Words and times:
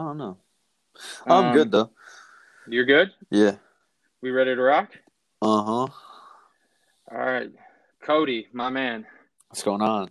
I 0.00 0.02
don't 0.02 0.16
know. 0.16 0.38
I'm 1.26 1.44
Um, 1.48 1.52
good 1.52 1.70
though. 1.70 1.90
You're 2.66 2.86
good? 2.86 3.12
Yeah. 3.28 3.56
We 4.22 4.30
ready 4.30 4.54
to 4.54 4.62
rock? 4.62 4.88
Uh 5.42 5.62
huh. 5.62 5.86
All 7.12 7.18
right. 7.18 7.50
Cody, 8.02 8.48
my 8.54 8.70
man, 8.70 9.06
What's 9.48 9.62
going 9.62 9.82
on? 9.82 10.10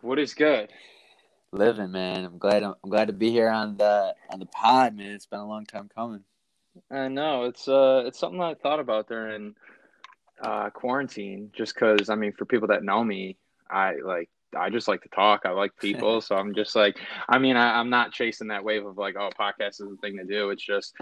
what 0.00 0.18
is 0.18 0.34
good? 0.34 0.70
Living, 1.52 1.92
man. 1.92 2.24
I'm 2.24 2.38
glad. 2.38 2.64
I'm, 2.64 2.74
I'm 2.82 2.90
glad 2.90 3.06
to 3.06 3.12
be 3.12 3.30
here 3.30 3.48
on 3.48 3.76
the 3.76 4.12
on 4.28 4.40
the 4.40 4.46
pod, 4.46 4.96
man. 4.96 5.12
It's 5.12 5.26
been 5.26 5.38
a 5.38 5.46
long 5.46 5.66
time 5.66 5.88
coming. 5.94 6.24
I 6.90 7.06
know 7.06 7.44
it's 7.44 7.68
uh 7.68 8.02
it's 8.04 8.18
something 8.18 8.40
I 8.40 8.54
thought 8.54 8.80
about 8.80 9.06
during 9.06 9.54
uh 10.42 10.70
quarantine 10.70 11.52
just 11.56 11.76
cuz 11.76 12.10
I 12.10 12.16
mean 12.16 12.32
for 12.32 12.44
people 12.44 12.68
that 12.68 12.82
know 12.82 13.04
me, 13.04 13.36
I 13.70 13.98
like 14.04 14.30
I 14.56 14.70
just 14.70 14.88
like 14.88 15.02
to 15.02 15.08
talk. 15.08 15.42
I 15.44 15.50
like 15.50 15.76
people, 15.78 16.20
so 16.22 16.36
I'm 16.36 16.54
just 16.54 16.74
like 16.76 16.98
I 17.28 17.38
mean 17.38 17.56
I, 17.56 17.78
I'm 17.78 17.90
not 17.90 18.12
chasing 18.12 18.48
that 18.48 18.64
wave 18.64 18.86
of 18.86 18.98
like 18.98 19.16
oh 19.18 19.30
podcast 19.38 19.80
is 19.80 19.88
the 19.88 19.98
thing 20.00 20.16
to 20.16 20.24
do. 20.24 20.50
It's 20.50 20.64
just 20.64 20.94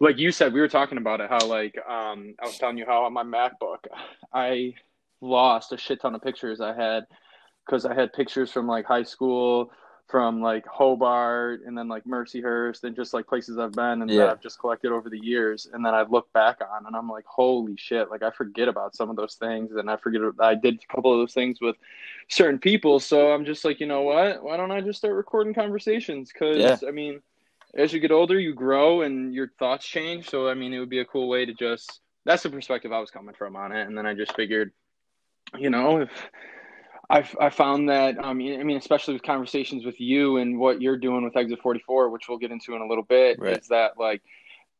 like 0.00 0.18
you 0.18 0.32
said 0.32 0.52
we 0.52 0.60
were 0.60 0.68
talking 0.68 0.98
about 0.98 1.20
it 1.20 1.30
how 1.30 1.44
like 1.46 1.76
um 1.88 2.34
I 2.42 2.46
was 2.46 2.58
telling 2.58 2.78
you 2.78 2.86
how 2.86 3.04
on 3.04 3.12
my 3.12 3.24
MacBook 3.24 3.86
I 4.32 4.74
lost 5.20 5.72
a 5.72 5.78
shit 5.78 6.00
ton 6.00 6.14
of 6.14 6.22
pictures 6.22 6.60
I 6.60 6.74
had 6.74 7.06
cuz 7.68 7.84
I 7.84 7.94
had 7.94 8.12
pictures 8.12 8.50
from 8.50 8.66
like 8.66 8.84
high 8.84 9.04
school 9.04 9.70
from 10.12 10.42
like 10.42 10.66
Hobart 10.66 11.62
and 11.64 11.76
then 11.76 11.88
like 11.88 12.04
Mercyhurst 12.04 12.84
and 12.84 12.94
just 12.94 13.14
like 13.14 13.26
places 13.26 13.56
I've 13.56 13.72
been 13.72 14.02
and 14.02 14.10
Yeah. 14.10 14.18
that 14.18 14.28
I've 14.28 14.42
just 14.42 14.58
collected 14.58 14.92
over 14.92 15.08
the 15.08 15.18
years. 15.18 15.66
And 15.72 15.82
then 15.82 15.94
I 15.94 16.02
look 16.02 16.30
back 16.34 16.60
on 16.60 16.84
and 16.86 16.94
I'm 16.94 17.08
like, 17.08 17.24
holy 17.24 17.76
shit! 17.78 18.10
Like 18.10 18.22
I 18.22 18.30
forget 18.30 18.68
about 18.68 18.94
some 18.94 19.08
of 19.08 19.16
those 19.16 19.36
things 19.36 19.72
and 19.72 19.90
I 19.90 19.96
forget 19.96 20.20
I 20.38 20.54
did 20.54 20.74
a 20.84 20.94
couple 20.94 21.12
of 21.14 21.18
those 21.18 21.32
things 21.32 21.62
with 21.62 21.76
certain 22.28 22.58
people. 22.58 23.00
So 23.00 23.32
I'm 23.32 23.46
just 23.46 23.64
like, 23.64 23.80
you 23.80 23.86
know 23.86 24.02
what? 24.02 24.42
Why 24.42 24.58
don't 24.58 24.70
I 24.70 24.82
just 24.82 24.98
start 24.98 25.14
recording 25.14 25.54
conversations? 25.54 26.30
Because 26.30 26.58
Yeah. 26.58 26.76
I 26.86 26.90
mean, 26.90 27.22
as 27.74 27.94
you 27.94 27.98
get 27.98 28.12
older, 28.12 28.38
you 28.38 28.52
grow 28.52 29.00
and 29.00 29.34
your 29.34 29.48
thoughts 29.58 29.86
change. 29.86 30.28
So 30.28 30.46
I 30.46 30.52
mean, 30.52 30.74
it 30.74 30.78
would 30.78 30.90
be 30.90 31.00
a 31.00 31.06
cool 31.06 31.26
way 31.26 31.46
to 31.46 31.54
just. 31.54 32.00
That's 32.26 32.42
the 32.42 32.50
perspective 32.50 32.92
I 32.92 33.00
was 33.00 33.10
coming 33.10 33.34
from 33.34 33.56
on 33.56 33.72
it, 33.72 33.88
and 33.88 33.96
then 33.96 34.04
I 34.06 34.12
just 34.14 34.36
figured, 34.36 34.72
you 35.58 35.70
know, 35.70 36.02
if 36.02 36.10
I, 37.12 37.28
I 37.38 37.50
found 37.50 37.90
that 37.90 38.16
um, 38.18 38.38
I 38.40 38.62
mean, 38.64 38.76
especially 38.78 39.12
with 39.14 39.22
conversations 39.22 39.84
with 39.84 40.00
you 40.00 40.38
and 40.38 40.58
what 40.58 40.80
you're 40.80 40.96
doing 40.96 41.24
with 41.24 41.36
Exit 41.36 41.60
44, 41.62 42.08
which 42.08 42.28
we'll 42.28 42.38
get 42.38 42.50
into 42.50 42.74
in 42.74 42.80
a 42.80 42.86
little 42.86 43.04
bit, 43.04 43.38
Right. 43.38 43.58
is 43.58 43.68
that 43.68 43.98
like 43.98 44.22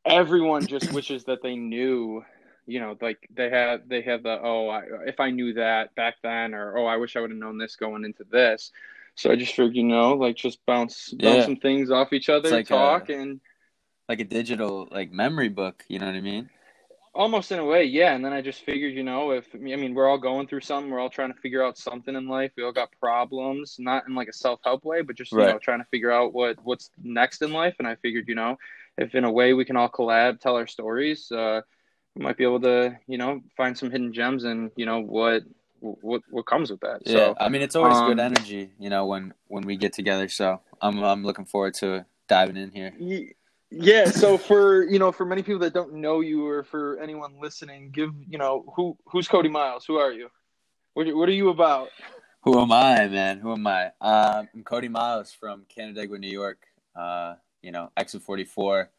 everyone 0.06 0.66
just 0.66 0.90
wishes 0.90 1.24
that 1.24 1.42
they 1.42 1.56
knew, 1.56 2.24
you 2.66 2.80
know, 2.80 2.96
like 3.02 3.18
they 3.34 3.50
have 3.50 3.86
they 3.86 4.00
have 4.02 4.22
the 4.22 4.40
oh, 4.42 4.68
I, 4.70 4.82
if 5.06 5.20
I 5.20 5.30
knew 5.30 5.52
that 5.54 5.94
back 5.94 6.16
then, 6.22 6.54
or 6.54 6.78
oh, 6.78 6.86
I 6.86 6.96
wish 6.96 7.16
I 7.16 7.20
would 7.20 7.30
have 7.30 7.38
known 7.38 7.58
this 7.58 7.76
going 7.76 8.04
into 8.04 8.24
this. 8.24 8.72
So 9.14 9.30
I 9.30 9.36
just 9.36 9.54
figured, 9.54 9.76
you 9.76 9.84
know, 9.84 10.14
like 10.14 10.36
just 10.36 10.64
bounce 10.64 11.10
bounce 11.10 11.22
Yeah. 11.22 11.44
some 11.44 11.56
things 11.56 11.90
off 11.90 12.14
each 12.14 12.30
other, 12.30 12.50
like 12.50 12.68
talk, 12.68 13.10
a- 13.10 13.14
and 13.18 13.40
Like 14.08 14.20
a 14.20 14.24
digital 14.24 14.88
like 14.90 15.12
memory 15.12 15.50
book. 15.50 15.84
You 15.88 15.98
know 15.98 16.06
what 16.06 16.14
I 16.14 16.22
mean? 16.22 16.48
Almost 17.14 17.52
in 17.52 17.58
a 17.58 17.64
way, 17.64 17.84
yeah. 17.84 18.14
And 18.14 18.24
then 18.24 18.32
I 18.32 18.40
just 18.40 18.64
figured, 18.64 18.94
you 18.94 19.02
know, 19.02 19.32
if 19.32 19.46
I 19.54 19.58
mean, 19.58 19.92
we're 19.94 20.08
all 20.08 20.16
going 20.16 20.46
through 20.46 20.60
something, 20.62 20.90
we're 20.90 20.98
all 21.00 21.10
trying 21.10 21.32
to 21.32 21.38
figure 21.40 21.62
out 21.62 21.76
something 21.76 22.14
in 22.14 22.26
life. 22.26 22.52
We 22.56 22.62
all 22.64 22.72
got 22.72 22.90
problems, 23.00 23.76
not 23.78 24.08
in 24.08 24.14
like 24.14 24.28
a 24.28 24.32
self 24.32 24.60
help 24.64 24.84
way, 24.84 25.02
but 25.02 25.16
just 25.16 25.36
you 25.36 25.38
Right. 25.38 25.52
know, 25.52 25.58
trying 25.58 25.80
to 25.80 25.86
figure 25.90 26.10
out 26.10 26.32
what 26.32 26.56
what's 26.64 26.88
next 27.02 27.42
in 27.42 27.52
life. 27.52 27.74
And 27.78 27.86
I 27.86 27.96
figured, 27.96 28.28
you 28.28 28.34
know, 28.34 28.56
if 28.96 29.14
in 29.14 29.24
a 29.24 29.30
way 29.30 29.52
we 29.52 29.66
can 29.66 29.76
all 29.76 29.90
collab, 29.90 30.40
tell 30.40 30.56
our 30.56 30.66
stories, 30.66 31.30
uh, 31.30 31.60
we 32.14 32.24
might 32.24 32.38
be 32.38 32.44
able 32.44 32.60
to, 32.60 32.96
you 33.06 33.18
know, 33.18 33.42
find 33.58 33.76
some 33.76 33.90
hidden 33.90 34.14
gems 34.14 34.44
and 34.44 34.70
you 34.76 34.86
know 34.86 35.00
what 35.00 35.42
what 35.80 36.22
what 36.30 36.46
comes 36.46 36.70
with 36.70 36.80
that. 36.80 37.02
Yeah. 37.04 37.12
So 37.14 37.36
I 37.38 37.50
mean, 37.50 37.60
it's 37.60 37.76
always 37.76 38.00
good 38.00 38.20
um, 38.20 38.20
energy. 38.20 38.70
You 38.78 38.88
know 38.88 39.04
when 39.04 39.34
when 39.48 39.64
we 39.64 39.76
get 39.76 39.92
together. 39.92 40.28
So 40.28 40.60
I'm 40.80 41.02
I'm 41.04 41.24
looking 41.24 41.44
forward 41.44 41.74
to 41.74 42.06
diving 42.28 42.56
in 42.56 42.70
here. 42.70 42.94
Ye- 42.98 43.34
Yeah, 43.74 44.04
so 44.04 44.36
for 44.36 44.84
you 44.84 44.98
know, 44.98 45.12
for 45.12 45.24
many 45.24 45.42
people 45.42 45.60
that 45.60 45.72
don't 45.72 45.94
know 45.94 46.20
you, 46.20 46.46
or 46.46 46.62
for 46.62 46.98
anyone 47.00 47.34
listening, 47.40 47.90
give 47.90 48.12
you 48.28 48.36
know 48.36 48.64
who 48.76 48.96
who's 49.06 49.28
Cody 49.28 49.48
Miles? 49.48 49.86
Who 49.86 49.96
are 49.96 50.12
you? 50.12 50.28
What 50.92 51.06
what 51.16 51.28
are 51.28 51.32
you 51.32 51.48
about? 51.48 51.88
Who 52.42 52.60
am 52.60 52.70
I, 52.70 53.08
man? 53.08 53.38
Who 53.38 53.52
am 53.52 53.66
I? 53.66 53.92
Uh, 54.00 54.44
I'm 54.52 54.62
Cody 54.62 54.88
Miles 54.88 55.32
from 55.32 55.64
Canandaigua, 55.74 56.18
New 56.18 56.30
York. 56.30 56.66
Uh, 56.94 57.36
you 57.62 57.70
know, 57.70 57.90
Exit 57.96 58.22
44, 58.22 58.90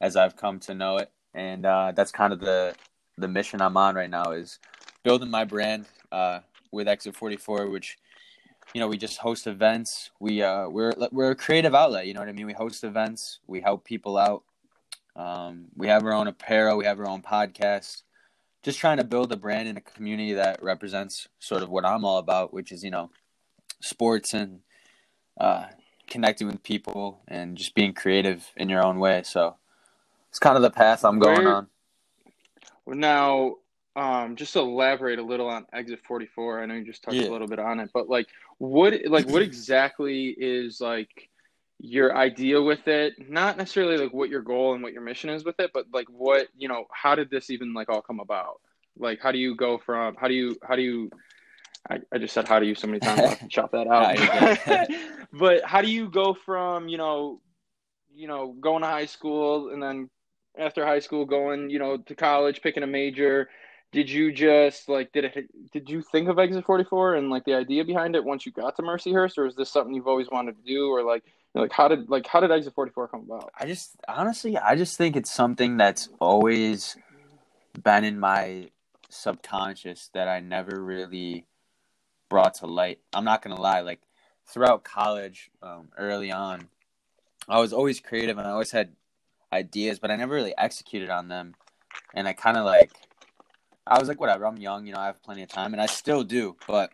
as 0.00 0.16
I've 0.16 0.36
come 0.36 0.58
to 0.60 0.74
know 0.74 0.98
it, 0.98 1.10
and 1.34 1.66
uh, 1.66 1.92
that's 1.94 2.12
kind 2.12 2.32
of 2.32 2.40
the 2.40 2.74
the 3.18 3.28
mission 3.28 3.60
I'm 3.60 3.76
on 3.76 3.94
right 3.94 4.10
now 4.10 4.30
is 4.30 4.58
building 5.02 5.30
my 5.30 5.44
brand 5.44 5.84
uh, 6.12 6.40
with 6.72 6.88
Exit 6.88 7.14
44, 7.14 7.68
which 7.68 7.98
you 8.72 8.80
know 8.80 8.88
we 8.88 8.96
just 8.96 9.18
host 9.18 9.46
events. 9.46 10.10
We 10.20 10.42
uh, 10.42 10.68
we're 10.68 10.92
we're 11.12 11.30
a 11.30 11.36
creative 11.36 11.74
outlet. 11.74 12.06
You 12.06 12.14
know 12.14 12.20
what 12.20 12.28
I 12.28 12.32
mean? 12.32 12.46
We 12.46 12.52
host 12.52 12.84
events. 12.84 13.40
We 13.46 13.60
help 13.60 13.84
people 13.84 14.16
out. 14.16 14.44
Um, 15.16 15.66
we 15.76 15.88
have 15.88 16.04
our 16.04 16.12
own 16.12 16.26
apparel. 16.26 16.76
We 16.76 16.86
have 16.86 16.98
our 16.98 17.08
own 17.08 17.22
podcast 17.22 18.02
just 18.64 18.78
trying 18.78 18.96
to 18.96 19.04
build 19.04 19.30
a 19.30 19.36
brand 19.36 19.68
in 19.68 19.76
a 19.76 19.80
community 19.80 20.32
that 20.32 20.62
represents 20.62 21.28
sort 21.38 21.62
of 21.62 21.68
what 21.68 21.84
I'm 21.84 22.04
all 22.04 22.18
about, 22.18 22.52
which 22.54 22.72
is 22.72 22.82
you 22.82 22.90
know 22.90 23.10
sports 23.80 24.32
and 24.32 24.60
uh, 25.38 25.66
connecting 26.06 26.46
with 26.46 26.62
people 26.62 27.20
and 27.28 27.56
just 27.56 27.74
being 27.74 27.92
creative 27.92 28.50
in 28.56 28.68
your 28.68 28.84
own 28.84 28.98
way. 28.98 29.22
So 29.24 29.56
it's 30.30 30.38
kind 30.38 30.56
of 30.56 30.62
the 30.62 30.70
path 30.70 31.04
I'm 31.04 31.18
going 31.18 31.44
Where- 31.44 31.54
on. 31.54 31.66
Now, 32.86 33.56
um, 33.96 34.36
just 34.36 34.56
elaborate 34.56 35.18
a 35.18 35.22
little 35.22 35.48
on 35.48 35.66
Exit 35.72 36.00
44. 36.06 36.62
I 36.62 36.66
know 36.66 36.74
you 36.74 36.84
just 36.84 37.02
touched 37.02 37.16
Yeah. 37.18 37.28
a 37.28 37.32
little 37.32 37.46
bit 37.46 37.58
on 37.58 37.80
it, 37.80 37.90
but 37.94 38.08
like, 38.08 38.26
what 38.58 38.94
like 39.06 39.26
what 39.26 39.42
exactly 39.42 40.28
is 40.36 40.80
like 40.80 41.28
your 41.78 42.16
idea 42.16 42.60
with 42.60 42.88
it? 42.88 43.30
Not 43.30 43.56
necessarily 43.56 43.98
like 43.98 44.12
what 44.12 44.30
your 44.30 44.42
goal 44.42 44.74
and 44.74 44.82
what 44.82 44.92
your 44.92 45.02
mission 45.02 45.30
is 45.30 45.44
with 45.44 45.58
it, 45.60 45.70
but 45.72 45.86
like 45.92 46.06
what 46.08 46.48
you 46.56 46.68
know, 46.68 46.86
how 46.92 47.14
did 47.14 47.30
this 47.30 47.50
even 47.50 47.72
like 47.74 47.88
all 47.88 48.02
come 48.02 48.20
about? 48.20 48.60
Like, 48.96 49.20
how 49.20 49.32
do 49.32 49.38
you 49.38 49.54
go 49.54 49.78
from 49.78 50.16
how 50.16 50.28
do 50.28 50.34
you 50.34 50.56
how 50.66 50.76
do 50.76 50.82
you 50.82 51.10
I, 51.88 51.98
I 52.12 52.18
just 52.18 52.32
said 52.34 52.46
how 52.46 52.58
do 52.60 52.66
you 52.66 52.74
so 52.74 52.86
many 52.86 53.00
times. 53.00 53.20
I 53.20 53.34
to 53.34 53.48
chop 53.48 53.72
that 53.72 53.86
out. 53.88 54.88
but 55.32 55.62
how 55.64 55.82
do 55.82 55.90
you 55.90 56.08
go 56.08 56.34
from 56.34 56.88
you 56.88 56.96
know, 56.98 57.40
you 58.14 58.26
know, 58.26 58.52
going 58.52 58.82
to 58.82 58.88
high 58.88 59.06
school 59.06 59.70
and 59.70 59.82
then 59.82 60.08
after 60.56 60.86
high 60.86 61.00
school 61.00 61.26
going 61.26 61.70
you 61.70 61.78
know 61.78 61.98
to 61.98 62.14
college, 62.14 62.60
picking 62.62 62.82
a 62.82 62.86
major? 62.88 63.48
Did 63.94 64.10
you 64.10 64.32
just 64.32 64.88
like 64.88 65.12
did 65.12 65.24
it? 65.24 65.72
Did 65.72 65.88
you 65.88 66.02
think 66.02 66.28
of 66.28 66.38
Exit 66.38 66.64
Forty 66.66 66.82
Four 66.82 67.14
and 67.14 67.30
like 67.30 67.44
the 67.44 67.54
idea 67.54 67.84
behind 67.84 68.16
it 68.16 68.24
once 68.24 68.44
you 68.44 68.50
got 68.50 68.74
to 68.76 68.82
Mercyhurst, 68.82 69.38
or 69.38 69.46
is 69.46 69.54
this 69.54 69.70
something 69.70 69.94
you've 69.94 70.08
always 70.08 70.28
wanted 70.30 70.56
to 70.56 70.62
do, 70.66 70.88
or 70.88 71.04
like 71.04 71.22
like 71.54 71.72
how 71.72 71.86
did 71.86 72.10
like 72.10 72.26
how 72.26 72.40
did 72.40 72.50
Exit 72.50 72.74
Forty 72.74 72.90
Four 72.90 73.06
come 73.06 73.20
about? 73.20 73.52
I 73.58 73.66
just 73.66 73.96
honestly, 74.08 74.58
I 74.58 74.74
just 74.74 74.98
think 74.98 75.14
it's 75.14 75.32
something 75.32 75.76
that's 75.76 76.08
always 76.18 76.96
been 77.82 78.02
in 78.02 78.18
my 78.18 78.70
subconscious 79.10 80.10
that 80.12 80.26
I 80.26 80.40
never 80.40 80.82
really 80.82 81.46
brought 82.28 82.54
to 82.54 82.66
light. 82.66 82.98
I'm 83.12 83.24
not 83.24 83.42
gonna 83.42 83.60
lie, 83.60 83.80
like 83.80 84.00
throughout 84.46 84.82
college, 84.82 85.52
um, 85.62 85.88
early 85.96 86.32
on, 86.32 86.68
I 87.48 87.60
was 87.60 87.72
always 87.72 88.00
creative 88.00 88.38
and 88.38 88.46
I 88.46 88.50
always 88.50 88.72
had 88.72 88.90
ideas, 89.52 90.00
but 90.00 90.10
I 90.10 90.16
never 90.16 90.34
really 90.34 90.54
executed 90.58 91.10
on 91.10 91.28
them. 91.28 91.54
And 92.12 92.26
I 92.26 92.32
kind 92.32 92.56
of 92.56 92.64
like, 92.64 92.90
I 93.86 93.98
was 93.98 94.08
like, 94.08 94.20
whatever, 94.20 94.46
I'm 94.46 94.56
young, 94.56 94.86
you 94.86 94.94
know, 94.94 95.00
I 95.00 95.06
have 95.06 95.22
plenty 95.22 95.42
of 95.42 95.48
time, 95.48 95.72
and 95.72 95.82
I 95.82 95.86
still 95.86 96.24
do. 96.24 96.56
But 96.66 96.90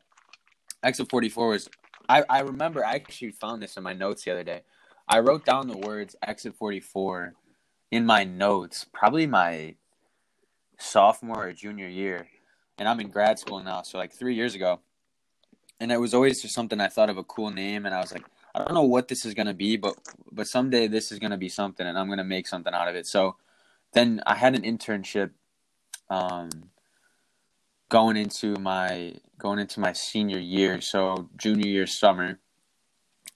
Exit 0.82 1.08
44 1.08 1.48
was, 1.48 1.68
I, 2.08 2.24
I 2.28 2.40
remember, 2.40 2.84
I 2.84 2.94
actually 2.94 3.30
found 3.30 3.62
this 3.62 3.76
in 3.76 3.82
my 3.82 3.92
notes 3.92 4.24
the 4.24 4.32
other 4.32 4.44
day. 4.44 4.62
I 5.08 5.20
wrote 5.20 5.44
down 5.44 5.68
the 5.68 5.76
words 5.76 6.16
Exit 6.22 6.54
44 6.54 7.34
in 7.90 8.06
my 8.06 8.24
notes, 8.24 8.86
probably 8.92 9.26
my 9.26 9.74
sophomore 10.78 11.46
or 11.48 11.52
junior 11.52 11.88
year. 11.88 12.28
And 12.78 12.88
I'm 12.88 13.00
in 13.00 13.08
grad 13.08 13.38
school 13.38 13.62
now, 13.62 13.82
so 13.82 13.98
like 13.98 14.12
three 14.12 14.34
years 14.34 14.54
ago. 14.54 14.80
And 15.78 15.92
it 15.92 16.00
was 16.00 16.14
always 16.14 16.42
just 16.42 16.54
something 16.54 16.80
I 16.80 16.88
thought 16.88 17.10
of 17.10 17.18
a 17.18 17.24
cool 17.24 17.50
name, 17.50 17.86
and 17.86 17.94
I 17.94 18.00
was 18.00 18.12
like, 18.12 18.24
I 18.54 18.58
don't 18.58 18.74
know 18.74 18.82
what 18.82 19.08
this 19.08 19.24
is 19.24 19.34
gonna 19.34 19.54
be, 19.54 19.76
but 19.76 19.94
but 20.32 20.46
someday 20.46 20.88
this 20.88 21.12
is 21.12 21.18
gonna 21.18 21.38
be 21.38 21.48
something, 21.48 21.86
and 21.86 21.98
I'm 21.98 22.08
gonna 22.08 22.24
make 22.24 22.46
something 22.46 22.74
out 22.74 22.88
of 22.88 22.96
it. 22.96 23.06
So 23.06 23.36
then 23.92 24.22
I 24.26 24.34
had 24.34 24.54
an 24.54 24.62
internship, 24.62 25.30
um, 26.08 26.50
going 27.90 28.16
into 28.16 28.54
my 28.56 29.14
going 29.38 29.58
into 29.58 29.80
my 29.80 29.92
senior 29.92 30.38
year, 30.38 30.80
so 30.80 31.28
junior 31.36 31.66
year 31.68 31.86
summer. 31.86 32.38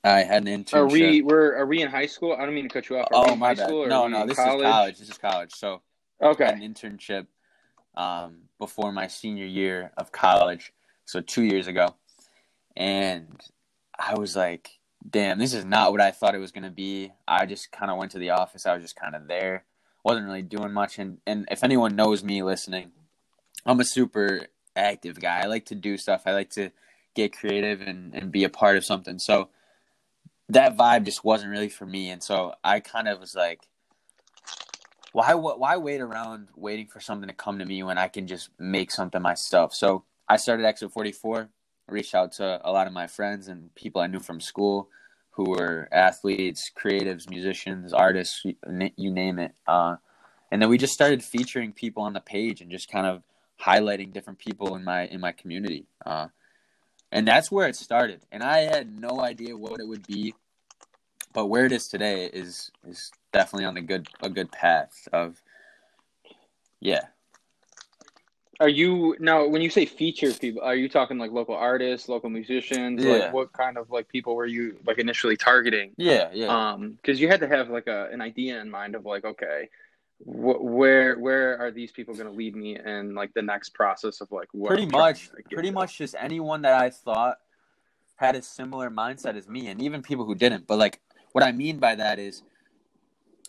I 0.02 0.22
had 0.22 0.46
an 0.46 0.64
internship. 0.64 0.74
Are 0.74 0.86
we 0.86 1.22
we're 1.22 1.56
are 1.58 1.66
we 1.66 1.82
in 1.82 1.90
high 1.90 2.06
school? 2.06 2.34
I 2.38 2.46
don't 2.46 2.54
mean 2.54 2.68
to 2.68 2.70
cut 2.70 2.88
you 2.88 2.96
off. 2.98 3.08
Are 3.12 3.20
we 3.24 3.28
Oh 3.28 3.32
in 3.34 3.38
my 3.38 3.48
high 3.48 3.54
bad. 3.54 3.66
school 3.66 3.84
or 3.84 3.88
No, 3.88 4.08
no, 4.08 4.26
this 4.26 4.38
is 4.38 4.44
college. 4.44 4.98
This 4.98 5.10
is 5.10 5.18
college. 5.18 5.52
So 5.52 5.82
Okay. 6.22 6.46
an 6.46 6.60
internship 6.60 7.26
um, 7.96 8.42
before 8.58 8.92
my 8.92 9.08
senior 9.08 9.46
year 9.46 9.92
of 9.98 10.10
college, 10.12 10.72
so 11.04 11.20
two 11.20 11.42
years 11.42 11.66
ago, 11.66 11.94
and 12.76 13.40
I 13.98 14.14
was 14.18 14.36
like, 14.36 14.78
"Damn, 15.08 15.38
this 15.38 15.52
is 15.54 15.64
not 15.64 15.92
what 15.92 16.00
I 16.00 16.10
thought 16.10 16.34
it 16.34 16.38
was 16.38 16.52
gonna 16.52 16.70
be." 16.70 17.12
I 17.26 17.46
just 17.46 17.72
kind 17.72 17.90
of 17.90 17.98
went 17.98 18.12
to 18.12 18.18
the 18.18 18.30
office. 18.30 18.66
I 18.66 18.74
was 18.74 18.82
just 18.82 18.96
kind 18.96 19.14
of 19.14 19.26
there, 19.26 19.64
wasn't 20.04 20.26
really 20.26 20.42
doing 20.42 20.72
much. 20.72 20.98
And 20.98 21.18
and 21.26 21.46
if 21.50 21.62
anyone 21.64 21.96
knows 21.96 22.22
me 22.24 22.42
listening, 22.42 22.92
I'm 23.66 23.80
a 23.80 23.84
super 23.84 24.46
active 24.76 25.20
guy. 25.20 25.40
I 25.40 25.46
like 25.46 25.66
to 25.66 25.74
do 25.74 25.96
stuff. 25.96 26.22
I 26.26 26.32
like 26.32 26.50
to 26.50 26.70
get 27.14 27.36
creative 27.36 27.80
and 27.80 28.14
and 28.14 28.32
be 28.32 28.44
a 28.44 28.48
part 28.48 28.76
of 28.76 28.84
something. 28.84 29.18
So 29.18 29.48
that 30.48 30.76
vibe 30.76 31.04
just 31.04 31.24
wasn't 31.24 31.50
really 31.50 31.68
for 31.68 31.86
me, 31.86 32.10
and 32.10 32.22
so 32.22 32.54
I 32.62 32.80
kind 32.80 33.08
of 33.08 33.20
was 33.20 33.34
like, 33.34 33.60
why 35.12 35.34
why 35.34 35.76
wait 35.76 36.00
around 36.00 36.48
waiting 36.56 36.86
for 36.86 37.00
something 37.00 37.28
to 37.28 37.34
come 37.34 37.58
to 37.58 37.64
me 37.64 37.82
when 37.82 37.98
I 37.98 38.08
can 38.08 38.26
just 38.26 38.50
make 38.58 38.90
something 38.90 39.22
myself? 39.22 39.72
So 39.74 40.04
I 40.28 40.36
started 40.36 40.66
Exit 40.66 40.92
44, 40.92 41.48
reached 41.88 42.14
out 42.14 42.32
to 42.32 42.60
a 42.64 42.72
lot 42.72 42.86
of 42.86 42.92
my 42.92 43.06
friends 43.06 43.48
and 43.48 43.74
people 43.74 44.00
I 44.00 44.06
knew 44.06 44.20
from 44.20 44.40
school 44.40 44.88
who 45.32 45.50
were 45.50 45.88
athletes, 45.90 46.70
creatives, 46.76 47.28
musicians, 47.28 47.92
artists, 47.92 48.44
you 48.96 49.10
name 49.10 49.38
it. 49.38 49.52
Uh, 49.66 49.96
and 50.50 50.62
then 50.62 50.68
we 50.68 50.78
just 50.78 50.92
started 50.92 51.24
featuring 51.24 51.72
people 51.72 52.04
on 52.04 52.12
the 52.12 52.20
page 52.20 52.60
and 52.60 52.70
just 52.70 52.88
kind 52.90 53.06
of 53.06 53.22
highlighting 53.60 54.12
different 54.12 54.38
people 54.38 54.76
in 54.76 54.84
my 54.84 55.06
in 55.06 55.20
my 55.20 55.32
community. 55.32 55.86
Uh, 56.04 56.28
and 57.12 57.26
that's 57.26 57.50
where 57.50 57.68
it 57.68 57.76
started. 57.76 58.22
And 58.32 58.42
I 58.42 58.60
had 58.60 58.98
no 59.00 59.20
idea 59.20 59.56
what 59.56 59.80
it 59.80 59.86
would 59.86 60.06
be, 60.06 60.34
but 61.32 61.46
where 61.46 61.64
it 61.64 61.72
is 61.72 61.88
today 61.88 62.26
is 62.26 62.70
is 62.86 63.10
definitely 63.32 63.66
on 63.66 63.76
a 63.76 63.82
good 63.82 64.08
a 64.22 64.28
good 64.28 64.50
path 64.50 65.08
of 65.12 65.40
yeah. 66.80 67.06
Are 68.60 68.68
you 68.68 69.16
now 69.18 69.46
when 69.46 69.62
you 69.62 69.70
say 69.70 69.84
feature 69.84 70.32
people? 70.32 70.62
Are 70.62 70.76
you 70.76 70.88
talking 70.88 71.18
like 71.18 71.32
local 71.32 71.56
artists, 71.56 72.08
local 72.08 72.30
musicians? 72.30 73.02
Yeah. 73.02 73.12
Like 73.12 73.32
what 73.32 73.52
kind 73.52 73.76
of 73.76 73.90
like 73.90 74.08
people 74.08 74.36
were 74.36 74.46
you 74.46 74.76
like 74.86 74.98
initially 74.98 75.36
targeting? 75.36 75.92
Yeah, 75.96 76.30
yeah. 76.32 76.46
Um, 76.46 76.92
because 76.92 77.20
you 77.20 77.28
had 77.28 77.40
to 77.40 77.48
have 77.48 77.68
like 77.68 77.88
a 77.88 78.08
an 78.12 78.20
idea 78.20 78.60
in 78.60 78.70
mind 78.70 78.94
of 78.94 79.04
like 79.04 79.24
okay, 79.24 79.68
wh- 80.24 80.62
where 80.62 81.18
where 81.18 81.58
are 81.58 81.70
these 81.70 81.92
people 81.92 82.14
going 82.14 82.26
to 82.26 82.32
lead 82.32 82.56
me 82.56 82.78
in 82.78 83.14
like 83.14 83.32
the 83.34 83.42
next 83.42 83.74
process 83.74 84.20
of 84.20 84.30
like 84.32 84.48
what 84.52 84.68
pretty 84.68 84.84
I'm 84.84 84.90
much 84.90 85.30
pretty 85.50 85.70
much 85.70 85.98
just 85.98 86.14
anyone 86.18 86.62
that 86.62 86.74
I 86.74 86.90
thought 86.90 87.38
had 88.16 88.36
a 88.36 88.42
similar 88.42 88.90
mindset 88.90 89.36
as 89.36 89.48
me 89.48 89.68
and 89.68 89.82
even 89.82 90.02
people 90.02 90.24
who 90.24 90.34
didn't. 90.34 90.66
But 90.66 90.78
like 90.78 91.00
what 91.32 91.44
I 91.44 91.52
mean 91.52 91.78
by 91.78 91.94
that 91.96 92.18
is 92.18 92.42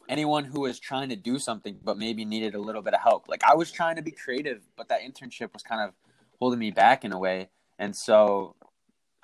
anyone 0.09 0.43
who 0.43 0.61
was 0.61 0.79
trying 0.79 1.09
to 1.09 1.15
do 1.15 1.39
something 1.39 1.79
but 1.83 1.97
maybe 1.97 2.25
needed 2.25 2.55
a 2.55 2.59
little 2.59 2.81
bit 2.81 2.93
of 2.93 3.01
help. 3.01 3.27
Like 3.27 3.43
I 3.43 3.55
was 3.55 3.71
trying 3.71 3.95
to 3.95 4.01
be 4.01 4.11
creative, 4.11 4.61
but 4.75 4.89
that 4.89 5.01
internship 5.01 5.53
was 5.53 5.63
kind 5.63 5.81
of 5.81 5.93
holding 6.39 6.59
me 6.59 6.71
back 6.71 7.05
in 7.05 7.13
a 7.13 7.17
way. 7.17 7.49
And 7.79 7.95
so 7.95 8.55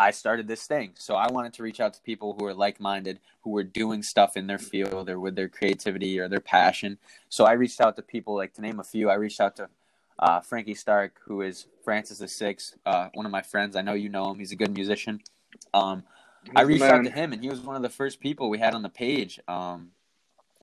I 0.02 0.10
started 0.10 0.48
this 0.48 0.66
thing. 0.66 0.94
So 0.96 1.16
I 1.16 1.32
wanted 1.32 1.54
to 1.54 1.64
reach 1.64 1.80
out 1.80 1.94
to 1.94 2.02
people 2.02 2.34
who 2.34 2.46
were 2.46 2.56
like-minded, 2.56 3.20
who 3.42 3.52
were 3.52 3.64
doing 3.64 4.02
stuff 4.02 4.36
in 4.36 4.48
their 4.48 4.58
field 4.58 5.10
or 5.10 5.20
with 5.20 5.36
their 5.36 5.48
creativity 5.48 6.20
or 6.20 6.28
their 6.28 6.40
passion. 6.40 6.98
So 7.30 7.46
I 7.46 7.54
reached 7.54 7.80
out 7.80 7.96
to 7.98 8.02
people 8.02 8.36
like 8.36 8.54
to 8.56 8.62
name 8.62 8.80
a 8.80 8.84
few. 8.84 9.12
I 9.12 9.14
reached 9.14 9.40
out 9.40 9.56
to 9.58 9.70
uh, 10.18 10.40
Frankie 10.40 10.74
Stark, 10.74 11.20
who 11.26 11.42
is 11.42 11.68
Francis 11.84 12.18
the 12.18 12.28
Sixth, 12.28 12.78
uh, 12.84 13.10
one 13.14 13.28
of 13.28 13.32
my 13.32 13.44
friends. 13.44 13.76
I 13.76 13.82
know 13.82 13.94
you 13.94 14.10
know 14.10 14.32
him. 14.32 14.40
He's 14.40 14.52
a 14.52 14.56
good 14.56 14.74
musician. 14.74 15.22
Um, 15.72 16.04
I 16.56 16.62
reached 16.64 16.82
out 16.82 17.04
to 17.04 17.12
him, 17.12 17.32
and 17.32 17.44
he 17.44 17.50
was 17.50 17.60
one 17.60 17.76
of 17.76 17.84
the 17.84 17.90
first 17.90 18.20
people 18.20 18.50
we 18.50 18.58
had 18.58 18.74
on 18.74 18.82
the 18.82 18.90
page. 18.90 19.40
Um, 19.48 19.92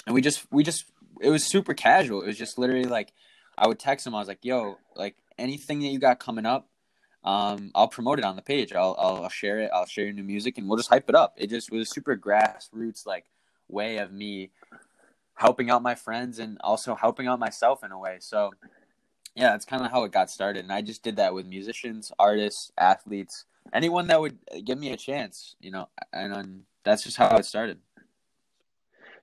and 0.05 0.15
we 0.15 0.21
just, 0.21 0.47
we 0.51 0.65
just, 0.65 0.85
it 1.21 1.31
was 1.31 1.45
super 1.45 1.75
casual. 1.75 2.23
It 2.23 2.27
was 2.27 2.39
just 2.39 2.59
literally 2.59 2.85
like, 2.85 3.13
I 3.57 3.69
would 3.69 3.79
text 3.79 4.07
him. 4.07 4.15
I 4.15 4.19
was 4.19 4.29
like, 4.29 4.45
"Yo, 4.45 4.79
like 4.97 5.17
anything 5.37 5.81
that 5.81 5.89
you 5.89 5.99
got 5.99 6.21
coming 6.21 6.47
up, 6.47 6.68
um, 7.25 7.71
I'll 7.75 7.89
promote 7.89 8.19
it 8.19 8.25
on 8.25 8.37
the 8.37 8.43
page. 8.43 8.73
I'll, 8.73 8.95
I'll, 8.99 9.29
share 9.29 9.59
it. 9.61 9.71
I'll 9.73 9.87
share 9.87 10.05
your 10.05 10.15
new 10.15 10.23
music, 10.23 10.59
and 10.59 10.69
we'll 10.69 10.79
just 10.79 10.89
hype 10.89 11.09
it 11.09 11.15
up." 11.15 11.35
It 11.37 11.51
just 11.51 11.71
was 11.71 11.89
a 11.89 11.93
super 11.93 12.17
grassroots 12.17 13.07
like 13.07 13.27
way 13.69 13.99
of 13.99 14.13
me 14.13 14.51
helping 15.35 15.71
out 15.71 15.83
my 15.83 15.95
friends 15.95 16.39
and 16.39 16.59
also 16.63 16.95
helping 16.95 17.27
out 17.27 17.39
myself 17.39 17.85
in 17.85 17.93
a 17.93 17.99
way. 17.99 18.17
So, 18.21 18.53
yeah, 19.37 19.51
that's 19.51 19.65
kind 19.65 19.85
of 19.85 19.91
how 19.91 20.05
it 20.05 20.13
got 20.13 20.31
started. 20.31 20.65
And 20.65 20.73
I 20.73 20.83
just 20.83 21.03
did 21.03 21.17
that 21.17 21.33
with 21.33 21.47
musicians, 21.47 22.11
artists, 22.19 22.73
athletes, 22.77 23.45
anyone 23.73 24.09
that 24.09 24.21
would 24.21 24.39
give 24.65 24.79
me 24.79 24.91
a 24.91 24.97
chance, 24.97 25.55
you 25.61 25.71
know. 25.71 25.89
And 26.13 26.35
um, 26.35 26.63
that's 26.83 27.05
just 27.05 27.17
how 27.17 27.37
it 27.37 27.45
started. 27.45 27.79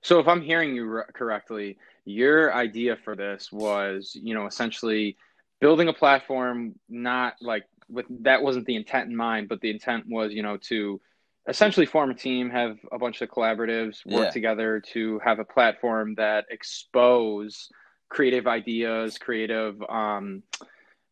So 0.00 0.20
if 0.20 0.28
I'm 0.28 0.42
hearing 0.42 0.74
you 0.74 1.02
correctly, 1.12 1.78
your 2.04 2.54
idea 2.54 2.96
for 3.04 3.16
this 3.16 3.50
was, 3.50 4.16
you 4.20 4.34
know, 4.34 4.46
essentially 4.46 5.16
building 5.60 5.88
a 5.88 5.92
platform 5.92 6.76
not 6.88 7.34
like 7.40 7.64
with 7.88 8.06
that 8.22 8.42
wasn't 8.42 8.66
the 8.66 8.76
intent 8.76 9.10
in 9.10 9.16
mind, 9.16 9.48
but 9.48 9.60
the 9.60 9.70
intent 9.70 10.04
was, 10.08 10.32
you 10.32 10.42
know, 10.42 10.56
to 10.68 11.00
essentially 11.48 11.86
form 11.86 12.10
a 12.10 12.14
team, 12.14 12.50
have 12.50 12.76
a 12.90 12.98
bunch 12.98 13.20
of 13.22 13.30
collaboratives 13.30 14.04
work 14.04 14.26
Yeah. 14.26 14.30
together 14.30 14.80
to 14.92 15.20
have 15.20 15.38
a 15.38 15.44
platform 15.44 16.14
that 16.16 16.46
expose 16.50 17.68
creative 18.08 18.46
ideas, 18.46 19.18
creative 19.18 19.80
um 19.88 20.42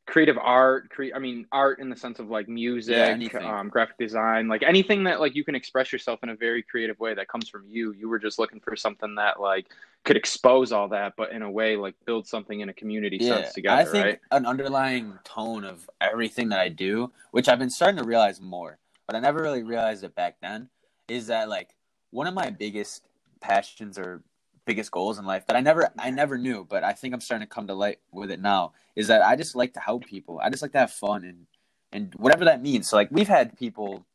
creative 0.07 0.37
art, 0.39 0.91
cre- 0.91 1.15
I 1.15 1.19
mean 1.19 1.47
art 1.51 1.79
in 1.79 1.89
the 1.89 1.97
sense 1.97 2.19
of 2.19 2.29
like 2.29 2.49
music, 2.49 2.97
Yeah, 2.97 3.39
um, 3.41 3.69
graphic 3.69 3.97
design, 3.99 4.49
like 4.49 4.63
anything 4.63 5.05
that 5.05 5.21
like 5.21 5.35
you 5.35 5.45
can 5.45 5.55
express 5.55 5.93
yourself 5.93 6.21
in 6.23 6.29
a 6.29 6.37
very 6.37 6.63
creative 6.63 6.99
way 7.01 7.15
that 7.15 7.29
comes 7.29 7.49
from 7.49 7.65
you. 7.69 7.93
You 7.93 8.09
were 8.09 8.19
just 8.19 8.39
looking 8.39 8.61
for 8.61 8.77
something 8.77 9.15
that 9.15 9.41
like 9.41 9.67
could 10.05 10.17
expose 10.17 10.73
all 10.73 10.89
that, 10.89 11.15
but 11.17 11.33
in 11.33 11.43
a 11.43 11.51
way 11.51 11.77
like 11.77 11.95
build 12.05 12.27
something 12.27 12.61
in 12.61 12.69
a 12.69 12.75
community 12.75 13.19
sense 13.19 13.53
together, 13.55 13.77
I 13.81 13.85
think 13.85 14.05
right? 14.05 14.21
an 14.31 14.47
underlying 14.47 15.19
tone 15.25 15.65
of 15.65 15.89
everything 16.01 16.51
that 16.51 16.61
I 16.61 16.69
do, 16.69 17.11
which 17.31 17.49
I've 17.49 17.59
been 17.59 17.71
starting 17.71 17.99
to 17.99 18.05
realize 18.05 18.41
more, 18.41 18.79
but 19.07 19.17
I 19.17 19.21
never 19.21 19.41
really 19.41 19.63
realized 19.63 20.05
it 20.05 20.15
back 20.15 20.37
then, 20.43 20.69
is 21.09 21.29
that 21.29 21.49
like 21.49 21.75
one 22.11 22.27
of 22.27 22.35
my 22.35 22.51
biggest 22.51 23.03
passions 23.41 23.99
or 23.99 24.23
biggest 24.65 24.91
goals 24.91 25.19
in 25.19 25.25
life 25.25 25.47
that 25.47 25.57
I 25.57 25.61
never 25.61 25.91
I 25.99 26.11
never 26.11 26.39
knew, 26.39 26.65
but 26.69 26.85
I 26.85 26.93
think 26.93 27.15
I'm 27.15 27.21
starting 27.21 27.47
to 27.47 27.55
come 27.55 27.67
to 27.67 27.75
light 27.75 27.99
with 28.13 28.31
it 28.31 28.41
now, 28.41 28.73
is 28.97 29.09
that 29.09 29.23
I 29.23 29.37
just 29.37 29.55
like 29.55 29.75
to 29.75 29.81
help 29.81 30.07
people. 30.07 30.41
I 30.43 30.51
just 30.51 30.63
like 30.63 30.73
to 30.73 30.79
have 30.79 30.93
fun 30.93 31.25
and 31.25 31.47
and 31.93 32.15
whatever 32.17 32.45
that 32.47 32.63
means. 32.63 32.89
So 32.89 32.97
like 32.97 33.11
we've 33.11 33.29
had 33.29 33.59
people 33.59 34.07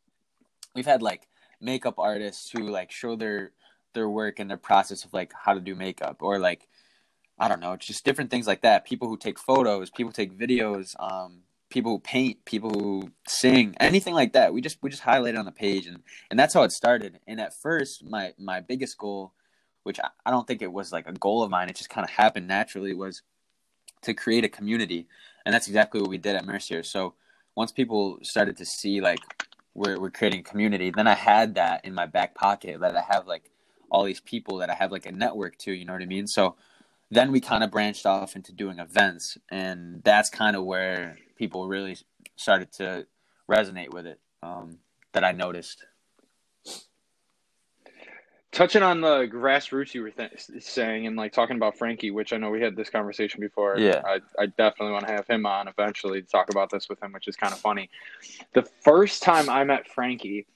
we've 0.75 0.85
had 0.85 1.01
like 1.01 1.27
makeup 1.61 1.95
artists 1.97 2.49
who 2.51 2.69
like 2.69 2.91
show 2.91 3.15
their 3.15 3.51
their 3.93 4.09
work 4.09 4.39
and 4.39 4.49
their 4.49 4.57
process 4.57 5.03
of 5.05 5.13
like 5.13 5.33
how 5.33 5.53
to 5.53 5.59
do 5.59 5.75
makeup 5.75 6.17
or 6.21 6.39
like 6.39 6.67
I 7.39 7.47
don't 7.47 7.61
know, 7.61 7.77
just 7.77 8.03
different 8.03 8.31
things 8.31 8.47
like 8.47 8.61
that. 8.61 8.85
People 8.85 9.07
who 9.07 9.17
take 9.17 9.39
photos, 9.39 9.89
people 9.89 10.11
take 10.11 10.37
videos, 10.37 10.93
um, 10.99 11.43
people 11.69 11.93
who 11.93 11.99
paint, 11.99 12.43
people 12.43 12.69
who 12.69 13.11
sing, 13.27 13.75
anything 13.79 14.13
like 14.13 14.33
that. 14.33 14.53
We 14.53 14.61
just 14.61 14.77
we 14.81 14.89
just 14.89 15.03
highlight 15.03 15.35
it 15.35 15.37
on 15.37 15.45
the 15.45 15.51
page, 15.51 15.87
and 15.87 16.03
and 16.29 16.37
that's 16.37 16.53
how 16.53 16.63
it 16.63 16.71
started. 16.71 17.19
And 17.27 17.39
at 17.39 17.53
first, 17.53 18.03
my 18.03 18.33
my 18.37 18.59
biggest 18.59 18.97
goal, 18.97 19.33
which 19.89 19.99
I, 20.25 20.29
don't 20.29 20.45
think 20.45 20.61
it 20.61 20.71
was 20.71 20.91
like 20.91 21.07
a 21.07 21.13
goal 21.13 21.41
of 21.41 21.49
mine, 21.49 21.67
it 21.67 21.75
just 21.75 21.89
kind 21.89 22.05
of 22.05 22.11
happened 22.11 22.47
naturally, 22.47 22.93
was 22.93 23.23
to 24.03 24.13
create 24.13 24.45
a 24.45 24.49
community, 24.49 25.07
and 25.45 25.53
that's 25.53 25.67
exactly 25.67 25.99
what 25.99 26.11
we 26.11 26.19
did 26.19 26.35
at 26.35 26.45
Mercier. 26.45 26.83
So 26.83 27.15
once 27.55 27.71
people 27.71 28.19
started 28.21 28.55
to 28.57 28.65
see 28.65 29.01
like 29.01 29.19
we're 29.73 29.99
we're 29.99 30.11
creating 30.11 30.43
community, 30.43 30.91
then 30.91 31.07
I 31.07 31.15
had 31.15 31.55
that 31.55 31.83
in 31.83 31.95
my 31.95 32.05
back 32.05 32.35
pocket 32.35 32.79
that 32.81 32.95
I 32.95 33.01
have 33.01 33.25
like 33.25 33.49
all 33.89 34.03
these 34.03 34.19
people 34.19 34.57
that 34.57 34.69
I 34.69 34.75
have 34.75 34.91
like 34.91 35.07
a 35.07 35.11
network 35.11 35.57
to. 35.63 35.73
You 35.73 35.85
know 35.85 35.93
what 35.93 36.03
I 36.03 36.05
mean? 36.05 36.27
So 36.27 36.55
then 37.11 37.31
we 37.31 37.41
kind 37.41 37.63
of 37.63 37.71
branched 37.71 38.05
off 38.05 38.35
into 38.35 38.51
doing 38.53 38.79
events 38.79 39.37
and 39.49 40.03
that's 40.03 40.29
kind 40.29 40.55
of 40.55 40.63
where 40.63 41.17
people 41.37 41.67
really 41.67 41.97
started 42.35 42.71
to 42.73 43.07
resonate 43.49 43.91
with 43.91 44.05
it 44.05 44.19
um, 44.43 44.77
that 45.13 45.23
i 45.23 45.31
noticed 45.31 45.85
Touching 48.51 48.81
on 48.81 49.01
the 49.01 49.27
grassroots 49.31 49.93
you 49.93 50.01
were 50.01 50.09
th- 50.09 50.31
saying 50.59 51.05
and 51.05 51.15
like 51.15 51.33
talking 51.33 51.55
about 51.55 51.77
Frankie, 51.77 52.09
which 52.09 52.33
I 52.33 52.37
know 52.37 52.49
we 52.49 52.61
had 52.61 52.75
this 52.75 52.89
conversation 52.89 53.41
before. 53.41 53.77
Yeah. 53.77 54.01
I, 54.03 54.21
I 54.39 54.47
definitely 54.47 54.93
want 54.93 55.05
to 55.05 55.13
have 55.13 55.27
him 55.27 55.45
on 55.45 55.67
eventually 55.67 56.21
to 56.21 56.27
talk 56.27 56.49
about 56.49 56.71
this 56.71 56.89
with 56.89 57.01
him, 57.01 57.11
which 57.11 57.27
is 57.27 57.35
kind 57.35 57.53
of 57.53 57.59
funny. 57.59 57.89
The 58.53 58.63
first 58.63 59.21
time 59.21 59.49
I 59.49 59.63
met 59.65 59.87
Frankie, 59.87 60.47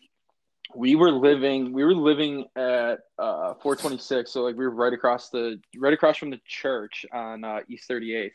we 0.75 0.95
were 0.95 1.11
living 1.11 1.71
we 1.71 1.83
were 1.83 1.93
living 1.93 2.45
at 2.55 2.99
uh 3.19 3.53
426 3.55 4.31
so 4.31 4.43
like 4.43 4.55
we 4.55 4.65
were 4.65 4.73
right 4.73 4.93
across 4.93 5.29
the 5.29 5.59
right 5.77 5.93
across 5.93 6.17
from 6.17 6.29
the 6.29 6.39
church 6.47 7.05
on 7.11 7.43
uh, 7.43 7.59
east 7.67 7.87
38th 7.89 8.31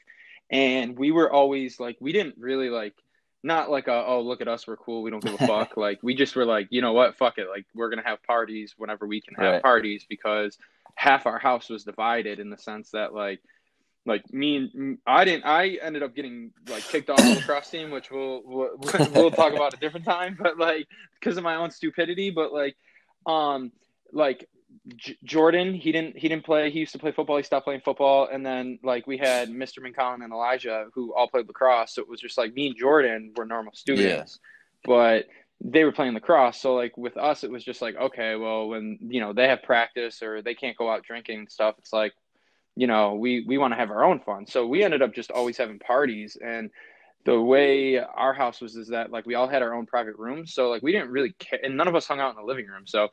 and 0.51 0.97
we 0.97 1.11
were 1.11 1.33
always 1.33 1.81
like 1.81 1.97
we 2.01 2.13
didn't 2.13 2.37
really 2.39 2.71
like 2.71 2.95
not 3.43 3.71
like 3.71 3.87
a, 3.89 4.05
oh 4.07 4.21
look 4.23 4.41
at 4.41 4.49
us 4.49 4.67
we're 4.67 4.77
cool 4.77 5.03
we 5.03 5.11
don't 5.11 5.23
give 5.23 5.35
a 5.35 5.39
fuck. 5.47 5.77
Like 5.77 6.01
we 6.03 6.15
just 6.15 6.35
were 6.37 6.45
like 6.45 6.69
you 6.71 6.81
know 6.81 6.93
what? 6.93 7.17
Fuck 7.17 7.39
it. 7.39 7.49
Like 7.49 7.67
we're 7.75 7.91
gonna 7.91 8.03
have 8.07 8.23
parties 8.23 8.75
whenever 8.77 9.07
we 9.07 9.21
can 9.21 9.35
have 9.35 9.55
Right. 9.55 9.63
parties 9.63 10.05
because 10.09 10.59
half 10.95 11.27
our 11.27 11.39
house 11.39 11.69
was 11.69 11.85
divided 11.85 12.41
in 12.41 12.51
the 12.51 12.59
sense 12.59 12.91
that 12.91 13.15
like 13.15 13.41
like 14.07 14.33
me 14.33 14.57
and 14.57 14.99
I 15.07 15.25
didn't 15.25 15.45
I 15.45 15.79
ended 15.83 16.03
up 16.03 16.15
getting 16.17 16.51
like 16.69 16.83
kicked 16.89 17.11
off 17.11 17.19
the 17.19 17.35
lacrosse 17.35 17.71
team 17.71 17.91
which 17.91 18.11
we'll 18.11 18.43
we'll, 18.45 18.71
we'll 19.13 19.31
talk 19.31 19.53
about 19.53 19.75
a 19.75 19.77
different 19.77 20.07
time 20.07 20.37
but 20.41 20.59
like 20.59 20.89
because 21.21 21.37
of 21.37 21.45
my 21.45 21.57
own 21.57 21.71
stupidity 21.71 22.31
but 22.31 22.53
like 22.53 22.75
um 23.27 23.71
like 24.13 24.49
J- 24.97 25.19
Jordan 25.25 25.75
he 25.75 25.93
didn't 25.93 26.17
he 26.17 26.29
didn't 26.29 26.45
play 26.45 26.71
he 26.71 26.81
used 26.81 26.93
to 26.93 26.99
play 26.99 27.13
football 27.13 27.37
he 27.37 27.43
stopped 27.43 27.65
playing 27.65 27.81
football 27.81 28.29
and 28.31 28.45
then 28.45 28.79
like 28.83 29.07
we 29.07 29.17
had 29.17 29.49
Mr. 29.51 29.79
McCollum 29.79 30.23
and 30.23 30.33
Elijah 30.33 30.87
who 30.95 31.15
all 31.15 31.29
played 31.29 31.47
lacrosse 31.47 31.95
so 31.95 32.03
it 32.03 32.09
was 32.09 32.21
just 32.21 32.39
like 32.39 32.55
me 32.55 32.69
and 32.69 32.77
Jordan 32.77 33.33
were 33.37 33.45
normal 33.45 33.73
students 33.75 34.39
but 34.85 35.27
they 35.61 35.85
were 35.85 35.93
playing 35.93 36.15
lacrosse 36.15 36.61
so 36.61 36.75
like 36.75 36.97
with 36.97 37.17
us 37.17 37.45
it 37.45 37.51
was 37.51 37.65
just 37.65 37.83
like 37.83 37.97
okay 37.97 38.37
well 38.37 38.69
when 38.69 38.99
you 39.01 39.21
know 39.21 39.33
they 39.33 39.49
have 39.49 39.63
practice 39.63 40.23
or 40.23 40.43
they 40.43 40.55
can't 40.55 40.77
go 40.77 40.91
out 40.91 41.03
drinking 41.03 41.41
and 41.41 41.51
stuff 41.51 41.75
it's 41.79 41.93
like 41.93 42.13
you 42.77 42.87
know 42.87 43.15
we 43.15 43.45
we 43.47 43.59
want 43.59 43.73
to 43.73 43.77
have 43.79 43.91
our 43.91 44.05
own 44.05 44.21
fun 44.21 44.47
so 44.47 44.67
we 44.67 44.85
ended 44.85 45.03
up 45.03 45.13
just 45.13 45.31
always 45.31 45.57
having 45.57 45.79
parties 45.79 46.37
and 46.43 46.71
the 47.25 47.41
way 47.41 47.99
our 47.99 48.33
house 48.33 48.61
was 48.61 48.77
is 48.77 48.89
that 48.89 49.11
like 49.11 49.27
we 49.27 49.35
all 49.35 49.49
had 49.49 49.63
our 49.63 49.75
own 49.75 49.85
private 49.85 50.17
rooms 50.17 50.55
so 50.55 50.71
like 50.71 50.83
we 50.83 50.93
didn't 50.93 51.11
really 51.11 51.33
care 51.39 51.59
and 51.63 51.77
none 51.77 51.89
of 51.89 51.95
us 51.97 52.07
hung 52.07 52.21
out 52.21 52.31
in 52.31 52.37
the 52.37 52.43
living 52.43 52.67
room 52.67 52.87
so 52.87 53.09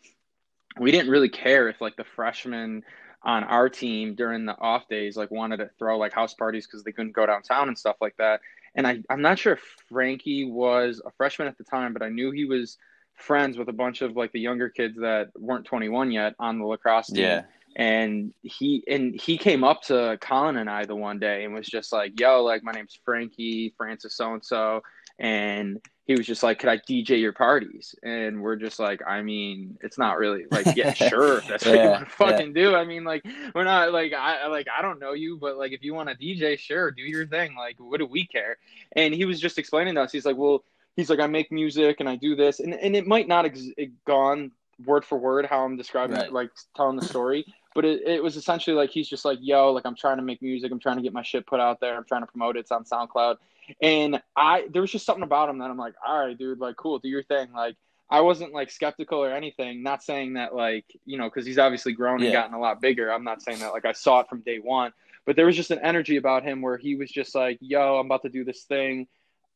we 0.79 0.91
didn't 0.91 1.10
really 1.10 1.29
care 1.29 1.70
if 1.70 1.82
like 1.82 1.96
the 1.96 2.03
freshmen 2.03 2.84
on 3.24 3.44
our 3.44 3.67
team 3.67 4.13
during 4.13 4.46
the 4.46 4.58
off 4.60 4.88
days 4.88 5.17
like 5.17 5.32
wanted 5.32 5.58
to 5.58 5.70
throw 5.79 5.98
like 5.98 6.13
house 6.13 6.34
parties 6.34 6.67
because 6.67 6.84
they 6.84 6.91
couldn't 6.91 7.13
go 7.13 7.25
downtown 7.25 7.67
and 7.67 7.77
stuff 7.77 7.96
like 8.00 8.15
that. 8.17 8.39
And 8.75 8.86
I, 8.86 9.01
I'm 9.10 9.22
not 9.22 9.39
sure 9.39 9.53
if 9.53 9.63
Frankie 9.89 10.46
was 10.46 11.01
a 11.05 11.12
freshman 11.12 11.48
at 11.48 11.58
the 11.58 11.63
time, 11.63 11.94
but 11.94 12.03
I 12.03 12.10
knew 12.10 12.32
he 12.32 12.46
was 12.46 12.77
friends 13.15 13.58
with 13.58 13.70
a 13.70 13.74
bunch 13.74 14.01
of 14.01 14.15
like 14.15 14.32
the 14.32 14.39
younger 14.39 14.70
kids 14.70 14.98
that 15.00 15.29
weren't 15.38 15.65
21 15.65 16.12
yet 16.12 16.36
on 16.39 16.60
the 16.60 16.65
lacrosse 16.65 17.08
team. 17.08 17.24
Yeah. 17.24 17.44
And 17.77 18.34
he 18.41 18.84
and 18.88 19.20
he 19.20 19.38
came 19.38 19.63
up 19.63 19.82
to 19.84 20.17
Colin 20.22 20.58
and 20.58 20.70
I 20.70 20.86
the 20.86 20.96
one 20.96 21.20
day 21.20 21.44
and 21.44 21.53
was 21.53 21.67
just 21.67 21.91
like, 21.91 22.17
"Yo, 22.17 22.41
like 22.41 22.63
my 22.63 22.72
name's 22.72 22.98
Frankie 23.03 23.74
Francis 23.75 24.15
so 24.15 24.34
and 24.34 24.46
so," 24.46 24.82
and 25.20 25.82
he 26.06 26.16
was 26.16 26.26
just 26.26 26.44
like, 26.44 26.60
"Could 26.60 26.70
I 26.70 26.78
DJ 26.78 27.20
your 27.22 27.34
parties?" 27.34 27.96
And 28.04 28.42
we're 28.42 28.56
just 28.56 28.80
like, 28.80 29.02
I 29.08 29.22
mean, 29.22 29.78
it's 29.82 29.98
not 29.98 30.18
really 30.18 30.46
like, 30.52 30.70
yeah, 30.74 30.94
sure, 30.94 31.40
if 31.40 31.48
that's 31.48 31.70
what 31.70 31.82
you 31.84 31.90
Yeah, 31.90 31.92
want 31.92 32.08
to 32.08 32.16
fucking 32.16 32.54
do. 32.54 32.76
I 32.76 32.86
mean, 32.86 33.04
like, 33.04 33.26
we're 33.54 33.64
not 33.64 33.92
like 33.94 34.14
I 34.14 34.48
like 34.48 34.68
I 34.76 34.82
don't 34.82 35.00
know 35.00 35.14
you, 35.14 35.38
but 35.38 35.58
like 35.58 35.72
if 35.72 35.84
you 35.84 35.94
want 35.94 36.10
to 36.10 36.16
DJ, 36.16 36.58
sure, 36.58 36.92
do 36.92 37.02
your 37.02 37.28
thing. 37.28 37.56
Like, 37.56 37.76
what 37.80 38.00
do 38.00 38.06
we 38.06 38.26
care? 38.28 38.58
And 38.94 39.14
he 39.14 39.26
was 39.26 39.40
just 39.40 39.58
explaining 39.58 39.96
to 39.96 40.02
us. 40.02 40.12
He's 40.12 40.26
like, 40.26 40.38
well, 40.38 40.64
he's 40.96 41.10
like, 41.10 41.20
I 41.20 41.28
make 41.28 41.52
music 41.52 41.98
and 42.00 42.10
I 42.10 42.16
do 42.16 42.36
this, 42.36 42.60
and 42.60 42.74
and 42.74 42.96
it 42.96 43.08
might 43.08 43.28
not 43.28 43.46
ex- 43.46 43.70
gone 44.06 44.52
word 44.86 45.06
for 45.06 45.18
word 45.18 45.46
how 45.46 45.64
I'm 45.64 45.78
describing 45.78 46.18
Right. 46.18 46.26
it, 46.26 46.32
like 46.34 46.52
telling 46.76 46.96
the 46.98 47.02
story. 47.02 47.46
But 47.74 47.86
it, 47.86 48.02
it 48.08 48.24
was 48.24 48.38
essentially 48.38 48.76
like 48.76 48.90
he's 48.90 49.08
just 49.10 49.26
like, 49.26 49.40
yo, 49.42 49.72
like 49.72 49.86
I'm 49.86 49.96
trying 49.96 50.18
to 50.18 50.24
make 50.24 50.42
music, 50.42 50.72
I'm 50.72 50.80
trying 50.80 50.98
to 50.98 51.02
get 51.04 51.14
my 51.14 51.24
shit 51.24 51.46
put 51.48 51.60
out 51.60 51.80
there, 51.80 51.96
I'm 51.98 52.06
trying 52.06 52.22
to 52.22 52.28
promote 52.28 52.56
it. 52.58 52.62
It's 52.62 52.72
on 52.72 52.84
SoundCloud. 52.86 53.38
And 53.82 54.22
I 54.36 54.68
there 54.72 54.82
was 54.82 54.92
just 54.92 55.06
something 55.06 55.24
about 55.24 55.50
him 55.50 55.60
that 55.60 55.70
I'm 55.70 55.78
like, 55.78 55.96
all 56.06 56.26
right, 56.26 56.38
dude, 56.38 56.60
like 56.60 56.76
cool, 56.76 57.00
do 57.00 57.08
your 57.10 57.24
thing. 57.24 57.52
Like 57.54 57.76
I 58.10 58.22
wasn't 58.22 58.54
like 58.54 58.70
skeptical 58.72 59.24
or 59.24 59.32
anything. 59.32 59.84
Not 59.84 60.04
saying 60.04 60.34
that 60.34 60.54
like, 60.56 60.86
you 61.06 61.18
know, 61.18 61.26
because 61.30 61.46
he's 61.46 61.58
obviously 61.60 61.94
grown 61.94 62.16
and 62.16 62.26
Yeah. 62.26 62.34
gotten 62.34 62.54
a 62.54 62.60
lot 62.60 62.82
bigger. 62.82 63.12
I'm 63.12 63.24
not 63.24 63.42
saying 63.42 63.60
that 63.60 63.74
like 63.74 63.86
I 63.86 63.94
saw 63.94 64.20
it 64.22 64.30
from 64.30 64.42
day 64.42 64.58
one. 64.60 64.92
But 65.26 65.36
there 65.36 65.48
was 65.48 65.56
just 65.56 65.72
an 65.72 65.80
energy 65.80 66.18
about 66.18 66.44
him 66.44 66.62
where 66.62 66.78
he 66.78 66.96
was 66.96 67.10
just 67.10 67.34
like, 67.34 67.58
yo, 67.60 67.98
I'm 67.98 68.06
about 68.06 68.22
to 68.24 68.30
do 68.30 68.44
this 68.44 68.64
thing. 68.64 69.08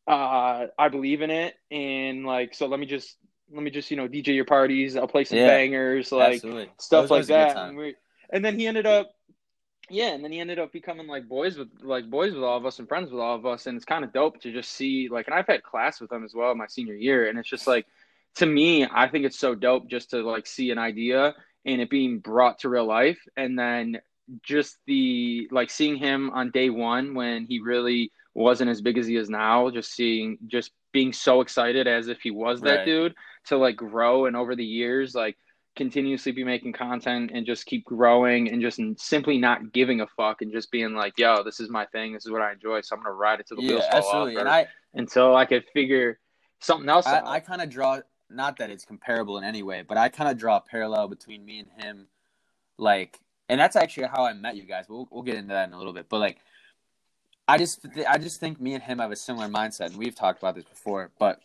Uh 0.07 0.67
I 0.77 0.89
believe 0.89 1.21
in 1.21 1.29
it. 1.29 1.55
And 1.71 2.25
like 2.25 2.55
so 2.55 2.67
let 2.67 2.79
me 2.79 2.85
just 2.87 3.17
let 3.51 3.63
me 3.63 3.71
just, 3.71 3.89
you 3.89 3.97
know, 3.97 4.07
DJ 4.07 4.35
your 4.35 4.45
parties, 4.45 4.95
I'll 4.95 5.07
play 5.07 5.23
some 5.25 5.39
Yeah. 5.39 5.47
bangers, 5.47 6.11
like 6.11 6.35
Absolutely. 6.35 6.69
stuff 6.79 7.09
like 7.09 7.19
was 7.19 7.29
a 7.29 7.33
good 7.33 7.39
that. 7.39 7.57
And, 7.57 7.77
we, 7.77 7.95
and 8.31 8.45
then 8.45 8.59
he 8.59 8.67
ended 8.67 8.85
up, 8.85 9.11
yeah, 9.89 10.09
and 10.13 10.23
then 10.23 10.31
he 10.31 10.39
ended 10.39 10.59
up 10.59 10.71
becoming 10.71 11.07
like 11.07 11.27
boys 11.27 11.57
with 11.57 11.69
like 11.81 12.09
boys 12.09 12.33
with 12.33 12.43
all 12.43 12.57
of 12.57 12.65
us 12.65 12.79
and 12.79 12.87
friends 12.87 13.11
with 13.11 13.19
all 13.21 13.35
of 13.35 13.45
us, 13.45 13.65
and 13.67 13.75
it's 13.75 13.85
kind 13.85 14.03
of 14.05 14.13
dope 14.13 14.39
to 14.41 14.51
just 14.51 14.71
see 14.71 15.09
like, 15.09 15.27
and 15.27 15.35
I've 15.35 15.47
had 15.47 15.63
class 15.63 15.99
with 15.99 16.11
him 16.11 16.23
as 16.23 16.33
well 16.33 16.53
my 16.55 16.67
senior 16.67 16.95
year, 16.95 17.27
and 17.29 17.39
it's 17.39 17.49
just 17.49 17.67
like, 17.67 17.85
to 18.35 18.45
me, 18.45 18.85
I 18.85 19.07
think 19.09 19.25
it's 19.25 19.39
so 19.39 19.55
dope 19.55 19.89
just 19.89 20.11
to 20.11 20.21
like 20.21 20.47
see 20.47 20.71
an 20.71 20.77
idea 20.77 21.35
and 21.65 21.81
it 21.81 21.89
being 21.89 22.19
brought 22.19 22.59
to 22.59 22.69
real 22.69 22.85
life, 22.85 23.19
and 23.35 23.57
then 23.57 23.99
just 24.43 24.77
the 24.85 25.47
like 25.51 25.69
seeing 25.69 25.95
him 25.97 26.29
on 26.31 26.51
day 26.51 26.69
one 26.69 27.15
when 27.15 27.45
he 27.45 27.59
really 27.59 28.11
wasn't 28.35 28.69
as 28.69 28.81
big 28.81 28.97
as 28.97 29.07
he 29.07 29.15
is 29.15 29.29
now, 29.29 29.69
just 29.69 29.91
seeing 29.93 30.37
just 30.47 30.71
being 30.91 31.13
so 31.13 31.41
excited 31.41 31.87
as 31.87 32.07
if 32.07 32.19
he 32.21 32.31
was 32.31 32.61
that 32.61 32.79
Right. 32.79 32.85
dude 32.85 33.15
to 33.45 33.57
like 33.57 33.75
grow 33.75 34.25
and 34.25 34.35
over 34.35 34.55
the 34.55 34.65
years 34.65 35.13
like 35.15 35.37
continuously 35.79 36.31
be 36.31 36.43
making 36.43 36.73
content 36.73 37.31
and 37.33 37.45
just 37.45 37.65
keep 37.65 37.83
growing 37.85 38.51
and 38.51 38.61
just 38.61 38.79
simply 38.97 39.39
not 39.39 39.73
giving 39.73 40.01
a 40.01 40.07
fuck 40.07 40.43
and 40.43 40.51
just 40.51 40.69
being 40.69 40.93
like, 40.93 41.17
yo, 41.17 41.41
this 41.41 41.59
is 41.59 41.69
my 41.69 41.85
thing, 41.87 42.13
this 42.13 42.25
is 42.25 42.31
what 42.31 42.41
I 42.41 42.51
enjoy, 42.51 42.81
so 42.81 42.95
I'm 42.95 43.01
gonna 43.01 43.15
ride 43.15 43.39
it 43.39 43.47
to 43.47 43.55
the 43.55 43.61
Yeah, 43.61 43.69
wheels 43.69 43.85
fall 43.87 43.97
absolutely. 43.97 44.35
off, 44.35 44.39
And 44.41 44.49
I, 44.49 44.67
until 44.93 45.35
I 45.35 45.45
could 45.45 45.63
figure 45.73 46.19
something 46.59 46.87
else 46.87 47.07
out. 47.07 47.25
I, 47.25 47.35
I 47.35 47.39
kind 47.39 47.61
of 47.61 47.69
draw 47.69 48.01
not 48.29 48.57
that 48.57 48.69
it's 48.69 48.85
comparable 48.85 49.37
in 49.39 49.43
any 49.43 49.63
way, 49.63 49.83
but 49.87 49.97
I 49.97 50.09
kind 50.09 50.29
of 50.29 50.37
draw 50.37 50.57
a 50.57 50.61
parallel 50.61 51.07
between 51.07 51.43
me 51.45 51.59
and 51.59 51.69
him, 51.83 52.07
like, 52.77 53.17
and 53.47 53.59
that's 53.59 53.75
actually 53.75 54.07
how 54.07 54.25
I 54.25 54.33
met 54.33 54.55
you 54.57 54.63
guys. 54.63 54.85
We'll 54.87 55.07
we'll 55.09 55.23
get 55.23 55.35
into 55.35 55.53
that 55.53 55.67
in 55.67 55.73
a 55.73 55.77
little 55.77 55.93
bit, 55.93 56.07
but 56.09 56.19
like, 56.19 56.37
I 57.47 57.57
just 57.57 57.87
I 58.07 58.17
just 58.17 58.39
think 58.39 58.61
me 58.61 58.73
and 58.73 58.83
him 58.83 58.99
have 58.99 59.11
a 59.11 59.15
similar 59.15 59.47
mindset, 59.47 59.87
and 59.87 59.97
we've 59.97 60.13
talked 60.13 60.39
about 60.39 60.55
this 60.55 60.65
before, 60.65 61.09
but 61.17 61.39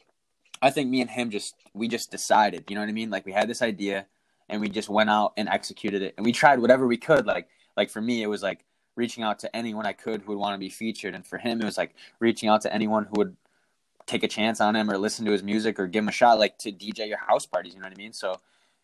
I 0.60 0.70
think 0.70 0.90
me 0.90 1.00
and 1.00 1.10
him 1.10 1.30
just 1.30 1.54
we 1.72 1.88
just 1.88 2.10
decided, 2.10 2.64
you 2.68 2.74
know 2.74 2.82
what 2.82 2.90
I 2.90 2.92
mean? 2.92 3.10
Like 3.10 3.24
we 3.24 3.32
had 3.32 3.48
this 3.48 3.62
idea, 3.62 4.06
and 4.48 4.60
we 4.60 4.68
just 4.68 4.88
went 4.88 5.10
out 5.10 5.32
and 5.36 5.48
executed 5.48 6.02
it, 6.02 6.14
and 6.16 6.24
we 6.24 6.32
tried 6.32 6.58
whatever 6.58 6.86
we 6.86 6.96
could. 6.96 7.26
Like 7.26 7.48
like 7.76 7.90
for 7.90 8.00
me, 8.00 8.22
it 8.22 8.28
was 8.28 8.42
like 8.42 8.64
reaching 8.96 9.24
out 9.24 9.40
to 9.40 9.56
anyone 9.56 9.86
I 9.86 9.92
could 9.92 10.22
who 10.22 10.32
would 10.32 10.38
want 10.38 10.54
to 10.54 10.58
be 10.58 10.70
featured, 10.70 11.14
and 11.14 11.26
for 11.26 11.38
him, 11.38 11.60
it 11.60 11.64
was 11.64 11.78
like 11.78 11.94
reaching 12.20 12.48
out 12.48 12.60
to 12.62 12.72
anyone 12.72 13.04
who 13.04 13.14
would 13.18 13.36
take 14.06 14.22
a 14.22 14.28
chance 14.28 14.60
on 14.60 14.76
him 14.76 14.90
or 14.90 14.98
listen 14.98 15.24
to 15.24 15.32
his 15.32 15.42
music 15.42 15.78
or 15.78 15.86
give 15.86 16.02
him 16.02 16.08
a 16.08 16.12
shot 16.12 16.38
like 16.38 16.58
to 16.58 16.70
DJ 16.70 17.08
your 17.08 17.18
house 17.18 17.46
parties, 17.46 17.74
you 17.74 17.80
know 17.80 17.86
what 17.86 17.94
I 17.94 17.98
mean? 17.98 18.12
So 18.12 18.40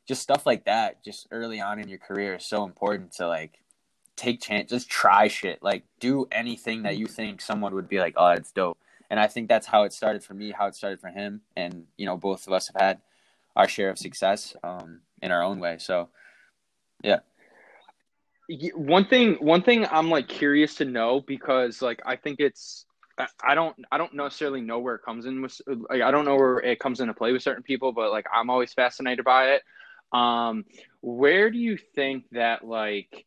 just 0.06 0.22
stuff 0.22 0.46
like 0.46 0.64
that, 0.64 1.04
just 1.04 1.28
early 1.30 1.60
on 1.60 1.78
in 1.78 1.88
your 1.88 1.98
career 1.98 2.36
is 2.36 2.44
so 2.44 2.64
important 2.64 3.12
to 3.12 3.28
like 3.28 3.60
take 4.16 4.40
chance, 4.40 4.70
just 4.70 4.88
try 4.88 5.28
shit. 5.28 5.62
Like 5.62 5.84
do 5.98 6.26
anything 6.32 6.82
that 6.82 6.96
you 6.96 7.06
think 7.06 7.40
someone 7.40 7.74
would 7.74 7.88
be 7.88 7.98
like, 7.98 8.14
"Oh, 8.16 8.28
it's 8.28 8.52
dope." 8.52 8.78
And 9.10 9.18
I 9.20 9.26
think 9.26 9.48
that's 9.48 9.66
how 9.66 9.84
it 9.84 9.92
started 9.92 10.22
for 10.22 10.34
me, 10.34 10.52
how 10.52 10.66
it 10.66 10.74
started 10.74 11.00
for 11.00 11.08
him, 11.08 11.42
and 11.56 11.86
you 11.96 12.06
know, 12.06 12.16
both 12.16 12.46
of 12.46 12.52
us 12.52 12.68
have 12.68 12.80
had 12.80 13.00
our 13.60 13.68
share 13.68 13.90
of 13.90 13.98
success 13.98 14.56
um 14.64 15.00
in 15.22 15.30
our 15.32 15.42
own 15.42 15.58
way. 15.60 15.76
So, 15.78 16.08
yeah. 17.02 17.20
one 18.74 19.06
thing 19.06 19.34
one 19.34 19.62
thing 19.62 19.86
i'm 19.90 20.10
like 20.10 20.26
curious 20.28 20.74
to 20.76 20.84
know 20.84 21.20
because 21.34 21.80
like 21.80 22.00
i 22.04 22.16
think 22.16 22.40
it's 22.40 22.84
I- 23.44 23.54
don't 23.54 23.76
i 23.92 23.98
don't 23.98 24.14
necessarily 24.14 24.60
know 24.60 24.78
where 24.80 24.96
it 24.96 25.02
comes 25.04 25.24
in 25.26 25.40
with 25.42 25.60
like 25.88 26.02
i 26.02 26.10
don't 26.10 26.24
know 26.24 26.36
where 26.36 26.58
it 26.58 26.80
comes 26.80 27.00
into 27.00 27.14
play 27.14 27.32
with 27.32 27.42
certain 27.42 27.62
people 27.62 27.92
but 27.92 28.10
like 28.10 28.26
i'm 28.34 28.50
always 28.50 28.72
fascinated 28.72 29.24
by 29.24 29.42
it 29.54 29.62
um 30.12 30.64
where 31.00 31.50
do 31.50 31.58
you 31.58 31.76
think 31.76 32.24
that 32.32 32.66
like 32.66 33.26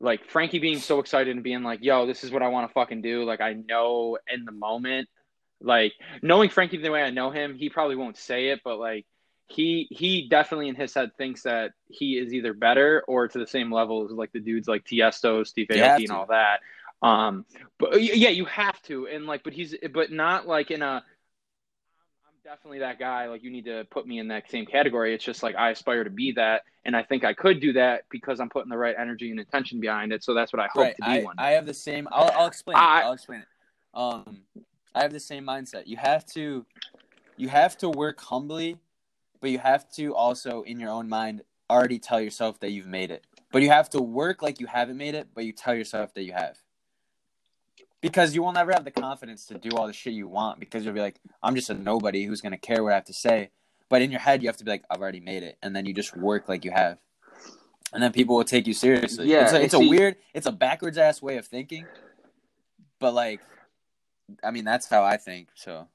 like 0.00 0.24
frankie 0.30 0.58
being 0.58 0.78
so 0.78 1.00
excited 1.00 1.34
and 1.34 1.44
being 1.44 1.62
like 1.62 1.80
yo 1.82 2.06
this 2.06 2.24
is 2.24 2.30
what 2.30 2.42
i 2.42 2.48
want 2.48 2.68
to 2.68 2.72
fucking 2.72 3.02
do 3.02 3.24
like 3.24 3.40
i 3.42 3.52
know 3.52 4.16
in 4.32 4.44
the 4.44 4.52
moment 4.52 5.08
like 5.60 5.92
knowing 6.22 6.48
frankie 6.48 6.78
the 6.78 6.88
way 6.90 7.02
i 7.02 7.10
know 7.10 7.30
him 7.30 7.54
he 7.56 7.68
probably 7.68 7.96
won't 7.96 8.16
say 8.16 8.48
it 8.48 8.60
but 8.64 8.78
like 8.78 9.04
he 9.48 9.86
he 9.90 10.28
definitely 10.28 10.68
in 10.68 10.74
his 10.74 10.94
head 10.94 11.10
thinks 11.16 11.42
that 11.42 11.72
he 11.88 12.18
is 12.18 12.32
either 12.32 12.54
better 12.54 13.04
or 13.06 13.28
to 13.28 13.38
the 13.38 13.46
same 13.46 13.72
level 13.72 14.04
as 14.04 14.10
like 14.10 14.32
the 14.32 14.40
dudes 14.40 14.68
like 14.68 14.84
Tiesto, 14.84 15.46
Steve 15.46 15.68
Aoki, 15.70 16.04
and 16.04 16.10
all 16.10 16.26
that. 16.26 16.60
Um, 17.02 17.44
but 17.78 18.02
yeah, 18.02 18.28
you 18.30 18.44
have 18.46 18.80
to, 18.82 19.06
and 19.08 19.26
like, 19.26 19.42
but 19.42 19.52
he's 19.52 19.74
but 19.92 20.12
not 20.12 20.46
like 20.46 20.70
in 20.70 20.82
a. 20.82 21.04
I'm 22.24 22.34
definitely 22.44 22.78
that 22.78 22.98
guy. 22.98 23.26
Like, 23.26 23.42
you 23.42 23.50
need 23.50 23.64
to 23.64 23.84
put 23.90 24.06
me 24.06 24.18
in 24.18 24.28
that 24.28 24.50
same 24.50 24.66
category. 24.66 25.14
It's 25.14 25.24
just 25.24 25.42
like 25.42 25.56
I 25.56 25.70
aspire 25.70 26.04
to 26.04 26.10
be 26.10 26.32
that, 26.32 26.62
and 26.84 26.96
I 26.96 27.02
think 27.02 27.24
I 27.24 27.34
could 27.34 27.60
do 27.60 27.72
that 27.74 28.04
because 28.08 28.40
I'm 28.40 28.48
putting 28.48 28.70
the 28.70 28.78
right 28.78 28.94
energy 28.98 29.30
and 29.30 29.40
intention 29.40 29.80
behind 29.80 30.12
it. 30.12 30.22
So 30.22 30.32
that's 30.32 30.52
what 30.52 30.60
I 30.60 30.68
hope 30.72 30.84
right, 30.84 30.96
to 30.96 31.02
be 31.02 31.20
I, 31.20 31.22
one. 31.22 31.34
I 31.38 31.50
have 31.50 31.66
the 31.66 31.74
same. 31.74 32.06
I'll, 32.12 32.30
I'll 32.32 32.46
explain. 32.46 32.76
I- 32.76 33.00
it. 33.00 33.04
I'll 33.04 33.12
explain 33.12 33.40
it. 33.40 33.46
Um, 33.94 34.42
I 34.94 35.02
have 35.02 35.12
the 35.12 35.20
same 35.20 35.44
mindset. 35.44 35.86
You 35.86 35.96
have 35.96 36.24
to, 36.26 36.64
you 37.36 37.48
have 37.48 37.76
to 37.78 37.88
work 37.88 38.20
humbly, 38.20 38.78
but 39.42 39.50
you 39.50 39.58
have 39.58 39.90
to 39.94 40.14
also, 40.14 40.62
in 40.62 40.80
your 40.80 40.88
own 40.88 41.08
mind, 41.08 41.42
already 41.68 41.98
tell 41.98 42.20
yourself 42.20 42.60
that 42.60 42.70
you've 42.70 42.86
made 42.86 43.10
it. 43.10 43.26
But 43.50 43.62
you 43.62 43.70
have 43.70 43.90
to 43.90 44.00
work 44.00 44.40
like 44.40 44.60
you 44.60 44.68
haven't 44.68 44.96
made 44.96 45.16
it, 45.16 45.28
but 45.34 45.44
you 45.44 45.52
tell 45.52 45.74
yourself 45.74 46.14
that 46.14 46.22
you 46.22 46.32
have. 46.32 46.56
Because 48.00 48.34
you 48.34 48.42
will 48.42 48.52
never 48.52 48.72
have 48.72 48.84
the 48.84 48.92
confidence 48.92 49.44
to 49.46 49.58
do 49.58 49.70
all 49.76 49.88
the 49.88 49.92
shit 49.92 50.12
you 50.12 50.28
want 50.28 50.60
because 50.60 50.84
you'll 50.84 50.94
be 50.94 51.00
like, 51.00 51.20
I'm 51.42 51.56
just 51.56 51.70
a 51.70 51.74
nobody 51.74 52.24
who's 52.24 52.40
gonna 52.40 52.56
care 52.56 52.82
what 52.84 52.92
I 52.92 52.94
have 52.94 53.04
to 53.06 53.12
say. 53.12 53.50
But 53.88 54.00
in 54.00 54.10
your 54.10 54.20
head, 54.20 54.42
you 54.42 54.48
have 54.48 54.56
to 54.58 54.64
be 54.64 54.70
like, 54.70 54.84
I've 54.88 55.00
already 55.00 55.20
made 55.20 55.42
it, 55.42 55.58
and 55.60 55.76
then 55.76 55.86
you 55.86 55.92
just 55.92 56.16
work 56.16 56.48
like 56.48 56.64
you 56.64 56.70
have, 56.70 56.98
and 57.92 58.02
then 58.02 58.12
people 58.12 58.36
will 58.36 58.44
take 58.44 58.66
you 58.66 58.72
seriously. 58.72 59.26
Yeah, 59.26 59.44
it's 59.44 59.52
a, 59.52 59.62
it's 59.62 59.74
a 59.74 59.80
weird, 59.80 60.16
it's 60.32 60.46
a 60.46 60.52
backwards 60.52 60.96
ass 60.96 61.20
way 61.20 61.36
of 61.36 61.46
thinking, 61.46 61.84
but 62.98 63.12
like, 63.12 63.40
I 64.42 64.50
mean, 64.50 64.64
that's 64.64 64.88
how 64.88 65.04
I 65.04 65.16
think. 65.16 65.48
So 65.54 65.88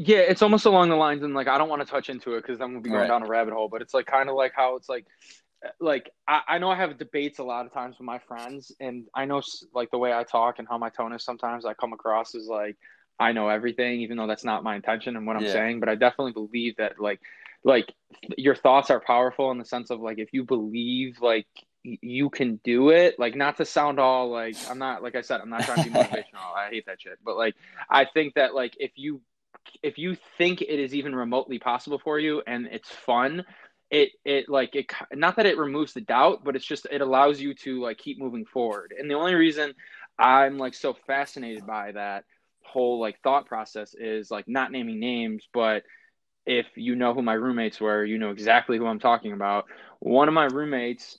Yeah, 0.00 0.18
it's 0.18 0.42
almost 0.42 0.64
along 0.64 0.90
the 0.90 0.96
lines, 0.96 1.24
and 1.24 1.34
like 1.34 1.48
I 1.48 1.58
don't 1.58 1.68
want 1.68 1.82
to 1.82 1.88
touch 1.90 2.08
into 2.08 2.34
it 2.34 2.42
because 2.42 2.60
then 2.60 2.72
we'll 2.72 2.80
be 2.82 2.88
going 2.88 3.00
Right. 3.00 3.08
down 3.08 3.24
a 3.24 3.26
rabbit 3.26 3.52
hole. 3.52 3.68
But 3.68 3.82
it's 3.82 3.92
like 3.92 4.06
kind 4.06 4.28
of 4.28 4.36
like 4.36 4.52
how 4.54 4.76
it's 4.76 4.88
like, 4.88 5.04
eh, 5.64 5.70
like 5.80 6.10
I, 6.28 6.42
I 6.46 6.58
know 6.58 6.70
I 6.70 6.76
have 6.76 6.96
debates 6.98 7.40
a 7.40 7.42
lot 7.42 7.66
of 7.66 7.72
times 7.72 7.98
with 7.98 8.06
my 8.06 8.20
friends, 8.20 8.70
and 8.78 9.06
I 9.12 9.24
know 9.24 9.42
like 9.74 9.90
the 9.90 9.98
way 9.98 10.12
I 10.12 10.22
talk 10.22 10.60
and 10.60 10.68
how 10.68 10.78
my 10.78 10.88
tone 10.88 11.12
is. 11.12 11.24
Sometimes 11.24 11.64
I 11.64 11.74
come 11.74 11.92
across 11.92 12.36
as 12.36 12.46
like 12.46 12.76
I 13.18 13.32
know 13.32 13.48
everything, 13.48 14.02
even 14.02 14.16
though 14.16 14.28
that's 14.28 14.44
not 14.44 14.62
my 14.62 14.76
intention 14.76 15.16
and 15.16 15.26
what 15.26 15.34
I'm 15.34 15.42
Yeah. 15.42 15.52
saying. 15.52 15.80
But 15.80 15.88
I 15.88 15.96
definitely 15.96 16.32
believe 16.32 16.76
that 16.76 17.00
like 17.00 17.20
like 17.64 17.92
your 18.36 18.54
thoughts 18.54 18.90
are 18.90 19.00
powerful 19.00 19.50
in 19.50 19.58
the 19.58 19.64
sense 19.64 19.90
of 19.90 19.98
like 20.00 20.18
if 20.20 20.32
you 20.32 20.44
believe 20.44 21.20
like 21.20 21.48
you 21.82 22.30
can 22.30 22.60
do 22.62 22.90
it 22.90 23.18
like 23.18 23.34
not 23.34 23.56
to 23.56 23.64
sound 23.64 23.98
all 23.98 24.30
like 24.30 24.58
i'm 24.68 24.78
not 24.78 25.02
like 25.02 25.14
i 25.16 25.20
said 25.22 25.40
i'm 25.40 25.48
not 25.48 25.64
trying 25.64 25.78
to 25.78 25.82
be 25.82 25.90
motivational 25.96 26.54
i 26.56 26.68
hate 26.70 26.84
that 26.86 27.00
shit 27.00 27.18
but 27.24 27.36
like 27.36 27.54
i 27.88 28.04
think 28.04 28.34
that 28.34 28.54
like 28.54 28.74
if 28.78 28.92
you 28.96 29.20
if 29.82 29.98
you 29.98 30.16
think 30.36 30.62
it 30.62 30.78
is 30.78 30.94
even 30.94 31.14
remotely 31.14 31.58
possible 31.58 31.98
for 31.98 32.18
you 32.18 32.42
and 32.46 32.66
it's 32.66 32.90
fun 32.90 33.44
it 33.90 34.10
it 34.24 34.48
like 34.48 34.74
it 34.74 34.90
not 35.12 35.36
that 35.36 35.46
it 35.46 35.56
removes 35.58 35.92
the 35.92 36.00
doubt 36.00 36.44
but 36.44 36.56
it's 36.56 36.66
just 36.66 36.86
it 36.90 37.00
allows 37.00 37.40
you 37.40 37.54
to 37.54 37.80
like 37.80 37.98
keep 37.98 38.18
moving 38.18 38.44
forward 38.44 38.94
and 38.98 39.10
the 39.10 39.14
only 39.14 39.34
reason 39.34 39.74
i'm 40.18 40.58
like 40.58 40.74
so 40.74 40.94
fascinated 41.06 41.66
by 41.66 41.92
that 41.92 42.24
whole 42.64 43.00
like 43.00 43.20
thought 43.22 43.46
process 43.46 43.94
is 43.98 44.30
like 44.30 44.46
not 44.46 44.72
naming 44.72 45.00
names 45.00 45.48
but 45.54 45.84
if 46.48 46.66
you 46.76 46.96
know 46.96 47.12
who 47.12 47.20
my 47.20 47.34
roommates 47.34 47.78
were, 47.78 48.04
you 48.04 48.16
know 48.18 48.30
exactly 48.30 48.78
who 48.78 48.86
I'm 48.86 48.98
talking 48.98 49.32
about. 49.34 49.66
One 50.00 50.28
of 50.28 50.34
my 50.34 50.46
roommates 50.46 51.18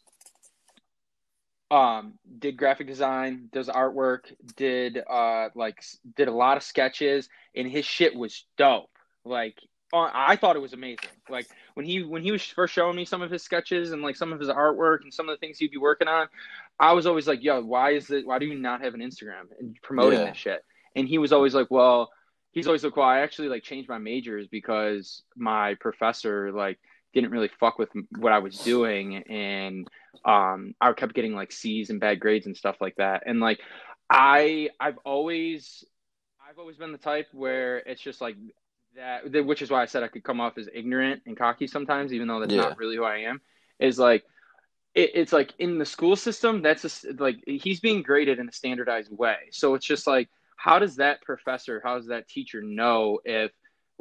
um 1.72 2.14
did 2.40 2.58
graphic 2.58 2.88
design 2.88 3.48
does 3.52 3.68
artwork 3.68 4.22
did 4.56 4.98
uh 5.10 5.50
like 5.56 5.84
did 6.16 6.28
a 6.28 6.34
lot 6.34 6.58
of 6.58 6.64
sketches 6.64 7.30
and 7.56 7.68
his 7.70 7.86
shit 7.86 8.16
was 8.16 8.46
dope. 8.58 8.90
Like 9.24 9.56
uh, 9.94 10.10
i 10.14 10.36
thought 10.36 10.56
it 10.56 10.60
was 10.60 10.74
amazing. 10.74 11.10
Like 11.30 11.48
when 11.76 11.86
he 11.86 12.04
when 12.04 12.24
he 12.24 12.32
was 12.32 12.44
first 12.44 12.74
showing 12.74 12.96
me 12.96 13.06
some 13.06 13.22
of 13.22 13.30
his 13.32 13.44
sketches 13.44 13.92
and 13.92 14.02
like 14.02 14.16
some 14.16 14.34
of 14.34 14.40
his 14.40 14.50
artwork 14.50 15.02
and 15.04 15.14
some 15.14 15.30
of 15.30 15.34
the 15.34 15.40
things 15.40 15.58
he'd 15.60 15.72
be 15.72 15.78
working 15.78 16.08
on 16.08 16.28
i 16.80 16.92
was 16.94 17.06
always 17.06 17.28
like 17.28 17.44
yo 17.44 17.62
why 17.62 17.92
is 17.92 18.10
it 18.10 18.26
why 18.26 18.40
do 18.40 18.46
you 18.46 18.56
not 18.56 18.82
have 18.82 18.94
an 18.94 19.00
instagram 19.02 19.44
and 19.60 19.76
promoting 19.84 20.20
Yeah. 20.20 20.30
this 20.30 20.38
shit? 20.38 20.64
And 20.96 21.08
he 21.08 21.18
was 21.20 21.32
always 21.32 21.54
like 21.54 21.68
well 21.70 22.10
he's 22.52 22.66
always 22.68 22.84
like 22.84 22.98
well 22.98 23.08
i 23.08 23.20
actually 23.20 23.48
like 23.48 23.64
changed 23.64 23.88
my 23.90 24.00
majors 24.00 24.48
because 24.48 25.24
my 25.38 25.76
professor 25.76 26.52
like 26.52 26.80
didn't 27.14 27.32
really 27.32 27.50
fuck 27.60 27.80
with 27.80 27.90
what 28.18 28.32
i 28.32 28.40
was 28.40 28.60
doing 28.60 29.18
and 29.30 29.88
um 30.26 30.74
I 30.82 30.92
kept 30.94 31.14
getting 31.14 31.34
like 31.34 31.52
C's 31.52 31.90
and 31.90 32.00
bad 32.00 32.20
grades 32.20 32.46
and 32.46 32.58
stuff 32.58 32.78
like 32.82 32.96
that. 32.98 33.24
And 33.26 33.40
like 33.40 33.60
I 34.10 34.70
I've 34.80 34.98
always 35.06 35.84
I've 36.48 36.58
always 36.60 36.78
been 36.78 36.92
the 36.92 36.98
type 36.98 37.28
where 37.32 37.78
it's 37.78 38.02
just 38.02 38.20
like 38.22 38.36
that 38.96 39.46
which 39.46 39.62
is 39.62 39.70
why 39.70 39.82
I 39.82 39.86
said 39.86 40.04
I 40.04 40.08
could 40.08 40.24
come 40.24 40.42
off 40.42 40.58
as 40.58 40.68
ignorant 40.74 41.22
and 41.26 41.38
cocky 41.38 41.68
sometimes 41.68 42.12
even 42.12 42.28
though 42.28 42.40
that's 42.40 42.54
Yeah. 42.54 42.62
not 42.62 42.78
really 42.78 42.96
who 42.98 43.04
I 43.04 43.20
am 43.20 43.40
is 43.80 44.00
like 44.00 44.24
it, 44.96 45.12
it's 45.14 45.32
like 45.32 45.54
in 45.60 45.78
the 45.78 45.86
school 45.86 46.16
system 46.16 46.62
that's 46.62 46.82
just 46.82 47.06
like 47.20 47.38
he's 47.46 47.80
being 47.80 48.02
graded 48.02 48.40
in 48.40 48.50
a 48.50 48.52
standardized 48.52 49.12
way. 49.12 49.38
So 49.52 49.76
it's 49.76 49.86
just 49.86 50.08
like 50.08 50.28
how 50.58 50.80
does 50.80 50.98
that 50.98 51.22
professor, 51.22 51.82
how 51.84 51.96
does 51.98 52.08
that 52.08 52.28
teacher 52.28 52.62
know 52.62 53.20
if 53.24 53.52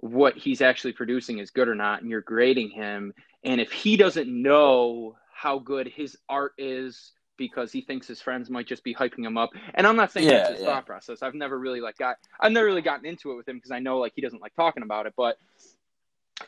what 0.00 0.36
he's 0.36 0.60
actually 0.60 0.92
producing 0.92 1.38
is 1.38 1.50
good 1.50 1.68
or 1.68 1.74
not 1.74 2.00
and 2.00 2.10
you're 2.10 2.20
grading 2.20 2.70
him 2.70 3.12
and 3.44 3.60
if 3.60 3.72
he 3.72 3.96
doesn't 3.96 4.28
know 4.28 5.16
how 5.32 5.58
good 5.58 5.86
his 5.88 6.16
art 6.28 6.52
is 6.58 7.12
because 7.36 7.70
he 7.70 7.80
thinks 7.80 8.06
his 8.06 8.20
friends 8.20 8.50
might 8.50 8.66
just 8.66 8.82
be 8.82 8.92
hyping 8.92 9.24
him 9.24 9.38
up. 9.38 9.50
And 9.74 9.86
I'm 9.86 9.96
not 9.96 10.10
saying 10.12 10.28
Yeah, 10.28 10.38
that's 10.38 10.50
his 10.50 10.60
yeah. 10.60 10.66
thought 10.66 10.86
process. 10.86 11.22
I've 11.22 11.34
never 11.34 11.58
really 11.58 11.80
like 11.80 11.96
got 11.96 12.16
I've 12.40 12.52
never 12.52 12.66
really 12.66 12.82
gotten 12.82 13.06
into 13.06 13.30
it 13.30 13.36
with 13.36 13.48
him 13.48 13.56
because 13.56 13.70
I 13.70 13.78
know 13.78 13.98
like 13.98 14.12
he 14.14 14.20
doesn't 14.20 14.42
like 14.42 14.54
talking 14.56 14.82
about 14.82 15.06
it, 15.06 15.14
but 15.16 15.38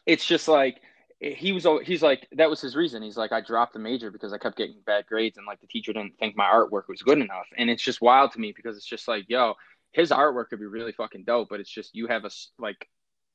it's 0.05 0.27
just 0.27 0.49
like 0.49 0.81
he 1.21 1.53
was 1.53 1.67
he's 1.85 2.03
like 2.03 2.27
that 2.33 2.51
was 2.51 2.61
his 2.61 2.75
reason. 2.75 3.03
He's 3.03 3.17
like 3.17 3.31
I 3.31 3.41
dropped 3.41 3.73
the 3.73 3.79
major 3.79 4.11
because 4.11 4.33
I 4.33 4.39
kept 4.39 4.57
getting 4.57 4.81
bad 4.85 5.07
grades 5.07 5.39
and 5.39 5.47
like 5.47 5.61
the 5.61 5.69
teacher 5.69 5.93
didn't 5.93 6.19
think 6.19 6.37
my 6.37 6.47
artwork 6.47 6.89
was 6.89 7.03
good 7.03 7.19
enough. 7.19 7.47
And 7.57 7.71
it's 7.71 7.83
just 7.83 8.01
wild 8.01 8.33
to 8.33 8.41
me 8.41 8.53
because 8.55 8.77
it's 8.77 8.87
just 8.87 9.07
like, 9.07 9.27
yo, 9.29 9.55
his 9.93 10.11
artwork 10.11 10.49
could 10.49 10.61
be 10.61 10.67
really 10.67 10.93
fucking 10.93 11.25
dope, 11.25 11.49
but 11.49 11.61
it's 11.61 11.71
just 11.71 11.95
you 11.95 12.09
have 12.09 12.25
a 12.25 12.31
like 12.59 12.89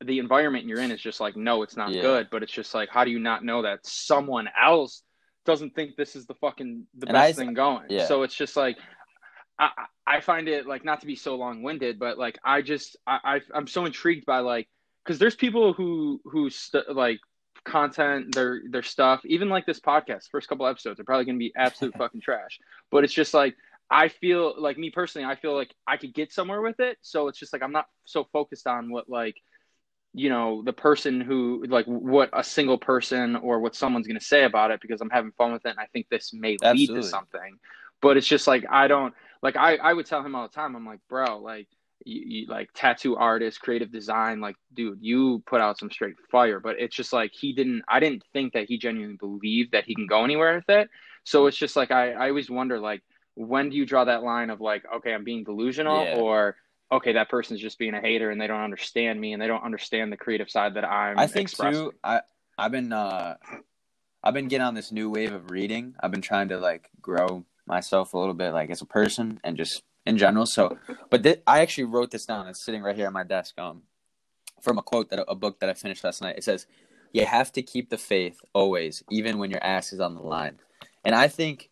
the 0.04 0.20
environment 0.20 0.66
you're 0.66 0.80
in 0.80 0.92
is 0.92 1.02
just 1.02 1.20
like 1.20 1.36
no, 1.36 1.64
it's 1.64 1.78
not 1.78 1.92
Yeah. 1.92 2.02
good, 2.02 2.28
but 2.32 2.44
it's 2.44 2.52
just 2.52 2.74
like 2.74 2.90
how 2.90 3.04
do 3.06 3.12
you 3.12 3.20
not 3.20 3.44
know 3.44 3.62
that 3.62 3.86
someone 3.86 4.50
else 4.62 5.04
doesn't 5.46 5.76
think 5.76 5.96
this 5.96 6.16
is 6.16 6.26
the 6.26 6.34
fucking 6.36 6.86
the 6.98 7.08
And 7.08 7.14
best 7.14 7.40
I- 7.40 7.44
thing 7.46 7.54
going. 7.54 7.86
yeah. 7.90 8.06
So 8.06 8.24
it's 8.24 8.36
just 8.36 8.56
like 8.58 8.78
I 9.58 9.70
I 10.06 10.20
find 10.22 10.48
it 10.50 10.68
like 10.68 10.84
not 10.84 11.02
to 11.02 11.08
be 11.08 11.16
so 11.16 11.36
long 11.36 11.64
winded, 11.64 11.98
but 12.00 12.18
like 12.18 12.38
I 12.44 12.62
just 12.62 12.98
I, 13.08 13.20
I 13.24 13.42
I'm 13.54 13.68
so 13.68 13.86
intrigued 13.86 14.26
by 14.26 14.40
like 14.40 14.68
because 15.04 15.18
there's 15.20 15.36
people 15.36 15.72
who 15.74 16.20
who 16.26 16.50
st- 16.50 16.94
like 16.96 17.20
content 17.64 18.36
their 18.36 18.62
their 18.70 18.84
stuff 18.84 19.22
even 19.26 19.50
like 19.50 19.66
this 19.66 19.80
podcast 19.80 20.30
first 20.30 20.48
couple 20.48 20.68
episodes 20.68 21.00
are 21.00 21.04
probably 21.04 21.26
to 21.26 21.34
be 21.40 21.52
absolute 21.58 21.96
fucking 21.98 22.22
trash 22.22 22.60
but 22.92 23.04
it's 23.04 23.14
just 23.14 23.34
like 23.34 23.56
i 23.90 24.08
feel 24.08 24.54
like 24.62 24.78
me 24.78 24.92
personally 24.92 25.26
i 25.26 25.36
feel 25.36 25.56
like 25.56 25.74
i 25.88 25.98
could 25.98 26.14
get 26.14 26.32
somewhere 26.32 26.62
with 26.62 26.80
it 26.80 26.98
so 27.02 27.28
it's 27.28 27.40
just 27.40 27.54
like 27.54 27.64
i'm 27.64 27.72
not 27.72 27.88
so 28.04 28.24
focused 28.32 28.68
on 28.68 28.92
what 28.92 29.10
like 29.10 29.36
you 30.16 30.30
know 30.30 30.64
the 30.64 30.74
person 30.74 31.20
who 31.20 31.66
like 31.68 31.86
what 31.86 32.30
a 32.34 32.44
single 32.44 32.78
person 32.78 33.36
or 33.36 33.60
what 33.60 33.76
someone's 33.76 34.08
going 34.08 34.18
to 34.20 34.26
say 34.26 34.46
about 34.46 34.72
it 34.72 34.80
because 34.82 35.02
i'm 35.02 35.10
having 35.10 35.32
fun 35.34 35.52
with 35.52 35.66
it 35.66 35.70
and 35.70 35.80
i 35.80 35.86
think 35.88 36.08
this 36.10 36.32
may 36.34 36.52
lead 36.52 36.64
Absolutely. 36.64 37.02
to 37.02 37.08
something 37.08 37.60
but 38.02 38.16
it's 38.16 38.28
just 38.28 38.48
like 38.48 38.64
i 38.70 38.88
don't 38.88 39.14
like 39.44 39.58
i 39.58 39.76
i 39.76 39.94
would 39.94 40.06
tell 40.06 40.24
him 40.24 40.34
all 40.34 40.48
the 40.48 40.54
time 40.54 40.76
i'm 40.76 40.86
like 40.86 41.02
bro 41.10 41.38
like 41.40 41.68
you, 42.06 42.22
you 42.26 42.48
like 42.48 42.70
tattoo 42.74 43.16
artist 43.18 43.60
creative 43.60 43.92
design 43.92 44.40
like 44.40 44.56
dude 44.74 45.00
you 45.02 45.44
put 45.46 45.60
out 45.62 45.78
some 45.78 45.92
straight 45.92 46.16
fire 46.32 46.60
but 46.62 46.76
it's 46.80 46.96
just 46.96 47.12
like 47.12 47.32
he 47.34 47.52
didn't 47.54 47.82
i 47.90 48.00
didn't 48.00 48.24
think 48.32 48.54
that 48.54 48.68
he 48.68 48.78
genuinely 48.78 49.18
believed 49.18 49.74
that 49.74 49.84
he 49.86 49.96
can 49.96 50.08
go 50.08 50.24
anywhere 50.24 50.56
with 50.56 50.70
it 50.70 50.90
so 51.26 51.48
it's 51.48 51.58
just 51.58 51.76
like 51.76 51.92
i 51.92 52.12
i 52.14 52.30
always 52.30 52.50
wonder 52.50 52.80
like 52.80 53.02
when 53.36 53.70
do 53.70 53.76
you 53.76 53.86
draw 53.86 54.06
that 54.06 54.24
line 54.24 54.50
of 54.50 54.62
like 54.62 54.84
okay 54.96 55.14
i'm 55.14 55.26
being 55.26 55.44
delusional 55.44 56.04
Yeah. 56.04 56.20
or 56.20 56.56
okay 56.92 57.14
that 57.14 57.30
person's 57.30 57.60
just 57.60 57.78
being 57.80 57.94
a 57.94 58.02
hater 58.02 58.30
and 58.30 58.40
they 58.40 58.48
don't 58.48 58.62
understand 58.62 59.20
me 59.20 59.34
and 59.34 59.42
they 59.42 59.48
don't 59.48 59.64
understand 59.64 60.12
the 60.12 60.18
creative 60.18 60.50
side 60.50 60.76
that 60.76 60.86
i'm 60.86 61.18
I 61.18 61.28
think 61.28 61.50
expressing. 61.50 61.92
too. 61.92 61.94
I 62.04 62.22
I've 62.58 62.72
been 62.72 62.94
uh, 62.94 63.36
I've 64.24 64.34
been 64.34 64.48
getting 64.48 64.66
on 64.66 64.76
this 64.76 64.92
new 64.92 65.10
wave 65.10 65.34
of 65.34 65.52
reading. 65.52 65.96
I've 66.00 66.12
been 66.12 66.22
trying 66.22 66.50
to 66.50 66.58
like 66.58 66.90
grow 67.02 67.46
myself 67.68 68.14
a 68.14 68.18
little 68.18 68.34
bit, 68.34 68.52
like 68.52 68.70
as 68.70 68.82
a 68.82 68.86
person 68.86 69.40
and 69.44 69.58
just 69.58 69.84
in 70.06 70.18
general. 70.18 70.46
So, 70.46 70.78
but 71.10 71.24
thi- 71.24 71.42
I 71.46 71.62
actually 71.62 71.86
wrote 71.86 72.12
this 72.12 72.26
down. 72.26 72.48
It's 72.48 72.64
sitting 72.64 72.82
right 72.82 72.96
here 72.96 73.08
on 73.08 73.14
my 73.14 73.24
desk. 73.24 73.60
Um, 73.60 73.84
from 74.62 74.78
a 74.78 74.82
quote 74.82 75.10
that 75.10 75.24
a 75.28 75.36
book 75.36 75.60
that 75.60 75.70
I 75.70 75.74
finished 75.74 76.04
last 76.04 76.22
night. 76.22 76.38
It 76.38 76.44
says, 76.44 76.66
"You 77.12 77.26
have 77.26 77.52
to 77.54 77.62
keep 77.62 77.90
the 77.90 77.98
faith 77.98 78.42
always, 78.54 79.04
even 79.12 79.38
when 79.38 79.52
your 79.52 79.64
ass 79.64 79.94
is 79.94 80.00
on 80.00 80.16
the 80.16 80.22
line." 80.22 80.60
And 81.04 81.14
I 81.14 81.28
think, 81.28 81.70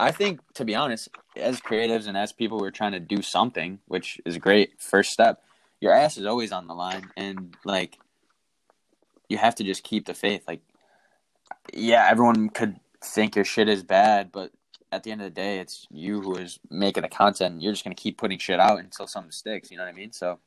I 0.00 0.12
think 0.12 0.40
to 0.54 0.64
be 0.64 0.74
honest, 0.74 1.10
as 1.36 1.60
creatives 1.60 2.06
and 2.06 2.16
as 2.16 2.32
people 2.32 2.58
who 2.58 2.64
are 2.64 2.70
trying 2.70 2.92
to 2.92 3.00
do 3.00 3.20
something, 3.20 3.80
which 3.86 4.18
is 4.24 4.36
a 4.36 4.38
great 4.38 4.80
first 4.80 5.10
step, 5.10 5.42
your 5.78 5.92
ass 5.92 6.16
is 6.16 6.24
always 6.24 6.52
on 6.52 6.66
the 6.66 6.74
line, 6.74 7.10
and 7.18 7.54
like 7.66 7.98
you 9.28 9.36
have 9.36 9.54
to 9.56 9.64
just 9.64 9.84
keep 9.84 10.06
the 10.06 10.14
faith. 10.14 10.42
Like, 10.48 10.62
yeah, 11.74 12.08
everyone 12.10 12.48
could 12.48 12.80
think 13.04 13.36
your 13.36 13.44
shit 13.44 13.68
is 13.68 13.82
bad, 13.82 14.32
but 14.32 14.52
at 14.90 15.02
the 15.02 15.12
end 15.12 15.20
of 15.20 15.26
the 15.26 15.30
day, 15.30 15.58
it's 15.58 15.86
you 15.90 16.22
who 16.22 16.34
is 16.36 16.58
making 16.70 17.02
the 17.02 17.08
content. 17.10 17.60
You're 17.60 17.72
just 17.72 17.84
gonna 17.84 17.94
keep 17.94 18.16
putting 18.16 18.38
shit 18.38 18.58
out 18.58 18.78
until 18.78 19.06
something 19.06 19.30
sticks. 19.30 19.70
You 19.70 19.76
know 19.76 19.84
what 19.84 19.92
I 19.92 19.96
mean? 19.96 20.12
So 20.12 20.38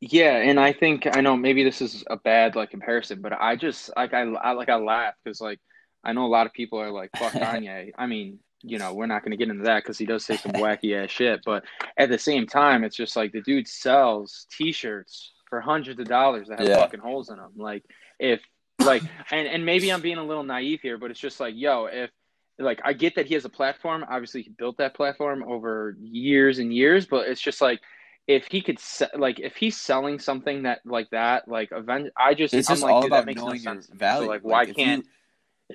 Yeah, 0.00 0.36
and 0.36 0.60
I 0.60 0.72
think 0.72 1.08
I 1.12 1.20
know 1.22 1.36
maybe 1.36 1.64
this 1.64 1.82
is 1.82 2.04
a 2.08 2.16
bad 2.16 2.54
like 2.54 2.70
comparison, 2.70 3.20
but 3.20 3.32
I 3.32 3.56
just 3.56 3.90
like 3.96 4.14
I, 4.14 4.20
I 4.20 4.52
like 4.52 4.68
I 4.68 4.76
laugh 4.76 5.14
because 5.24 5.40
like 5.40 5.58
I 6.04 6.12
know 6.12 6.26
a 6.26 6.28
lot 6.28 6.46
of 6.46 6.52
people 6.52 6.78
are 6.80 6.90
like 6.90 7.10
fuck 7.16 7.32
Kanye. 7.44 7.92
I 7.98 8.06
mean, 8.06 8.38
you 8.62 8.78
know, 8.78 8.92
we're 8.94 9.06
not 9.06 9.22
going 9.22 9.30
to 9.32 9.36
get 9.36 9.48
into 9.50 9.64
that 9.64 9.82
because 9.82 9.98
he 9.98 10.06
does 10.06 10.24
say 10.24 10.36
some 10.36 10.52
wacky 10.52 10.94
ass 11.02 11.10
shit, 11.10 11.40
but 11.44 11.64
at 11.96 12.08
the 12.08 12.18
same 12.18 12.46
time, 12.46 12.82
it's 12.84 12.96
just 12.96 13.16
like 13.16 13.32
the 13.32 13.40
dude 13.42 13.68
sells 13.68 14.46
T-shirts 14.56 15.32
for 15.48 15.60
hundreds 15.60 15.98
of 16.00 16.06
dollars 16.06 16.48
that 16.48 16.58
have 16.60 16.68
Yeah. 16.68 16.76
fucking 16.78 17.00
holes 17.00 17.30
in 17.30 17.36
them. 17.36 17.52
Like 17.56 17.84
if 18.18 18.40
like 18.80 19.02
and 19.30 19.46
and 19.48 19.64
maybe 19.64 19.90
I'm 19.92 20.00
being 20.00 20.18
a 20.18 20.24
little 20.24 20.44
naive 20.44 20.80
here, 20.82 20.98
but 20.98 21.10
it's 21.10 21.20
just 21.20 21.40
like 21.40 21.54
yo, 21.56 21.86
if 21.86 22.10
like 22.58 22.80
I 22.84 22.92
get 22.92 23.14
that 23.14 23.26
he 23.26 23.34
has 23.34 23.44
a 23.44 23.48
platform. 23.48 24.04
Obviously, 24.08 24.42
he 24.42 24.50
built 24.50 24.78
that 24.78 24.94
platform 24.94 25.44
over 25.44 25.96
years 26.00 26.58
and 26.58 26.74
years, 26.74 27.06
but 27.06 27.28
it's 27.28 27.40
just 27.40 27.60
like 27.60 27.80
if 28.26 28.46
he 28.50 28.60
could 28.60 28.78
se- 28.80 29.06
like 29.16 29.38
if 29.40 29.54
he's 29.56 29.76
selling 29.76 30.18
something 30.18 30.64
that 30.64 30.80
like 30.84 31.08
that 31.10 31.48
like 31.48 31.70
event 31.72 32.10
i 32.14 32.34
just 32.34 32.52
it's 32.52 32.68
I'm 32.68 32.74
just 32.74 32.82
like, 32.82 32.92
all 32.92 33.00
dude, 33.02 33.12
that 33.12 33.16
about 33.18 33.26
makes 33.26 33.40
no 33.40 33.46
knowing 33.46 33.62
your 33.62 33.72
sense 33.74 33.86
value. 33.94 34.26
so 34.26 34.30
like 34.30 34.42
why 34.42 34.64
if 34.64 34.76
can't 34.76 35.04
you, 35.04 35.10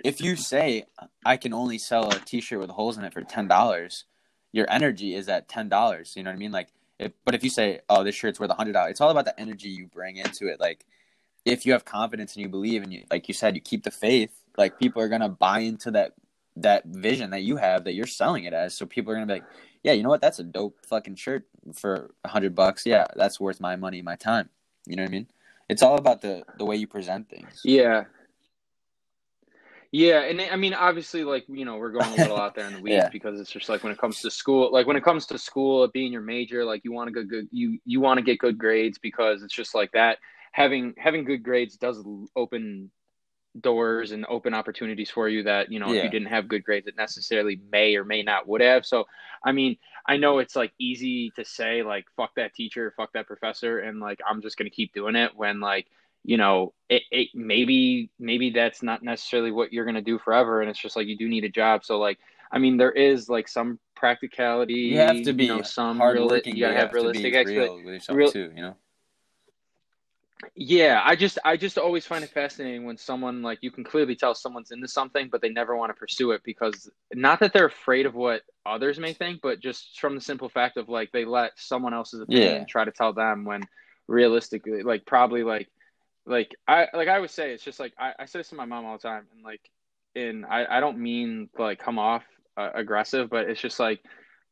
if 0.03 0.21
you 0.21 0.35
say 0.35 0.85
I 1.25 1.37
can 1.37 1.53
only 1.53 1.77
sell 1.77 2.09
a 2.09 2.19
T-shirt 2.19 2.59
with 2.59 2.69
holes 2.69 2.97
in 2.97 3.03
it 3.03 3.13
for 3.13 3.21
ten 3.21 3.47
dollars, 3.47 4.05
your 4.51 4.69
energy 4.69 5.15
is 5.15 5.29
at 5.29 5.47
ten 5.47 5.69
dollars. 5.69 6.13
You 6.15 6.23
know 6.23 6.31
what 6.31 6.35
I 6.35 6.39
mean? 6.39 6.51
Like, 6.51 6.69
if, 6.99 7.11
but 7.25 7.35
if 7.35 7.43
you 7.43 7.49
say, 7.49 7.81
"Oh, 7.89 8.03
this 8.03 8.15
shirt's 8.15 8.39
worth 8.39 8.49
a 8.49 8.55
hundred 8.55 8.73
dollars," 8.73 8.91
it's 8.91 9.01
all 9.01 9.09
about 9.09 9.25
the 9.25 9.39
energy 9.39 9.69
you 9.69 9.87
bring 9.87 10.17
into 10.17 10.47
it. 10.47 10.59
Like, 10.59 10.85
if 11.45 11.65
you 11.65 11.73
have 11.73 11.85
confidence 11.85 12.35
and 12.35 12.41
you 12.43 12.49
believe, 12.49 12.83
and 12.83 12.93
you, 12.93 13.03
like 13.11 13.27
you 13.27 13.33
said, 13.33 13.55
you 13.55 13.61
keep 13.61 13.83
the 13.83 13.91
faith. 13.91 14.31
Like, 14.57 14.79
people 14.79 15.01
are 15.01 15.09
gonna 15.09 15.29
buy 15.29 15.59
into 15.59 15.91
that 15.91 16.13
that 16.55 16.85
vision 16.85 17.31
that 17.31 17.41
you 17.41 17.57
have 17.57 17.83
that 17.83 17.93
you're 17.93 18.05
selling 18.05 18.43
it 18.43 18.53
as. 18.53 18.75
So 18.75 18.85
people 18.85 19.11
are 19.11 19.15
gonna 19.15 19.27
be 19.27 19.33
like, 19.33 19.45
"Yeah, 19.83 19.93
you 19.93 20.03
know 20.03 20.09
what? 20.09 20.21
That's 20.21 20.39
a 20.39 20.43
dope 20.43 20.77
fucking 20.85 21.15
shirt 21.15 21.47
for 21.73 22.13
a 22.23 22.29
hundred 22.29 22.55
bucks. 22.55 22.85
Yeah, 22.85 23.07
that's 23.15 23.39
worth 23.39 23.59
my 23.59 23.75
money, 23.75 24.01
my 24.01 24.15
time." 24.15 24.49
You 24.85 24.95
know 24.95 25.03
what 25.03 25.09
I 25.09 25.11
mean? 25.11 25.27
It's 25.69 25.81
all 25.81 25.97
about 25.97 26.21
the 26.21 26.43
the 26.57 26.65
way 26.65 26.75
you 26.75 26.87
present 26.87 27.29
things. 27.29 27.61
yeah 27.63 28.05
yeah 29.93 30.21
and 30.21 30.41
i 30.41 30.55
mean 30.55 30.73
obviously 30.73 31.23
like 31.23 31.45
you 31.47 31.63
know 31.65 31.77
we're 31.77 31.91
going 31.91 32.11
a 32.13 32.15
little 32.15 32.35
out 32.37 32.55
there 32.55 32.65
in 32.67 32.73
the 32.73 32.81
weeds 32.87 32.95
Yeah. 32.95 33.09
because 33.09 33.39
it's 33.39 33.51
just 33.51 33.69
like 33.69 33.83
when 33.83 33.93
it 33.93 33.99
comes 33.99 34.19
to 34.21 34.31
school 34.31 34.71
like 34.73 34.87
when 34.87 34.97
it 34.97 35.03
comes 35.03 35.25
to 35.27 35.37
school 35.37 35.87
being 35.87 36.11
your 36.11 36.21
major 36.23 36.65
like 36.65 36.83
you 36.83 36.91
want 36.91 37.07
to 37.07 37.13
go 37.13 37.23
good 37.23 37.47
you 37.51 37.77
you 37.85 38.01
want 38.01 38.17
to 38.17 38.23
get 38.23 38.39
good 38.39 38.57
grades 38.57 38.97
because 38.97 39.43
it's 39.43 39.53
just 39.53 39.73
like 39.75 39.91
that. 39.93 40.17
Having 40.51 40.95
having 40.97 41.23
good 41.23 41.43
grades 41.43 41.77
does 41.77 42.03
open 42.35 42.91
doors 43.61 44.11
and 44.11 44.25
open 44.29 44.55
opportunities 44.55 45.11
for 45.11 45.29
you 45.29 45.43
that 45.43 45.71
you 45.71 45.79
know 45.79 45.89
if 45.93 46.03
you 46.03 46.09
didn't 46.09 46.27
have 46.27 46.47
good 46.47 46.63
grades 46.63 46.87
it 46.87 46.95
necessarily 46.97 47.61
may 47.71 47.95
or 47.95 48.03
may 48.03 48.23
not 48.23 48.47
would 48.47 48.61
have. 48.61 48.83
So 48.85 49.05
i 49.45 49.51
mean 49.51 49.77
i 50.07 50.17
know 50.17 50.39
it's 50.39 50.55
like 50.55 50.71
easy 50.79 51.29
to 51.35 51.45
say 51.45 51.83
like 51.83 52.05
fuck 52.17 52.31
that 52.35 52.55
teacher 52.55 52.93
fuck 52.97 53.13
that 53.13 53.27
professor 53.27 53.77
and 53.79 53.99
like 53.99 54.19
i'm 54.27 54.41
just 54.41 54.57
going 54.57 54.69
to 54.69 54.75
keep 54.75 54.91
doing 54.93 55.15
it 55.15 55.31
when 55.35 55.59
like 55.59 55.85
you 56.23 56.37
know 56.37 56.73
it, 56.89 57.03
it 57.11 57.29
maybe 57.33 58.09
maybe 58.19 58.49
that's 58.51 58.81
not 58.81 59.03
necessarily 59.03 59.51
what 59.51 59.73
you're 59.73 59.85
going 59.85 59.95
to 59.95 60.01
do 60.01 60.17
forever 60.19 60.61
and 60.61 60.69
it's 60.69 60.79
just 60.79 60.95
like 60.95 61.07
you 61.07 61.17
do 61.17 61.27
need 61.27 61.43
a 61.43 61.49
job 61.49 61.83
so 61.83 61.99
like 61.99 62.17
i 62.51 62.57
mean 62.57 62.77
there 62.77 62.91
is 62.91 63.27
like 63.29 63.47
some 63.47 63.77
practicality 63.95 64.73
You 64.73 64.97
have 64.99 65.21
to 65.23 65.33
be 65.33 65.45
you 65.45 65.55
know, 65.57 65.61
some 65.63 65.97
hardworking. 65.97 66.53
reali- 66.53 66.55
you 66.57 66.61
gotta 66.61 66.73
but 66.75 66.79
have 66.79 66.89
to 66.91 67.11
be 67.11 67.23
realistic 67.31 67.47
real 67.47 67.75
with 67.75 67.93
yourself 67.93 68.17
real- 68.17 68.31
too. 68.31 68.51
You 68.55 68.61
know. 68.61 68.75
Yeah, 70.55 71.01
I 71.03 71.15
just 71.15 71.39
I 71.45 71.55
just 71.55 71.77
always 71.77 72.05
find 72.05 72.21
it 72.23 72.29
fascinating 72.29 72.83
when 72.85 72.97
someone 72.97 73.41
like 73.41 73.59
you 73.61 73.71
can 73.71 73.85
clearly 73.85 74.15
tell 74.15 74.35
someone's 74.35 74.71
into 74.71 74.89
something, 74.89 75.29
but 75.31 75.41
they 75.41 75.47
never 75.49 75.75
want 75.77 75.89
to 75.91 75.93
pursue 75.93 76.31
it 76.31 76.41
because 76.43 76.89
not 77.13 77.39
that 77.39 77.53
they're 77.53 77.67
afraid 77.67 78.05
of 78.05 78.13
what 78.13 78.41
others 78.65 78.99
may 78.99 79.13
think, 79.13 79.39
but 79.41 79.61
just 79.61 79.99
from 80.01 80.15
the 80.15 80.21
simple 80.21 80.49
fact 80.49 80.75
of 80.75 80.89
like 80.89 81.11
they 81.13 81.23
let 81.23 81.53
someone 81.55 81.93
else's 81.93 82.19
opinion 82.19 82.53
Yeah. 82.55 82.65
try 82.67 82.83
to 82.83 82.91
tell 82.91 83.13
them 83.13 83.45
when 83.45 83.61
realistically, 84.07 84.83
like 84.83 85.05
probably 85.05 85.43
like 85.43 85.69
like 86.25 86.55
I 86.67 86.87
like 86.93 87.07
I 87.07 87.19
would 87.19 87.31
say 87.31 87.53
it's 87.53 87.63
just 87.63 87.79
like 87.79 87.93
I, 87.97 88.13
I 88.19 88.25
say 88.25 88.39
this 88.39 88.49
to 88.49 88.55
my 88.55 88.65
mom 88.65 88.85
all 88.85 88.97
the 88.97 89.07
time, 89.07 89.27
and 89.33 89.43
like 89.43 89.61
in 90.15 90.45
I 90.45 90.77
I 90.77 90.79
don't 90.79 90.99
mean 90.99 91.49
like 91.57 91.79
come 91.79 91.99
off 91.99 92.23
uh, 92.57 92.69
aggressive, 92.73 93.29
but 93.29 93.49
it's 93.49 93.61
just 93.61 93.79
like 93.79 93.99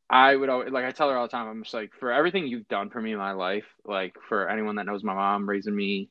I 0.10 0.36
would 0.36 0.50
always 0.50 0.72
like 0.72 0.86
I 0.86 0.92
tell 0.92 1.10
her 1.10 1.18
all 1.18 1.28
the 1.28 1.32
time. 1.32 1.48
I'm 1.48 1.64
just 1.64 1.74
like 1.74 1.92
for 2.00 2.12
everything 2.12 2.48
you've 2.48 2.68
done 2.68 2.90
for 2.90 3.02
me 3.02 3.14
in 3.14 3.18
my 3.18 3.32
life, 3.32 3.66
like 3.86 4.16
for 4.28 4.50
anyone 4.50 4.76
that 4.76 4.86
knows 4.86 5.04
my 5.04 5.14
mom 5.14 5.48
raising 5.48 5.76
me, 5.76 6.10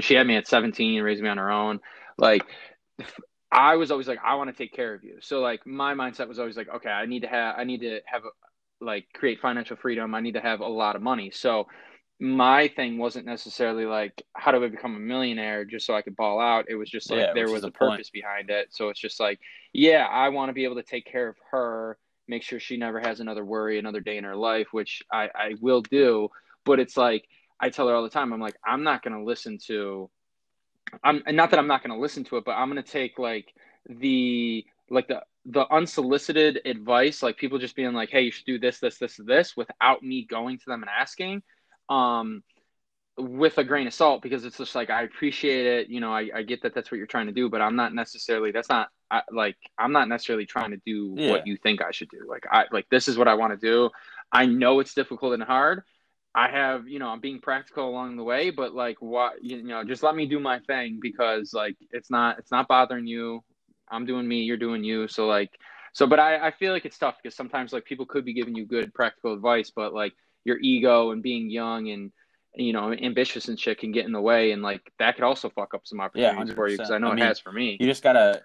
she 0.00 0.14
had 0.14 0.26
me 0.26 0.36
at 0.36 0.48
17, 0.48 1.02
raising 1.02 1.24
me 1.24 1.30
on 1.30 1.36
her 1.38 1.50
own. 1.50 1.80
Like 2.16 2.42
I 3.52 3.76
was 3.76 3.90
always 3.90 4.08
like 4.08 4.20
I 4.24 4.36
want 4.36 4.48
to 4.48 4.56
take 4.56 4.72
care 4.72 4.94
of 4.94 5.04
you. 5.04 5.18
So 5.20 5.40
like 5.40 5.66
my 5.66 5.94
mindset 5.94 6.28
was 6.28 6.38
always 6.38 6.56
like 6.56 6.68
okay, 6.76 6.90
I 6.90 7.04
need 7.04 7.20
to 7.20 7.28
have 7.28 7.56
I 7.58 7.64
need 7.64 7.80
to 7.80 8.00
have 8.06 8.22
like 8.80 9.06
create 9.14 9.40
financial 9.40 9.76
freedom. 9.76 10.14
I 10.14 10.20
need 10.20 10.34
to 10.34 10.40
have 10.40 10.60
a 10.60 10.66
lot 10.66 10.96
of 10.96 11.02
money. 11.02 11.30
So 11.30 11.66
my 12.20 12.68
thing 12.68 12.98
wasn't 12.98 13.26
necessarily 13.26 13.86
like 13.86 14.22
how 14.34 14.52
do 14.52 14.62
I 14.62 14.68
become 14.68 14.94
a 14.96 15.00
millionaire 15.00 15.64
just 15.64 15.86
so 15.86 15.94
I 15.94 16.02
could 16.02 16.16
ball 16.16 16.40
out. 16.40 16.66
It 16.68 16.74
was 16.74 16.90
just 16.90 17.10
like 17.10 17.18
Yeah, 17.18 17.32
there 17.34 17.48
was 17.50 17.64
a 17.64 17.70
point. 17.70 17.92
purpose 17.92 18.10
behind 18.10 18.50
it. 18.50 18.68
So 18.72 18.90
it's 18.90 19.00
just 19.00 19.18
like 19.20 19.40
yeah, 19.72 20.06
I 20.06 20.28
want 20.28 20.50
to 20.50 20.54
be 20.54 20.64
able 20.64 20.76
to 20.76 20.82
take 20.82 21.06
care 21.06 21.28
of 21.28 21.36
her 21.50 21.98
make 22.28 22.42
sure 22.44 22.60
she 22.60 22.76
never 22.76 23.00
has 23.00 23.20
another 23.20 23.44
worry 23.44 23.78
another 23.78 24.00
day 24.00 24.16
in 24.16 24.24
her 24.24 24.36
life, 24.36 24.68
which 24.72 25.02
I, 25.12 25.30
I 25.34 25.54
will 25.60 25.82
do. 25.82 26.28
But 26.64 26.78
it's 26.78 26.96
like 26.96 27.26
I 27.60 27.70
tell 27.70 27.88
her 27.88 27.94
all 27.94 28.02
the 28.02 28.10
time, 28.10 28.32
I'm 28.32 28.40
like, 28.40 28.56
I'm 28.66 28.84
not 28.84 29.02
gonna 29.02 29.24
listen 29.24 29.58
to 29.66 30.10
I'm 31.02 31.22
and 31.26 31.36
not 31.36 31.50
that 31.50 31.58
I'm 31.58 31.66
not 31.66 31.82
gonna 31.82 31.98
listen 31.98 32.24
to 32.24 32.36
it, 32.36 32.44
but 32.44 32.52
I'm 32.52 32.68
gonna 32.68 32.82
take 32.82 33.18
like 33.18 33.52
the 33.88 34.64
like 34.90 35.08
the 35.08 35.22
the 35.46 35.66
unsolicited 35.72 36.60
advice, 36.66 37.22
like 37.22 37.38
people 37.38 37.58
just 37.58 37.76
being 37.76 37.94
like, 37.94 38.10
Hey, 38.10 38.22
you 38.22 38.30
should 38.30 38.44
do 38.44 38.58
this, 38.58 38.78
this, 38.78 38.98
this, 38.98 39.16
this 39.24 39.56
without 39.56 40.02
me 40.02 40.26
going 40.26 40.58
to 40.58 40.64
them 40.66 40.82
and 40.82 40.90
asking. 40.90 41.42
Um 41.90 42.44
with 43.18 43.58
a 43.58 43.64
grain 43.64 43.86
of 43.86 43.92
salt 43.94 44.22
because 44.22 44.44
it's 44.44 44.56
just 44.56 44.74
like 44.74 44.88
I 44.90 45.02
appreciate 45.02 45.66
it. 45.66 45.88
You 45.88 46.00
know, 46.00 46.12
I, 46.12 46.30
I 46.34 46.42
get 46.42 46.62
that 46.62 46.74
that's 46.74 46.90
what 46.90 46.98
you're 46.98 47.06
trying 47.06 47.26
to 47.26 47.32
do, 47.32 47.50
but 47.50 47.60
I'm 47.60 47.76
not 47.76 47.94
necessarily 47.94 48.52
that's 48.52 48.68
not 48.70 48.88
I, 49.10 49.22
like 49.30 49.56
I'm 49.78 49.92
not 49.92 50.08
necessarily 50.08 50.46
trying 50.46 50.70
to 50.70 50.80
do 50.86 51.14
Yeah. 51.14 51.22
what 51.24 51.46
you 51.46 51.56
think 51.58 51.82
I 51.82 51.90
should 51.90 52.08
do. 52.10 52.26
Like 52.28 52.46
I 52.50 52.64
like 52.72 52.86
this 52.90 53.08
is 53.08 53.18
what 53.18 53.28
I 53.28 53.34
want 53.34 53.52
to 53.52 53.66
do. 53.66 53.90
I 54.32 54.46
know 54.46 54.80
it's 54.80 54.94
difficult 54.94 55.34
and 55.34 55.42
hard. 55.42 55.82
I 56.34 56.48
have 56.50 56.88
you 56.88 56.98
know 56.98 57.08
I'm 57.08 57.20
being 57.20 57.40
practical 57.40 57.88
along 57.88 58.16
the 58.16 58.24
way, 58.24 58.50
but 58.50 58.74
like 58.74 59.02
what 59.02 59.42
you 59.42 59.62
know 59.62 59.84
just 59.84 60.02
let 60.02 60.14
me 60.14 60.26
do 60.26 60.40
my 60.40 60.60
thing 60.60 60.98
because 61.02 61.52
like 61.52 61.76
it's 61.90 62.10
not 62.10 62.38
it's 62.38 62.50
not 62.52 62.68
bothering 62.68 63.06
you. 63.06 63.42
I'm 63.90 64.06
doing 64.06 64.26
me, 64.28 64.42
you're 64.42 64.56
doing 64.56 64.84
you. 64.84 65.08
So 65.08 65.26
like 65.26 65.50
so, 65.92 66.06
but 66.06 66.20
I 66.20 66.48
I 66.48 66.50
feel 66.52 66.72
like 66.72 66.84
it's 66.86 66.98
tough 66.98 67.16
because 67.22 67.36
sometimes 67.36 67.72
like 67.72 67.84
people 67.84 68.06
could 68.06 68.24
be 68.24 68.32
giving 68.32 68.54
you 68.54 68.64
good 68.64 68.94
practical 68.94 69.34
advice, 69.34 69.72
but 69.74 69.92
like 69.92 70.14
your 70.44 70.58
ego 70.60 71.10
and 71.10 71.22
being 71.22 71.50
young 71.50 71.90
and 71.90 72.12
you 72.54 72.72
know, 72.72 72.92
ambitious 72.92 73.48
and 73.48 73.58
shit 73.58 73.78
can 73.78 73.92
get 73.92 74.06
in 74.06 74.12
the 74.12 74.20
way, 74.20 74.50
and 74.50 74.60
like 74.62 74.92
that 74.98 75.14
could 75.14 75.24
also 75.24 75.48
fuck 75.48 75.72
up 75.72 75.82
some 75.84 76.00
opportunities 76.00 76.52
for 76.52 76.68
you 76.68 76.76
because 76.76 76.90
I 76.90 76.98
know 76.98 77.08
I 77.08 77.12
it 77.12 77.16
mean, 77.16 77.24
has 77.24 77.38
for 77.38 77.52
me. 77.52 77.76
You 77.78 77.86
just 77.86 78.02
gotta. 78.02 78.42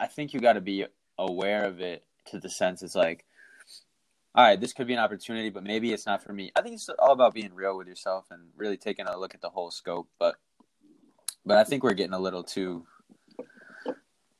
I 0.00 0.06
think 0.06 0.34
you 0.34 0.40
gotta 0.40 0.60
be 0.60 0.86
aware 1.18 1.64
of 1.64 1.80
it 1.80 2.04
to 2.30 2.38
the 2.38 2.50
sense 2.50 2.82
it's 2.82 2.96
like, 2.96 3.24
all 4.34 4.44
right, 4.44 4.60
this 4.60 4.72
could 4.72 4.86
be 4.86 4.92
an 4.92 4.98
opportunity, 4.98 5.50
but 5.50 5.62
maybe 5.62 5.92
it's 5.92 6.06
not 6.06 6.22
for 6.22 6.32
me. 6.32 6.50
I 6.56 6.62
think 6.62 6.74
it's 6.74 6.88
all 6.98 7.12
about 7.12 7.34
being 7.34 7.54
real 7.54 7.76
with 7.76 7.86
yourself 7.86 8.26
and 8.30 8.48
really 8.56 8.76
taking 8.76 9.06
a 9.06 9.16
look 9.16 9.34
at 9.34 9.40
the 9.40 9.50
whole 9.50 9.70
scope. 9.70 10.08
But, 10.18 10.36
but 11.46 11.58
I 11.58 11.64
think 11.64 11.82
we're 11.82 11.94
getting 11.94 12.12
a 12.12 12.18
little 12.18 12.42
too 12.42 12.86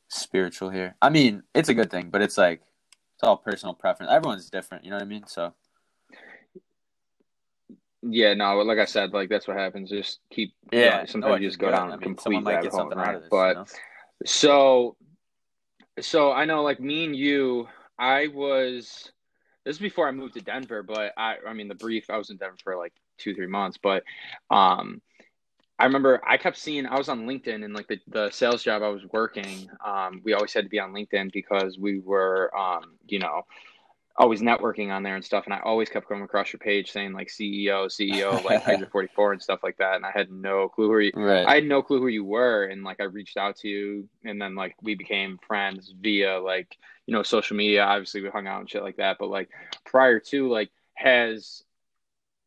spiritual 0.09 0.71
here. 0.71 0.97
I 1.01 1.11
mean, 1.11 1.45
it's 1.55 1.69
a 1.69 1.75
good 1.75 1.91
thing, 1.91 2.11
but 2.11 2.23
it's 2.23 2.37
like 2.39 2.63
it's 3.15 3.23
all 3.23 3.37
personal 3.37 3.75
preference. 3.75 4.13
Everyone's 4.13 4.51
different. 4.51 4.85
You 4.85 4.91
know 4.91 4.97
what 4.97 5.05
I 5.05 5.07
mean? 5.07 5.27
So 5.27 5.55
Yeah, 8.03 8.35
no, 8.35 8.57
like 8.59 8.79
I 8.79 8.85
said, 8.85 9.13
like 9.13 9.29
that's 9.29 9.49
what 9.49 9.57
happens. 9.57 9.91
Just 9.91 10.21
keep. 10.31 10.55
yeah. 10.73 11.01
no, 11.01 11.07
sometimes 11.07 11.35
it's 11.35 11.43
you 11.43 11.49
just 11.49 11.59
go 11.59 11.71
down 11.71 11.89
I 11.93 11.97
mean, 11.97 12.01
complete 12.01 12.45
rabbit 12.45 12.71
hole, 12.71 12.91
right? 12.91 13.21
this. 13.21 13.29
But 13.31 13.49
you 13.49 13.55
know? 13.55 13.67
so, 14.25 14.97
so 16.01 16.33
I 16.33 16.45
know, 16.45 16.63
like 16.63 16.81
me 16.81 17.05
and 17.05 17.17
you, 17.17 17.69
I 17.99 18.29
was. 18.29 19.11
This 19.65 19.77
is 19.77 19.81
before 19.81 20.09
I 20.09 20.13
moved 20.13 20.35
to 20.35 20.41
Denver, 20.41 20.83
but 20.83 21.13
I, 21.19 21.37
I 21.47 21.53
mean, 21.53 21.69
the 21.69 21.75
brief 21.75 22.09
I 22.09 22.17
was 22.17 22.31
in 22.31 22.39
Denver 22.39 22.57
for 22.63 22.77
like 22.77 22.95
two, 23.19 23.35
three 23.35 23.49
months, 23.49 23.77
but, 23.83 24.03
um, 24.51 25.03
I 25.79 25.85
remember 25.85 26.21
I 26.27 26.39
kept 26.39 26.57
seeing 26.57 26.87
I 26.87 26.99
was 26.99 27.09
on 27.09 27.27
LinkedIn 27.27 27.65
and 27.65 27.73
like 27.73 27.87
the, 27.87 28.01
the 28.09 28.31
sales 28.31 28.63
job 28.63 28.83
I 28.83 28.89
was 28.89 29.05
working, 29.13 29.69
um, 29.85 30.23
we 30.25 30.33
always 30.33 30.53
had 30.53 30.65
to 30.65 30.71
be 30.71 30.81
on 30.81 30.93
LinkedIn 30.93 31.33
because 31.33 31.79
we 31.79 32.01
were 32.01 32.51
um, 32.57 32.95
you 33.07 33.21
know, 33.21 33.43
always 34.19 34.43
networking 34.43 34.91
on 34.91 35.05
there 35.05 35.15
and 35.15 35.25
stuff. 35.25 35.45
And 35.45 35.55
I 35.55 35.61
always 35.61 35.89
kept 35.89 36.09
coming 36.09 36.25
across 36.25 36.53
your 36.53 36.59
page 36.59 36.91
saying 36.91 37.13
like 37.13 37.29
CEO, 37.29 37.87
CEO, 37.87 38.45
like 38.45 38.67
Exit 38.69 38.91
44 38.91 39.33
and 39.33 39.43
stuff 39.43 39.61
like 39.63 39.79
that. 39.79 39.95
And 39.95 40.05
I 40.05 40.11
had 40.11 40.31
no 40.31 40.69
clue 40.69 40.89
who 40.89 40.99
you 40.99 41.13
right. 41.15 41.47
I 41.47 41.55
had 41.55 41.65
no 41.65 41.83
clue 41.83 42.01
who 42.01 42.09
you 42.09 42.25
were. 42.25 42.65
And 42.65 42.83
like 42.83 43.01
I 43.01 43.05
reached 43.05 43.37
out 43.37 43.57
to 43.59 43.69
you 43.69 44.09
and 44.25 44.43
then 44.43 44.57
like 44.57 44.75
we 44.83 44.97
became 44.97 45.39
friends 45.47 45.95
via 46.01 46.41
like, 46.41 46.77
you 47.07 47.15
know, 47.15 47.23
social 47.23 47.57
media. 47.57 47.85
Obviously 47.85 48.21
we 48.21 48.29
hung 48.29 48.49
out 48.49 48.61
and 48.61 48.69
shit 48.69 48.83
like 48.83 48.97
that. 48.97 49.17
But 49.21 49.31
like 49.31 49.49
prior 49.85 50.19
to 50.21 50.49
like 50.49 50.71
has 50.95 51.63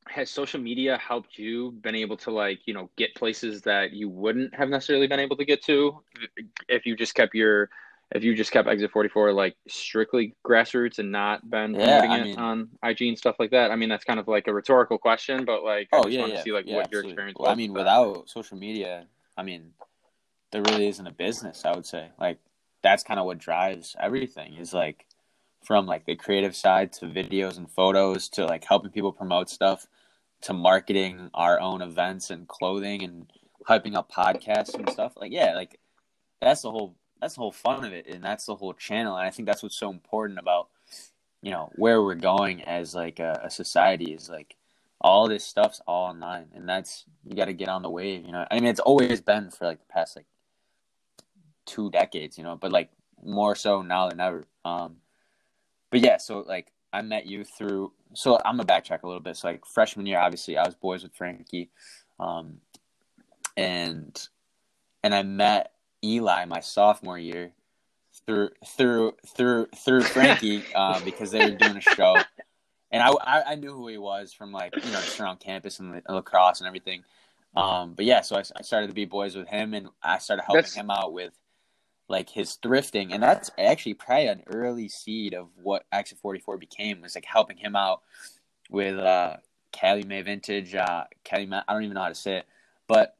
has 0.07 0.29
social 0.29 0.59
media 0.59 0.97
helped 0.97 1.37
you 1.37 1.71
been 1.71 1.95
able 1.95 2.17
to 2.17 2.31
like 2.31 2.59
you 2.65 2.73
know 2.73 2.89
get 2.97 3.15
places 3.15 3.61
that 3.61 3.93
you 3.93 4.09
wouldn't 4.09 4.53
have 4.53 4.67
necessarily 4.67 5.07
been 5.07 5.19
able 5.19 5.37
to 5.37 5.45
get 5.45 5.63
to 5.63 6.01
if 6.67 6.85
you 6.85 6.97
just 6.97 7.15
kept 7.15 7.33
your 7.33 7.69
if 8.13 8.23
you 8.23 8.35
just 8.35 8.51
kept 8.51 8.67
exit 8.67 8.91
44 8.91 9.33
like 9.33 9.55
strictly 9.67 10.35
grassroots 10.45 10.99
and 10.99 11.11
not 11.11 11.49
been 11.49 11.73
Yeah, 11.73 11.99
promoting 12.01 12.11
I 12.11 12.19
it 12.19 12.23
mean- 12.25 12.39
on 12.39 12.69
ig 12.85 13.01
and 13.01 13.17
stuff 13.17 13.35
like 13.39 13.51
that 13.51 13.71
i 13.71 13.75
mean 13.75 13.89
that's 13.89 14.03
kind 14.03 14.19
of 14.19 14.27
like 14.27 14.47
a 14.47 14.53
rhetorical 14.53 14.97
question 14.97 15.45
but 15.45 15.63
like 15.63 15.87
i 15.93 15.97
Oh 15.99 16.03
just 16.03 16.13
yeah, 16.13 16.19
want 16.21 16.31
yeah. 16.31 16.37
to 16.37 16.43
see 16.43 16.51
like 16.51 16.65
yeah, 16.67 16.75
what 16.75 16.91
your 16.91 17.01
experience 17.03 17.37
Well, 17.39 17.49
was 17.49 17.53
I 17.53 17.55
mean, 17.55 17.73
without 17.73 18.29
social 18.29 18.57
media, 18.57 19.05
I 19.37 19.43
mean, 19.43 19.71
there 20.51 20.61
really 20.61 20.87
isn't 20.87 21.07
a 21.07 21.11
business. 21.11 21.63
I 21.63 21.73
would 21.73 21.85
say, 21.85 22.09
like, 22.19 22.37
that's 22.83 23.03
kind 23.03 23.19
of 23.19 23.25
what 23.25 23.37
drives 23.37 23.95
everything. 23.99 24.55
Is 24.55 24.73
like 24.73 25.05
from 25.63 25.85
like 25.85 26.05
the 26.05 26.15
creative 26.15 26.55
side 26.55 26.91
to 26.93 27.05
videos 27.05 27.57
and 27.57 27.71
photos 27.71 28.27
to 28.29 28.45
like 28.45 28.65
helping 28.65 28.91
people 28.91 29.11
promote 29.13 29.49
stuff 29.49 29.87
to 30.41 30.53
marketing 30.53 31.29
our 31.33 31.59
own 31.59 31.81
events 31.81 32.29
and 32.31 32.47
clothing 32.47 33.03
and 33.03 33.31
hyping 33.69 33.95
up 33.95 34.11
podcasts 34.11 34.73
and 34.73 34.89
stuff. 34.89 35.13
Like, 35.15 35.31
yeah, 35.31 35.53
like 35.55 35.79
that's 36.41 36.63
the 36.63 36.71
whole 36.71 36.95
that's 37.21 37.35
the 37.35 37.41
whole 37.41 37.51
fun 37.51 37.85
of 37.85 37.93
it, 37.93 38.07
and 38.07 38.23
that's 38.23 38.45
the 38.45 38.55
whole 38.55 38.73
channel. 38.73 39.15
And 39.15 39.25
I 39.25 39.29
think 39.29 39.45
that's 39.45 39.61
what's 39.63 39.77
so 39.77 39.91
important 39.91 40.39
about 40.39 40.69
you 41.41 41.51
know 41.51 41.71
where 41.75 42.01
we're 42.01 42.15
going 42.15 42.63
as 42.63 42.93
like 42.93 43.19
a, 43.19 43.41
a 43.43 43.49
society 43.49 44.13
is 44.13 44.29
like 44.29 44.55
all 44.99 45.27
this 45.27 45.43
stuff's 45.43 45.81
all 45.87 46.09
online 46.09 46.45
and 46.53 46.69
that's 46.69 47.05
you 47.25 47.35
got 47.35 47.45
to 47.45 47.53
get 47.53 47.67
on 47.67 47.81
the 47.81 47.89
wave 47.89 48.23
you 48.25 48.31
know 48.31 48.45
i 48.51 48.55
mean 48.55 48.65
it's 48.65 48.79
always 48.79 49.19
been 49.19 49.49
for 49.49 49.65
like 49.65 49.79
the 49.79 49.91
past 49.91 50.15
like 50.15 50.27
two 51.65 51.89
decades 51.89 52.37
you 52.37 52.43
know 52.43 52.55
but 52.55 52.71
like 52.71 52.89
more 53.23 53.55
so 53.55 53.81
now 53.81 54.09
than 54.09 54.19
ever 54.19 54.45
um 54.65 54.97
but 55.89 55.99
yeah 55.99 56.17
so 56.17 56.43
like 56.47 56.71
i 56.93 57.01
met 57.01 57.25
you 57.25 57.43
through 57.43 57.91
so 58.13 58.37
i'm 58.45 58.57
gonna 58.57 58.65
backtrack 58.65 59.03
a 59.03 59.07
little 59.07 59.21
bit 59.21 59.35
so 59.35 59.47
like 59.47 59.65
freshman 59.65 60.05
year 60.05 60.19
obviously 60.19 60.57
i 60.57 60.65
was 60.65 60.75
boys 60.75 61.03
with 61.03 61.15
frankie 61.15 61.69
um 62.19 62.57
and 63.57 64.27
and 65.03 65.15
i 65.15 65.23
met 65.23 65.71
eli 66.03 66.45
my 66.45 66.59
sophomore 66.59 67.19
year 67.19 67.51
through 68.25 68.49
through 68.65 69.13
through 69.35 69.67
through 69.75 70.01
frankie 70.01 70.63
uh, 70.75 70.99
because 71.05 71.31
they 71.31 71.49
were 71.49 71.55
doing 71.55 71.77
a 71.77 71.81
show 71.81 72.17
and 72.91 73.01
I, 73.01 73.09
I, 73.09 73.43
I 73.51 73.55
knew 73.55 73.73
who 73.73 73.87
he 73.87 73.97
was 73.97 74.33
from 74.33 74.51
like 74.51 74.75
you 74.75 74.91
know 74.91 74.99
just 74.99 75.19
around 75.19 75.39
campus 75.39 75.79
and 75.79 76.01
lacrosse 76.09 76.59
and 76.59 76.67
everything. 76.67 77.03
Um, 77.55 77.93
but 77.93 78.05
yeah, 78.05 78.21
so 78.21 78.35
I, 78.35 78.43
I 78.55 78.61
started 78.61 78.87
to 78.87 78.93
be 78.93 79.05
boys 79.05 79.35
with 79.35 79.47
him, 79.47 79.73
and 79.73 79.89
I 80.03 80.19
started 80.19 80.43
helping 80.43 80.57
That's- 80.63 80.75
him 80.75 80.89
out 80.89 81.13
with 81.13 81.33
like 82.07 82.29
his 82.29 82.57
thrifting, 82.61 83.13
and 83.13 83.23
that's 83.23 83.49
actually 83.57 83.93
probably 83.93 84.27
an 84.27 84.43
early 84.47 84.89
seed 84.89 85.33
of 85.33 85.47
what 85.55 85.85
Exit 85.91 86.19
Forty 86.19 86.39
Four 86.39 86.57
became. 86.57 87.01
Was 87.01 87.15
like 87.15 87.25
helping 87.25 87.57
him 87.57 87.75
out 87.75 88.01
with 88.69 88.97
uh, 88.97 89.37
Cali 89.71 90.03
May 90.03 90.21
Vintage, 90.21 90.75
uh, 90.75 91.05
Cali 91.23 91.45
May, 91.45 91.61
I 91.67 91.73
don't 91.73 91.83
even 91.83 91.95
know 91.95 92.01
how 92.01 92.09
to 92.09 92.15
say 92.15 92.37
it, 92.37 92.45
but 92.87 93.15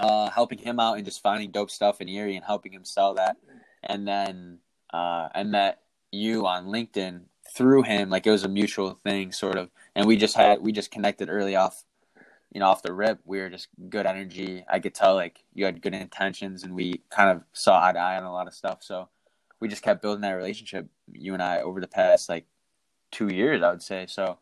uh, 0.00 0.30
helping 0.30 0.58
him 0.58 0.80
out 0.80 0.96
and 0.96 1.04
just 1.04 1.22
finding 1.22 1.50
dope 1.50 1.70
stuff 1.70 2.00
in 2.00 2.08
Erie 2.08 2.36
and 2.36 2.44
helping 2.44 2.72
him 2.72 2.84
sell 2.84 3.14
that, 3.14 3.36
and 3.82 4.06
then 4.06 4.58
uh, 4.92 5.28
I 5.34 5.42
met 5.42 5.80
you 6.12 6.46
on 6.46 6.66
LinkedIn 6.66 7.22
through 7.54 7.82
him. 7.82 8.10
Like 8.10 8.26
it 8.26 8.30
was 8.30 8.44
a 8.44 8.48
mutual 8.48 8.98
thing 9.04 9.32
sort 9.32 9.56
of. 9.56 9.70
And 9.94 10.06
we 10.06 10.16
just 10.16 10.36
had 10.36 10.60
we 10.60 10.72
just 10.72 10.90
connected 10.90 11.28
early 11.28 11.56
off 11.56 11.84
you 12.52 12.60
know 12.60 12.66
off 12.66 12.82
the 12.82 12.92
rip. 12.92 13.20
We 13.24 13.40
were 13.40 13.50
just 13.50 13.68
good 13.88 14.06
energy. 14.06 14.64
I 14.68 14.80
could 14.80 14.94
tell 14.94 15.14
like 15.14 15.44
you 15.54 15.64
had 15.64 15.82
good 15.82 15.94
intentions 15.94 16.62
and 16.62 16.74
we 16.74 17.02
kind 17.10 17.30
of 17.30 17.42
saw 17.52 17.84
eye 17.84 17.92
to 17.92 17.98
eye 17.98 18.16
on 18.16 18.24
a 18.24 18.32
lot 18.32 18.46
of 18.46 18.54
stuff. 18.54 18.82
So 18.82 19.08
we 19.60 19.68
just 19.68 19.82
kept 19.82 20.02
building 20.02 20.22
that 20.22 20.32
relationship 20.32 20.86
you 21.12 21.32
and 21.32 21.42
i 21.42 21.60
over 21.60 21.80
the 21.80 21.88
past 21.88 22.28
like 22.28 22.44
two 23.10 23.28
years 23.28 23.62
i 23.62 23.70
would 23.70 23.82
say. 23.82 24.06
So 24.06 24.38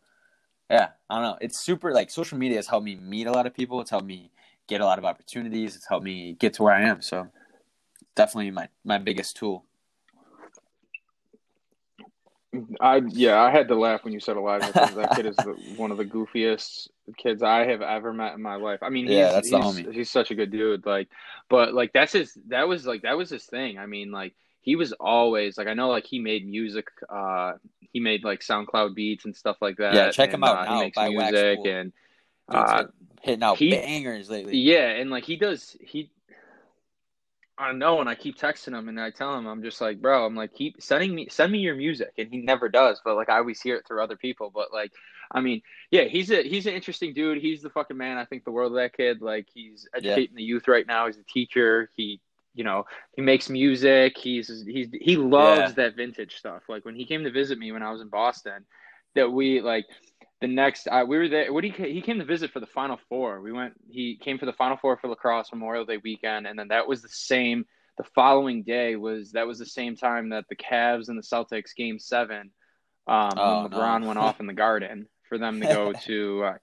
yeah 0.70 0.90
i 1.10 1.14
don't 1.14 1.24
know. 1.24 1.38
It's 1.40 1.58
super 1.58 1.92
like 1.92 2.10
social 2.10 2.38
media 2.38 2.58
has 2.58 2.66
helped 2.66 2.84
me 2.84 2.96
meet 2.96 3.26
a 3.26 3.32
lot 3.32 3.46
of 3.46 3.54
people. 3.54 3.80
It's 3.80 3.90
helped 3.90 4.06
me 4.06 4.30
get 4.72 4.80
a 4.80 4.86
lot 4.86 4.98
of 4.98 5.04
opportunities. 5.04 5.76
It's 5.76 5.88
helped 5.88 6.04
me 6.04 6.34
get 6.34 6.54
to 6.54 6.62
where 6.62 6.74
I 6.74 6.82
am. 6.82 7.02
So 7.02 7.28
definitely 8.14 8.50
my 8.50 8.68
my 8.84 8.98
biggest 8.98 9.36
tool. 9.36 9.64
I 12.80 13.02
yeah, 13.08 13.40
I 13.40 13.50
had 13.50 13.68
to 13.68 13.74
laugh 13.74 14.04
when 14.04 14.12
you 14.12 14.20
said 14.20 14.36
Elijah 14.36 14.66
because 14.66 14.94
that 14.94 15.16
kid 15.16 15.26
is 15.26 15.36
the, 15.36 15.52
one 15.76 15.90
of 15.90 15.96
the 15.96 16.04
goofiest 16.04 16.88
kids 17.16 17.42
I 17.42 17.66
have 17.66 17.80
ever 17.80 18.12
met 18.12 18.34
in 18.34 18.42
my 18.42 18.56
life. 18.56 18.80
I 18.82 18.90
mean, 18.90 19.06
he's, 19.06 19.16
Yeah, 19.16 19.32
that's 19.32 19.50
the 19.50 19.56
he's, 19.56 19.64
homie. 19.64 19.92
he's 19.92 20.10
such 20.10 20.30
a 20.30 20.34
good 20.34 20.50
dude. 20.50 20.84
Like, 20.84 21.08
but 21.48 21.72
like 21.72 21.92
that's 21.94 22.12
his. 22.12 22.36
That 22.48 22.68
was 22.68 22.86
like 22.86 23.02
that 23.02 23.16
was 23.16 23.30
his 23.30 23.44
thing. 23.44 23.78
I 23.78 23.86
mean, 23.86 24.10
like 24.10 24.34
he 24.60 24.76
was 24.76 24.92
always 24.92 25.56
like 25.56 25.66
I 25.66 25.74
know 25.74 25.88
like 25.88 26.06
he 26.06 26.18
made 26.18 26.46
music. 26.46 26.88
Uh, 27.08 27.52
he 27.92 28.00
made 28.00 28.22
like 28.22 28.40
SoundCloud 28.40 28.94
beats 28.94 29.24
and 29.24 29.34
stuff 29.34 29.56
like 29.62 29.78
that. 29.78 29.94
Yeah, 29.94 30.10
check 30.10 30.28
and, 30.28 30.36
him 30.36 30.44
out 30.44 30.58
uh, 30.58 30.64
now 30.64 30.76
He 30.76 30.82
makes 30.82 30.96
by 30.96 31.08
music 31.08 31.60
and 31.64 31.92
uh, 32.48 32.84
hitting 33.22 33.42
out 33.42 33.58
he- 33.58 33.70
bangers 33.70 34.30
lately. 34.30 34.56
yeah, 34.58 34.88
and 34.90 35.10
like 35.10 35.24
he 35.24 35.36
does 35.36 35.76
he 35.80 36.10
I 37.58 37.72
know 37.72 38.00
and 38.00 38.08
I 38.08 38.14
keep 38.14 38.38
texting 38.38 38.76
him 38.76 38.88
and 38.88 39.00
I 39.00 39.10
tell 39.10 39.36
him 39.36 39.46
I'm 39.46 39.62
just 39.62 39.80
like, 39.80 40.00
bro, 40.00 40.24
I'm 40.26 40.34
like 40.34 40.54
keep 40.54 40.82
sending 40.82 41.14
me 41.14 41.28
send 41.30 41.52
me 41.52 41.58
your 41.58 41.76
music 41.76 42.12
and 42.18 42.28
he 42.30 42.38
never 42.38 42.68
does, 42.68 43.00
but 43.04 43.14
like 43.14 43.28
I 43.28 43.36
always 43.38 43.60
hear 43.60 43.76
it 43.76 43.86
through 43.86 44.02
other 44.02 44.16
people. 44.16 44.50
But 44.52 44.72
like 44.72 44.92
I 45.30 45.40
mean, 45.40 45.62
yeah, 45.90 46.04
he's 46.04 46.30
a 46.30 46.42
he's 46.42 46.66
an 46.66 46.74
interesting 46.74 47.14
dude. 47.14 47.38
He's 47.38 47.62
the 47.62 47.70
fucking 47.70 47.96
man, 47.96 48.18
I 48.18 48.24
think 48.24 48.44
the 48.44 48.50
world 48.50 48.72
of 48.72 48.76
that 48.76 48.96
kid. 48.96 49.20
Like 49.22 49.46
he's 49.52 49.86
educating 49.94 50.34
the 50.36 50.42
youth 50.42 50.66
right 50.66 50.86
now. 50.86 51.06
He's 51.06 51.18
a 51.18 51.24
teacher. 51.24 51.88
He 51.94 52.20
you 52.54 52.64
know, 52.64 52.84
he 53.14 53.22
makes 53.22 53.48
music. 53.48 54.18
He's 54.18 54.64
he's 54.66 54.88
he 54.92 55.16
loves 55.16 55.60
Yeah. 55.60 55.84
that 55.84 55.96
vintage 55.96 56.36
stuff. 56.36 56.64
Like 56.68 56.84
when 56.84 56.94
he 56.96 57.04
came 57.06 57.24
to 57.24 57.30
visit 57.30 57.58
me 57.58 57.70
when 57.72 57.82
I 57.82 57.92
was 57.92 58.00
in 58.00 58.08
Boston, 58.08 58.64
that 59.14 59.30
we 59.30 59.60
like 59.60 59.86
the 60.42 60.48
next 60.48 60.88
uh, 60.88 61.04
we 61.06 61.16
were 61.16 61.28
there 61.28 61.52
what 61.52 61.64
he 61.64 61.70
he 61.70 62.02
came 62.02 62.18
to 62.18 62.24
visit 62.24 62.50
for 62.50 62.60
the 62.60 62.66
final 62.66 62.98
four 63.08 63.40
we 63.40 63.52
went 63.52 63.74
he 63.88 64.16
came 64.16 64.38
for 64.38 64.46
the 64.46 64.52
final 64.52 64.76
four 64.76 64.98
for 64.98 65.08
lacrosse 65.08 65.50
memorial 65.52 65.86
day 65.86 65.98
weekend 66.02 66.46
and 66.46 66.58
then 66.58 66.68
that 66.68 66.86
was 66.88 67.00
the 67.02 67.08
same 67.08 67.64
the 67.98 68.04
following 68.14 68.62
day 68.62 68.96
was 68.96 69.32
that 69.32 69.46
was 69.46 69.58
the 69.58 69.66
same 69.66 69.96
time 69.96 70.30
that 70.30 70.44
the 70.48 70.56
Cavs 70.56 71.08
and 71.08 71.18
the 71.18 71.22
Celtics 71.22 71.74
game 71.76 71.98
7 71.98 72.50
um 73.06 73.30
Oh, 73.38 73.62
when 73.62 73.70
no. 73.70 73.76
LeBron 73.78 74.06
went 74.06 74.18
off 74.18 74.40
in 74.40 74.46
the 74.46 74.52
garden 74.52 75.06
for 75.28 75.38
them 75.38 75.60
to 75.60 75.66
go 75.66 75.92
to 76.06 76.44
uh, 76.44 76.54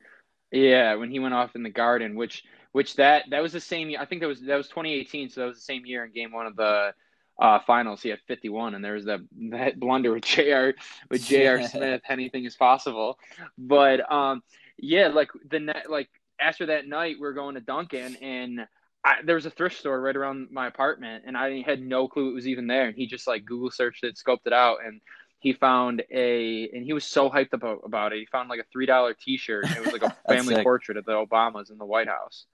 yeah 0.52 0.96
when 0.96 1.12
he 1.12 1.20
went 1.20 1.34
off 1.34 1.56
in 1.56 1.64
the 1.64 1.70
garden 1.70 2.16
which 2.16 2.44
which 2.74 2.96
that 2.98 3.26
that 3.32 3.42
was 3.42 3.54
the 3.54 3.60
same 3.62 3.96
I 4.00 4.06
think 4.06 4.22
that 4.22 4.28
was 4.28 4.42
that 4.42 4.58
was 4.58 4.68
2018 4.68 5.30
so 5.30 5.42
that 5.42 5.48
was 5.48 5.58
the 5.58 5.62
same 5.62 5.86
year 5.86 6.06
in 6.06 6.12
game 6.12 6.32
1 6.32 6.48
of 6.48 6.56
the 6.56 6.94
uh, 7.40 7.60
finals 7.66 8.02
he 8.02 8.10
had 8.10 8.20
51 8.28 8.76
and 8.76 8.84
there 8.84 8.94
was 8.94 9.06
that 9.06 9.22
that 9.52 9.80
blunder 9.80 10.14
with 10.14 10.24
JR 10.26 10.72
with 11.10 11.24
J.R. 11.24 11.64
Smith, 11.68 12.02
anything 12.10 12.46
is 12.46 12.56
possible. 12.56 13.18
But 13.58 14.12
um, 14.12 14.44
yeah, 14.78 15.08
like 15.08 15.30
the 15.50 15.60
net, 15.60 15.86
like 15.90 16.10
after 16.40 16.68
that 16.68 16.88
night, 16.88 17.18
we 17.20 17.28
are 17.28 17.34
going 17.34 17.56
to 17.56 17.62
Dunkin, 17.62 18.16
and 18.18 18.62
I, 19.04 19.16
there 19.24 19.36
was 19.36 19.46
a 19.46 19.50
thrift 19.50 19.78
store 19.78 20.00
right 20.02 20.16
around 20.16 20.50
my 20.52 20.68
apartment, 20.68 21.24
and 21.28 21.38
I 21.38 21.62
had 21.62 21.82
no 21.82 22.08
clue 22.08 22.32
it 22.32 22.34
was 22.34 22.48
even 22.48 22.68
there. 22.68 22.88
And 22.88 22.96
he 22.96 23.08
just 23.08 23.28
like 23.28 23.46
Google 23.46 23.72
searched 23.72 24.04
it, 24.04 24.16
scoped 24.16 24.46
it 24.46 24.54
out, 24.54 24.78
and 24.86 25.02
he 25.40 25.54
found 25.54 26.04
a, 26.12 26.70
and 26.70 26.84
he 26.84 26.94
was 26.94 27.06
so 27.06 27.30
hyped 27.30 27.54
about 27.54 27.82
about 27.86 28.14
it. 28.14 28.20
He 28.20 28.26
found 28.26 28.50
like 28.50 28.60
a 28.60 28.66
three 28.72 28.86
dollar 28.86 29.14
T 29.14 29.38
shirt. 29.38 29.66
It 29.70 29.84
was 29.84 29.94
like 29.94 30.04
a 30.04 30.16
family 30.28 30.56
sick. 30.56 30.64
portrait 30.64 30.98
of 30.98 31.06
the 31.06 31.14
Obamas 31.14 31.72
in 31.72 31.78
the 31.78 31.86
White 31.86 32.08
House. 32.08 32.46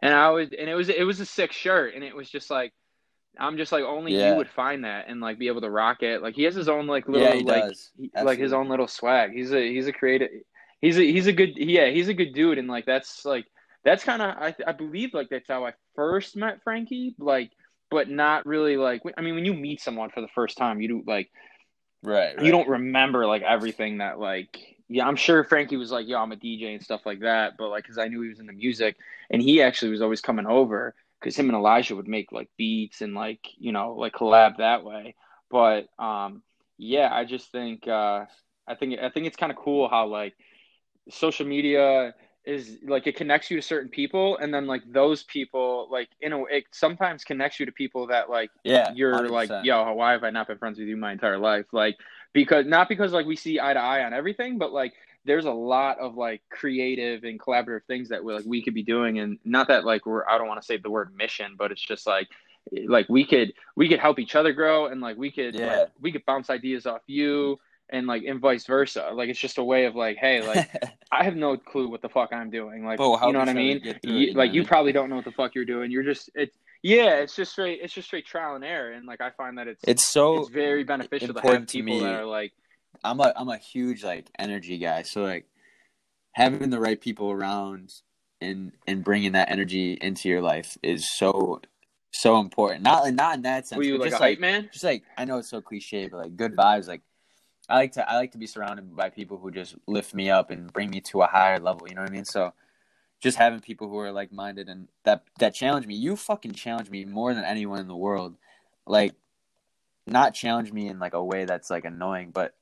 And 0.00 0.12
I 0.12 0.30
was, 0.30 0.48
and 0.58 0.68
it 0.68 0.74
was, 0.74 0.88
it 0.88 1.04
was 1.04 1.20
a 1.20 1.26
sick 1.26 1.52
shirt, 1.52 1.94
and 1.94 2.02
it 2.02 2.16
was 2.16 2.28
just 2.28 2.50
like, 2.50 2.72
I'm 3.38 3.56
just 3.56 3.72
like 3.72 3.84
only 3.84 4.14
Yeah. 4.14 4.30
you 4.32 4.36
would 4.36 4.48
find 4.50 4.84
that 4.84 5.06
and 5.08 5.20
like 5.20 5.38
be 5.38 5.48
able 5.48 5.60
to 5.62 5.70
rock 5.70 6.02
it. 6.02 6.22
Like 6.22 6.34
he 6.34 6.42
has 6.44 6.54
his 6.54 6.68
own 6.68 6.86
like 6.86 7.08
little 7.08 7.26
Yeah, 7.26 7.42
like 7.44 7.72
he- 7.98 8.10
like 8.22 8.38
his 8.38 8.52
own 8.52 8.68
little 8.68 8.88
swag. 8.88 9.32
He's 9.32 9.52
a 9.52 9.60
he's 9.72 9.86
a 9.86 9.92
creative. 9.92 10.30
He's 10.80 10.98
a 10.98 11.02
he's 11.02 11.26
a 11.26 11.32
good 11.32 11.56
yeah 11.56 11.90
he's 11.90 12.08
a 12.08 12.14
good 12.14 12.32
dude 12.34 12.58
and 12.58 12.68
like 12.68 12.84
that's 12.86 13.24
like 13.24 13.46
that's 13.84 14.04
kind 14.04 14.20
of 14.22 14.30
I 14.36 14.54
I 14.66 14.72
believe 14.72 15.14
like 15.14 15.28
that's 15.30 15.48
how 15.48 15.64
I 15.64 15.72
first 15.94 16.36
met 16.36 16.62
Frankie 16.62 17.14
like 17.18 17.50
but 17.90 18.08
not 18.10 18.46
really 18.46 18.76
like 18.76 19.02
I 19.16 19.20
mean 19.22 19.34
when 19.34 19.44
you 19.44 19.54
meet 19.54 19.80
someone 19.80 20.10
for 20.10 20.20
the 20.20 20.28
first 20.34 20.56
time 20.58 20.80
you 20.80 20.88
do 20.88 21.02
like 21.06 21.30
Right, 22.04 22.36
right. 22.36 22.44
you 22.44 22.50
don't 22.50 22.68
remember 22.68 23.26
like 23.26 23.42
everything 23.42 23.98
that 23.98 24.18
like 24.18 24.58
yeah 24.88 25.06
i'm 25.06 25.14
sure 25.14 25.44
frankie 25.44 25.76
was 25.76 25.92
like 25.92 26.08
yo 26.08 26.18
i'm 26.18 26.32
a 26.32 26.36
dj 26.36 26.74
and 26.74 26.82
stuff 26.82 27.02
like 27.06 27.20
that 27.20 27.52
but 27.56 27.68
like 27.68 27.84
because 27.84 27.96
i 27.96 28.08
knew 28.08 28.20
he 28.22 28.28
was 28.28 28.40
into 28.40 28.52
music 28.52 28.96
and 29.30 29.40
he 29.40 29.62
actually 29.62 29.92
was 29.92 30.02
always 30.02 30.20
coming 30.20 30.44
over 30.44 30.96
because 31.22 31.36
him 31.36 31.48
and 31.48 31.56
elijah 31.56 31.94
would 31.94 32.08
make 32.08 32.32
like 32.32 32.48
beats 32.56 33.00
and 33.00 33.14
like 33.14 33.48
you 33.58 33.72
know 33.72 33.94
like 33.94 34.12
collab 34.12 34.56
that 34.56 34.84
way 34.84 35.14
but 35.50 35.86
um 35.98 36.42
yeah 36.78 37.08
i 37.12 37.24
just 37.24 37.52
think 37.52 37.86
uh 37.86 38.24
i 38.66 38.74
think 38.74 38.98
i 38.98 39.08
think 39.08 39.26
it's 39.26 39.36
kind 39.36 39.52
of 39.52 39.58
cool 39.58 39.88
how 39.88 40.06
like 40.06 40.34
social 41.10 41.46
media 41.46 42.14
is 42.44 42.78
like 42.86 43.06
it 43.06 43.16
connects 43.16 43.50
you 43.50 43.56
to 43.56 43.62
certain 43.62 43.88
people 43.88 44.36
and 44.38 44.52
then 44.52 44.66
like 44.66 44.82
those 44.90 45.22
people 45.22 45.88
like 45.92 46.08
you 46.20 46.28
know 46.28 46.46
it 46.46 46.64
sometimes 46.72 47.22
connects 47.22 47.60
you 47.60 47.66
to 47.66 47.72
people 47.72 48.08
that 48.08 48.28
like 48.28 48.50
yeah, 48.64 48.92
you're 48.94 49.28
like, 49.28 49.50
100%. 49.50 49.64
yo, 49.64 49.92
why 49.92 50.12
have 50.12 50.24
I 50.24 50.30
not 50.30 50.46
been 50.46 50.58
friends 50.58 50.78
with 50.78 50.88
you 50.88 50.96
my 50.96 51.12
entire 51.12 51.38
life? 51.38 51.66
Like, 51.72 51.98
because 52.32 52.66
not 52.66 52.88
because 52.88 53.12
like 53.12 53.26
we 53.26 53.36
see 53.36 53.60
eye 53.60 53.74
to 53.74 53.80
eye 53.80 54.04
on 54.04 54.12
everything, 54.14 54.58
but 54.58 54.72
like 54.72 54.92
there's 55.24 55.44
a 55.44 55.52
lot 55.52 55.98
of 55.98 56.16
like 56.16 56.42
creative 56.50 57.24
and 57.24 57.38
collaborative 57.40 57.84
things 57.86 58.08
that 58.08 58.22
we 58.24 58.34
like 58.34 58.44
we 58.44 58.62
could 58.62 58.74
be 58.74 58.82
doing, 58.82 59.18
and 59.18 59.38
not 59.44 59.68
that 59.68 59.84
like 59.84 60.06
we're 60.06 60.26
I 60.28 60.38
don't 60.38 60.48
want 60.48 60.60
to 60.60 60.66
say 60.66 60.76
the 60.76 60.90
word 60.90 61.14
mission, 61.16 61.54
but 61.56 61.70
it's 61.72 61.82
just 61.82 62.06
like 62.06 62.28
like 62.86 63.08
we 63.08 63.24
could 63.24 63.52
we 63.76 63.88
could 63.88 63.98
help 64.00 64.18
each 64.18 64.34
other 64.34 64.52
grow, 64.52 64.86
and 64.86 65.00
like 65.00 65.16
we 65.16 65.30
could 65.30 65.54
Yeah. 65.54 65.76
like, 65.78 65.88
we 66.00 66.12
could 66.12 66.24
bounce 66.26 66.50
ideas 66.50 66.86
off 66.86 67.02
you. 67.06 67.58
And 67.90 68.06
like, 68.06 68.22
and 68.24 68.40
vice 68.40 68.64
versa. 68.64 69.10
Like, 69.12 69.28
it's 69.28 69.38
just 69.38 69.58
a 69.58 69.64
way 69.64 69.84
of 69.84 69.94
like, 69.94 70.16
hey, 70.16 70.40
like, 70.46 70.72
I 71.12 71.24
have 71.24 71.36
no 71.36 71.58
clue 71.58 71.90
what 71.90 72.00
the 72.00 72.08
fuck 72.08 72.32
I'm 72.32 72.48
doing. 72.48 72.86
Like, 72.86 72.98
we'll 72.98 73.20
you 73.22 73.32
know 73.32 73.38
what 73.40 73.50
I 73.50 73.52
mean? 73.52 73.82
You- 74.02 74.30
it, 74.30 74.34
like, 74.34 74.48
I 74.50 74.54
you 74.54 74.64
probably 74.64 74.92
don't 74.92 75.10
know 75.10 75.16
what 75.16 75.26
the 75.26 75.32
fuck 75.32 75.54
you're 75.54 75.66
doing. 75.66 75.90
You're 75.90 76.02
just, 76.04 76.30
it's, 76.34 76.56
yeah, 76.82 77.16
it's 77.16 77.36
just 77.36 77.52
straight, 77.52 77.80
it's 77.82 77.92
just 77.92 78.06
straight 78.06 78.24
trial 78.24 78.54
and 78.54 78.64
error. 78.64 78.92
And 78.92 79.04
like, 79.06 79.20
I 79.20 79.28
find 79.32 79.58
that 79.58 79.68
it's, 79.68 79.82
it's 79.86 80.06
so 80.10 80.40
it's 80.40 80.48
very 80.48 80.84
beneficial 80.84 81.34
to 81.34 81.40
have 81.42 81.66
to 81.66 81.66
people 81.66 81.96
me. 81.96 82.00
that 82.00 82.14
are 82.14 82.24
like, 82.24 82.52
I'm 83.04 83.20
a 83.20 83.32
I'm 83.36 83.48
a 83.48 83.58
huge 83.58 84.04
like 84.04 84.30
energy 84.38 84.78
guy. 84.78 85.02
So 85.02 85.22
like 85.22 85.46
having 86.32 86.70
the 86.70 86.80
right 86.80 87.00
people 87.00 87.30
around 87.30 87.92
and 88.40 88.72
and 88.86 89.04
bringing 89.04 89.32
that 89.32 89.50
energy 89.50 89.98
into 90.00 90.28
your 90.28 90.42
life 90.42 90.76
is 90.82 91.08
so 91.10 91.60
so 92.12 92.38
important. 92.38 92.82
Not 92.82 93.12
not 93.14 93.36
in 93.36 93.42
that 93.42 93.66
sense, 93.66 93.78
were 93.78 93.84
you 93.84 93.98
like 93.98 94.08
a 94.08 94.10
just 94.10 94.22
hype 94.22 94.30
like 94.32 94.40
man? 94.40 94.68
just 94.72 94.84
like 94.84 95.04
I 95.16 95.24
know 95.24 95.38
it's 95.38 95.50
so 95.50 95.60
cliche, 95.60 96.08
but 96.08 96.18
like 96.18 96.36
good 96.36 96.56
vibes. 96.56 96.88
Like 96.88 97.02
I 97.68 97.76
like 97.76 97.92
to 97.92 98.08
I 98.08 98.16
like 98.16 98.32
to 98.32 98.38
be 98.38 98.46
surrounded 98.46 98.94
by 98.94 99.10
people 99.10 99.38
who 99.38 99.50
just 99.50 99.76
lift 99.86 100.14
me 100.14 100.30
up 100.30 100.50
and 100.50 100.72
bring 100.72 100.90
me 100.90 101.00
to 101.02 101.22
a 101.22 101.26
higher 101.26 101.58
level. 101.58 101.88
You 101.88 101.94
know 101.94 102.02
what 102.02 102.10
I 102.10 102.14
mean? 102.14 102.24
So 102.24 102.52
just 103.20 103.38
having 103.38 103.60
people 103.60 103.88
who 103.88 103.98
are 103.98 104.12
like 104.12 104.32
minded 104.32 104.68
and 104.68 104.88
that 105.04 105.22
that 105.38 105.54
challenge 105.54 105.86
me. 105.86 105.94
You 105.94 106.16
fucking 106.16 106.52
challenge 106.52 106.90
me 106.90 107.04
more 107.04 107.32
than 107.34 107.44
anyone 107.44 107.80
in 107.80 107.88
the 107.88 107.96
world. 107.96 108.36
Like 108.86 109.14
not 110.06 110.34
challenge 110.34 110.72
me 110.72 110.88
in 110.88 110.98
like 110.98 111.14
a 111.14 111.24
way 111.24 111.44
that's 111.44 111.70
like 111.70 111.84
annoying, 111.84 112.30
but 112.32 112.54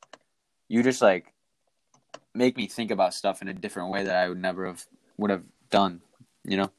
you 0.71 0.85
just 0.85 1.03
like 1.03 1.35
make 2.33 2.57
me 2.57 2.69
think 2.69 2.93
about 2.93 3.13
stuff 3.13 3.43
in 3.43 3.49
a 3.49 3.53
different 3.53 3.91
way 3.91 4.05
that 4.05 4.15
I 4.15 4.29
would 4.29 4.41
never 4.41 4.67
have 4.67 4.87
would 5.19 5.31
have 5.31 5.43
done. 5.69 6.01
You 6.45 6.59
know? 6.59 6.71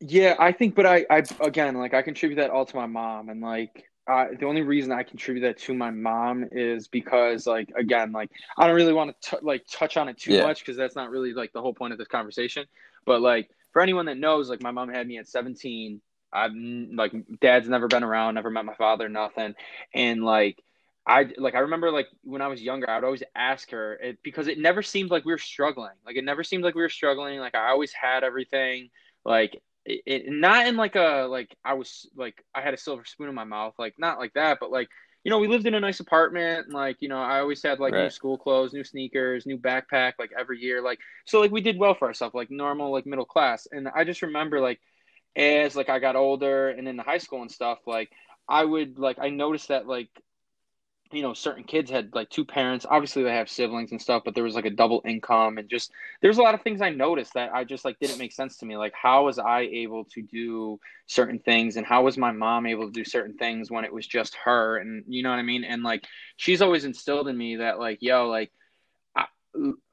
Yeah, 0.00 0.36
I 0.38 0.52
think, 0.52 0.74
but 0.74 0.86
I, 0.86 1.04
I 1.10 1.22
again, 1.40 1.74
like 1.76 1.92
I 1.92 2.02
contribute 2.02 2.36
that 2.36 2.50
all 2.50 2.64
to 2.64 2.76
my 2.76 2.86
mom, 2.86 3.28
and 3.28 3.40
like 3.40 3.84
uh, 4.06 4.26
the 4.38 4.46
only 4.46 4.62
reason 4.62 4.92
I 4.92 5.02
contribute 5.02 5.42
that 5.42 5.58
to 5.58 5.74
my 5.74 5.90
mom 5.90 6.48
is 6.52 6.86
because, 6.86 7.46
like, 7.46 7.70
again, 7.76 8.12
like 8.12 8.30
I 8.56 8.66
don't 8.66 8.76
really 8.76 8.92
want 8.92 9.20
to 9.22 9.38
like 9.42 9.64
touch 9.70 9.96
on 9.96 10.08
it 10.08 10.18
too 10.18 10.34
Yeah. 10.34 10.42
much 10.42 10.60
because 10.60 10.76
that's 10.76 10.96
not 10.96 11.10
really 11.10 11.32
like 11.32 11.52
the 11.52 11.60
whole 11.60 11.74
point 11.74 11.92
of 11.92 11.98
this 11.98 12.08
conversation. 12.08 12.64
But 13.04 13.22
like 13.22 13.50
for 13.72 13.82
anyone 13.82 14.06
that 14.06 14.18
knows, 14.18 14.48
like 14.48 14.62
my 14.62 14.70
mom 14.70 14.88
had 14.88 15.06
me 15.08 15.18
at 15.18 15.26
17. 15.26 16.00
I've 16.32 16.52
like 16.54 17.12
dad's 17.40 17.68
never 17.68 17.88
been 17.88 18.04
around, 18.04 18.34
never 18.34 18.50
met 18.50 18.64
my 18.64 18.74
father, 18.74 19.08
nothing, 19.08 19.54
and 19.94 20.24
like. 20.24 20.62
I 21.04 21.26
like 21.36 21.56
I 21.56 21.58
remember 21.58 21.90
like 21.90 22.06
when 22.22 22.42
I 22.42 22.46
was 22.46 22.62
younger, 22.62 22.88
I 22.88 22.94
would 22.94 23.04
always 23.04 23.24
ask 23.34 23.72
her 23.72 23.94
it, 23.94 24.18
because 24.22 24.46
it 24.46 24.60
never 24.60 24.82
seemed 24.82 25.10
like 25.10 25.24
we 25.24 25.32
were 25.32 25.38
struggling. 25.38 25.96
Like 26.06 26.14
it 26.14 26.22
never 26.22 26.44
seemed 26.44 26.62
like 26.62 26.76
we 26.76 26.82
were 26.82 26.88
struggling. 26.88 27.40
Like 27.40 27.56
I 27.56 27.70
always 27.70 27.92
had 27.92 28.22
everything. 28.22 28.88
Like 29.24 29.60
it, 29.84 30.02
it, 30.06 30.22
not 30.28 30.68
in 30.68 30.76
like 30.76 30.94
a 30.94 31.26
like 31.28 31.56
I 31.64 31.74
was 31.74 32.08
like 32.14 32.44
I 32.54 32.60
had 32.60 32.72
a 32.72 32.78
silver 32.78 33.04
spoon 33.04 33.28
in 33.28 33.34
my 33.34 33.42
mouth, 33.42 33.74
like 33.80 33.94
not 33.98 34.20
like 34.20 34.34
that, 34.34 34.58
but 34.60 34.70
like 34.70 34.90
you 35.24 35.30
know 35.30 35.40
we 35.40 35.48
lived 35.48 35.66
in 35.66 35.74
a 35.74 35.80
nice 35.80 35.98
apartment, 35.98 36.66
and, 36.66 36.74
like 36.74 36.98
you 37.00 37.08
know 37.08 37.18
I 37.18 37.40
always 37.40 37.60
had 37.64 37.80
like 37.80 37.94
new 37.94 38.10
school 38.10 38.38
clothes, 38.38 38.72
new 38.72 38.84
sneakers, 38.84 39.44
new 39.44 39.58
backpack, 39.58 40.12
like 40.20 40.30
every 40.38 40.60
year, 40.60 40.80
like 40.80 41.00
so 41.24 41.40
like 41.40 41.50
we 41.50 41.62
did 41.62 41.78
well 41.78 41.94
for 41.96 42.06
ourselves, 42.06 42.36
like 42.36 42.48
normal 42.52 42.92
like 42.92 43.06
middle 43.06 43.24
class, 43.24 43.66
and 43.72 43.88
I 43.88 44.04
just 44.04 44.22
remember 44.22 44.60
like 44.60 44.78
as 45.36 45.76
like 45.76 45.88
I 45.88 45.98
got 45.98 46.16
older 46.16 46.68
and 46.70 46.86
in 46.88 46.96
the 46.96 47.02
high 47.02 47.18
school 47.18 47.42
and 47.42 47.50
stuff, 47.50 47.78
like 47.86 48.10
I 48.48 48.64
would 48.64 48.98
like 48.98 49.18
I 49.18 49.30
noticed 49.30 49.68
that 49.68 49.86
like 49.86 50.08
you 51.12 51.22
know 51.22 51.34
certain 51.34 51.64
kids 51.64 51.90
had 51.90 52.14
like 52.14 52.30
two 52.30 52.44
parents. 52.44 52.86
Obviously 52.88 53.22
they 53.22 53.32
have 53.32 53.48
siblings 53.50 53.92
and 53.92 54.00
stuff 54.00 54.22
but 54.24 54.34
there 54.34 54.44
was 54.44 54.54
like 54.54 54.64
a 54.64 54.70
double 54.70 55.02
income 55.06 55.58
and 55.58 55.68
just 55.68 55.90
there's 56.22 56.38
a 56.38 56.42
lot 56.42 56.54
of 56.54 56.62
things 56.62 56.80
i 56.80 56.88
noticed 56.88 57.34
that 57.34 57.52
i 57.52 57.64
just 57.64 57.84
like 57.84 57.98
didn't 57.98 58.18
make 58.18 58.32
sense 58.32 58.56
to 58.58 58.66
me. 58.66 58.76
Like 58.76 58.94
how 58.94 59.26
was 59.26 59.38
i 59.38 59.60
able 59.60 60.04
to 60.06 60.22
do 60.22 60.80
certain 61.06 61.38
things 61.38 61.76
and 61.76 61.86
how 61.86 62.04
was 62.04 62.16
my 62.16 62.32
mom 62.32 62.66
able 62.66 62.86
to 62.86 62.92
do 62.92 63.04
certain 63.04 63.36
things 63.36 63.70
when 63.70 63.84
it 63.84 63.92
was 63.92 64.06
just 64.06 64.34
her? 64.36 64.78
And 64.78 65.04
you 65.06 65.22
know 65.22 65.30
what 65.30 65.38
i 65.38 65.42
mean? 65.42 65.64
And 65.64 65.82
like 65.82 66.06
she's 66.36 66.62
always 66.62 66.84
instilled 66.84 67.28
in 67.28 67.36
me 67.36 67.56
that 67.56 67.78
like 67.78 67.98
yo 68.00 68.28
like 68.28 68.50
I, 69.14 69.26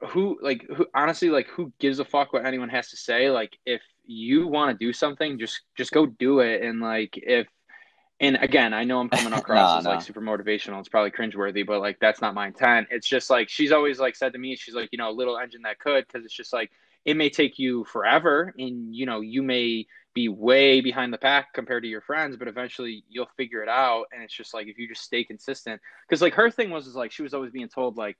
who 0.08 0.38
like 0.42 0.66
who 0.74 0.86
honestly 0.94 1.28
like 1.28 1.48
who 1.48 1.72
gives 1.78 1.98
a 1.98 2.04
fuck 2.04 2.32
what 2.32 2.46
anyone 2.46 2.70
has 2.70 2.90
to 2.90 2.96
say? 2.96 3.30
Like 3.30 3.56
if 3.66 3.82
you 4.04 4.46
want 4.46 4.76
to 4.76 4.84
do 4.84 4.92
something 4.92 5.38
just 5.38 5.60
just 5.76 5.92
go 5.92 6.06
do 6.06 6.40
it. 6.40 6.62
And 6.62 6.80
like 6.80 7.16
if 7.16 7.46
and 8.20 8.36
again 8.42 8.74
i 8.74 8.84
know 8.84 9.00
i'm 9.00 9.08
coming 9.08 9.32
across 9.38 9.78
as 9.78 9.86
like 9.86 10.02
super 10.02 10.20
motivational 10.20 10.78
it's 10.78 10.90
probably 10.90 11.10
cringeworthy 11.10 11.66
but 11.66 11.80
like 11.80 11.98
that's 12.00 12.20
not 12.20 12.34
my 12.34 12.48
intent. 12.48 12.88
It's 12.90 13.08
just 13.08 13.30
like 13.30 13.48
she's 13.48 13.72
always 13.72 13.98
like 13.98 14.14
said 14.14 14.34
to 14.34 14.38
me 14.38 14.56
she's 14.56 14.74
like 14.74 14.90
you 14.92 14.98
know 14.98 15.10
a 15.10 15.12
little 15.12 15.38
engine 15.38 15.62
that 15.62 15.78
could 15.78 16.06
because 16.06 16.24
it's 16.24 16.34
just 16.34 16.52
like 16.52 16.70
it 17.04 17.16
may 17.16 17.30
take 17.30 17.58
you 17.58 17.84
forever 17.84 18.54
and 18.58 18.94
you 18.94 19.06
know 19.06 19.20
you 19.20 19.42
may 19.42 19.86
be 20.12 20.28
way 20.28 20.80
behind 20.80 21.12
the 21.12 21.18
pack 21.18 21.52
compared 21.54 21.82
to 21.82 21.88
your 21.88 22.00
friends 22.00 22.36
but 22.36 22.48
eventually 22.48 23.04
you'll 23.08 23.28
figure 23.36 23.62
it 23.62 23.68
out. 23.68 24.06
And 24.12 24.22
it's 24.22 24.34
just 24.34 24.52
like 24.52 24.66
if 24.66 24.78
you 24.78 24.88
just 24.88 25.02
stay 25.02 25.24
consistent 25.24 25.80
because 26.08 26.20
like 26.20 26.34
her 26.34 26.50
thing 26.50 26.70
was 26.70 26.86
is 26.86 26.96
like 26.96 27.12
she 27.12 27.22
was 27.22 27.32
always 27.32 27.52
being 27.52 27.68
told 27.68 27.96
like 27.96 28.18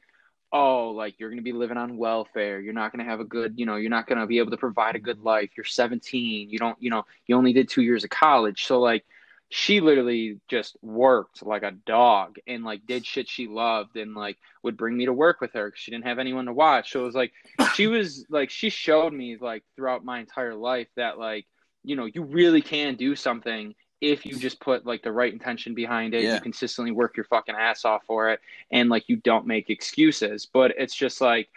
oh 0.52 0.90
like 0.90 1.18
you're 1.18 1.28
going 1.28 1.38
to 1.38 1.44
be 1.44 1.52
living 1.52 1.76
on 1.76 1.96
welfare. 1.96 2.60
You're 2.60 2.72
not 2.72 2.92
going 2.92 3.04
to 3.04 3.10
have 3.10 3.20
a 3.20 3.24
good 3.24 3.54
you 3.56 3.66
know 3.66 3.76
you're 3.76 3.90
not 3.90 4.06
going 4.06 4.18
to 4.18 4.26
be 4.26 4.38
able 4.38 4.50
to 4.50 4.56
provide 4.56 4.96
a 4.96 5.00
good 5.00 5.20
life. 5.20 5.50
You're 5.56 5.64
17 5.64 6.50
you 6.50 6.58
don't 6.58 6.76
you 6.80 6.90
know 6.90 7.04
you 7.26 7.36
only 7.36 7.52
did 7.52 7.68
two 7.68 7.82
years 7.82 8.04
of 8.04 8.10
college. 8.10 8.64
So 8.66 8.80
like 8.80 9.04
she 9.52 9.80
literally 9.80 10.40
just 10.48 10.76
worked 10.80 11.44
like 11.44 11.64
a 11.64 11.72
dog 11.72 12.36
and 12.46 12.62
like 12.62 12.86
did 12.86 13.04
shit 13.04 13.28
she 13.28 13.48
loved 13.48 13.96
and 13.96 14.14
like 14.14 14.38
would 14.62 14.76
bring 14.76 14.96
me 14.96 15.06
to 15.06 15.12
work 15.12 15.40
with 15.40 15.52
her 15.54 15.66
because 15.66 15.80
she 15.80 15.90
didn't 15.90 16.06
have 16.06 16.20
anyone 16.20 16.46
to 16.46 16.52
watch. 16.52 16.92
So 16.92 17.00
it 17.00 17.04
was 17.04 17.16
like 17.16 17.32
she 17.74 17.88
was 17.88 18.26
like 18.30 18.50
she 18.50 18.70
showed 18.70 19.12
me 19.12 19.36
like 19.40 19.64
throughout 19.74 20.04
my 20.04 20.20
entire 20.20 20.54
life 20.54 20.88
that 20.96 21.18
like 21.18 21.46
you 21.82 21.96
know 21.96 22.04
you 22.04 22.22
really 22.22 22.62
can 22.62 22.94
do 22.94 23.16
something 23.16 23.74
if 24.00 24.24
you 24.24 24.36
just 24.36 24.60
put 24.60 24.86
like 24.86 25.02
the 25.02 25.12
right 25.12 25.32
intention 25.32 25.74
behind 25.74 26.14
it 26.14 26.22
yeah. 26.22 26.34
you 26.34 26.40
consistently 26.40 26.90
work 26.90 27.16
your 27.16 27.24
fucking 27.24 27.54
ass 27.54 27.84
off 27.84 28.02
for 28.06 28.30
it 28.30 28.40
and 28.70 28.88
like 28.88 29.08
you 29.08 29.16
don't 29.16 29.46
make 29.46 29.70
excuses 29.70 30.46
but 30.46 30.72
it's 30.78 30.94
just 30.94 31.20
like 31.20 31.48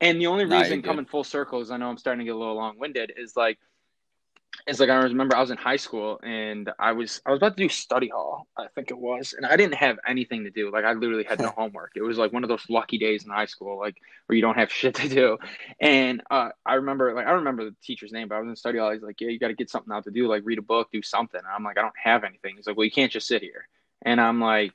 and 0.00 0.20
the 0.20 0.26
only 0.26 0.44
reason 0.44 0.82
coming 0.82 1.04
full 1.04 1.24
circle 1.24 1.60
is 1.60 1.70
i 1.70 1.76
know 1.76 1.88
i'm 1.88 1.98
starting 1.98 2.20
to 2.20 2.24
get 2.24 2.34
a 2.34 2.38
little 2.38 2.56
long-winded 2.56 3.12
is 3.16 3.36
like 3.36 3.58
it's 4.66 4.80
like 4.80 4.90
I 4.90 4.96
remember 4.96 5.36
I 5.36 5.40
was 5.40 5.50
in 5.50 5.56
high 5.56 5.76
school 5.76 6.20
and 6.22 6.70
I 6.78 6.92
was 6.92 7.20
I 7.26 7.30
was 7.30 7.38
about 7.38 7.56
to 7.56 7.62
do 7.62 7.68
study 7.68 8.08
hall, 8.08 8.46
I 8.56 8.66
think 8.74 8.90
it 8.90 8.98
was, 8.98 9.34
and 9.34 9.46
I 9.46 9.56
didn't 9.56 9.74
have 9.74 9.98
anything 10.06 10.44
to 10.44 10.50
do. 10.50 10.70
Like 10.72 10.84
I 10.84 10.92
literally 10.92 11.24
had 11.24 11.40
no 11.40 11.48
homework. 11.56 11.92
It 11.96 12.02
was 12.02 12.18
like 12.18 12.32
one 12.32 12.42
of 12.42 12.48
those 12.48 12.64
lucky 12.68 12.98
days 12.98 13.24
in 13.24 13.30
high 13.30 13.46
school, 13.46 13.78
like 13.78 13.96
where 14.26 14.36
you 14.36 14.42
don't 14.42 14.56
have 14.56 14.72
shit 14.72 14.94
to 14.96 15.08
do. 15.08 15.38
And 15.80 16.22
uh, 16.30 16.50
I 16.64 16.74
remember 16.74 17.14
like 17.14 17.26
I 17.26 17.30
don't 17.30 17.40
remember 17.40 17.64
the 17.64 17.76
teacher's 17.82 18.12
name, 18.12 18.28
but 18.28 18.36
I 18.36 18.40
was 18.40 18.48
in 18.48 18.56
study 18.56 18.78
hall. 18.78 18.92
He's 18.92 19.02
like, 19.02 19.20
"Yeah, 19.20 19.28
you 19.28 19.38
got 19.38 19.48
to 19.48 19.54
get 19.54 19.70
something 19.70 19.92
out 19.92 20.04
to 20.04 20.10
do, 20.10 20.28
like 20.28 20.42
read 20.44 20.58
a 20.58 20.62
book, 20.62 20.88
do 20.92 21.02
something." 21.02 21.38
And 21.38 21.48
I'm 21.48 21.64
like, 21.64 21.78
"I 21.78 21.82
don't 21.82 21.94
have 22.02 22.24
anything." 22.24 22.56
He's 22.56 22.66
like, 22.66 22.76
"Well, 22.76 22.84
you 22.84 22.90
can't 22.90 23.12
just 23.12 23.26
sit 23.28 23.42
here." 23.42 23.68
And 24.02 24.20
I'm 24.20 24.40
like, 24.40 24.72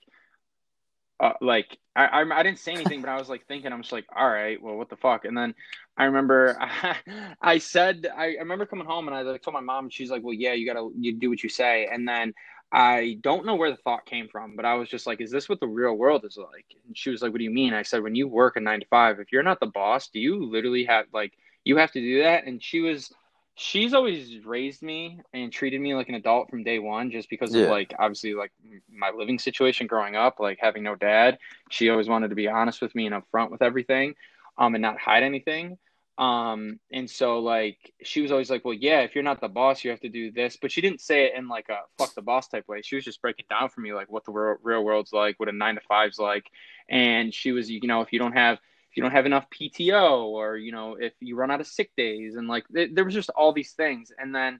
uh, 1.22 1.34
like 1.40 1.78
I, 1.96 2.06
I, 2.06 2.40
I 2.40 2.44
didn't 2.44 2.60
say 2.60 2.74
anything, 2.74 3.02
but 3.02 3.10
I 3.10 3.18
was 3.18 3.30
like 3.30 3.46
thinking, 3.48 3.72
I'm 3.72 3.82
just 3.82 3.92
like, 3.92 4.06
all 4.16 4.28
right, 4.28 4.62
well, 4.62 4.76
what 4.76 4.90
the 4.90 4.96
fuck? 4.98 5.26
And 5.26 5.38
then 5.38 5.54
I 5.96 6.06
remember 6.06 6.58
I, 6.60 6.98
I 7.42 7.58
said, 7.60 8.08
I, 8.14 8.24
I 8.24 8.40
remember 8.40 8.66
coming 8.66 8.88
home 8.88 9.08
and 9.08 9.16
I 9.16 9.22
like 9.22 9.44
told 9.44 9.54
my 9.54 9.62
mom, 9.62 9.90
she's 9.90 10.10
like, 10.10 10.24
well, 10.24 10.34
yeah, 10.34 10.54
you 10.54 10.66
gotta 10.66 10.90
you 10.98 11.14
do 11.14 11.30
what 11.30 11.44
you 11.44 11.50
say. 11.50 11.88
And 11.92 12.08
then 12.08 12.34
I 12.72 13.20
don't 13.22 13.46
know 13.46 13.56
where 13.56 13.70
the 13.70 13.78
thought 13.78 14.06
came 14.06 14.30
from, 14.30 14.56
but 14.56 14.66
I 14.66 14.76
was 14.76 14.90
just 14.90 15.06
like, 15.06 15.22
is 15.22 15.30
this 15.30 15.48
what 15.48 15.60
the 15.60 15.68
real 15.68 15.94
world 15.94 16.26
is 16.26 16.38
like? 16.38 16.66
And 16.88 16.98
she 16.98 17.12
was 17.12 17.22
like, 17.22 17.32
what 17.32 17.40
do 17.40 17.44
you 17.44 17.52
mean? 17.52 17.74
I 17.74 17.84
said, 17.84 18.02
when 18.02 18.16
you 18.16 18.28
work 18.28 18.56
a 18.56 18.60
nine 18.60 18.80
to 18.80 18.86
five, 18.88 19.20
if 19.20 19.32
you're 19.32 19.44
not 19.44 19.60
the 19.60 19.68
boss, 19.68 20.08
do 20.08 20.20
you 20.20 20.44
literally 20.50 20.86
have 20.86 21.06
like 21.14 21.34
you 21.66 21.78
have 21.78 21.92
to 21.92 22.02
do 22.02 22.24
that? 22.24 22.46
And 22.48 22.64
she 22.64 22.80
was 22.80 23.14
she's 23.56 23.94
always 23.94 24.46
raised 24.46 24.82
me 24.82 25.20
and 25.34 25.52
treated 25.52 25.82
me 25.82 25.94
like 25.94 26.10
an 26.10 26.16
adult 26.16 26.50
from 26.50 26.64
day 26.64 26.80
one 26.80 27.12
just 27.12 27.30
because 27.30 27.54
yeah. 27.54 27.64
of 27.64 27.70
like 27.70 27.94
obviously 28.00 28.34
like 28.34 28.52
my 28.92 29.12
living 29.12 29.38
situation 29.38 29.88
growing 29.88 30.16
up 30.16 30.40
like 30.40 30.58
having 30.62 30.84
no 30.84 30.96
dad. 30.96 31.38
She 31.70 31.90
always 31.90 32.08
wanted 32.08 32.30
to 32.30 32.36
be 32.36 32.48
honest 32.48 32.82
with 32.82 32.96
me 32.96 33.08
and 33.08 33.16
upfront 33.16 33.52
with 33.52 33.62
everything 33.62 34.16
um 34.58 34.76
and 34.76 34.82
not 34.82 35.00
hide 35.00 35.24
anything. 35.24 35.78
Um 36.18 36.80
and 36.92 37.10
so 37.10 37.40
like 37.40 37.78
she 38.04 38.22
was 38.22 38.32
always 38.32 38.50
like 38.50 38.64
well 38.64 38.74
yeah 38.74 39.02
if 39.02 39.16
you're 39.16 39.24
not 39.24 39.42
the 39.42 39.50
boss 39.50 39.84
you 39.84 39.92
have 39.92 40.02
to 40.02 40.10
do 40.10 40.32
this. 40.32 40.58
But 40.62 40.72
she 40.72 40.82
didn't 40.82 41.02
say 41.02 41.26
it 41.26 41.34
in 41.36 41.48
like 41.48 41.68
a 41.70 41.80
fuck 41.98 42.14
the 42.16 42.22
boss 42.22 42.48
type 42.48 42.68
way. 42.68 42.82
She 42.82 42.96
was 42.96 43.04
just 43.04 43.22
breaking 43.22 43.46
down 43.50 43.70
for 43.70 43.82
me 43.82 43.94
like 43.94 44.10
what 44.10 44.24
the 44.24 44.32
real, 44.32 44.58
real 44.64 44.84
world's 44.84 45.12
like 45.12 45.40
what 45.40 45.50
a 45.50 45.54
nine 45.54 45.76
to 45.76 45.82
five's 45.82 46.20
like. 46.20 46.46
And 46.90 47.34
she 47.34 47.52
was 47.52 47.70
you 47.70 47.82
know 47.84 48.02
if 48.02 48.14
you 48.14 48.20
don't 48.20 48.34
have 48.34 48.60
if 48.92 48.98
you 48.98 49.04
don't 49.04 49.14
have 49.14 49.26
enough 49.26 49.46
PTO 49.50 50.26
or 50.26 50.58
you 50.58 50.74
know 50.74 50.98
if 51.00 51.14
you 51.22 51.38
run 51.38 51.50
out 51.50 51.62
of 51.62 51.68
sick 51.68 51.92
days 51.96 52.36
and 52.36 52.50
like 52.50 52.66
th- 52.74 52.92
there 52.94 53.06
was 53.06 53.14
just 53.14 53.30
all 53.30 53.54
these 53.54 53.72
things. 53.72 54.12
And 54.18 54.36
then 54.36 54.60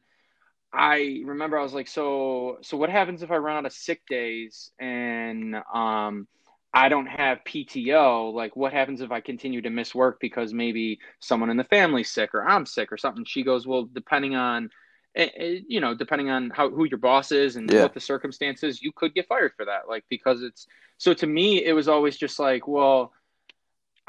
I 0.74 1.22
remember 1.26 1.60
I 1.60 1.64
was 1.64 1.74
like 1.74 1.90
so 1.90 2.58
so 2.62 2.78
what 2.78 2.90
happens 2.90 3.24
if 3.24 3.32
I 3.32 3.36
run 3.36 3.58
out 3.58 3.66
of 3.66 3.74
sick 3.74 4.02
days 4.08 4.72
and 4.80 5.56
um 5.74 6.30
I 6.74 6.88
don't 6.88 7.08
have 7.08 7.40
PTO 7.46 8.34
like 8.34 8.56
what 8.56 8.72
happens 8.72 9.02
if 9.02 9.12
I 9.12 9.20
continue 9.20 9.62
to 9.64 9.70
miss 9.70 9.94
work 9.94 10.20
because 10.22 10.54
maybe 10.54 11.00
someone 11.20 11.50
in 11.50 11.58
the 11.58 11.66
family's 11.66 12.10
sick 12.10 12.34
or 12.34 12.48
I'm 12.48 12.66
sick 12.66 12.94
or 12.94 12.98
something? 12.98 13.26
She 13.26 13.44
goes 13.44 13.68
well 13.68 13.90
depending 13.92 14.36
on 14.36 14.70
eh, 15.14 15.28
eh, 15.36 15.60
you 15.68 15.82
know 15.82 15.94
depending 15.94 16.30
on 16.30 16.52
how 16.52 16.70
who 16.70 16.86
your 16.86 17.00
boss 17.00 17.34
is 17.34 17.58
and 17.58 17.70
yeah. 17.70 17.82
what 17.82 17.94
the 17.94 18.00
circumstances 18.00 18.82
you 18.82 18.94
could 18.96 19.14
get 19.14 19.28
fired 19.28 19.52
for 19.58 19.66
that. 19.66 19.90
Like 19.90 20.06
because 20.10 20.42
it's 20.42 20.68
so 20.96 21.14
to 21.16 21.28
me 21.28 21.66
it 21.66 21.74
was 21.74 21.90
always 21.90 22.16
just 22.16 22.40
like 22.40 22.66
well 22.66 23.12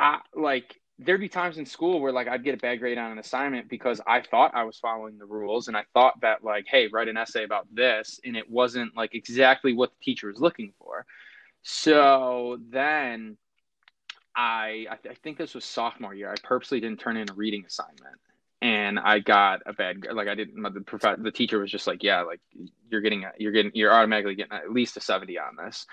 I 0.03 0.19
like 0.35 0.81
there'd 0.99 1.21
be 1.21 1.29
times 1.29 1.59
in 1.59 1.65
school 1.65 2.01
where 2.01 2.13
like 2.13 2.29
I'd 2.29 2.45
get 2.45 2.55
a 2.55 2.59
bad 2.59 2.81
grade 2.81 2.99
on 2.99 3.13
an 3.13 3.19
assignment 3.19 3.69
because 3.69 4.01
I 4.07 4.21
thought 4.21 4.55
I 4.55 4.65
was 4.65 4.79
following 4.79 5.17
the 5.17 5.25
rules 5.25 5.69
and 5.69 5.77
I 5.77 5.85
thought 5.95 6.21
that 6.21 6.45
like, 6.45 6.67
hey, 6.69 6.89
write 6.89 7.09
an 7.09 7.17
essay 7.17 7.45
about 7.45 7.67
this, 7.73 8.21
and 8.25 8.37
it 8.37 8.51
wasn't 8.51 8.97
like 8.97 9.15
exactly 9.15 9.73
what 9.73 9.91
the 9.91 10.05
teacher 10.05 10.27
was 10.27 10.41
looking 10.41 10.73
for. 10.79 11.07
So 11.63 12.59
then 12.69 13.37
I 14.37 14.87
I, 14.91 14.97
th- 14.97 15.13
I 15.13 15.19
think 15.23 15.39
this 15.39 15.55
was 15.55 15.65
sophomore 15.65 16.15
year. 16.15 16.31
I 16.31 16.35
purposely 16.43 16.81
didn't 16.81 16.99
turn 16.99 17.17
in 17.17 17.31
a 17.31 17.35
reading 17.35 17.65
assignment. 17.65 18.19
And 18.61 18.99
I 18.99 19.19
got 19.19 19.61
a 19.67 19.73
bad 19.73 20.07
like 20.13 20.29
I 20.29 20.35
didn't 20.35 20.61
the 20.63 20.81
prof- 20.81 21.23
the 21.23 21.33
teacher 21.33 21.61
was 21.61 21.71
just 21.71 21.87
like 21.87 22.03
yeah 22.03 22.23
like 22.23 22.41
you're 22.91 23.01
getting 23.01 23.25
a, 23.25 23.33
you're 23.39 23.53
getting 23.53 23.73
you're 23.75 23.93
automatically 23.93 24.35
getting 24.35 24.53
at 24.53 24.71
least 24.71 24.97
a 24.97 25.01
70 25.01 25.39
on 25.39 25.57
this 25.65 25.85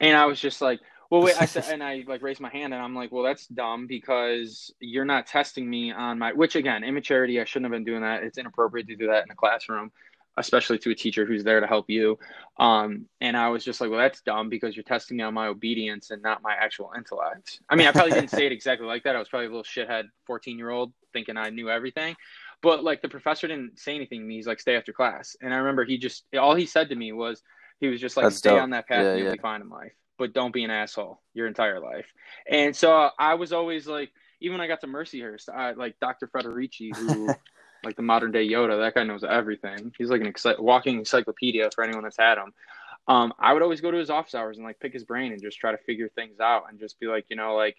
and 0.00 0.16
I 0.16 0.26
was 0.26 0.40
just 0.40 0.60
like 0.60 0.80
well, 1.10 1.22
wait, 1.22 1.40
I 1.40 1.44
said, 1.46 1.64
and 1.70 1.82
I 1.82 2.04
like 2.06 2.22
raised 2.22 2.40
my 2.40 2.50
hand, 2.50 2.74
and 2.74 2.82
I'm 2.82 2.94
like, 2.94 3.10
well, 3.12 3.22
that's 3.22 3.46
dumb 3.46 3.86
because 3.86 4.72
you're 4.80 5.04
not 5.04 5.26
testing 5.26 5.68
me 5.68 5.92
on 5.92 6.18
my, 6.18 6.32
which 6.32 6.56
again, 6.56 6.84
immaturity. 6.84 7.40
I 7.40 7.44
shouldn't 7.44 7.66
have 7.66 7.76
been 7.76 7.84
doing 7.84 8.02
that. 8.02 8.22
It's 8.22 8.38
inappropriate 8.38 8.88
to 8.88 8.96
do 8.96 9.06
that 9.08 9.24
in 9.24 9.30
a 9.30 9.34
classroom, 9.34 9.90
especially 10.36 10.78
to 10.80 10.90
a 10.90 10.94
teacher 10.94 11.24
who's 11.24 11.44
there 11.44 11.60
to 11.60 11.66
help 11.66 11.88
you. 11.88 12.18
Um, 12.58 13.06
and 13.20 13.36
I 13.36 13.48
was 13.48 13.64
just 13.64 13.80
like, 13.80 13.90
well, 13.90 14.00
that's 14.00 14.20
dumb 14.20 14.48
because 14.50 14.76
you're 14.76 14.84
testing 14.84 15.16
me 15.16 15.22
on 15.22 15.34
my 15.34 15.46
obedience 15.46 16.10
and 16.10 16.22
not 16.22 16.42
my 16.42 16.54
actual 16.54 16.92
intellect. 16.96 17.60
I 17.70 17.76
mean, 17.76 17.86
I 17.86 17.92
probably 17.92 18.12
didn't 18.12 18.30
say 18.30 18.46
it 18.46 18.52
exactly 18.52 18.86
like 18.86 19.04
that. 19.04 19.16
I 19.16 19.18
was 19.18 19.28
probably 19.28 19.46
a 19.46 19.50
little 19.50 19.64
shithead 19.64 20.04
14 20.26 20.58
year 20.58 20.70
old 20.70 20.92
thinking 21.12 21.36
I 21.36 21.50
knew 21.50 21.70
everything. 21.70 22.16
But 22.60 22.84
like 22.84 23.02
the 23.02 23.08
professor 23.08 23.46
didn't 23.46 23.78
say 23.78 23.94
anything 23.94 24.20
to 24.20 24.26
me. 24.26 24.36
He's 24.36 24.46
like, 24.46 24.60
stay 24.60 24.76
after 24.76 24.92
class. 24.92 25.36
And 25.40 25.54
I 25.54 25.58
remember 25.58 25.84
he 25.84 25.96
just, 25.96 26.24
all 26.38 26.54
he 26.54 26.66
said 26.66 26.88
to 26.90 26.96
me 26.96 27.12
was, 27.12 27.42
he 27.80 27.86
was 27.86 28.00
just 28.00 28.16
like, 28.16 28.24
That's 28.24 28.36
stay 28.36 28.50
dope. 28.50 28.62
on 28.62 28.70
that 28.70 28.88
path 28.88 29.04
yeah, 29.04 29.10
and 29.10 29.18
you'll 29.20 29.28
yeah. 29.28 29.34
be 29.34 29.38
fine 29.38 29.62
in 29.62 29.68
life 29.68 29.92
but 30.18 30.32
don't 30.32 30.52
be 30.52 30.64
an 30.64 30.70
asshole 30.70 31.20
your 31.34 31.46
entire 31.46 31.80
life. 31.80 32.06
And 32.50 32.74
so 32.74 33.10
I 33.18 33.34
was 33.34 33.52
always 33.52 33.86
like, 33.86 34.10
even 34.40 34.58
when 34.58 34.64
I 34.64 34.68
got 34.68 34.80
to 34.82 34.86
Mercyhurst, 34.86 35.48
I 35.48 35.72
like 35.72 35.98
Dr. 36.00 36.28
Federici, 36.28 36.94
who 36.94 37.28
like 37.84 37.96
the 37.96 38.02
modern 38.02 38.32
day 38.32 38.46
Yoda. 38.48 38.78
That 38.78 38.94
guy 38.94 39.04
knows 39.04 39.24
everything. 39.24 39.92
He's 39.96 40.10
like 40.10 40.20
an 40.20 40.32
exci- 40.32 40.58
walking 40.58 40.98
encyclopedia 40.98 41.70
for 41.74 41.84
anyone 41.84 42.02
that's 42.04 42.18
had 42.18 42.38
him. 42.38 42.52
Um, 43.06 43.32
I 43.38 43.52
would 43.52 43.62
always 43.62 43.80
go 43.80 43.90
to 43.90 43.96
his 43.96 44.10
office 44.10 44.34
hours 44.34 44.58
and 44.58 44.66
like 44.66 44.80
pick 44.80 44.92
his 44.92 45.04
brain 45.04 45.32
and 45.32 45.40
just 45.40 45.58
try 45.58 45.72
to 45.72 45.78
figure 45.78 46.10
things 46.10 46.40
out 46.40 46.64
and 46.68 46.78
just 46.78 47.00
be 47.00 47.06
like, 47.06 47.24
you 47.30 47.36
know, 47.36 47.54
like, 47.54 47.76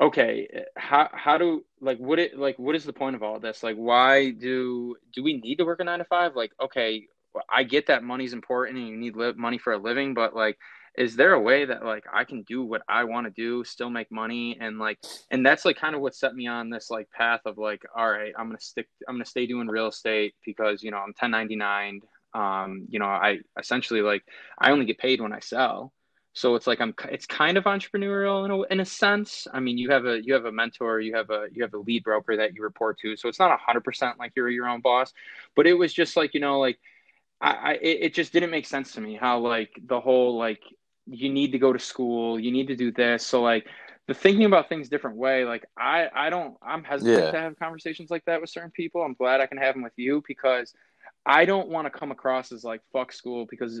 okay, 0.00 0.64
how 0.76 1.08
how 1.12 1.38
do 1.38 1.64
like 1.80 1.98
what 1.98 2.18
it 2.18 2.38
like 2.38 2.58
what 2.58 2.74
is 2.74 2.84
the 2.84 2.92
point 2.92 3.16
of 3.16 3.22
all 3.22 3.40
this? 3.40 3.62
Like, 3.62 3.76
why 3.76 4.30
do 4.30 4.96
do 5.14 5.22
we 5.22 5.38
need 5.38 5.56
to 5.56 5.64
work 5.64 5.80
a 5.80 5.84
nine 5.84 6.00
to 6.00 6.04
five? 6.04 6.36
Like, 6.36 6.52
okay, 6.62 7.06
I 7.48 7.62
get 7.62 7.86
that 7.86 8.02
money's 8.02 8.34
important 8.34 8.78
and 8.78 8.88
you 8.88 8.96
need 8.96 9.16
li- 9.16 9.32
money 9.36 9.58
for 9.58 9.72
a 9.72 9.78
living, 9.78 10.12
but 10.12 10.34
like 10.36 10.58
is 10.96 11.16
there 11.16 11.32
a 11.32 11.40
way 11.40 11.64
that 11.64 11.84
like 11.84 12.04
I 12.12 12.24
can 12.24 12.42
do 12.42 12.62
what 12.62 12.82
I 12.88 13.04
want 13.04 13.26
to 13.26 13.30
do, 13.30 13.64
still 13.64 13.90
make 13.90 14.10
money, 14.10 14.58
and 14.60 14.78
like, 14.78 14.98
and 15.30 15.44
that's 15.44 15.64
like 15.64 15.76
kind 15.76 15.94
of 15.94 16.02
what 16.02 16.14
set 16.14 16.34
me 16.34 16.46
on 16.46 16.68
this 16.70 16.90
like 16.90 17.10
path 17.10 17.40
of 17.46 17.56
like, 17.58 17.82
all 17.96 18.10
right, 18.10 18.32
I'm 18.38 18.46
gonna 18.48 18.60
stick, 18.60 18.88
I'm 19.08 19.14
gonna 19.14 19.24
stay 19.24 19.46
doing 19.46 19.68
real 19.68 19.88
estate 19.88 20.34
because 20.44 20.82
you 20.82 20.90
know 20.90 20.98
I'm 20.98 21.14
1099. 21.18 22.00
Um, 22.34 22.86
you 22.88 22.98
know, 22.98 23.06
I 23.06 23.40
essentially 23.58 24.02
like 24.02 24.22
I 24.58 24.70
only 24.70 24.84
get 24.84 24.98
paid 24.98 25.20
when 25.20 25.32
I 25.32 25.40
sell, 25.40 25.92
so 26.34 26.54
it's 26.56 26.66
like 26.66 26.80
I'm, 26.80 26.94
it's 27.10 27.26
kind 27.26 27.56
of 27.58 27.64
entrepreneurial 27.64 28.44
in 28.44 28.50
a 28.50 28.62
in 28.72 28.80
a 28.80 28.84
sense. 28.86 29.46
I 29.52 29.60
mean, 29.60 29.78
you 29.78 29.90
have 29.90 30.04
a 30.04 30.22
you 30.22 30.34
have 30.34 30.44
a 30.44 30.52
mentor, 30.52 31.00
you 31.00 31.14
have 31.14 31.30
a 31.30 31.46
you 31.52 31.62
have 31.62 31.74
a 31.74 31.78
lead 31.78 32.04
broker 32.04 32.36
that 32.36 32.54
you 32.54 32.62
report 32.62 32.98
to, 33.00 33.16
so 33.16 33.28
it's 33.28 33.38
not 33.38 33.58
hundred 33.60 33.84
percent 33.84 34.18
like 34.18 34.32
you're 34.36 34.50
your 34.50 34.68
own 34.68 34.82
boss, 34.82 35.12
but 35.56 35.66
it 35.66 35.74
was 35.74 35.92
just 35.92 36.16
like 36.16 36.34
you 36.34 36.40
know 36.40 36.60
like. 36.60 36.78
I, 37.44 37.76
it 37.82 38.14
just 38.14 38.32
didn't 38.32 38.52
make 38.52 38.66
sense 38.66 38.92
to 38.92 39.00
me 39.00 39.16
how 39.16 39.40
like 39.40 39.72
the 39.84 39.98
whole 39.98 40.38
like 40.38 40.62
you 41.06 41.30
need 41.30 41.52
to 41.52 41.58
go 41.58 41.72
to 41.72 41.78
school, 41.78 42.38
you 42.38 42.52
need 42.52 42.68
to 42.68 42.76
do 42.76 42.92
this. 42.92 43.26
So 43.26 43.42
like 43.42 43.66
the 44.08 44.14
thinking 44.14 44.44
about 44.44 44.68
things 44.68 44.88
different 44.88 45.16
way, 45.16 45.44
like 45.44 45.64
I 45.76 46.08
I 46.14 46.30
don't 46.30 46.56
I'm 46.62 46.84
hesitant 46.84 47.24
yeah. 47.24 47.30
to 47.30 47.40
have 47.40 47.58
conversations 47.58 48.10
like 48.10 48.24
that 48.26 48.40
with 48.40 48.50
certain 48.50 48.70
people. 48.70 49.02
I'm 49.02 49.14
glad 49.14 49.40
I 49.40 49.46
can 49.46 49.58
have 49.58 49.74
them 49.74 49.82
with 49.82 49.92
you 49.96 50.22
because 50.26 50.74
I 51.24 51.44
don't 51.44 51.68
want 51.68 51.86
to 51.86 51.90
come 51.90 52.10
across 52.10 52.52
as 52.52 52.64
like 52.64 52.80
fuck 52.92 53.12
school 53.12 53.46
because 53.48 53.80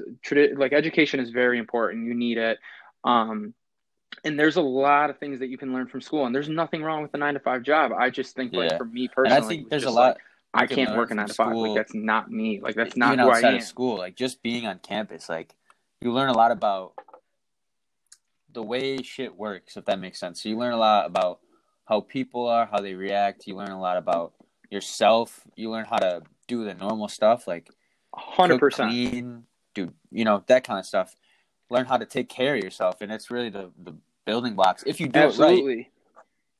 like 0.56 0.72
education 0.72 1.20
is 1.20 1.30
very 1.30 1.58
important. 1.58 2.06
You 2.06 2.14
need 2.14 2.38
it. 2.38 2.58
Um 3.04 3.54
and 4.24 4.38
there's 4.38 4.56
a 4.56 4.62
lot 4.62 5.10
of 5.10 5.18
things 5.18 5.40
that 5.40 5.48
you 5.48 5.58
can 5.58 5.72
learn 5.72 5.86
from 5.88 6.00
school, 6.00 6.26
and 6.26 6.34
there's 6.34 6.48
nothing 6.48 6.82
wrong 6.82 7.02
with 7.02 7.12
a 7.14 7.16
nine 7.16 7.34
to 7.34 7.40
five 7.40 7.62
job. 7.62 7.92
I 7.92 8.10
just 8.10 8.36
think, 8.36 8.52
like 8.52 8.76
for 8.76 8.84
me 8.84 9.04
And 9.04 9.10
personally, 9.12 9.44
I 9.44 9.48
think 9.48 9.70
there's 9.70 9.84
a 9.84 9.90
lot. 9.90 10.18
like, 10.54 10.64
I 10.64 10.66
can 10.66 10.86
can't 10.86 10.96
work 10.96 11.10
a 11.10 11.14
nine 11.14 11.28
to 11.28 11.34
five. 11.34 11.56
Like 11.56 11.74
that's 11.74 11.94
not 11.94 12.30
me. 12.30 12.60
Like 12.60 12.74
that's 12.74 12.96
not 12.96 13.14
even 13.14 13.24
who 13.24 13.30
I 13.30 13.36
outside 13.36 13.54
am. 13.54 13.56
of 13.56 13.62
school, 13.62 13.96
like 13.98 14.14
just 14.14 14.42
being 14.42 14.66
on 14.66 14.78
campus, 14.78 15.28
like 15.28 15.54
you 16.00 16.12
learn 16.12 16.28
a 16.28 16.34
lot 16.34 16.52
about 16.52 16.92
the 18.52 18.62
way 18.62 19.02
shit 19.02 19.36
works, 19.36 19.76
if 19.76 19.84
that 19.86 19.98
makes 19.98 20.18
sense. 20.18 20.42
So 20.42 20.48
you 20.48 20.58
learn 20.58 20.72
a 20.72 20.78
lot 20.78 21.06
about 21.06 21.40
how 21.84 22.00
people 22.00 22.46
are, 22.46 22.66
how 22.66 22.78
they 22.78 22.94
react. 22.94 23.46
You 23.46 23.56
learn 23.56 23.70
a 23.70 23.80
lot 23.80 23.96
about 23.96 24.32
yourself. 24.70 25.40
You 25.56 25.70
learn 25.70 25.84
how 25.84 25.98
to 25.98 26.22
do 26.46 26.64
the 26.64 26.74
normal 26.74 27.08
stuff, 27.08 27.46
like 27.46 27.68
Hundred 28.14 28.58
percent. 28.58 28.90
do 29.74 29.92
you 30.10 30.24
know 30.24 30.44
that 30.46 30.64
kind 30.64 30.78
of 30.78 30.84
stuff. 30.84 31.16
Learn 31.70 31.86
how 31.86 31.96
to 31.96 32.04
take 32.04 32.28
care 32.28 32.54
of 32.54 32.62
yourself, 32.62 33.00
and 33.00 33.10
it's 33.10 33.30
really 33.30 33.48
the 33.48 33.70
the 33.82 33.94
building 34.26 34.54
blocks. 34.54 34.82
If 34.86 35.00
you 35.00 35.08
do 35.08 35.20
it 35.20 35.38
right, 35.38 35.86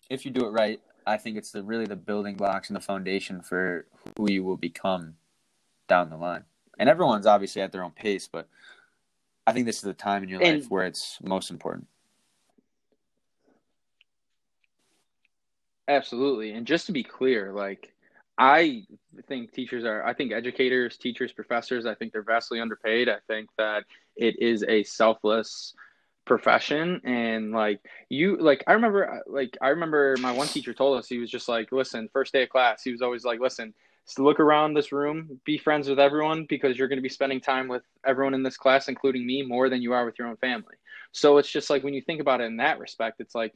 if 0.09 0.24
you 0.24 0.30
do 0.30 0.47
it 0.47 0.51
right, 0.51 0.80
I 1.07 1.18
think 1.18 1.36
it's 1.36 1.51
the 1.53 1.62
really 1.62 1.84
the 1.84 1.97
building 1.97 2.36
blocks 2.36 2.70
and 2.70 2.76
the 2.76 2.80
foundation 2.80 3.43
for 3.43 3.86
who 4.16 4.30
you 4.30 4.43
will 4.45 4.57
become 4.57 5.14
down 5.88 6.09
the 6.09 6.16
line. 6.16 6.45
And 6.78 6.88
everyone's 6.88 7.26
obviously 7.26 7.61
at 7.61 7.70
their 7.70 7.84
own 7.84 7.90
pace, 7.90 8.28
but 8.30 8.49
I 9.47 9.53
think 9.53 9.66
this 9.66 9.76
is 9.76 9.82
the 9.82 9.93
time 9.95 10.22
in 10.22 10.28
your 10.28 10.43
And- 10.43 10.62
life 10.62 10.70
where 10.70 10.86
it's 10.86 11.18
most 11.22 11.51
important. 11.51 11.88
Absolutely. 15.88 16.53
And 16.53 16.66
just 16.66 16.86
to 16.86 16.93
be 16.93 17.03
clear, 17.03 17.53
like 17.53 17.93
I 18.38 18.86
think 19.26 19.53
teachers 19.53 19.84
are 19.84 20.05
I 20.07 20.14
think 20.14 20.32
educators, 20.32 20.97
teachers, 20.97 21.32
professors, 21.32 21.86
I 21.86 21.95
think 21.95 22.12
they're 22.12 22.22
vastly 22.22 22.61
underpaid. 22.61 23.09
I 23.09 23.18
think 23.26 23.51
that 23.59 23.84
it 24.16 24.40
is 24.40 24.62
a 24.68 24.84
selfless 24.84 25.74
profession 26.24 27.01
and 27.03 27.51
like 27.51 27.80
you 28.09 28.36
like 28.36 28.62
I 28.68 28.74
remember 28.74 29.22
like 29.26 29.59
I 29.61 29.70
remember 29.70 30.16
my 30.20 30.30
one 30.30 30.47
teacher 30.47 30.72
told 30.72 30.99
us 30.99 31.09
he 31.09 31.18
was 31.18 31.30
just 31.30 31.49
like, 31.49 31.72
"Listen, 31.72 32.09
first 32.12 32.32
day 32.32 32.45
of 32.45 32.49
class, 32.49 32.82
he 32.84 32.93
was 32.93 33.03
always 33.03 33.24
like, 33.24 33.40
"Listen, 33.40 33.74
just 34.07 34.18
look 34.18 34.40
around 34.40 34.74
this 34.74 34.92
room, 34.92 35.40
be 35.44 35.59
friends 35.59 35.88
with 35.88 36.00
everyone 36.00 36.46
because 36.48 36.76
you're 36.76 36.88
going 36.88 36.98
to 36.98 37.03
be 37.03 37.09
spending 37.09 37.40
time 37.40 37.68
with 37.68 37.82
everyone 38.05 38.34
in 38.34 38.42
this 38.42 38.57
class 38.57 38.88
including 38.88 39.26
me 39.26 39.42
more 39.42 39.68
than 39.68 39.82
you 39.82 39.92
are 39.92 40.05
with 40.05 40.18
your 40.18 40.28
own 40.28 40.36
family." 40.36 40.74
So 41.12 41.38
it's 41.38 41.50
just 41.50 41.70
like 41.70 41.84
when 41.84 41.94
you 41.94 42.03
think 42.03 42.20
about 42.20 42.40
it 42.40 42.44
in 42.44 42.57
that 42.57 42.78
respect, 42.78 43.20
it's 43.20 43.34
like 43.34 43.55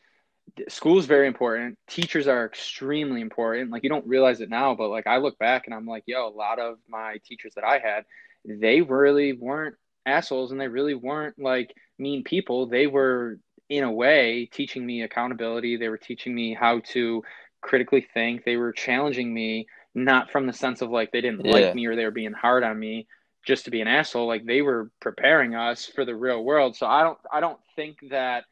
school 0.68 0.98
is 0.98 1.06
very 1.06 1.26
important. 1.26 1.78
Teachers 1.88 2.28
are 2.28 2.44
extremely 2.46 3.20
important. 3.20 3.70
Like 3.70 3.82
you 3.82 3.88
don't 3.88 4.06
realize 4.06 4.40
it 4.40 4.50
now, 4.50 4.74
but 4.74 4.88
like 4.88 5.06
I 5.06 5.18
look 5.18 5.38
back 5.38 5.66
and 5.66 5.74
I'm 5.74 5.86
like, 5.86 6.04
yo, 6.06 6.28
a 6.28 6.30
lot 6.30 6.58
of 6.58 6.78
my 6.88 7.18
teachers 7.24 7.54
that 7.54 7.64
I 7.64 7.78
had, 7.78 8.04
they 8.44 8.80
really 8.82 9.32
weren't 9.32 9.76
assholes 10.04 10.52
and 10.52 10.60
they 10.60 10.68
really 10.68 10.94
weren't 10.94 11.38
like 11.38 11.74
mean 11.98 12.22
people. 12.22 12.66
They 12.66 12.86
were 12.86 13.38
in 13.68 13.84
a 13.84 13.92
way 13.92 14.48
teaching 14.52 14.86
me 14.86 15.02
accountability. 15.02 15.76
They 15.76 15.88
were 15.88 15.98
teaching 15.98 16.34
me 16.34 16.54
how 16.54 16.80
to 16.92 17.22
critically 17.60 18.06
think. 18.14 18.44
They 18.44 18.56
were 18.56 18.72
challenging 18.72 19.34
me 19.34 19.66
not 19.96 20.30
from 20.30 20.46
the 20.46 20.52
sense 20.52 20.82
of 20.82 20.90
like 20.90 21.10
they 21.10 21.22
didn't 21.22 21.44
Yeah. 21.44 21.52
like 21.52 21.74
me 21.74 21.86
or 21.86 21.96
they 21.96 22.04
were 22.04 22.10
being 22.12 22.34
hard 22.34 22.62
on 22.62 22.78
me 22.78 23.08
just 23.44 23.64
to 23.64 23.70
be 23.70 23.80
an 23.80 23.88
asshole. 23.88 24.26
Like 24.26 24.44
they 24.44 24.62
were 24.62 24.90
preparing 25.00 25.54
us 25.54 25.86
for 25.86 26.04
the 26.04 26.14
real 26.14 26.44
world. 26.44 26.76
So 26.76 26.86
I 26.86 27.02
don't 27.02 27.18
I 27.32 27.40
don't 27.40 27.58
think 27.74 27.98
that 28.10 28.44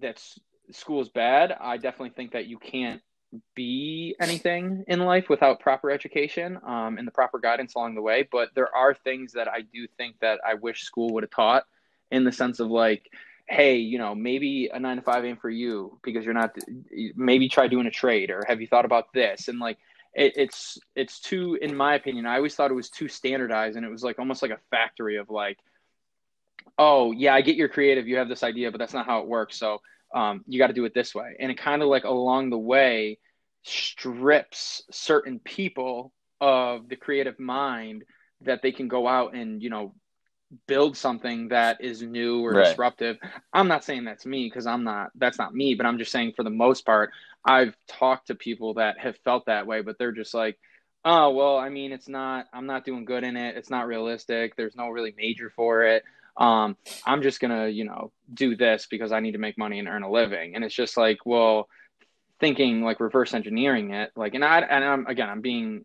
that's 0.00 0.38
school 0.70 1.00
is 1.00 1.08
bad. 1.08 1.56
I 1.58 1.78
definitely 1.78 2.10
think 2.10 2.32
that 2.32 2.46
you 2.46 2.58
can't 2.58 3.00
be 3.54 4.14
anything 4.20 4.84
in 4.88 5.00
life 5.00 5.28
without 5.28 5.60
proper 5.60 5.90
education 5.90 6.58
um, 6.66 6.98
and 6.98 7.06
the 7.06 7.12
proper 7.12 7.38
guidance 7.38 7.74
along 7.74 7.94
the 7.94 8.02
way. 8.02 8.28
But 8.30 8.50
there 8.54 8.74
are 8.74 8.94
things 8.94 9.32
that 9.32 9.48
I 9.48 9.62
do 9.62 9.86
think 9.96 10.16
that 10.20 10.40
I 10.46 10.54
wish 10.54 10.82
school 10.82 11.14
would 11.14 11.22
have 11.24 11.30
taught 11.30 11.64
in 12.10 12.24
the 12.24 12.32
sense 12.32 12.60
of 12.60 12.68
like, 12.68 13.10
hey, 13.48 13.76
you 13.76 13.98
know, 13.98 14.14
maybe 14.14 14.70
a 14.72 14.78
nine 14.78 14.96
to 14.96 15.02
five 15.02 15.24
ain't 15.24 15.40
for 15.40 15.50
you 15.50 15.98
because 16.02 16.24
you're 16.24 16.34
not, 16.34 16.56
maybe 17.16 17.48
try 17.48 17.68
doing 17.68 17.86
a 17.86 17.90
trade 17.90 18.30
or 18.30 18.44
have 18.46 18.60
you 18.60 18.66
thought 18.66 18.84
about 18.84 19.12
this? 19.14 19.48
And 19.48 19.58
like, 19.58 19.78
it, 20.14 20.34
it's, 20.36 20.78
it's 20.96 21.20
too, 21.20 21.58
in 21.60 21.76
my 21.76 21.94
opinion, 21.94 22.26
I 22.26 22.36
always 22.36 22.54
thought 22.54 22.70
it 22.70 22.74
was 22.74 22.90
too 22.90 23.08
standardized 23.08 23.76
and 23.76 23.84
it 23.86 23.90
was 23.90 24.02
like 24.02 24.18
almost 24.18 24.42
like 24.42 24.50
a 24.50 24.58
factory 24.70 25.16
of 25.16 25.30
like, 25.30 25.58
oh, 26.78 27.12
yeah, 27.12 27.34
I 27.34 27.40
get 27.40 27.56
you're 27.56 27.68
creative, 27.68 28.06
you 28.06 28.16
have 28.16 28.28
this 28.28 28.42
idea, 28.42 28.70
but 28.70 28.78
that's 28.78 28.94
not 28.94 29.06
how 29.06 29.20
it 29.20 29.26
works. 29.26 29.58
So, 29.58 29.80
um, 30.14 30.44
you 30.46 30.58
got 30.58 30.68
to 30.68 30.72
do 30.72 30.84
it 30.84 30.94
this 30.94 31.14
way. 31.14 31.36
And 31.38 31.50
it 31.50 31.58
kind 31.58 31.82
of 31.82 31.88
like 31.88 32.04
along 32.04 32.50
the 32.50 32.58
way 32.58 33.18
strips 33.64 34.82
certain 34.90 35.38
people 35.38 36.12
of 36.40 36.88
the 36.88 36.96
creative 36.96 37.38
mind 37.38 38.04
that 38.42 38.62
they 38.62 38.72
can 38.72 38.88
go 38.88 39.06
out 39.06 39.34
and, 39.34 39.62
you 39.62 39.70
know, 39.70 39.94
build 40.66 40.96
something 40.96 41.48
that 41.48 41.80
is 41.80 42.02
new 42.02 42.44
or 42.44 42.52
Right. 42.52 42.68
disruptive. 42.68 43.18
I'm 43.52 43.68
not 43.68 43.84
saying 43.84 44.04
that's 44.04 44.24
me 44.24 44.46
because 44.46 44.66
I'm 44.66 44.84
not, 44.84 45.10
that's 45.14 45.38
not 45.38 45.54
me, 45.54 45.74
but 45.74 45.86
I'm 45.86 45.98
just 45.98 46.12
saying 46.12 46.32
for 46.36 46.42
the 46.42 46.50
most 46.50 46.86
part, 46.86 47.10
I've 47.44 47.76
talked 47.86 48.28
to 48.28 48.34
people 48.34 48.74
that 48.74 48.98
have 48.98 49.16
felt 49.18 49.46
that 49.46 49.66
way, 49.66 49.82
but 49.82 49.98
they're 49.98 50.12
just 50.12 50.34
like, 50.34 50.58
oh, 51.04 51.30
well, 51.30 51.58
I 51.58 51.68
mean, 51.68 51.92
it's 51.92 52.08
not, 52.08 52.46
I'm 52.52 52.66
not 52.66 52.84
doing 52.84 53.04
good 53.04 53.24
in 53.24 53.36
it. 53.36 53.56
It's 53.56 53.70
not 53.70 53.86
realistic. 53.86 54.56
There's 54.56 54.76
no 54.76 54.88
really 54.88 55.14
major 55.16 55.50
for 55.54 55.84
it. 55.84 56.02
Um, 56.36 56.76
I'm 57.04 57.22
just 57.22 57.40
gonna, 57.40 57.68
you 57.68 57.84
know, 57.84 58.12
do 58.32 58.56
this 58.56 58.86
because 58.90 59.12
I 59.12 59.20
need 59.20 59.32
to 59.32 59.38
make 59.38 59.58
money 59.58 59.78
and 59.78 59.88
earn 59.88 60.02
a 60.02 60.10
living. 60.10 60.54
And 60.54 60.64
it's 60.64 60.74
just 60.74 60.96
like, 60.96 61.18
well, 61.24 61.68
thinking 62.40 62.82
like 62.82 63.00
reverse 63.00 63.34
engineering 63.34 63.92
it, 63.92 64.12
like, 64.16 64.34
and 64.34 64.44
I, 64.44 64.60
and 64.60 64.84
I'm 64.84 65.06
again, 65.06 65.28
I'm 65.28 65.40
being, 65.40 65.84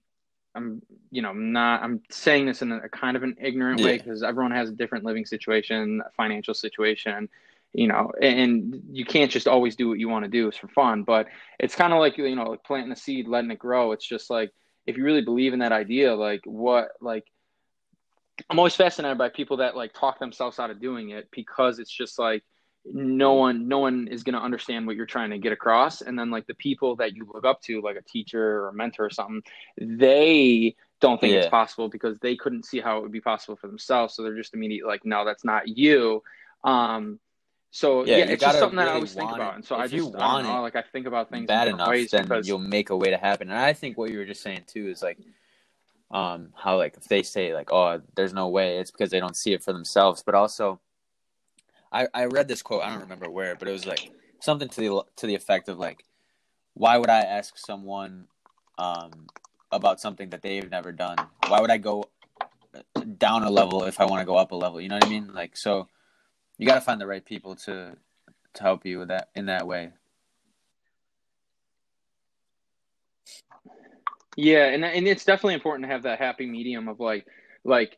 I'm, 0.55 0.81
you 1.11 1.21
know, 1.21 1.33
not, 1.33 1.81
I'm 1.81 2.01
saying 2.09 2.45
this 2.45 2.61
in 2.61 2.71
a 2.71 2.89
kind 2.89 3.17
of 3.17 3.23
an 3.23 3.37
ignorant 3.41 3.81
way 3.81 3.97
because 3.97 4.23
everyone 4.23 4.51
has 4.51 4.69
a 4.69 4.73
different 4.73 5.03
living 5.03 5.25
situation, 5.25 6.01
financial 6.15 6.53
situation, 6.53 7.29
you 7.73 7.87
know, 7.87 8.11
and 8.21 8.81
you 8.91 9.03
can't 9.03 9.31
just 9.31 9.47
always 9.47 9.75
do 9.75 9.89
what 9.89 9.99
you 9.99 10.09
want 10.09 10.25
to 10.25 10.29
do. 10.29 10.47
It's 10.47 10.57
for 10.57 10.67
fun, 10.67 11.03
but 11.03 11.27
it's 11.59 11.75
kind 11.75 11.91
of 11.91 11.99
like, 11.99 12.17
you 12.17 12.35
know, 12.35 12.51
like 12.51 12.63
planting 12.63 12.91
a 12.91 12.95
seed, 12.95 13.27
letting 13.27 13.49
it 13.51 13.59
grow. 13.59 13.93
It's 13.93 14.05
just 14.05 14.29
like, 14.29 14.51
if 14.85 14.97
you 14.97 15.03
really 15.03 15.21
believe 15.21 15.53
in 15.53 15.59
that 15.59 15.71
idea, 15.71 16.13
like 16.13 16.41
what, 16.45 16.89
like, 17.01 17.25
I'm 18.49 18.59
always 18.59 18.75
fascinated 18.75 19.17
by 19.17 19.29
people 19.29 19.57
that 19.57 19.75
like 19.75 19.93
talk 19.93 20.19
themselves 20.19 20.59
out 20.59 20.71
of 20.71 20.81
doing 20.81 21.09
it 21.09 21.29
because 21.31 21.79
it's 21.79 21.91
just 21.91 22.19
like 22.19 22.43
no 22.85 23.33
one 23.33 23.67
no 23.67 23.79
one 23.79 24.07
is 24.09 24.23
going 24.23 24.33
to 24.33 24.41
understand 24.41 24.85
what 24.85 24.95
you're 24.95 25.05
trying 25.05 25.29
to 25.29 25.37
get 25.37 25.53
across. 25.53 26.01
And 26.01 26.17
then 26.17 26.31
like 26.31 26.47
the 26.47 26.53
people 26.55 26.95
that 26.97 27.15
you 27.15 27.27
look 27.33 27.45
up 27.45 27.61
to 27.63 27.81
like 27.81 27.95
a 27.95 28.01
teacher 28.01 28.61
or 28.61 28.69
a 28.69 28.73
mentor 28.73 29.05
or 29.05 29.09
something 29.09 29.41
they 29.77 30.75
don't 30.99 31.19
think 31.19 31.35
it's 31.35 31.47
possible 31.47 31.89
because 31.89 32.17
they 32.19 32.35
couldn't 32.35 32.65
see 32.65 32.79
how 32.79 32.97
it 32.97 33.01
would 33.01 33.11
be 33.11 33.21
possible 33.21 33.55
for 33.55 33.67
themselves. 33.67 34.15
So 34.15 34.23
they're 34.23 34.35
just 34.35 34.53
immediately 34.53 34.87
like 34.87 35.05
no 35.05 35.25
that's 35.25 35.45
not 35.45 35.67
you. 35.67 36.23
Um 36.63 37.19
so 37.71 38.05
Yeah, 38.05 38.17
yeah, 38.17 38.25
it's 38.25 38.43
just 38.43 38.59
something 38.59 38.77
that 38.77 38.87
I 38.87 38.93
always 38.93 39.13
think 39.13 39.31
want 39.31 39.41
about. 39.41 39.55
And 39.55 39.65
so 39.65 39.75
If 39.75 39.81
I 39.81 39.83
you 39.85 40.03
just 40.03 40.15
I 40.15 40.19
don't 40.19 40.33
want 40.33 40.47
know, 40.47 40.57
it 40.59 40.61
like 40.61 40.75
I 40.75 40.83
think 40.83 41.07
about 41.07 41.29
things 41.29 41.47
bad 41.47 41.67
enough, 41.67 41.89
ways 41.89 42.11
then 42.11 42.23
because 42.23 42.47
you'll 42.47 42.59
make 42.59 42.89
a 42.89 42.97
way 42.97 43.09
to 43.09 43.17
happen. 43.17 43.49
And 43.49 43.57
I 43.57 43.73
think 43.73 43.97
what 43.97 44.11
you 44.11 44.19
were 44.19 44.25
just 44.25 44.41
saying 44.41 44.65
too 44.67 44.89
is 44.89 45.01
like, 45.01 45.17
um, 46.11 46.49
how 46.55 46.77
like 46.77 46.95
if 46.97 47.05
they 47.05 47.23
say 47.23 47.53
like, 47.53 47.71
oh, 47.71 48.01
there's 48.15 48.33
no 48.33 48.49
way, 48.49 48.77
it's 48.77 48.91
because 48.91 49.09
they 49.09 49.19
don't 49.19 49.35
see 49.35 49.53
it 49.53 49.63
for 49.63 49.73
themselves. 49.73 50.21
But 50.23 50.35
also, 50.35 50.79
I 51.93 52.07
I 52.13 52.25
read 52.25 52.47
this 52.47 52.61
quote, 52.61 52.83
I 52.83 52.89
don't 52.89 53.01
remember 53.01 53.29
where, 53.29 53.55
but 53.55 53.67
it 53.67 53.71
was 53.71 53.85
like 53.85 54.11
something 54.39 54.67
to 54.69 54.81
the 54.81 55.03
to 55.17 55.27
the 55.27 55.35
effect 55.35 55.69
of 55.69 55.77
like, 55.77 56.03
why 56.73 56.97
would 56.97 57.09
I 57.09 57.21
ask 57.21 57.57
someone, 57.57 58.27
um, 58.77 59.27
about 59.71 60.01
something 60.01 60.29
that 60.31 60.41
they've 60.41 60.69
never 60.69 60.91
done? 60.91 61.17
Why 61.47 61.61
would 61.61 61.71
I 61.71 61.77
go 61.77 62.09
down 63.17 63.43
a 63.43 63.49
level 63.49 63.83
if 63.83 63.99
I 63.99 64.05
want 64.05 64.21
to 64.21 64.25
go 64.25 64.35
up 64.35 64.51
a 64.51 64.55
level? 64.55 64.81
You 64.81 64.89
know 64.89 64.95
what 64.95 65.05
I 65.05 65.09
mean? 65.09 65.33
Like 65.33 65.55
so, 65.55 65.87
you 66.57 66.67
got 66.67 66.75
to 66.75 66.81
find 66.81 66.99
the 66.99 67.07
right 67.07 67.23
people 67.23 67.55
to 67.67 67.95
to 68.55 68.63
help 68.63 68.85
you 68.85 68.99
with 68.99 69.09
that 69.09 69.29
in 69.35 69.45
that 69.47 69.67
way. 69.67 69.91
Yeah, 74.35 74.65
and 74.67 74.83
and 74.83 75.07
it's 75.07 75.25
definitely 75.25 75.53
important 75.53 75.87
to 75.87 75.93
have 75.93 76.03
that 76.03 76.19
happy 76.19 76.47
medium 76.47 76.87
of 76.87 76.99
like 76.99 77.27
like 77.63 77.97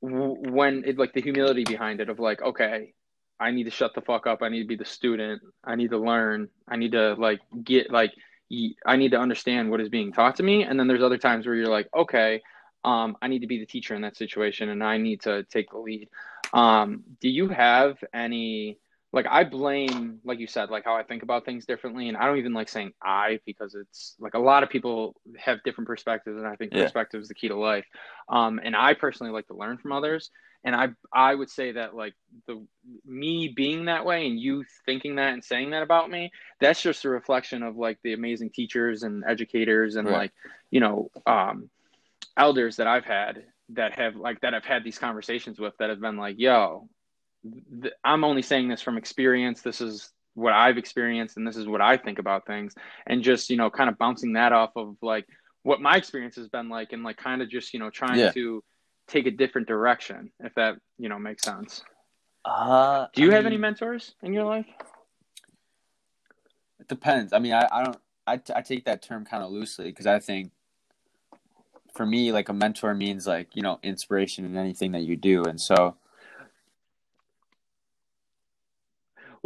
when 0.00 0.84
it 0.84 0.98
like 0.98 1.12
the 1.12 1.22
humility 1.22 1.64
behind 1.64 2.00
it 2.00 2.08
of 2.08 2.18
like 2.18 2.42
okay, 2.42 2.92
I 3.38 3.50
need 3.50 3.64
to 3.64 3.70
shut 3.70 3.94
the 3.94 4.00
fuck 4.00 4.26
up. 4.26 4.42
I 4.42 4.48
need 4.48 4.62
to 4.62 4.68
be 4.68 4.76
the 4.76 4.84
student. 4.84 5.42
I 5.64 5.74
need 5.74 5.90
to 5.90 5.98
learn. 5.98 6.48
I 6.68 6.76
need 6.76 6.92
to 6.92 7.14
like 7.14 7.40
get 7.62 7.90
like 7.90 8.12
I 8.86 8.96
need 8.96 9.10
to 9.10 9.18
understand 9.18 9.70
what 9.70 9.80
is 9.80 9.88
being 9.88 10.12
taught 10.12 10.36
to 10.36 10.42
me. 10.42 10.62
And 10.64 10.78
then 10.78 10.86
there's 10.86 11.02
other 11.02 11.18
times 11.18 11.46
where 11.46 11.54
you're 11.54 11.68
like, 11.68 11.88
okay, 11.94 12.42
um, 12.84 13.16
I 13.20 13.28
need 13.28 13.40
to 13.40 13.46
be 13.46 13.58
the 13.58 13.66
teacher 13.66 13.94
in 13.94 14.02
that 14.02 14.16
situation, 14.16 14.68
and 14.68 14.82
I 14.82 14.96
need 14.96 15.22
to 15.22 15.42
take 15.44 15.70
the 15.70 15.78
lead. 15.78 16.08
Um, 16.52 17.02
do 17.20 17.28
you 17.28 17.48
have 17.48 17.96
any? 18.14 18.78
Like 19.16 19.26
I 19.30 19.44
blame, 19.44 20.20
like 20.24 20.40
you 20.40 20.46
said, 20.48 20.70
like 20.70 20.84
how 20.84 20.96
I 20.96 21.04
think 21.04 21.24
about 21.24 21.46
things 21.46 21.66
differently, 21.66 22.08
and 22.08 22.18
I 22.18 22.26
don't 22.26 22.38
even 22.38 22.54
like 22.54 22.68
saying 22.70 22.92
I 23.02 23.40
because 23.46 23.74
it's 23.74 24.16
like 24.20 24.34
a 24.34 24.40
lot 24.40 24.62
of 24.64 24.70
people 24.70 25.16
have 25.38 25.64
different 25.64 25.88
perspectives, 25.88 26.38
and 26.38 26.46
I 26.46 26.56
think 26.56 26.72
Yeah. 26.72 26.76
perspective 26.76 27.22
is 27.22 27.28
the 27.28 27.34
key 27.34 27.48
to 27.48 27.56
life. 27.56 27.86
Um, 28.28 28.60
and 28.64 28.76
I 28.76 28.94
personally 28.94 29.32
like 29.32 29.48
to 29.48 29.56
learn 29.56 29.78
from 29.78 29.92
others, 29.92 30.30
and 30.64 30.76
I 30.76 30.90
I 31.12 31.34
would 31.34 31.50
say 31.50 31.72
that 31.72 31.96
like 31.96 32.14
the 32.46 32.66
me 33.06 33.48
being 33.56 33.86
that 33.86 34.04
way 34.06 34.26
and 34.28 34.40
you 34.40 34.64
thinking 34.86 35.16
that 35.16 35.34
and 35.34 35.44
saying 35.44 35.70
that 35.70 35.82
about 35.82 36.10
me, 36.10 36.32
that's 36.60 36.82
just 36.82 37.04
a 37.06 37.10
reflection 37.10 37.62
of 37.62 37.76
like 37.76 37.98
the 38.04 38.14
amazing 38.14 38.50
teachers 38.50 39.02
and 39.02 39.24
educators 39.26 39.96
and 39.96 40.10
Right. 40.10 40.12
like 40.12 40.32
you 40.70 40.80
know 40.80 41.10
um, 41.26 41.70
elders 42.36 42.76
that 42.76 42.86
I've 42.86 43.04
had 43.04 43.44
that 43.70 43.98
have 43.98 44.16
like 44.16 44.40
that 44.42 44.54
I've 44.54 44.64
had 44.64 44.84
these 44.84 44.98
conversations 44.98 45.58
with 45.58 45.74
that 45.78 45.90
have 45.90 46.00
been 46.00 46.16
like, 46.18 46.36
yo, 46.38 46.88
th- 47.82 47.94
I'm 48.04 48.24
only 48.24 48.42
saying 48.42 48.68
this 48.68 48.82
from 48.82 48.96
experience. 48.98 49.62
This 49.62 49.80
is 49.80 50.10
what 50.34 50.52
I've 50.52 50.76
experienced 50.78 51.36
and 51.36 51.46
this 51.46 51.56
is 51.56 51.66
what 51.66 51.80
I 51.80 51.96
think 51.96 52.18
about 52.18 52.46
things 52.46 52.74
and 53.06 53.22
just, 53.22 53.48
you 53.48 53.56
know, 53.56 53.70
kind 53.70 53.88
of 53.88 53.96
bouncing 53.98 54.34
that 54.34 54.52
off 54.52 54.72
of 54.76 54.96
like 55.00 55.26
what 55.62 55.80
my 55.80 55.96
experience 55.96 56.36
has 56.36 56.48
been 56.48 56.68
like 56.68 56.92
and 56.92 57.02
like 57.02 57.16
kind 57.16 57.40
of 57.42 57.48
just, 57.48 57.72
you 57.72 57.80
know, 57.80 57.90
trying 57.90 58.18
Yeah. 58.18 58.32
to 58.32 58.62
take 59.08 59.26
a 59.26 59.30
different 59.30 59.66
direction 59.66 60.30
if 60.40 60.54
that, 60.54 60.76
you 60.98 61.08
know, 61.08 61.18
makes 61.18 61.42
sense. 61.42 61.82
Uh, 62.44 63.06
Do 63.14 63.22
you 63.22 63.32
I 63.32 63.34
have 63.36 63.44
mean, 63.44 63.54
any 63.54 63.60
mentors 63.60 64.14
in 64.22 64.32
your 64.32 64.44
life? 64.44 64.66
It 66.80 66.88
depends. 66.88 67.32
I 67.32 67.38
mean, 67.38 67.52
I, 67.52 67.66
I 67.72 67.84
don't. 67.84 67.96
I, 68.28 68.40
I 68.54 68.60
take 68.62 68.84
that 68.84 69.02
term 69.02 69.24
kind 69.24 69.42
of 69.42 69.50
loosely 69.50 69.86
because 69.86 70.06
I 70.06 70.18
think, 70.18 70.50
for 71.94 72.04
me, 72.04 72.32
like 72.32 72.48
a 72.48 72.52
mentor 72.52 72.94
means 72.94 73.26
like 73.26 73.54
you 73.54 73.62
know 73.62 73.78
inspiration 73.82 74.44
in 74.44 74.56
anything 74.56 74.92
that 74.92 75.02
you 75.02 75.16
do, 75.16 75.44
and 75.44 75.60
so 75.60 75.96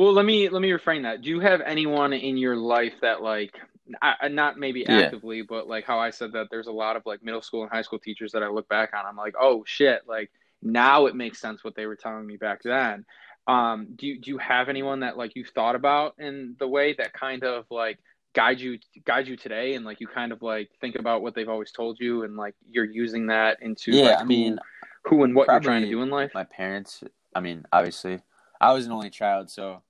Well, 0.01 0.15
let 0.15 0.25
me 0.25 0.49
let 0.49 0.63
me 0.63 0.71
reframe 0.71 1.03
that. 1.03 1.21
Do 1.21 1.29
you 1.29 1.41
have 1.41 1.61
anyone 1.61 2.15
in 2.15 2.39
your 2.39 2.57
life 2.57 2.95
that 3.03 3.21
like 3.21 3.55
I, 4.01 4.29
not 4.29 4.57
maybe 4.57 4.87
Yeah. 4.89 5.01
actively, 5.01 5.43
but 5.43 5.69
like 5.69 5.85
how 5.85 5.99
I 5.99 6.09
said 6.09 6.33
that 6.33 6.47
there's 6.51 6.69
a 6.69 6.73
lot 6.73 6.97
of 6.97 7.05
like 7.05 7.23
middle 7.23 7.43
school 7.43 7.65
and 7.65 7.71
high 7.71 7.83
school 7.83 7.99
teachers 7.99 8.33
that 8.33 8.43
I 8.43 8.49
look 8.49 8.67
back 8.67 8.95
on. 8.97 9.05
I'm 9.05 9.19
like, 9.19 9.35
oh 9.39 9.63
shit, 9.67 10.09
like 10.09 10.31
now 10.63 11.05
it 11.05 11.15
makes 11.15 11.39
sense 11.39 11.63
what 11.63 11.75
they 11.75 11.85
were 11.85 11.97
telling 11.97 12.27
me 12.27 12.39
back 12.39 12.63
then. 12.63 13.05
Um, 13.47 13.89
do 13.95 14.07
you 14.07 14.19
do 14.19 14.31
you 14.31 14.39
have 14.39 14.71
anyone 14.71 15.01
that 15.01 15.19
like 15.19 15.37
you've 15.37 15.51
thought 15.51 15.75
about 15.75 16.15
in 16.19 16.57
the 16.59 16.67
way 16.67 16.95
that 16.95 17.13
kind 17.13 17.45
of 17.45 17.67
like 17.71 17.99
guide 18.35 18.59
you 18.59 18.79
guide 19.05 19.29
you 19.29 19.37
today 19.37 19.75
and 19.75 19.85
like 19.85 20.01
you 20.01 20.07
kind 20.07 20.33
of 20.33 20.41
like 20.41 20.71
think 20.81 20.97
about 20.97 21.21
what 21.21 21.35
they've 21.35 21.51
always 21.51 21.73
told 21.73 21.99
you 22.01 22.23
and 22.23 22.39
like 22.39 22.55
you're 22.71 22.87
using 22.87 23.27
that 23.27 23.59
into 23.61 23.93
yeah. 23.93 24.13
like, 24.13 24.21
I 24.23 24.25
mean, 24.25 24.59
who, 25.05 25.17
who 25.19 25.25
and 25.25 25.35
what 25.35 25.47
you're 25.47 25.61
trying 25.61 25.83
to 25.83 25.91
do 25.91 26.01
in 26.01 26.09
life? 26.09 26.31
my 26.33 26.45
parents. 26.45 27.05
I 27.35 27.41
mean, 27.41 27.67
obviously, 27.71 28.21
I 28.63 28.73
was 28.73 28.87
an 28.87 28.93
only 28.93 29.11
child, 29.11 29.51
so 29.51 29.83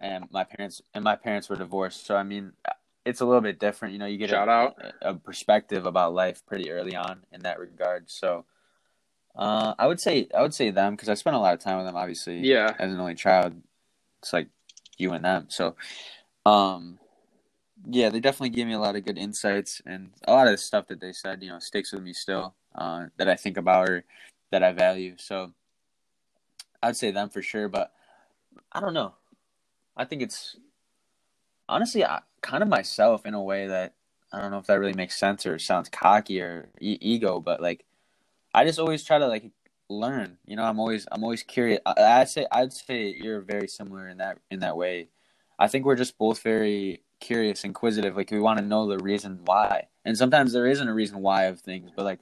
and 0.00 0.24
my 0.30 0.44
parents 0.44 0.82
and 0.94 1.04
my 1.04 1.16
parents 1.16 1.48
were 1.48 1.56
divorced, 1.56 2.06
so 2.06 2.16
I 2.16 2.22
mean, 2.22 2.52
it's 3.04 3.20
a 3.20 3.24
little 3.26 3.40
bit 3.40 3.58
different. 3.58 3.92
You 3.92 3.98
know, 3.98 4.06
you 4.06 4.18
get 4.18 4.30
Shout 4.30 4.48
a, 4.48 4.50
out. 4.50 4.76
a 5.02 5.14
perspective 5.14 5.86
about 5.86 6.14
life 6.14 6.44
pretty 6.46 6.70
early 6.70 6.96
on 6.96 7.20
in 7.32 7.42
that 7.42 7.58
regard. 7.58 8.10
So, 8.10 8.44
uh, 9.36 9.74
I 9.78 9.86
would 9.86 10.00
say 10.00 10.28
I 10.36 10.42
would 10.42 10.54
say 10.54 10.70
them 10.70 10.94
because 10.94 11.08
I 11.08 11.14
spent 11.14 11.36
a 11.36 11.38
lot 11.38 11.54
of 11.54 11.60
time 11.60 11.76
with 11.76 11.86
them. 11.86 11.96
Obviously, 11.96 12.38
Yeah. 12.40 12.74
as 12.78 12.92
an 12.92 13.00
only 13.00 13.14
child, 13.14 13.54
it's 14.20 14.32
like 14.32 14.48
you 14.98 15.12
and 15.12 15.24
them. 15.24 15.46
So, 15.48 15.76
um, 16.44 16.98
yeah, 17.88 18.10
they 18.10 18.20
definitely 18.20 18.50
gave 18.50 18.66
me 18.66 18.74
a 18.74 18.78
lot 18.80 18.96
of 18.96 19.04
good 19.04 19.18
insights, 19.18 19.80
and 19.86 20.10
a 20.26 20.32
lot 20.32 20.46
of 20.46 20.52
the 20.52 20.58
stuff 20.58 20.88
that 20.88 21.00
they 21.00 21.12
said, 21.12 21.42
you 21.42 21.48
know, 21.50 21.58
sticks 21.58 21.92
with 21.92 22.02
me 22.02 22.12
still. 22.12 22.54
Uh, 22.74 23.06
that 23.16 23.28
I 23.28 23.34
think 23.34 23.56
about 23.56 23.88
or 23.88 24.04
that 24.50 24.62
I 24.62 24.72
value. 24.72 25.14
So, 25.18 25.52
I'd 26.82 26.96
say 26.96 27.10
them 27.10 27.28
for 27.30 27.42
sure. 27.42 27.68
But 27.68 27.92
I 28.72 28.80
don't 28.80 28.94
know. 28.94 29.14
I 30.00 30.06
think 30.06 30.22
it's 30.22 30.56
honestly 31.68 32.04
I, 32.06 32.20
kind 32.40 32.62
of 32.62 32.70
myself 32.70 33.26
in 33.26 33.34
a 33.34 33.42
way 33.42 33.66
that 33.66 33.94
I 34.32 34.40
don't 34.40 34.50
know 34.50 34.58
if 34.58 34.66
that 34.66 34.80
really 34.80 34.94
makes 34.94 35.18
sense 35.18 35.44
or 35.44 35.58
sounds 35.58 35.90
cocky 35.90 36.40
or 36.40 36.70
e- 36.80 36.96
ego, 37.02 37.38
but 37.38 37.60
like 37.60 37.84
I 38.54 38.64
just 38.64 38.78
always 38.78 39.04
try 39.04 39.18
to 39.18 39.28
like 39.28 39.50
learn. 39.90 40.38
You 40.46 40.56
know, 40.56 40.64
I'm 40.64 40.80
always 40.80 41.06
I'm 41.12 41.22
always 41.22 41.42
curious. 41.42 41.80
I, 41.84 42.20
I'd 42.22 42.30
say 42.30 42.46
I'd 42.50 42.72
say 42.72 43.14
you're 43.14 43.42
very 43.42 43.68
similar 43.68 44.08
in 44.08 44.16
that 44.18 44.38
in 44.50 44.60
that 44.60 44.78
way. 44.78 45.08
I 45.58 45.68
think 45.68 45.84
we're 45.84 45.96
just 45.96 46.16
both 46.16 46.40
very 46.42 47.02
curious, 47.20 47.64
inquisitive. 47.64 48.16
Like 48.16 48.30
we 48.30 48.40
want 48.40 48.58
to 48.58 48.64
know 48.64 48.88
the 48.88 49.04
reason 49.04 49.40
why, 49.44 49.88
and 50.06 50.16
sometimes 50.16 50.54
there 50.54 50.66
isn't 50.66 50.88
a 50.88 50.94
reason 50.94 51.20
why 51.20 51.44
of 51.44 51.60
things, 51.60 51.90
but 51.94 52.06
like 52.06 52.20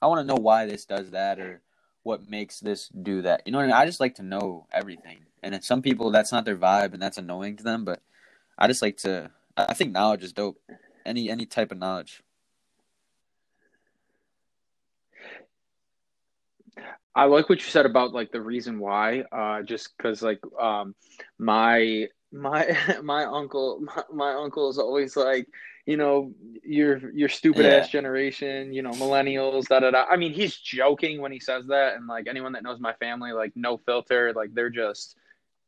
I 0.00 0.06
want 0.06 0.20
to 0.20 0.34
know 0.34 0.40
why 0.40 0.66
this 0.66 0.84
does 0.84 1.10
that 1.10 1.40
or 1.40 1.62
what 2.04 2.30
makes 2.30 2.60
this 2.60 2.88
do 2.88 3.22
that. 3.22 3.42
You 3.46 3.52
know 3.52 3.58
what 3.58 3.64
I 3.64 3.66
mean? 3.68 3.76
I 3.76 3.86
just 3.86 4.00
like 4.00 4.16
to 4.16 4.22
know 4.22 4.66
everything, 4.72 5.26
and 5.42 5.62
some 5.64 5.82
people 5.82 6.10
that's 6.10 6.32
not 6.32 6.44
their 6.44 6.56
vibe, 6.56 6.92
and 6.94 7.02
that's 7.02 7.18
annoying 7.18 7.56
to 7.56 7.64
them. 7.64 7.84
But 7.84 8.00
I 8.58 8.66
just 8.68 8.82
like 8.82 8.96
to. 8.98 9.30
I 9.56 9.74
think 9.74 9.92
knowledge 9.92 10.22
is 10.22 10.32
dope. 10.32 10.60
Any 11.04 11.30
any 11.30 11.46
type 11.46 11.72
of 11.72 11.78
knowledge. 11.78 12.22
I 17.14 17.24
like 17.24 17.48
what 17.48 17.58
you 17.58 17.66
said 17.70 17.86
about 17.86 18.12
like 18.12 18.32
the 18.32 18.40
reason 18.40 18.78
why, 18.78 19.24
uh, 19.32 19.62
just 19.62 19.94
because 19.96 20.22
like 20.22 20.40
um, 20.60 20.94
my 21.38 22.08
my 22.32 22.76
my 23.02 23.24
uncle 23.24 23.80
my, 23.82 24.02
my 24.12 24.32
uncle 24.34 24.70
is 24.70 24.78
always 24.78 25.16
like 25.16 25.46
you 25.84 25.96
know 25.96 26.32
your 26.62 27.10
your 27.12 27.28
stupid 27.28 27.66
Yeah. 27.66 27.78
ass 27.78 27.88
generation 27.88 28.72
you 28.72 28.82
know 28.82 28.92
millennials 28.92 29.66
da 29.66 29.80
da 29.80 29.90
da. 29.90 30.04
I 30.08 30.16
mean 30.16 30.32
he's 30.32 30.56
joking 30.56 31.20
when 31.20 31.32
he 31.32 31.40
says 31.40 31.66
that, 31.66 31.96
and 31.96 32.06
like 32.06 32.26
anyone 32.28 32.52
that 32.52 32.62
knows 32.62 32.80
my 32.80 32.94
family, 32.94 33.32
like 33.32 33.52
no 33.56 33.76
filter, 33.76 34.32
like 34.34 34.54
they're 34.54 34.70
just 34.70 35.16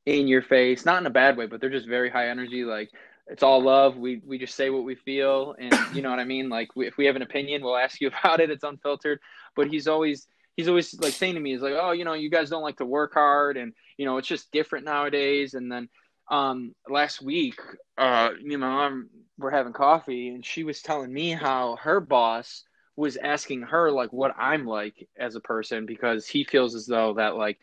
in 0.06 0.28
your 0.28 0.42
face, 0.42 0.84
not 0.84 1.00
in 1.00 1.06
a 1.06 1.10
bad 1.10 1.36
way, 1.36 1.46
but 1.46 1.60
they're 1.60 1.70
just 1.70 1.88
very 1.88 2.10
high 2.10 2.28
energy. 2.28 2.64
Like 2.64 2.90
it's 3.26 3.42
all 3.42 3.62
love. 3.62 3.96
We 3.96 4.20
we 4.26 4.38
just 4.38 4.54
say 4.54 4.70
what 4.70 4.84
we 4.84 4.94
feel, 4.94 5.54
and 5.58 5.74
you 5.94 6.02
know 6.02 6.10
what 6.10 6.18
I 6.18 6.24
mean. 6.24 6.48
Like 6.48 6.76
we, 6.76 6.86
if 6.86 6.96
we 6.96 7.06
have 7.06 7.16
an 7.16 7.22
opinion, 7.22 7.62
we'll 7.62 7.76
ask 7.76 8.00
you 8.00 8.08
about 8.24 8.40
it. 8.40 8.50
It's 8.50 8.64
unfiltered. 8.64 9.20
But 9.56 9.68
he's 9.68 9.88
always 9.88 10.26
he's 10.56 10.68
always 10.68 10.98
like 11.00 11.14
saying 11.14 11.34
to 11.34 11.40
me, 11.40 11.52
he's 11.52 11.62
like, 11.62 11.74
oh, 11.76 11.92
you 11.92 12.04
know, 12.04 12.14
you 12.14 12.30
guys 12.30 12.50
don't 12.50 12.62
like 12.62 12.78
to 12.78 12.86
work 12.86 13.14
hard, 13.14 13.56
and 13.56 13.72
you 13.96 14.04
know, 14.04 14.18
it's 14.18 14.28
just 14.28 14.52
different 14.52 14.84
nowadays. 14.84 15.54
And 15.54 15.70
then 15.70 15.88
um 16.30 16.74
last 16.88 17.22
week, 17.22 17.60
uh, 17.98 18.30
me 18.42 18.54
and 18.54 18.60
my 18.60 18.68
mom 18.68 19.08
were 19.38 19.50
having 19.50 19.72
coffee, 19.72 20.28
and 20.28 20.44
she 20.44 20.64
was 20.64 20.82
telling 20.82 21.12
me 21.12 21.30
how 21.30 21.76
her 21.76 22.00
boss 22.00 22.64
was 22.96 23.16
asking 23.16 23.62
her 23.62 23.90
like 23.90 24.12
what 24.12 24.34
I'm 24.38 24.66
like 24.66 25.08
as 25.18 25.34
a 25.34 25.40
person 25.40 25.84
because 25.84 26.28
he 26.28 26.44
feels 26.44 26.76
as 26.76 26.86
though 26.86 27.14
that 27.14 27.36
like 27.36 27.58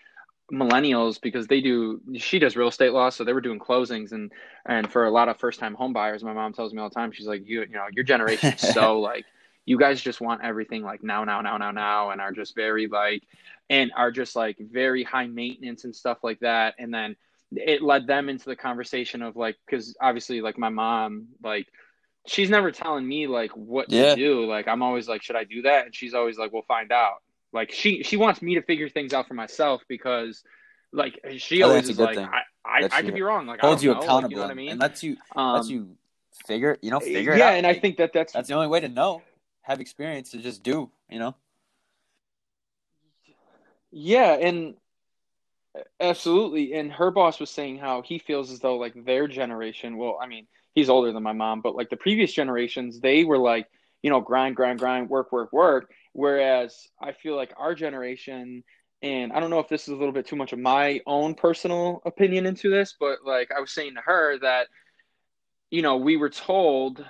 millennials 0.51 1.19
because 1.21 1.47
they 1.47 1.61
do 1.61 2.01
she 2.15 2.37
does 2.39 2.55
real 2.57 2.67
estate 2.67 2.91
law 2.91 3.09
so 3.09 3.23
they 3.23 3.33
were 3.33 3.41
doing 3.41 3.59
closings 3.59 4.11
and 4.11 4.31
and 4.65 4.91
for 4.91 5.05
a 5.05 5.11
lot 5.11 5.29
of 5.29 5.37
first 5.39 5.59
time 5.59 5.73
home 5.73 5.93
buyers 5.93 6.23
my 6.23 6.33
mom 6.33 6.51
tells 6.51 6.73
me 6.73 6.81
all 6.81 6.89
the 6.89 6.95
time 6.95 7.11
she's 7.11 7.27
like 7.27 7.41
you 7.45 7.61
you 7.61 7.73
know 7.73 7.85
your 7.93 8.03
generation 8.03 8.53
is 8.53 8.73
so 8.73 8.99
like 9.11 9.25
you 9.65 9.77
guys 9.77 10.01
just 10.01 10.19
want 10.21 10.43
everything 10.43 10.83
like 10.83 11.03
now 11.03 11.23
now 11.23 11.41
now 11.41 11.57
now 11.57 11.71
now 11.71 12.09
and 12.09 12.19
are 12.19 12.31
just 12.31 12.55
very 12.55 12.87
like 12.87 13.23
and 13.69 13.91
are 13.95 14.11
just 14.11 14.35
like 14.35 14.57
very 14.59 15.03
high 15.03 15.27
maintenance 15.27 15.85
and 15.85 15.95
stuff 15.95 16.17
like 16.23 16.39
that. 16.39 16.75
And 16.79 16.93
then 16.93 17.15
it 17.53 17.81
led 17.81 18.07
them 18.07 18.27
into 18.27 18.45
the 18.45 18.55
conversation 18.55 19.21
of 19.21 19.35
like 19.35 19.57
because 19.65 19.95
obviously 20.01 20.41
like 20.41 20.57
my 20.57 20.69
mom 20.69 21.27
like 21.43 21.67
she's 22.27 22.49
never 22.49 22.71
telling 22.71 23.07
me 23.07 23.27
like 23.27 23.51
what 23.51 23.89
Yeah. 23.89 24.09
to 24.09 24.15
do. 24.15 24.45
Like 24.45 24.67
i'm 24.67 24.81
always 24.81 25.07
like 25.07 25.21
should 25.21 25.35
i 25.35 25.43
do 25.43 25.61
that? 25.61 25.85
And 25.85 25.95
she's 25.95 26.13
always 26.13 26.37
like 26.37 26.51
we'll 26.51 26.63
find 26.63 26.91
out 26.91 27.21
like 27.53 27.71
she 27.71 28.03
she 28.03 28.17
wants 28.17 28.41
me 28.41 28.55
to 28.55 28.61
figure 28.61 28.89
things 28.89 29.13
out 29.13 29.27
for 29.27 29.33
myself 29.33 29.81
because 29.87 30.43
like 30.93 31.19
she 31.37 31.57
think 31.57 31.63
always 31.63 31.89
is 31.89 31.99
like 31.99 32.15
thing. 32.15 32.25
I, 32.25 32.41
I, 32.65 32.89
I 32.91 33.01
could 33.01 33.13
be 33.13 33.21
wrong 33.21 33.47
like 33.47 33.59
Holds 33.59 33.83
you 33.83 33.91
know, 33.91 33.99
like, 33.99 34.03
accountable 34.03 34.31
you 34.31 34.35
know 34.37 34.43
what 34.43 34.51
I 34.51 34.55
mean 34.55 34.71
and 34.71 34.79
lets 34.79 35.03
you 35.03 35.17
um, 35.35 35.53
lets 35.55 35.69
you 35.69 35.95
figure 36.45 36.77
you 36.81 36.91
know 36.91 36.99
figure 36.99 37.33
it 37.33 37.39
yeah 37.39 37.47
out. 37.49 37.53
and 37.55 37.67
I 37.67 37.73
think 37.73 37.97
that 37.97 38.13
that's 38.13 38.33
that's 38.33 38.47
the 38.47 38.53
only 38.53 38.67
way 38.67 38.79
to 38.79 38.89
know. 38.89 39.21
Have 39.63 39.79
experience 39.79 40.31
to 40.31 40.39
just 40.39 40.63
do. 40.63 40.89
You 41.09 41.19
know. 41.19 41.35
Yeah, 43.91 44.33
and 44.33 44.75
absolutely. 45.99 46.73
And 46.73 46.91
her 46.93 47.11
boss 47.11 47.39
was 47.39 47.49
saying 47.49 47.77
how 47.77 48.01
he 48.01 48.19
feels 48.19 48.51
as 48.51 48.59
though 48.59 48.77
like 48.77 49.05
their 49.05 49.27
generation, 49.27 49.97
well, 49.97 50.17
I 50.21 50.27
mean, 50.27 50.47
he's 50.73 50.89
older 50.89 51.11
than 51.11 51.23
my 51.23 51.33
mom, 51.33 51.61
but 51.61 51.75
like 51.75 51.89
the 51.89 51.97
previous 51.97 52.31
generations, 52.31 52.99
they 52.99 53.23
were 53.23 53.37
like, 53.37 53.67
you 54.01 54.09
know, 54.09 54.21
grind, 54.21 54.55
grind, 54.55 54.79
grind, 54.79 55.09
work, 55.09 55.31
work, 55.31 55.51
work. 55.53 55.91
Whereas 56.13 56.87
I 57.01 57.13
feel 57.13 57.35
like 57.35 57.53
our 57.57 57.73
generation, 57.73 58.63
and 59.01 59.31
I 59.31 59.39
don't 59.39 59.49
know 59.49 59.59
if 59.59 59.69
this 59.69 59.83
is 59.83 59.89
a 59.89 59.95
little 59.95 60.11
bit 60.11 60.27
too 60.27 60.35
much 60.35 60.53
of 60.53 60.59
my 60.59 61.01
own 61.07 61.35
personal 61.35 62.01
opinion 62.05 62.45
into 62.45 62.69
this, 62.69 62.95
but 62.99 63.19
like 63.25 63.51
I 63.55 63.59
was 63.59 63.71
saying 63.71 63.95
to 63.95 64.01
her 64.01 64.37
that, 64.39 64.67
you 65.69 65.81
know, 65.81 65.97
we 65.97 66.17
were 66.17 66.29
told, 66.29 67.05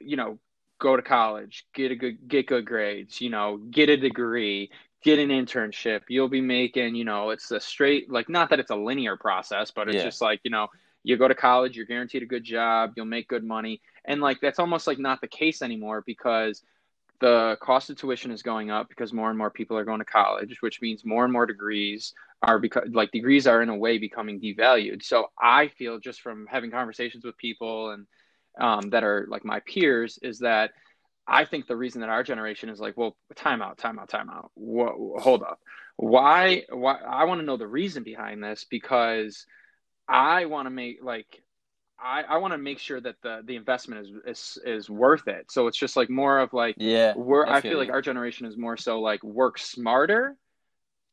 you 0.00 0.16
know, 0.16 0.38
go 0.80 0.96
to 0.96 1.02
college, 1.02 1.64
get 1.74 1.92
a 1.92 1.96
good, 1.96 2.28
get 2.28 2.46
good 2.46 2.66
grades, 2.66 3.20
you 3.20 3.30
know, 3.30 3.56
get 3.70 3.88
a 3.88 3.96
degree, 3.96 4.70
get 5.02 5.20
an 5.20 5.28
internship. 5.28 6.00
You'll 6.08 6.28
be 6.28 6.40
making, 6.40 6.96
you 6.96 7.04
know, 7.04 7.30
it's 7.30 7.50
a 7.52 7.60
straight, 7.60 8.10
like, 8.10 8.28
not 8.28 8.50
that 8.50 8.58
it's 8.58 8.70
a 8.70 8.76
linear 8.76 9.16
process, 9.16 9.70
but 9.70 9.88
it's 9.88 9.96
Yeah. 9.96 10.02
just 10.02 10.20
like, 10.20 10.40
you 10.42 10.50
know, 10.50 10.66
you 11.04 11.16
go 11.16 11.28
to 11.28 11.34
college, 11.34 11.76
you're 11.76 11.86
guaranteed 11.86 12.22
a 12.22 12.26
good 12.26 12.44
job, 12.44 12.94
you'll 12.96 13.06
make 13.06 13.28
good 13.28 13.44
money. 13.44 13.80
And 14.04 14.20
like, 14.20 14.40
that's 14.40 14.58
almost 14.58 14.86
like 14.86 14.98
not 14.98 15.20
the 15.20 15.28
case 15.28 15.62
anymore 15.62 16.02
because 16.04 16.62
the 17.20 17.56
cost 17.60 17.90
of 17.90 17.96
tuition 17.96 18.30
is 18.30 18.42
going 18.42 18.70
up 18.70 18.88
because 18.88 19.12
more 19.12 19.28
and 19.28 19.38
more 19.38 19.50
people 19.50 19.76
are 19.76 19.84
going 19.84 20.00
to 20.00 20.04
college, 20.04 20.56
which 20.60 20.80
means 20.82 21.04
more 21.04 21.24
and 21.24 21.32
more 21.32 21.46
degrees 21.46 22.12
are 22.42 22.58
because 22.58 22.88
like 22.92 23.10
degrees 23.12 23.46
are 23.46 23.62
in 23.62 23.68
a 23.68 23.76
way 23.76 23.98
becoming 23.98 24.40
devalued. 24.40 25.02
So 25.02 25.28
I 25.40 25.68
feel 25.68 25.98
just 25.98 26.20
from 26.20 26.46
having 26.46 26.70
conversations 26.70 27.24
with 27.24 27.36
people 27.38 27.90
and 27.90 28.06
um, 28.60 28.90
that 28.90 29.04
are 29.04 29.26
like 29.28 29.44
my 29.44 29.60
peers 29.60 30.18
is 30.22 30.40
that 30.40 30.72
I 31.26 31.44
think 31.44 31.66
the 31.66 31.76
reason 31.76 32.00
that 32.02 32.10
our 32.10 32.22
generation 32.22 32.68
is 32.68 32.80
like, 32.80 32.96
well, 32.96 33.16
time 33.34 33.62
out, 33.62 33.78
time 33.78 33.98
out, 33.98 34.08
time 34.08 34.28
out. 34.28 34.50
Whoa, 34.54 35.16
hold 35.18 35.42
up. 35.42 35.58
Why? 35.96 36.64
Why? 36.70 36.96
I 36.96 37.24
want 37.24 37.40
to 37.40 37.46
know 37.46 37.56
the 37.56 37.66
reason 37.66 38.02
behind 38.02 38.42
this 38.42 38.66
because 38.68 39.46
I 40.08 40.44
want 40.46 40.66
to 40.66 40.70
make 40.70 40.98
like 41.02 41.42
I, 42.04 42.22
I 42.28 42.36
want 42.36 42.52
to 42.52 42.58
make 42.58 42.78
sure 42.78 43.00
that 43.00 43.16
the 43.22 43.40
the 43.44 43.56
investment 43.56 44.06
is, 44.06 44.12
is 44.26 44.58
is 44.64 44.90
worth 44.90 45.26
it. 45.26 45.50
So 45.50 45.66
it's 45.66 45.78
just 45.78 45.96
like 45.96 46.10
more 46.10 46.38
of 46.38 46.52
like 46.52 46.74
Yeah. 46.78 47.14
we're 47.16 47.46
I 47.46 47.56
I 47.56 47.60
feel 47.62 47.72
feel 47.72 47.78
like 47.78 47.90
our 47.90 48.02
generation 48.02 48.46
is 48.46 48.58
more 48.58 48.76
so 48.76 49.00
like 49.00 49.24
work 49.24 49.58
smarter. 49.58 50.36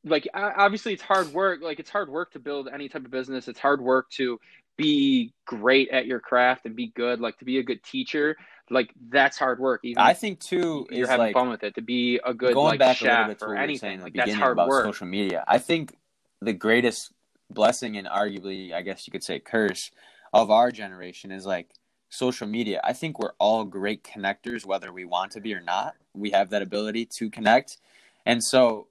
Like 0.04 0.28
obviously 0.34 0.92
it's 0.94 1.02
hard 1.02 1.28
work. 1.34 1.62
Like 1.62 1.80
it's 1.80 1.90
hard 1.90 2.10
work 2.10 2.34
to 2.34 2.40
build 2.40 2.68
any 2.68 2.90
type 2.90 3.06
of 3.06 3.12
business. 3.12 3.48
It's 3.48 3.60
hard 3.60 3.82
work 3.82 4.10
to 4.12 4.38
be 4.76 5.34
great 5.46 5.90
at 5.90 6.08
your 6.08 6.20
craft 6.20 6.66
and 6.66 6.76
be 6.76 6.88
good, 6.88 7.22
like 7.22 7.38
to 7.38 7.46
be 7.46 7.60
a 7.60 7.64
good 7.64 7.82
teacher, 7.84 8.36
like 8.70 8.92
that's 9.10 9.38
hard 9.38 9.60
work. 9.60 9.82
Even 9.84 10.02
I 10.02 10.14
think 10.14 10.40
too 10.40 10.88
you're 10.90 11.04
is 11.04 11.10
having 11.10 11.28
like 11.28 11.34
fun 11.34 11.50
with 11.50 11.64
it. 11.64 11.76
To 11.76 11.82
be 11.82 12.20
a 12.26 12.34
good 12.34 12.54
going 12.54 12.66
like 12.72 12.80
back 12.80 13.00
a 13.02 13.04
little 13.06 13.26
bit 13.28 13.40
to 13.40 13.46
or 13.46 13.48
what 13.50 13.54
we 13.54 13.58
were 13.58 13.64
anything, 13.64 13.80
saying 13.80 13.94
in 13.94 14.00
the 14.00 14.06
like 14.06 14.14
that's 14.16 14.34
hard 14.34 14.54
about 14.54 14.68
work. 14.68 14.86
social 14.86 15.08
media. 15.08 15.46
I 15.48 15.58
think 15.58 15.96
the 16.42 16.54
greatest 16.54 17.14
blessing 17.50 17.96
and 17.98 18.08
arguably, 18.08 18.74
I 18.74 18.82
guess 18.82 19.08
you 19.08 19.12
could 19.12 19.24
say, 19.24 19.40
curse 19.40 19.92
of 20.34 20.50
our 20.50 20.72
generation 20.72 21.32
is 21.32 21.46
like 21.46 21.70
social 22.10 22.48
media. 22.48 22.82
I 22.84 22.94
think 22.94 23.20
we're 23.20 23.34
all 23.40 23.64
great 23.64 24.04
connectors, 24.04 24.66
whether 24.66 24.92
we 24.94 25.06
want 25.06 25.32
to 25.34 25.42
be 25.42 25.54
or 25.54 25.62
not. 25.62 25.96
We 26.14 26.32
have 26.32 26.50
that 26.50 26.62
ability 26.62 27.08
to 27.18 27.30
connect, 27.30 27.78
and 28.26 28.44
so 28.44 28.88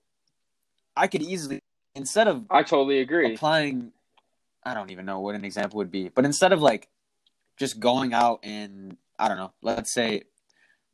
I 0.97 1.07
could 1.07 1.23
easily 1.23 1.61
instead 1.95 2.29
of 2.29 2.45
I 2.51 2.63
totally 2.63 3.01
agree. 3.01 3.35
applying 3.35 3.93
I 4.65 4.75
don't 4.75 4.91
even 4.91 5.07
know 5.07 5.21
what 5.21 5.35
an 5.35 5.45
example 5.45 5.79
would 5.79 5.91
be, 5.91 6.09
but 6.09 6.25
instead 6.25 6.53
of 6.53 6.61
like 6.61 6.89
just 7.57 7.81
going 7.81 8.13
out 8.13 8.41
and 8.43 8.97
I 9.19 9.29
don't 9.29 9.37
know, 9.37 9.53
let's 9.63 9.93
say 9.93 10.25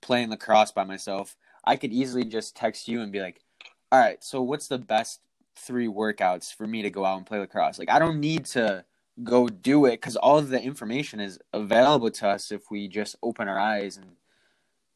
playing 0.00 0.30
lacrosse 0.30 0.72
by 0.72 0.84
myself, 0.84 1.36
I 1.64 1.76
could 1.76 1.92
easily 1.92 2.24
just 2.24 2.56
text 2.56 2.88
you 2.88 3.00
and 3.00 3.12
be 3.12 3.20
like, 3.20 3.40
"All 3.90 4.00
right, 4.00 4.22
so 4.22 4.42
what's 4.42 4.68
the 4.68 4.78
best 4.78 5.20
three 5.56 5.86
workouts 5.88 6.52
for 6.52 6.66
me 6.66 6.82
to 6.82 6.90
go 6.90 7.04
out 7.04 7.16
and 7.18 7.26
play 7.26 7.38
lacrosse?" 7.38 7.78
Like 7.78 7.90
I 7.90 7.98
don't 7.98 8.20
need 8.20 8.44
to 8.46 8.84
go 9.22 9.48
do 9.48 9.86
it 9.86 10.00
cuz 10.02 10.16
all 10.16 10.38
of 10.38 10.48
the 10.48 10.62
information 10.62 11.20
is 11.20 11.38
available 11.52 12.10
to 12.10 12.28
us 12.28 12.52
if 12.52 12.70
we 12.70 12.86
just 12.88 13.16
open 13.22 13.48
our 13.48 13.58
eyes 13.58 13.96
and 13.96 14.16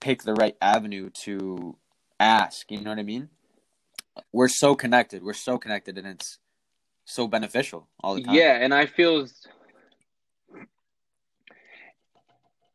pick 0.01 0.23
the 0.23 0.35
right 0.35 0.57
avenue 0.61 1.11
to 1.11 1.77
ask, 2.19 2.71
you 2.71 2.81
know 2.81 2.91
what 2.91 2.99
I 2.99 3.03
mean? 3.03 3.31
We're 4.33 4.49
so 4.49 4.75
connected. 4.75 5.23
We're 5.23 5.33
so 5.33 5.59
connected 5.59 5.97
and 5.97 6.07
it's 6.07 6.39
so 7.05 7.27
beneficial 7.27 7.89
all 8.03 8.15
the 8.15 8.23
time. 8.23 8.35
Yeah, 8.35 8.59
and 8.61 8.73
I 8.75 8.87
feel 8.87 9.27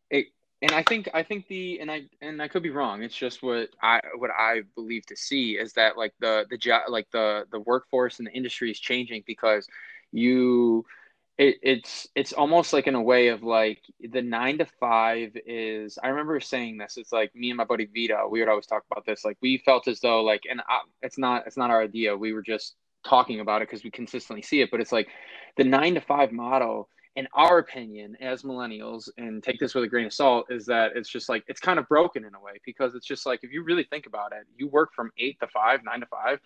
it, 0.10 0.28
and 0.62 0.72
I 0.72 0.84
think 0.84 1.10
I 1.14 1.24
think 1.24 1.48
the 1.48 1.80
and 1.80 1.92
I 1.92 2.06
and 2.22 2.42
I 2.42 2.48
could 2.48 2.64
be 2.64 2.70
wrong. 2.70 3.04
It's 3.04 3.16
just 3.16 3.44
what 3.44 3.70
I 3.82 4.02
what 4.18 4.32
I 4.32 4.62
believe 4.76 5.06
to 5.08 5.16
see 5.16 5.54
is 5.58 5.74
that 5.74 5.98
like 5.98 6.14
the 6.20 6.46
the 6.50 6.58
job 6.58 6.84
like 6.90 7.08
the 7.12 7.46
the 7.52 7.60
workforce 7.62 8.20
and 8.20 8.28
the 8.28 8.34
industry 8.34 8.72
is 8.72 8.80
changing 8.80 9.24
because 9.26 9.68
you 10.12 10.86
it, 11.38 11.58
it's 11.62 12.08
it's 12.16 12.34
almost 12.34 12.72
like 12.72 12.88
in 12.88 12.96
a 12.96 13.02
way 13.02 13.28
of 13.28 13.44
like 13.44 13.82
the 14.12 14.22
nine 14.22 14.58
to 14.58 14.66
five 14.80 15.32
is 15.46 16.00
i 16.02 16.08
remember 16.08 16.40
saying 16.40 16.78
this 16.78 16.98
it's 16.98 17.12
like 17.12 17.34
me 17.36 17.50
and 17.50 17.58
my 17.58 17.66
buddy 17.66 17.86
vito 17.86 18.28
we 18.30 18.40
would 18.40 18.50
always 18.50 18.66
talk 18.66 18.84
about 18.92 19.06
this 19.06 19.26
like 19.26 19.38
we 19.42 19.58
felt 19.66 19.88
as 19.88 20.00
though 20.00 20.24
like 20.24 20.44
and 20.50 20.62
I, 20.70 20.80
it's 21.02 21.18
not 21.18 21.46
it's 21.46 21.58
not 21.58 21.72
our 21.72 21.82
idea 21.82 22.16
we 22.16 22.34
were 22.34 22.42
just 22.42 22.76
talking 23.06 23.40
about 23.40 23.62
it 23.62 23.70
because 23.70 23.84
we 23.84 23.92
consistently 23.92 24.42
see 24.42 24.62
it 24.62 24.72
but 24.72 24.80
it's 24.80 24.92
like 24.92 25.10
the 25.58 25.64
nine 25.64 25.94
to 25.96 26.02
five 26.02 26.32
model 26.32 26.90
in 27.18 27.28
our 27.34 27.60
opinion 27.60 28.18
as 28.20 28.44
millennials 28.44 29.10
and 29.18 29.44
take 29.44 29.60
this 29.60 29.76
with 29.76 29.84
a 29.84 29.88
grain 29.88 30.06
of 30.06 30.14
salt 30.14 30.46
is 30.50 30.66
that 30.66 30.92
it's 30.96 31.10
just 31.10 31.30
like 31.30 31.44
it's 31.48 31.60
kind 31.60 31.80
of 31.80 31.88
broken 31.88 32.26
in 32.26 32.34
a 32.34 32.40
way 32.40 32.54
because 32.66 32.96
it's 32.96 33.06
just 33.06 33.26
like 33.26 33.42
if 33.44 33.52
you 33.52 33.64
really 33.64 33.86
think 33.90 34.06
about 34.06 34.32
it 34.32 34.46
you 34.56 34.68
work 34.70 34.92
from 34.96 35.12
eight 35.18 35.38
to 35.40 35.48
five 35.48 35.82
nine 35.84 36.00
to 36.00 36.06
five 36.08 36.40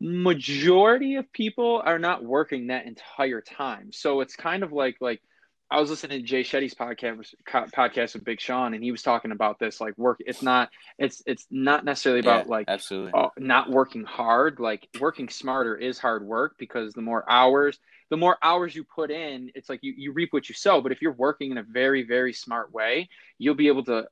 majority 0.00 1.16
of 1.16 1.32
people 1.32 1.82
are 1.84 1.98
not 1.98 2.24
working 2.24 2.68
that 2.68 2.86
entire 2.86 3.40
time. 3.40 3.90
So 3.92 4.20
it's 4.20 4.36
kind 4.36 4.62
of 4.62 4.72
like 4.72 4.96
like 5.00 5.20
I 5.70 5.80
was 5.80 5.88
listening 5.88 6.20
to 6.20 6.26
Jay 6.26 6.42
Shetty's 6.42 6.74
podcast 6.74 7.34
podcast 7.48 8.12
with 8.14 8.24
Big 8.24 8.40
Sean, 8.40 8.74
and 8.74 8.84
he 8.84 8.90
was 8.90 9.02
talking 9.02 9.32
about 9.32 9.58
this 9.58 9.80
like 9.80 9.96
work. 9.96 10.18
It's 10.20 10.42
not 10.42 10.70
it's 10.98 11.22
it's 11.26 11.46
not 11.50 11.84
necessarily 11.84 12.20
about 12.20 12.44
Yeah, 12.46 12.50
like 12.50 12.68
absolutely. 12.68 13.12
uh, 13.14 13.28
not 13.38 13.70
working 13.70 14.04
hard. 14.04 14.60
Like 14.60 14.86
working 15.00 15.28
smarter 15.28 15.76
is 15.76 15.98
hard 15.98 16.24
work 16.26 16.56
because 16.58 16.92
the 16.92 17.00
more 17.02 17.24
hours 17.30 17.78
the 18.10 18.18
more 18.18 18.36
hours 18.42 18.74
you 18.74 18.84
put 18.84 19.10
in, 19.10 19.50
it's 19.54 19.70
like 19.70 19.80
you 19.82 19.94
you 19.96 20.12
reap 20.12 20.34
what 20.34 20.46
you 20.48 20.54
sow. 20.54 20.82
But 20.82 20.92
if 20.92 21.00
you're 21.00 21.12
working 21.14 21.50
in 21.52 21.58
a 21.58 21.62
very 21.62 22.02
very 22.02 22.34
smart 22.34 22.72
way, 22.72 23.08
you'll 23.38 23.54
be 23.54 23.68
able 23.68 23.84
to 23.84 24.08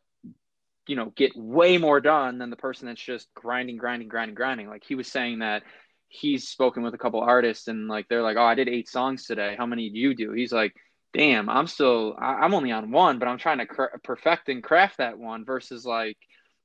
you 0.87 0.97
know 0.97 1.13
get 1.17 1.33
way 1.37 1.79
more 1.79 2.01
done 2.01 2.39
than 2.39 2.51
the 2.51 2.57
person 2.57 2.87
that's 2.87 3.03
just 3.03 3.29
grinding 3.35 3.77
grinding 3.77 4.09
grinding 4.09 4.35
grinding 4.35 4.69
like 4.69 4.85
he 4.87 4.95
was 4.95 5.09
saying 5.09 5.41
that 5.41 5.63
he's 6.09 6.49
spoken 6.49 6.83
with 6.83 6.95
a 6.95 6.99
couple 6.99 7.21
artists 7.21 7.69
and 7.69 7.89
like 7.89 8.09
they're 8.09 8.23
like 8.23 8.37
oh 8.37 8.45
i 8.45 8.55
did 8.55 8.69
eight 8.69 8.89
songs 8.89 9.25
today 9.27 9.55
how 9.57 9.67
many 9.67 9.91
do 9.91 9.99
you 9.99 10.15
do 10.15 10.33
he's 10.33 10.53
like 10.53 10.75
damn 11.13 11.49
i'm 11.49 11.67
still 11.67 12.17
I- 12.19 12.41
i'm 12.41 12.55
only 12.55 12.73
on 12.73 12.91
one 12.91 13.19
but 13.19 13.29
i'm 13.29 13.39
trying 13.39 13.59
to 13.59 13.67
cr- 13.67 13.97
perfect 14.03 14.49
and 14.49 14.63
craft 14.63 14.99
that 14.99 15.19
one 15.19 15.45
versus 15.45 15.85
like 15.85 16.17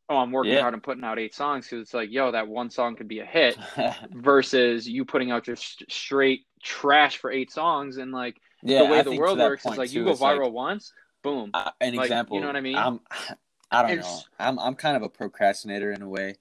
oh 0.10 0.18
i'm 0.18 0.32
working 0.32 0.54
Yeah. 0.54 0.62
hard 0.62 0.74
and 0.74 0.84
putting 0.84 1.04
out 1.04 1.20
eight 1.20 1.36
songs 1.36 1.66
because 1.68 1.82
it's 1.82 1.94
like 1.94 2.10
yo 2.12 2.32
that 2.32 2.48
one 2.48 2.70
song 2.70 2.96
could 2.96 3.08
be 3.08 3.20
a 3.20 3.26
hit 3.26 3.58
versus 4.12 4.88
you 4.88 5.06
putting 5.06 5.32
out 5.32 5.44
just 5.44 5.84
straight 5.90 6.42
trash 6.64 7.18
for 7.18 7.32
eight 7.32 7.52
songs 7.52 7.98
and 7.98 8.12
like 8.12 8.36
yeah, 8.64 8.80
the 8.80 8.86
way 8.86 9.00
I 9.00 9.04
the 9.04 9.12
world 9.12 9.38
works 9.38 9.66
is 9.66 9.78
like 9.78 9.92
you 9.92 10.00
too, 10.00 10.06
go 10.06 10.12
it's 10.12 10.22
like, 10.22 10.36
viral 10.38 10.52
once 10.52 10.92
boom 11.22 11.52
uh, 11.54 11.72
an 11.82 11.96
Like, 11.96 12.10
you 12.32 12.42
know 12.42 12.48
what 12.48 12.56
I 12.56 12.62
mean? 12.62 12.76
I'm, 12.76 13.00
I 13.72 13.82
don't 13.88 14.00
know. 14.00 14.20
I'm 14.40 14.60
I'm 14.60 14.76
kind 14.76 14.96
of 14.96 15.04
a 15.04 15.10
procrastinator 15.10 15.92
in 15.92 16.02
a 16.02 16.10
way. 16.10 16.36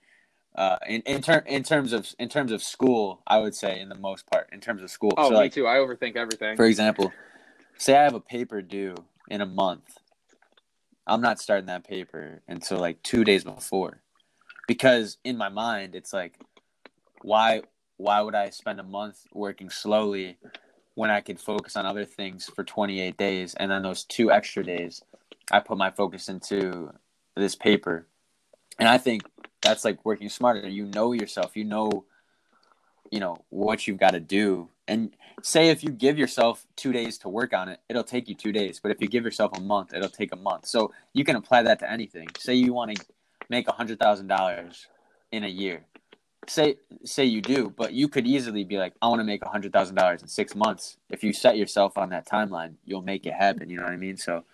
Uh, 0.54 0.78
in 0.86 1.00
in, 1.02 1.20
ter- 1.20 1.44
in 1.46 1.62
terms 1.64 1.92
of 1.92 2.14
in 2.18 2.28
terms 2.28 2.52
of 2.52 2.62
school, 2.62 3.22
I 3.26 3.38
would 3.38 3.54
say 3.54 3.80
in 3.80 3.88
the 3.88 3.96
most 3.96 4.30
part 4.30 4.48
in 4.52 4.60
terms 4.60 4.82
of 4.82 4.90
school. 4.90 5.12
oh 5.16 5.24
so 5.24 5.30
me 5.30 5.36
like 5.36 5.52
too 5.52 5.66
i 5.66 5.76
overthink 5.76 6.14
everything 6.16 6.56
for 6.56 6.64
example, 6.64 7.12
say 7.76 7.96
I 7.96 8.04
have 8.04 8.14
a 8.14 8.20
paper 8.20 8.62
due 8.62 8.94
in 9.28 9.40
a 9.40 9.46
month. 9.46 9.98
I'm 11.06 11.20
not 11.20 11.40
starting 11.40 11.66
that 11.66 11.84
paper 11.86 12.40
until 12.48 12.78
like 12.78 13.02
two 13.02 13.24
days 13.24 13.44
before, 13.44 14.00
because 14.68 15.18
in 15.24 15.36
my 15.36 15.48
mind 15.48 15.94
it's 15.94 16.12
like, 16.12 16.38
why 17.22 17.62
why 17.96 18.20
would 18.20 18.34
I 18.34 18.50
spend 18.50 18.78
a 18.78 18.84
month 18.84 19.26
working 19.32 19.70
slowly 19.70 20.38
when 20.94 21.10
I 21.10 21.20
could 21.20 21.40
focus 21.40 21.76
on 21.76 21.84
other 21.84 22.04
things 22.04 22.46
for 22.46 22.62
28 22.62 23.16
days 23.16 23.54
and 23.54 23.70
then 23.70 23.82
those 23.82 24.04
two 24.04 24.30
extra 24.30 24.64
days 24.64 25.02
I 25.50 25.60
put 25.60 25.78
my 25.78 25.90
focus 25.90 26.28
into 26.28 26.92
this 27.37 27.55
paper. 27.55 28.07
And 28.78 28.89
I 28.89 28.99
think 28.99 29.22
that's 29.62 29.85
like 29.85 30.05
working 30.05 30.28
smarter. 30.28 30.68
You 30.68 30.87
know 30.87 31.12
yourself, 31.12 31.57
you 31.57 31.64
know 31.64 32.05
you 33.11 33.20
know 33.20 33.37
what 33.51 33.87
you've 33.87 33.99
got 33.99 34.12
to 34.12 34.20
do. 34.20 34.68
And 34.89 35.14
say 35.43 35.68
if 35.68 35.85
you 35.85 35.91
give 35.91 36.18
yourself 36.18 36.66
2 36.76 36.93
days 36.93 37.18
to 37.18 37.28
work 37.28 37.53
on 37.53 37.68
it, 37.68 37.80
it'll 37.89 38.03
take 38.03 38.28
you 38.28 38.35
2 38.35 38.51
days. 38.51 38.80
But 38.82 38.91
if 38.91 39.01
you 39.01 39.09
give 39.09 39.24
yourself 39.24 39.57
a 39.57 39.61
month, 39.61 39.95
it'll 39.95 40.09
take 40.09 40.32
a 40.32 40.37
month. 40.37 40.66
So 40.66 40.93
you 41.12 41.22
can 41.22 41.37
apply 41.37 41.62
that 41.62 41.78
to 41.80 41.91
anything. 41.91 42.28
Say 42.39 42.55
you 42.55 42.72
want 42.72 42.97
to 42.97 43.05
make 43.49 43.68
a 43.68 43.72
$100,000 43.72 44.87
in 45.32 45.45
a 45.45 45.49
year 45.49 45.85
say 46.49 46.76
say 47.05 47.24
you 47.24 47.41
do, 47.41 47.72
but 47.76 47.93
you 47.93 48.09
could 48.09 48.26
easily 48.26 48.64
be 48.64 48.76
like, 48.76 48.95
I 49.01 49.09
want 49.09 49.20
to 49.20 49.24
make 49.24 49.43
a 49.45 49.49
hundred 49.49 49.72
thousand 49.72 49.97
dollars 49.97 50.22
in 50.22 50.28
six 50.28 50.55
months. 50.55 50.97
If 51.11 51.22
you 51.24 51.32
set 51.32 51.57
yourself 51.57 51.97
on 51.99 52.11
that 52.11 52.26
timeline, 52.26 52.74
you'll 52.85 53.03
make 53.03 53.26
it 53.26 53.35
happen. 53.35 53.70
You 53.70 53.78
know 53.78 53.85
what 53.85 53.93
I 53.93 53.97
mean? 53.97 54.16
So 54.16 54.45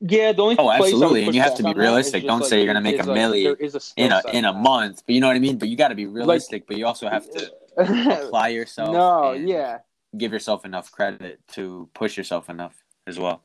Yeah, 0.00 0.32
the 0.32 0.42
only 0.42 0.56
Oh, 0.58 0.64
place 0.64 0.92
absolutely, 0.92 1.24
and 1.24 1.34
you 1.34 1.40
have 1.40 1.56
to 1.56 1.62
be 1.64 1.74
realistic. 1.74 2.24
Don't 2.24 2.40
like, 2.40 2.48
say 2.48 2.58
you're 2.58 2.66
gonna 2.66 2.80
make 2.80 3.00
a 3.00 3.04
like, 3.04 3.18
milli 3.18 3.44
there 3.44 3.54
is 3.54 3.74
a 3.74 3.80
skill 3.80 4.06
in 4.06 4.12
a 4.12 4.22
in 4.32 4.44
a 4.44 4.52
month, 4.52 5.02
but 5.06 5.14
you 5.14 5.20
know 5.20 5.26
what 5.26 5.36
I 5.36 5.40
mean. 5.40 5.58
But 5.58 5.68
you 5.68 5.76
got 5.76 5.88
to 5.88 5.94
be 5.94 6.06
realistic. 6.06 6.66
but 6.66 6.76
you 6.76 6.86
also 6.86 7.08
have 7.08 7.28
to 7.30 7.52
apply 8.26 8.48
yourself. 8.48 8.92
no, 8.92 9.32
yeah. 9.32 9.78
give 10.16 10.32
yourself 10.32 10.64
enough 10.64 10.92
credit 10.92 11.40
to 11.52 11.88
push 11.94 12.16
yourself 12.16 12.48
enough 12.48 12.76
as 13.06 13.18
well. 13.18 13.42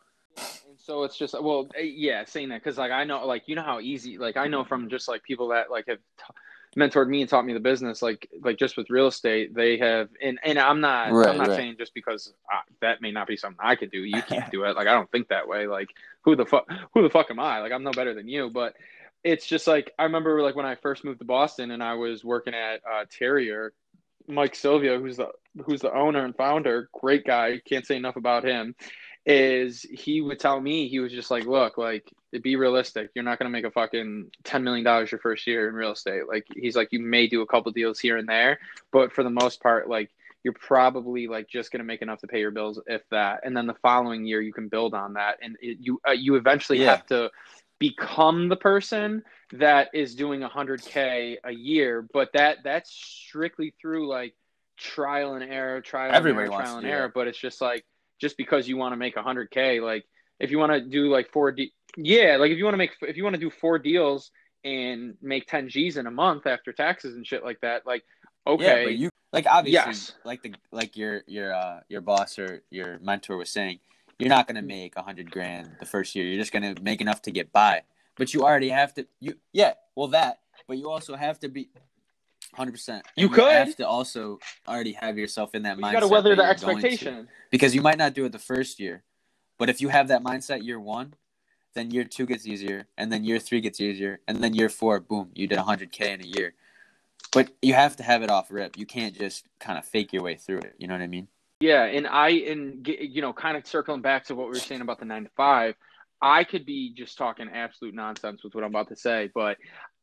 And 0.68 0.78
so 0.78 1.04
it's 1.04 1.18
just 1.18 1.34
well, 1.42 1.68
eh, 1.76 1.82
yeah, 1.82 2.24
saying 2.26 2.50
that 2.50 2.64
because 2.64 2.78
like 2.78 2.92
I 2.92 3.04
know, 3.04 3.26
like 3.26 3.48
you 3.48 3.56
know 3.56 3.64
how 3.64 3.80
easy, 3.80 4.18
like 4.18 4.38
I 4.38 4.48
know 4.48 4.64
from 4.64 4.90
just 4.90 5.08
like 5.08 5.24
people 5.24 5.48
that 5.50 5.72
like 5.72 5.86
have 5.88 5.98
t- 5.98 6.34
mentored 6.76 7.08
me 7.08 7.22
and 7.22 7.30
taught 7.30 7.46
me 7.46 7.54
the 7.54 7.60
business, 7.60 8.02
like 8.02 8.30
like 8.42 8.58
just 8.58 8.78
with 8.78 8.90
real 8.90 9.08
estate, 9.08 9.54
they 9.54 9.78
have, 9.78 10.10
and 10.22 10.40
and 10.44 10.58
I'm 10.60 10.82
not, 10.82 11.12
Right, 11.12 11.30
I'm 11.30 11.38
not 11.38 11.50
right. 11.50 11.58
saying 11.58 11.76
just 11.78 11.94
because 11.94 12.34
uh, 12.52 12.58
that 12.82 13.02
may 13.02 13.12
not 13.12 13.28
be 13.28 13.38
something 13.38 13.60
I 13.62 13.76
can 13.76 13.90
do, 13.90 14.00
you 14.00 14.22
can't 14.28 14.52
do 14.52 14.64
it. 14.64 14.76
Like 14.76 14.88
I 14.88 14.94
don't 14.94 15.12
think 15.12 15.30
that 15.30 15.48
way. 15.48 15.68
Like 15.68 15.90
who 16.22 16.36
the 16.36 16.46
fuck, 16.46 16.68
who 16.94 17.02
the 17.04 17.10
fuck 17.10 17.30
am 17.32 17.40
I? 17.40 17.60
Like 17.60 17.72
I'm 17.72 17.84
no 17.84 17.92
better 17.92 18.14
than 18.14 18.28
you, 18.28 18.50
but. 18.50 18.76
It's 19.26 19.46
just 19.46 19.68
like 19.68 19.90
I 19.98 20.04
remember, 20.04 20.42
like 20.42 20.58
when 20.58 20.66
I 20.66 20.76
first 20.76 21.06
moved 21.06 21.20
to 21.20 21.26
Boston, 21.26 21.72
and 21.72 21.82
I 21.82 21.94
was 21.94 22.26
working 22.26 22.54
at 22.54 22.82
uh, 22.86 23.06
Terrier. 23.10 23.72
Mike 24.28 24.54
silvia 24.54 24.98
who's 25.00 25.16
the 25.18 25.30
who's 25.66 25.80
the 25.82 25.94
owner 25.94 26.26
and 26.26 26.36
founder, 26.36 26.90
great 26.94 27.26
guy. 27.26 27.62
Can't 27.66 27.86
say 27.86 27.96
enough 27.96 28.18
about 28.18 28.44
him 28.44 28.76
is 29.26 29.82
he 29.84 30.22
would 30.22 30.40
tell 30.40 30.60
me 30.60 30.90
he 30.90 31.00
was 31.00 31.12
just 31.12 31.32
like 31.32 31.46
look 31.46 31.78
like 31.78 32.12
be 32.42 32.56
realistic 32.56 33.10
you're 33.14 33.24
not 33.24 33.38
going 33.38 33.46
to 33.46 33.52
make 33.52 33.66
a 33.66 33.72
fucking 33.72 34.32
10 34.44 34.64
million 34.64 34.84
dollars 34.84 35.12
your 35.12 35.20
first 35.20 35.46
year 35.46 35.68
in 35.70 35.76
real 35.76 35.92
estate. 35.92 36.28
Like 36.28 36.46
he's 36.56 36.76
like 36.76 36.90
you 36.92 37.00
may 37.00 37.28
do 37.28 37.42
a 37.42 37.46
couple 37.48 37.72
deals 37.72 38.00
here 38.00 38.18
and 38.18 38.28
there 38.28 38.60
but 38.92 39.12
for 39.12 39.24
the 39.24 39.30
most 39.30 39.62
part 39.62 39.90
like 39.90 40.10
you're 40.44 40.54
probably 40.54 41.28
like 41.28 41.48
just 41.48 41.72
going 41.72 41.80
to 41.80 41.86
make 41.86 42.02
enough 42.02 42.20
to 42.20 42.28
pay 42.28 42.40
your 42.40 42.52
bills 42.52 42.80
if 42.88 43.02
that. 43.12 43.42
And 43.46 43.56
then 43.56 43.66
the 43.66 43.76
following 43.76 44.26
year 44.26 44.42
you 44.42 44.52
can 44.52 44.68
build 44.68 44.94
on 44.94 45.14
that. 45.14 45.38
And 45.42 45.56
it, 45.62 45.78
you 45.80 46.02
uh, 46.08 46.12
you 46.12 46.36
eventually 46.36 46.80
Yeah. 46.80 46.90
have 46.98 47.06
to 47.08 47.32
become 47.80 48.50
the 48.50 48.56
person 48.56 49.24
that 49.54 49.90
is 49.94 50.16
doing 50.16 50.42
100k 50.42 51.38
a 51.44 51.52
year 51.52 52.08
but 52.14 52.30
that 52.34 52.58
that's 52.64 52.92
strictly 52.92 53.74
through 53.82 54.08
like 54.08 54.34
trial 54.78 55.36
and 55.36 55.44
error 55.44 55.82
trial 55.82 56.14
Everybody 56.14 56.46
and 56.46 56.54
error 56.54 56.62
trial 56.62 56.78
and 56.78 56.88
error. 56.88 57.12
but 57.14 57.28
it's 57.28 57.38
just 57.38 57.62
like 57.62 57.84
just 58.20 58.38
because 58.38 58.68
you 58.68 58.78
want 58.78 58.94
to 58.94 58.98
make 58.98 59.16
100k 59.16 59.82
like 59.82 60.06
if 60.40 60.50
you 60.52 60.58
want 60.60 60.72
to 60.72 60.82
do 60.82 61.10
like 61.10 61.32
four 61.32 61.52
de- 61.52 61.74
yeah 61.98 62.38
like 62.38 62.52
if 62.52 62.58
you 62.58 62.64
want 62.64 62.74
to 62.74 62.78
make 62.78 62.92
if 63.02 63.18
you 63.18 63.24
want 63.24 63.34
to 63.36 63.40
do 63.40 63.50
four 63.50 63.78
deals 63.78 64.32
and 64.64 65.16
make 65.22 65.46
10 65.48 65.70
g's 65.70 65.98
in 65.98 66.08
a 66.08 66.12
month 66.12 66.48
after 66.48 66.72
taxes 66.72 67.16
and 67.16 67.28
shit 67.28 67.44
like 67.44 67.60
that 67.62 67.86
like 67.86 68.04
okay 68.48 68.64
Yeah, 68.66 68.84
but 68.86 68.96
you 68.96 69.10
like 69.32 69.46
obviously 69.48 69.92
Yes. 69.92 70.12
like 70.24 70.42
the 70.44 70.54
like 70.72 70.96
your 70.96 71.24
your 71.28 71.54
uh 71.54 71.80
your 71.90 72.02
boss 72.02 72.38
or 72.40 72.62
your 72.70 73.00
mentor 73.00 73.36
was 73.38 73.50
saying, 73.50 73.80
you're 74.20 74.30
not 74.30 74.48
gonna 74.48 74.62
make 74.62 74.96
a 74.96 75.02
hundred 75.02 75.32
grand 75.32 75.72
the 75.80 75.86
first 75.86 76.16
year. 76.16 76.26
You're 76.26 76.40
just 76.40 76.54
gonna 76.54 76.76
make 76.82 77.02
enough 77.02 77.22
to 77.24 77.32
get 77.32 77.52
by. 77.52 77.82
But 78.16 78.34
you 78.34 78.44
already 78.44 78.70
have 78.70 78.94
to. 78.94 79.08
You 79.20 79.36
yeah, 79.52 79.74
well 79.96 80.08
that. 80.10 80.40
But 80.68 80.78
you 80.78 80.90
also 80.90 81.16
have 81.16 81.40
to 81.40 81.50
be. 81.50 81.70
Hundred 82.54 82.74
percent. 82.74 83.04
You 83.16 83.28
could. 83.30 83.52
have 83.52 83.76
to 83.78 83.88
also 83.88 84.40
already 84.68 84.94
have 84.94 85.18
yourself 85.18 85.56
in 85.56 85.64
that 85.64 85.78
mindset. 85.78 85.88
You 85.88 85.94
got 85.94 86.00
to 86.02 86.08
weather 86.08 86.36
the 86.36 86.44
to 86.44 86.50
expectation. 86.50 87.28
because 87.50 87.74
you 87.74 87.82
might 87.82 87.98
not 87.98 88.14
do 88.14 88.26
it 88.26 88.32
the 88.32 88.40
first 88.40 88.80
year. 88.80 89.04
But 89.58 89.70
if 89.70 89.82
you 89.82 89.90
have 89.90 90.10
that 90.10 90.24
mindset 90.24 90.64
year 90.64 90.80
one, 90.80 91.16
then 91.74 91.92
year 91.92 92.04
two 92.04 92.26
gets 92.26 92.46
easier, 92.48 92.88
and 92.98 93.12
then 93.12 93.24
year 93.24 93.40
three 93.40 93.62
gets 93.62 93.80
easier, 93.80 94.20
and 94.28 94.44
then 94.44 94.54
year 94.54 94.70
four, 94.70 95.00
boom, 95.00 95.30
you 95.34 95.48
did 95.48 95.58
100K 95.58 96.02
in 96.02 96.22
a 96.22 96.28
year. 96.28 96.54
But 97.32 97.50
you 97.62 97.74
have 97.74 97.96
to 97.98 98.04
have 98.04 98.22
it 98.22 98.30
off 98.30 98.52
rip. 98.52 98.78
You 98.78 98.86
can't 98.86 99.16
just 99.16 99.46
kind 99.60 99.80
of 99.80 99.86
fake 99.86 100.14
your 100.14 100.24
way 100.24 100.36
through 100.36 100.60
it. 100.60 100.76
You 100.78 100.88
know 100.88 100.94
what 100.94 101.02
I 101.02 101.08
mean? 101.08 101.28
Yeah, 101.60 101.84
and 101.86 102.06
I 102.06 102.30
and 102.30 102.88
you 102.88 103.22
know, 103.22 103.34
kind 103.34 103.58
of 103.58 103.66
circling 103.66 104.02
back 104.02 104.26
to 104.26 104.36
what 104.36 104.48
we 104.48 104.52
were 104.52 104.60
saying 104.60 104.82
about 104.82 105.00
the 105.00 105.06
nine 105.06 105.24
to 105.24 105.30
five, 105.36 105.76
I 106.22 106.44
could 106.44 106.66
be 106.66 106.94
just 106.94 107.18
talking 107.18 107.50
absolute 107.50 107.96
nonsense 107.96 108.44
with 108.44 108.54
what 108.54 108.64
I'm 108.64 108.70
about 108.70 108.90
to 108.90 108.96
say, 108.96 109.30
but 109.34 109.58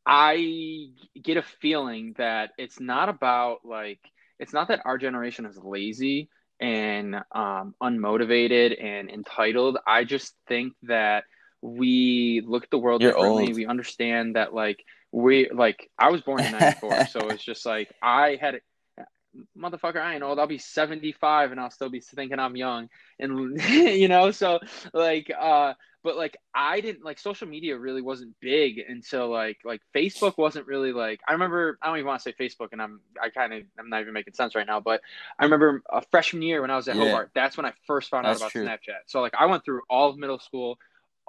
I 0.05 0.87
get 1.21 1.37
a 1.37 1.43
feeling 1.43 2.15
that 2.17 2.51
it's 2.57 2.79
not 2.79 3.09
about 3.09 3.59
like 3.63 3.99
it's 4.39 4.53
not 4.53 4.69
that 4.69 4.81
our 4.85 4.97
generation 4.97 5.45
is 5.45 5.57
lazy 5.57 6.29
and 6.59 7.15
um, 7.31 7.75
unmotivated 7.81 8.83
and 8.83 9.09
entitled. 9.09 9.77
I 9.85 10.03
just 10.03 10.33
think 10.47 10.73
that 10.83 11.25
we 11.61 12.41
look 12.45 12.63
at 12.63 12.71
the 12.71 12.77
world 12.77 13.01
You're 13.01 13.11
differently. 13.11 13.47
old. 13.47 13.55
We 13.55 13.65
understand 13.65 14.35
that 14.35 14.53
like 14.53 14.83
we 15.11 15.49
like 15.49 15.89
I 15.97 16.09
was 16.09 16.21
born 16.21 16.41
in 16.43 16.51
'94, 16.59 17.05
so 17.07 17.29
it's 17.29 17.43
just 17.43 17.65
like 17.65 17.93
I 18.01 18.37
had 18.39 18.61
motherfucker, 19.57 20.01
I 20.01 20.15
ain't 20.15 20.23
old. 20.23 20.39
I'll 20.39 20.47
be 20.47 20.57
75 20.57 21.51
and 21.51 21.59
I'll 21.59 21.71
still 21.71 21.89
be 21.89 21.99
thinking 22.01 22.39
I'm 22.39 22.55
young. 22.55 22.89
And, 23.19 23.61
you 23.69 24.07
know, 24.07 24.31
so 24.31 24.59
like, 24.93 25.31
uh, 25.37 25.73
but 26.03 26.17
like, 26.17 26.35
I 26.53 26.81
didn't 26.81 27.05
like 27.05 27.19
social 27.19 27.47
media 27.47 27.77
really 27.77 28.01
wasn't 28.01 28.35
big 28.39 28.79
until 28.79 29.29
like, 29.29 29.59
like 29.63 29.81
Facebook 29.95 30.37
wasn't 30.37 30.67
really 30.67 30.91
like, 30.91 31.21
I 31.27 31.33
remember, 31.33 31.77
I 31.81 31.87
don't 31.87 31.97
even 31.97 32.07
want 32.07 32.21
to 32.21 32.29
say 32.29 32.35
Facebook 32.37 32.69
and 32.71 32.81
I'm, 32.81 32.99
I 33.21 33.29
kind 33.29 33.53
of, 33.53 33.63
I'm 33.79 33.89
not 33.89 34.01
even 34.01 34.13
making 34.13 34.33
sense 34.33 34.55
right 34.55 34.67
now, 34.67 34.79
but 34.79 35.01
I 35.39 35.43
remember 35.45 35.83
a 35.89 36.01
freshman 36.11 36.41
year 36.41 36.61
when 36.61 36.71
I 36.71 36.75
was 36.75 36.87
at 36.87 36.95
Yeah. 36.95 37.05
Hobart, 37.05 37.31
that's 37.33 37.55
when 37.55 37.65
I 37.65 37.73
first 37.87 38.09
found 38.09 38.25
That's 38.25 38.41
out 38.41 38.45
about 38.47 38.51
true. 38.51 38.65
Snapchat. 38.65 39.01
So 39.05 39.21
like, 39.21 39.33
I 39.37 39.45
went 39.45 39.63
through 39.63 39.81
all 39.89 40.09
of 40.09 40.17
middle 40.17 40.39
school, 40.39 40.77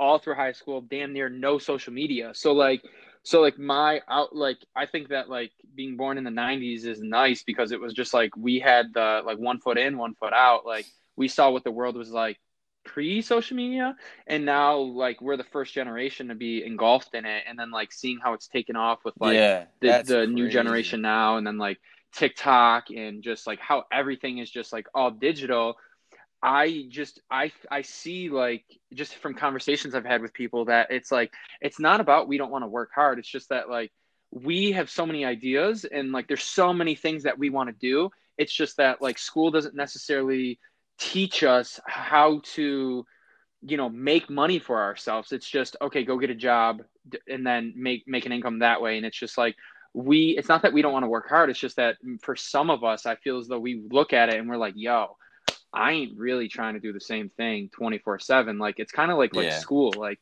all 0.03 0.19
through 0.19 0.35
high 0.35 0.53
school, 0.53 0.81
damn 0.81 1.13
near 1.13 1.29
no 1.29 1.59
social 1.59 1.93
media. 1.93 2.33
So 2.35 2.53
like, 2.53 2.83
so 3.23 3.41
like 3.41 3.59
my 3.59 4.01
out 4.09 4.35
like 4.35 4.59
I 4.75 4.87
think 4.87 5.09
that 5.09 5.29
like 5.29 5.53
being 5.75 5.97
born 5.97 6.19
in 6.19 6.25
the 6.25 6.31
90s 6.31 6.85
is 6.85 7.01
nice 7.01 7.45
because 7.45 7.71
it 7.71 7.81
was 7.81 7.95
just 7.95 8.13
like 8.13 8.37
we 8.37 8.59
had 8.59 8.93
the 8.93 9.23
like 9.25 9.39
one 9.39 9.61
foot 9.61 9.79
in, 9.79 9.97
one 9.97 10.15
foot 10.15 10.33
out. 10.33 10.67
Like 10.67 10.87
we 11.17 11.29
saw 11.29 11.51
what 11.51 11.63
the 11.65 11.71
world 11.71 11.97
was 11.97 12.11
like 12.11 12.39
pre 12.85 13.23
social 13.23 13.57
media 13.57 13.95
and 14.27 14.45
now 14.45 14.77
like 14.79 15.21
we're 15.21 15.37
the 15.37 15.45
first 15.45 15.73
generation 15.73 16.29
to 16.29 16.35
be 16.35 16.65
engulfed 16.65 17.15
in 17.15 17.25
it 17.25 17.45
and 17.49 17.57
then 17.57 17.71
like 17.71 17.93
seeing 17.93 18.19
how 18.21 18.33
it's 18.33 18.49
taken 18.49 18.75
off 18.75 18.99
with 19.05 19.15
like 19.21 19.35
yeah, 19.35 19.67
the, 19.81 20.03
the 20.05 20.27
new 20.27 20.49
generation 20.49 21.01
now 21.01 21.37
and 21.37 21.47
then 21.47 21.59
like 21.59 21.79
TikTok 22.13 22.91
and 22.91 23.23
just 23.23 23.47
like 23.47 23.61
how 23.61 23.85
everything 23.93 24.39
is 24.39 24.51
just 24.51 24.73
like 24.73 24.87
all 24.95 25.11
digital. 25.11 25.77
I 26.43 26.87
just 26.89 27.21
I 27.31 27.53
I 27.71 27.83
see 27.83 28.29
like 28.29 28.65
just 28.93 29.15
from 29.17 29.35
conversations 29.35 29.95
I've 29.95 30.05
had 30.05 30.23
with 30.23 30.33
people 30.33 30.65
that 30.65 30.91
it's 30.91 31.13
like 31.13 31.33
it's 31.61 31.79
not 31.79 32.01
about 32.01 32.27
we 32.27 32.37
don't 32.37 32.51
want 32.51 32.65
to 32.65 32.69
work 32.69 32.91
hard. 32.95 33.19
It's 33.19 33.29
just 33.29 33.51
that 33.51 33.69
like 33.69 33.93
we 34.33 34.73
have 34.73 34.91
so 34.91 35.07
many 35.07 35.25
ideas 35.25 35.85
and 35.85 36.11
like 36.11 36.27
there's 36.27 36.43
so 36.43 36.73
many 36.73 36.95
things 36.97 37.23
that 37.23 37.39
we 37.39 37.51
want 37.51 37.69
to 37.69 37.77
do. 37.79 38.11
It's 38.39 38.53
just 38.53 38.79
that 38.79 39.01
like 39.01 39.19
school 39.19 39.51
doesn't 39.53 39.77
necessarily 39.77 40.59
teach 40.99 41.45
us 41.45 41.79
how 41.87 42.41
to 42.55 43.07
you 43.63 43.77
know 43.77 43.89
make 43.89 44.29
money 44.29 44.59
for 44.59 44.83
ourselves. 44.83 45.31
It's 45.31 45.49
just 45.49 45.77
okay, 45.81 46.03
go 46.03 46.19
get 46.19 46.31
a 46.31 46.35
job 46.35 46.83
and 47.29 47.47
then 47.47 47.73
make 47.77 48.03
make 48.09 48.27
an 48.27 48.33
income 48.33 48.59
that 48.61 48.83
way 48.83 48.97
and 48.97 49.07
it's 49.07 49.19
just 49.19 49.39
like 49.39 49.55
we 49.95 50.35
it's 50.39 50.49
not 50.49 50.63
that 50.63 50.73
we 50.73 50.83
don't 50.83 50.93
want 50.93 51.05
to 51.05 51.09
work 51.09 51.29
hard. 51.29 51.51
It's 51.51 51.59
just 51.61 51.77
that 51.77 51.99
for 52.21 52.35
some 52.35 52.69
of 52.69 52.83
us 52.83 53.07
I 53.07 53.15
feel 53.15 53.39
as 53.39 53.47
though 53.47 53.61
we 53.61 53.85
look 53.91 54.13
at 54.13 54.29
it 54.29 54.41
and 54.41 54.49
we're 54.49 54.57
like, 54.57 54.75
yo, 54.77 55.17
I 55.73 55.93
ain't 55.93 56.19
really 56.19 56.49
trying 56.49 56.75
to 56.75 56.81
do 56.81 56.93
the 56.93 57.01
same 57.01 57.31
thing 57.31 57.71
24 57.73 58.19
7. 58.19 58.59
Like, 58.59 58.79
it's 58.79 58.93
kind 58.93 59.11
of 59.11 59.19
like, 59.19 59.35
like 59.35 59.47
Yeah. 59.47 59.59
school. 59.59 59.93
Like, 59.93 60.21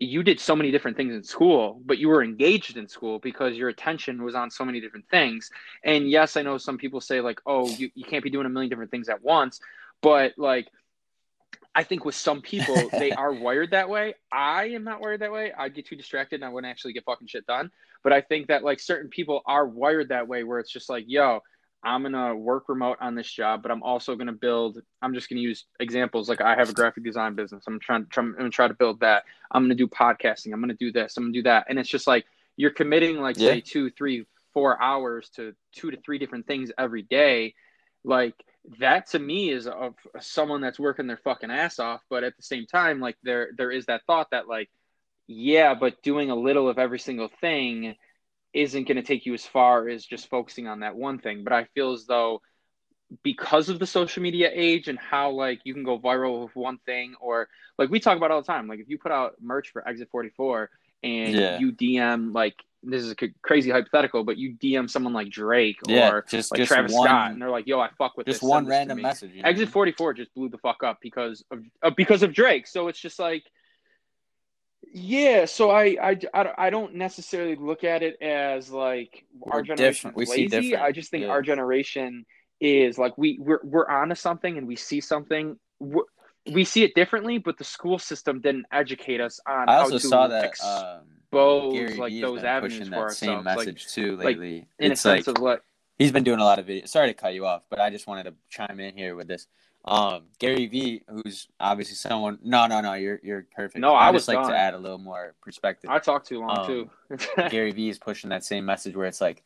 you 0.00 0.22
did 0.22 0.40
so 0.40 0.56
many 0.56 0.70
different 0.70 0.96
things 0.96 1.14
in 1.14 1.22
school, 1.22 1.80
but 1.84 1.98
you 1.98 2.08
were 2.08 2.24
engaged 2.24 2.76
in 2.76 2.88
school 2.88 3.18
because 3.18 3.54
your 3.56 3.68
attention 3.68 4.24
was 4.24 4.34
on 4.34 4.50
so 4.50 4.64
many 4.64 4.80
different 4.80 5.06
things. 5.10 5.50
And 5.84 6.08
yes, 6.08 6.36
I 6.36 6.42
know 6.42 6.56
some 6.56 6.78
people 6.78 7.00
say, 7.02 7.20
like, 7.20 7.38
oh, 7.46 7.70
you, 7.70 7.90
you 7.94 8.04
can't 8.04 8.24
be 8.24 8.30
doing 8.30 8.46
a 8.46 8.48
million 8.48 8.70
different 8.70 8.90
things 8.90 9.10
at 9.10 9.22
once. 9.22 9.60
But, 10.00 10.32
like, 10.38 10.68
I 11.74 11.84
think 11.84 12.04
with 12.06 12.14
some 12.14 12.40
people, 12.40 12.90
they 12.98 13.12
are 13.12 13.32
wired 13.32 13.72
that 13.72 13.90
way. 13.90 14.14
I 14.32 14.70
am 14.70 14.84
not 14.84 15.00
wired 15.02 15.20
that 15.20 15.32
way. 15.32 15.52
I'd 15.52 15.74
get 15.74 15.86
too 15.86 15.96
distracted 15.96 16.36
and 16.36 16.44
I 16.44 16.48
wouldn't 16.48 16.70
actually 16.70 16.94
get 16.94 17.04
fucking 17.04 17.28
shit 17.28 17.46
done. 17.46 17.70
But 18.02 18.14
I 18.14 18.22
think 18.22 18.48
that, 18.48 18.64
like, 18.64 18.80
certain 18.80 19.10
people 19.10 19.42
are 19.44 19.66
wired 19.66 20.08
that 20.08 20.26
way 20.26 20.44
where 20.44 20.58
it's 20.58 20.72
just 20.72 20.88
like, 20.88 21.04
yo, 21.06 21.40
I'm 21.82 22.02
gonna 22.02 22.34
work 22.36 22.68
remote 22.68 22.98
on 23.00 23.14
this 23.14 23.30
job, 23.30 23.62
but 23.62 23.70
I'm 23.70 23.82
also 23.82 24.14
gonna 24.14 24.32
build. 24.32 24.82
I'm 25.00 25.14
just 25.14 25.28
gonna 25.30 25.40
use 25.40 25.64
examples 25.78 26.28
like 26.28 26.40
I 26.40 26.54
have 26.54 26.68
a 26.68 26.74
graphic 26.74 27.04
design 27.04 27.34
business. 27.34 27.64
I'm 27.66 27.80
trying, 27.80 28.06
trying 28.06 28.28
I'm 28.28 28.36
gonna 28.36 28.50
try 28.50 28.68
to 28.68 28.74
build 28.74 29.00
that. 29.00 29.24
I'm 29.50 29.64
gonna 29.64 29.74
do 29.74 29.88
podcasting. 29.88 30.52
I'm 30.52 30.60
gonna 30.60 30.74
do 30.74 30.92
this. 30.92 31.16
I'm 31.16 31.24
gonna 31.24 31.32
do 31.32 31.42
that. 31.44 31.66
And 31.68 31.78
it's 31.78 31.88
just 31.88 32.06
like 32.06 32.26
you're 32.56 32.70
committing 32.70 33.20
like 33.20 33.38
Yeah. 33.38 33.48
say 33.48 33.60
two, 33.62 33.90
three, 33.90 34.26
four 34.52 34.80
hours 34.82 35.30
to 35.30 35.54
two 35.72 35.90
to 35.90 35.96
three 36.02 36.18
different 36.18 36.46
things 36.46 36.70
every 36.76 37.02
day. 37.02 37.54
Like 38.04 38.34
that 38.78 39.06
to 39.08 39.18
me 39.18 39.50
is 39.50 39.66
of 39.66 39.94
someone 40.20 40.60
that's 40.60 40.78
working 40.78 41.06
their 41.06 41.16
fucking 41.16 41.50
ass 41.50 41.78
off. 41.78 42.02
But 42.10 42.24
at 42.24 42.36
the 42.36 42.42
same 42.42 42.66
time, 42.66 43.00
like 43.00 43.16
there 43.22 43.52
there 43.56 43.70
is 43.70 43.86
that 43.86 44.02
thought 44.06 44.30
that 44.32 44.48
like, 44.48 44.68
yeah, 45.26 45.74
but 45.74 46.02
doing 46.02 46.30
a 46.30 46.36
little 46.36 46.68
of 46.68 46.78
every 46.78 46.98
single 46.98 47.30
thing 47.40 47.96
isn't 48.52 48.84
going 48.88 48.96
to 48.96 49.02
take 49.02 49.26
you 49.26 49.34
as 49.34 49.46
far 49.46 49.88
as 49.88 50.04
just 50.04 50.28
focusing 50.28 50.66
on 50.66 50.80
that 50.80 50.96
one 50.96 51.18
thing. 51.18 51.44
But 51.44 51.52
I 51.52 51.64
feel 51.74 51.92
as 51.92 52.06
though 52.06 52.42
because 53.22 53.68
of 53.68 53.78
the 53.78 53.86
social 53.86 54.22
media 54.22 54.50
age 54.52 54.88
and 54.88 54.98
how 54.98 55.30
like 55.30 55.60
you 55.64 55.74
can 55.74 55.82
go 55.82 55.98
viral 55.98 56.44
with 56.44 56.54
one 56.54 56.78
thing 56.86 57.14
or 57.20 57.48
like 57.78 57.90
we 57.90 57.98
talk 58.00 58.16
about 58.16 58.30
all 58.30 58.40
the 58.40 58.46
time, 58.46 58.68
like 58.68 58.78
if 58.80 58.88
you 58.88 58.98
put 58.98 59.12
out 59.12 59.34
merch 59.40 59.70
for 59.72 59.86
Exit 59.86 60.08
44 60.10 60.70
and 61.02 61.34
Yeah. 61.34 61.58
you 61.58 61.72
DM 61.72 62.32
like 62.34 62.54
this 62.82 63.02
is 63.02 63.10
a 63.10 63.16
crazy 63.42 63.70
hypothetical, 63.70 64.24
but 64.24 64.38
you 64.38 64.54
DM 64.54 64.88
someone 64.88 65.12
like 65.12 65.28
Drake 65.28 65.76
Yeah, 65.86 66.10
or 66.10 66.24
just 66.28 66.50
like 66.50 66.58
just 66.58 66.68
Travis 66.72 66.92
one, 66.94 67.08
Scott 67.08 67.30
and 67.32 67.42
they're 67.42 67.50
like, 67.50 67.66
"Yo, 67.66 67.78
I 67.78 67.90
fuck 67.98 68.16
with 68.16 68.26
just 68.26 68.40
this." 68.40 68.48
one 68.48 68.62
send 68.62 68.66
this 68.66 68.70
random 68.70 68.96
me." 68.96 69.02
message. 69.02 69.32
You 69.34 69.42
know? 69.42 69.48
Exit 69.50 69.68
44 69.68 70.14
just 70.14 70.32
blew 70.34 70.48
the 70.48 70.56
fuck 70.56 70.82
up 70.82 70.98
because 71.02 71.44
of 71.50 71.62
uh, 71.82 71.90
because 71.90 72.22
of 72.22 72.32
Drake. 72.32 72.66
So 72.66 72.88
it's 72.88 72.98
just 72.98 73.18
like 73.18 73.44
yeah, 74.92 75.44
so 75.44 75.70
I, 75.70 75.96
I, 76.02 76.18
I, 76.58 76.70
don't- 76.70 76.94
necessarily 76.94 77.54
look 77.56 77.84
at 77.84 78.02
it 78.02 78.20
as 78.20 78.70
like 78.70 79.24
our 79.50 79.58
We're 79.58 79.62
generation 79.62 79.92
different. 79.92 80.16
We 80.16 80.24
is 80.24 80.30
see 80.30 80.48
lazy. 80.48 80.70
different. 80.70 80.84
I 80.84 80.92
just 80.92 81.10
think 81.10 81.24
Yeah. 81.24 81.30
our 81.30 81.42
generation 81.42 82.26
is 82.60 82.98
like 82.98 83.16
we 83.16 83.38
we're 83.40 83.60
we're 83.62 83.88
onto 83.88 84.14
something 84.14 84.58
and 84.58 84.66
we 84.66 84.76
see 84.76 85.00
something. 85.00 85.58
we 85.78 86.02
we 86.50 86.64
see 86.64 86.82
it 86.82 86.94
differently, 86.94 87.38
but 87.38 87.58
the 87.58 87.64
school 87.64 87.98
system 87.98 88.40
didn't 88.40 88.66
educate 88.72 89.20
us 89.20 89.40
on 89.46 89.68
I 89.68 89.74
how 89.74 89.80
also 89.82 89.98
to 89.98 90.06
saw 90.06 90.26
that 90.28 90.44
expose 90.44 91.02
um, 91.32 91.98
like 91.98 92.20
those 92.20 92.42
avenues 92.42 92.78
pushing 92.88 92.92
for 92.92 93.08
that 93.08 93.14
same 93.14 93.30
ourselves. 93.30 93.46
Like 93.46 93.56
message 93.56 93.86
too 93.92 94.16
like, 94.16 94.26
lately. 94.26 94.66
in 94.78 94.92
it's 94.92 95.00
a 95.00 95.02
sense 95.02 95.26
like 95.26 95.36
of 95.36 95.42
what 95.42 95.62
he's 95.98 96.12
been 96.12 96.24
doing 96.24 96.40
a 96.40 96.44
lot 96.44 96.58
of 96.58 96.66
videos. 96.66 96.88
Sorry 96.88 97.08
to 97.08 97.14
cut 97.14 97.34
you 97.34 97.46
off, 97.46 97.62
but 97.70 97.78
I 97.78 97.90
just 97.90 98.06
wanted 98.06 98.24
to 98.24 98.34
chime 98.48 98.80
in 98.80 98.96
here 98.96 99.14
with 99.14 99.28
this. 99.28 99.46
Um, 99.84 100.24
Gary 100.38 100.66
Vee, 100.66 101.02
who's 101.08 101.48
obviously 101.58 101.94
someone. 101.94 102.38
No, 102.42 102.66
no, 102.66 102.80
no. 102.80 102.94
You're 102.94 103.18
you're 103.22 103.46
perfect. 103.54 103.78
No, 103.80 103.94
I 103.94 104.08
I 104.08 104.10
was 104.10 104.22
just 104.22 104.28
like 104.28 104.38
done. 104.42 104.50
to 104.50 104.56
add 104.56 104.74
a 104.74 104.78
little 104.78 104.98
more 104.98 105.34
perspective. 105.40 105.88
I 105.90 105.98
talked 105.98 106.28
too 106.28 106.40
long 106.40 106.58
Um, 106.58 106.66
too. 106.66 106.90
Gary 107.48 107.72
Vee 107.72 107.88
is 107.88 107.98
pushing 107.98 108.30
that 108.30 108.44
same 108.44 108.64
message 108.66 108.94
where 108.94 109.06
it's 109.06 109.20
like 109.22 109.42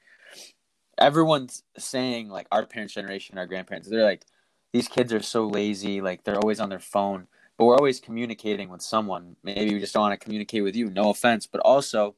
everyone's 0.99 1.63
saying 1.79 2.29
like 2.29 2.47
our 2.51 2.67
parents' 2.67 2.95
generation, 2.95 3.39
our 3.39 3.47
grandparents, 3.47 3.89
they're 3.89 4.05
like 4.05 4.25
these 4.73 4.89
kids 4.89 5.13
are 5.13 5.23
so 5.23 5.47
lazy, 5.47 6.01
like 6.01 6.25
they're 6.25 6.39
always 6.39 6.59
on 6.59 6.69
their 6.69 6.81
phone, 6.81 7.29
but 7.57 7.67
we're 7.67 7.77
always 7.77 8.01
communicating 8.01 8.69
with 8.69 8.83
someone. 8.83 9.37
Maybe 9.45 9.73
we 9.73 9.79
just 9.81 9.95
don't 9.95 10.03
want 10.03 10.19
to 10.19 10.25
communicate 10.25 10.65
with 10.65 10.75
you. 10.75 10.91
No 10.91 11.11
offense, 11.11 11.47
but 11.47 11.61
also, 11.61 12.17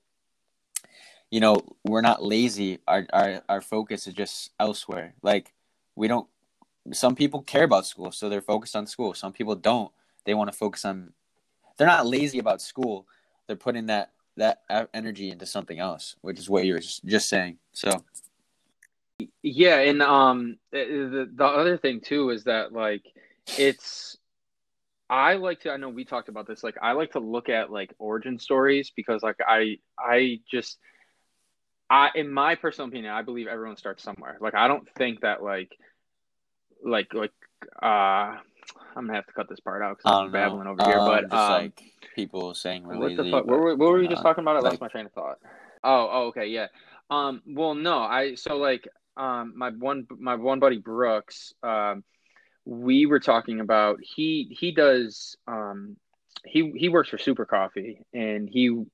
you 1.30 1.40
know, 1.40 1.60
we're 1.84 2.00
not 2.00 2.22
lazy. 2.24 2.78
Our 2.88 3.06
our 3.12 3.42
our 3.48 3.60
focus 3.60 4.06
is 4.06 4.14
just 4.14 4.52
elsewhere. 4.58 5.12
Like 5.22 5.52
we 5.94 6.08
don't. 6.08 6.26
Some 6.92 7.14
people 7.14 7.42
care 7.42 7.64
about 7.64 7.86
school, 7.86 8.12
so 8.12 8.28
they're 8.28 8.40
focused 8.40 8.76
on 8.76 8.86
school. 8.86 9.14
Some 9.14 9.32
people 9.32 9.54
don't. 9.54 9.90
They 10.24 10.34
want 10.34 10.50
to 10.50 10.56
focus 10.56 10.84
on. 10.84 11.12
They're 11.76 11.86
not 11.86 12.06
lazy 12.06 12.38
about 12.38 12.60
school. 12.60 13.06
They're 13.46 13.56
putting 13.56 13.86
that 13.86 14.12
that 14.36 14.62
energy 14.92 15.30
into 15.30 15.46
something 15.46 15.78
else, 15.78 16.16
which 16.20 16.38
is 16.38 16.50
what 16.50 16.64
you 16.64 16.74
were 16.74 16.80
just 16.80 17.28
saying. 17.28 17.58
So 17.72 17.90
Yeah, 19.42 19.78
and 19.78 20.02
um, 20.02 20.58
the 20.72 21.28
the 21.34 21.44
other 21.44 21.78
thing 21.78 22.00
too 22.00 22.30
is 22.30 22.44
that 22.44 22.72
like 22.72 23.04
it's 23.58 24.16
I 25.08 25.34
like 25.34 25.60
to 25.60 25.70
I 25.70 25.76
know 25.76 25.88
we 25.88 26.04
talked 26.04 26.28
about 26.28 26.46
this 26.46 26.64
like 26.64 26.76
I 26.82 26.92
like 26.92 27.12
to 27.12 27.20
look 27.20 27.48
at 27.48 27.70
like 27.70 27.94
origin 27.98 28.38
stories 28.38 28.92
because 28.94 29.22
like 29.22 29.36
I 29.46 29.78
I 29.98 30.40
just 30.50 30.78
I 31.88 32.10
in 32.14 32.30
my 32.30 32.56
personal 32.56 32.88
opinion 32.88 33.12
I 33.12 33.22
believe 33.22 33.46
everyone 33.46 33.76
starts 33.76 34.02
somewhere. 34.02 34.36
Like 34.40 34.54
I 34.54 34.68
don't 34.68 34.88
think 34.96 35.20
that 35.20 35.42
like 35.42 35.70
like 36.86 37.12
like 37.12 37.32
uh 37.82 38.36
I'm 38.96 39.04
gonna 39.06 39.14
have 39.14 39.26
to 39.26 39.32
cut 39.32 39.48
this 39.48 39.60
part 39.60 39.82
out 39.82 39.98
because 39.98 40.10
I'm 40.10 40.26
know. 40.26 40.32
babbling 40.32 40.66
over 40.66 40.82
here. 40.84 40.98
Um, 40.98 41.06
But 41.06 41.36
um, 41.36 41.52
like 41.52 41.82
people 42.14 42.54
saying 42.54 42.84
we're 42.84 42.96
what 42.96 43.10
lazy. 43.10 43.16
the 43.24 43.30
fuck? 43.30 43.46
What 43.46 43.58
were, 43.58 43.76
what 43.76 43.90
were 43.90 43.98
we 43.98 44.08
just 44.08 44.22
talking 44.22 44.42
about? 44.42 44.56
I 44.56 44.60
lost 44.60 44.80
my 44.80 44.88
train 44.88 45.06
of 45.06 45.12
thought. 45.12 45.38
Oh, 45.84 46.08
oh, 46.10 46.26
okay, 46.28 46.46
yeah. 46.46 46.68
Um, 47.10 47.42
well, 47.46 47.74
no, 47.74 47.98
I 47.98 48.34
so 48.34 48.56
like 48.56 48.88
um 49.16 49.52
my 49.56 49.70
one 49.70 50.06
my 50.18 50.34
one 50.34 50.60
buddy 50.60 50.78
Brooks, 50.78 51.52
um, 51.62 52.04
we 52.64 53.06
were 53.06 53.20
talking 53.20 53.60
about 53.60 53.98
he 54.02 54.56
he 54.58 54.72
does 54.72 55.36
um 55.46 55.96
he 56.44 56.72
he 56.76 56.88
works 56.88 57.10
for 57.10 57.18
Super 57.18 57.44
Coffee 57.44 58.00
and 58.14 58.48
he 58.48 58.84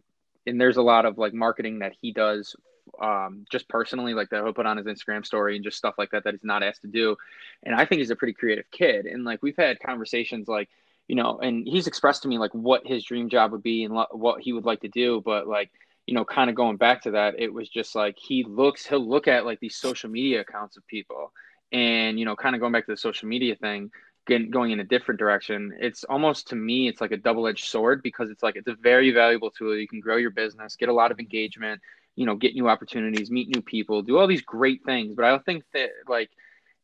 and 0.47 0.61
there's 0.61 0.76
a 0.76 0.82
lot 0.82 1.07
of 1.07 1.18
like 1.18 1.32
marketing 1.32 1.80
that 1.80 1.93
he 2.01 2.12
does 2.12 2.57
um 3.01 3.45
just 3.51 3.68
personally 3.68 4.14
like 4.14 4.28
that 4.30 4.43
he'll 4.43 4.53
put 4.53 4.66
on 4.66 4.76
his 4.76 4.86
Instagram 4.86 5.24
story 5.24 5.57
and 5.57 5.64
just 5.64 5.78
stuff 5.78 5.95
like 5.99 6.11
that 6.11 6.24
that 6.24 6.34
he's 6.34 6.45
not 6.45 6.62
asked 6.62 6.82
to 6.82 6.88
do. 6.88 7.16
And 7.62 7.74
I 7.74 7.84
think 7.84 8.01
he's 8.01 8.11
a 8.11 8.16
pretty 8.16 8.34
creative 8.34 8.70
kid. 8.70 9.07
And 9.07 9.24
like 9.24 9.43
we've 9.43 9.57
had 9.57 9.80
conversations 9.80 10.49
like 10.49 10.68
you 11.09 11.16
know 11.16 11.38
and 11.38 11.66
he's 11.66 11.86
expressed 11.86 12.22
to 12.22 12.28
me 12.28 12.38
like 12.38 12.53
what 12.53 12.86
his 12.86 13.05
dream 13.05 13.28
job 13.28 13.53
would 13.53 13.62
be 13.62 13.84
and 13.84 13.95
lo- 13.95 14.07
what 14.11 14.43
he 14.43 14.53
would 14.53 14.64
like 14.64 14.80
to 14.80 14.88
do. 14.88 15.22
But 15.24 15.47
like 15.47 15.70
you 16.07 16.14
know 16.14 16.24
kind 16.24 16.51
of 16.51 16.57
going 16.57 16.76
back 16.76 17.03
to 17.03 17.12
that 17.12 17.36
it 17.38 17.53
was 17.53 17.68
just 17.68 17.95
like 17.95 18.18
he 18.18 18.45
looks 18.45 18.86
he'll 18.86 19.07
look 19.07 19.28
at 19.28 19.47
like 19.47 19.61
these 19.61 19.76
social 19.76 20.11
media 20.11 20.40
accounts 20.40 20.76
of 20.76 20.86
people. 20.86 21.32
And 21.72 22.18
you 22.18 22.24
know 22.24 22.36
kind 22.36 22.55
of 22.55 22.61
going 22.61 22.72
back 22.72 22.86
to 22.86 22.93
the 22.93 22.97
social 22.97 23.28
media 23.28 23.57
thing 23.57 23.90
going 24.26 24.70
in 24.70 24.78
a 24.78 24.84
different 24.84 25.18
direction 25.18 25.74
it's 25.80 26.05
almost 26.05 26.47
to 26.47 26.55
me 26.55 26.86
it's 26.86 27.01
like 27.01 27.11
a 27.11 27.16
double-edged 27.16 27.64
sword 27.64 28.01
because 28.05 28.30
it's 28.30 28.40
like 28.40 28.55
it's 28.55 28.68
a 28.68 28.76
very 28.76 29.11
valuable 29.11 29.51
tool. 29.51 29.76
You 29.76 29.88
can 29.88 29.99
grow 29.99 30.16
your 30.16 30.30
business 30.30 30.76
get 30.76 30.88
a 30.88 30.93
lot 30.93 31.11
of 31.11 31.18
engagement 31.18 31.80
you 32.16 32.26
know 32.26 32.36
get 32.36 32.54
new 32.54 32.68
opportunities 32.68 33.30
meet 33.30 33.48
new 33.48 33.62
people 33.62 34.02
do 34.02 34.18
all 34.18 34.26
these 34.26 34.42
great 34.42 34.84
things. 34.84 35.14
But 35.14 35.24
i 35.24 35.30
don't 35.30 35.44
think 35.44 35.64
that 35.74 35.90
like 36.08 36.30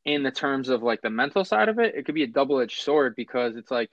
in 0.05 0.23
the 0.23 0.31
terms 0.31 0.69
of 0.69 0.83
like 0.83 1.03
the 1.03 1.11
mental 1.11 1.45
side 1.45 1.69
of 1.69 1.79
it 1.79 1.95
it 1.95 2.07
could 2.07 2.15
be 2.15 2.23
a 2.23 2.29
double-edged 2.29 2.81
sword 2.81 3.15
because 3.17 3.57
it's 3.57 3.71
like 3.71 3.91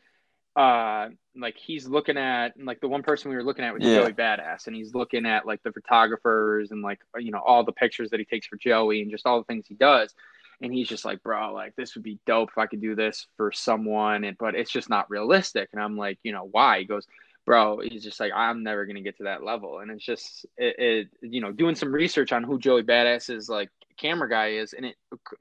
uh 0.56 1.10
like 1.36 1.58
he's 1.58 1.86
looking 1.86 2.18
at 2.18 2.54
like 2.58 2.80
the 2.80 2.88
one 2.88 3.04
person 3.04 3.30
we 3.30 3.36
were 3.36 3.44
looking 3.44 3.66
at 3.66 3.74
was 3.74 3.84
Yeah. 3.84 4.00
Joey 4.02 4.14
Badass 4.14 4.68
and 4.68 4.76
he's 4.76 4.96
looking 4.96 5.26
at 5.26 5.46
like 5.46 5.62
the 5.64 5.74
photographers 5.74 6.72
and 6.72 6.82
like 6.82 7.00
you 7.18 7.32
know 7.32 7.42
all 7.46 7.66
the 7.66 7.74
pictures 7.74 8.12
that 8.12 8.22
he 8.22 8.26
takes 8.26 8.48
for 8.48 8.56
Joey 8.56 9.02
and 9.02 9.12
just 9.12 9.26
all 9.26 9.40
the 9.40 9.44
things 9.46 9.68
he 9.68 9.76
does. 9.76 10.14
And 10.62 10.74
he's 10.74 10.88
just 10.88 11.04
like 11.04 11.22
bro 11.22 11.54
like 11.54 11.76
this 11.76 11.96
would 11.96 12.04
be 12.04 12.20
dope 12.26 12.52
if 12.52 12.58
I 12.58 12.68
could 12.68 12.80
do 12.80 12.96
this 12.96 13.28
for 13.36 13.52
someone. 13.52 14.24
And 14.24 14.38
but 14.38 14.56
it's 14.56 14.72
just 14.72 14.90
not 14.90 15.10
realistic. 15.10 15.68
And 15.74 15.82
I'm 15.82 15.98
like 15.98 16.20
you 16.24 16.32
know 16.32 16.48
why? 16.50 16.80
He 16.80 16.86
goes 16.86 17.06
bro 17.46 17.80
he's 17.80 18.04
just 18.04 18.20
like 18.20 18.32
I'm 18.36 18.64
never 18.64 18.86
gonna 18.86 19.02
get 19.02 19.18
to 19.18 19.24
that 19.26 19.44
level 19.44 19.80
and 19.80 19.92
it's 19.92 20.04
just 20.06 20.46
it, 20.58 20.76
it 20.80 21.08
you 21.22 21.42
know 21.42 21.52
doing 21.52 21.76
some 21.76 21.92
research 21.94 22.32
on 22.32 22.44
who 22.44 22.60
Joey 22.60 22.84
Badass 22.84 23.30
is 23.30 23.50
like 23.50 23.70
camera 23.98 24.30
guy 24.30 24.50
is 24.54 24.74
and 24.74 24.86
it 24.86 24.96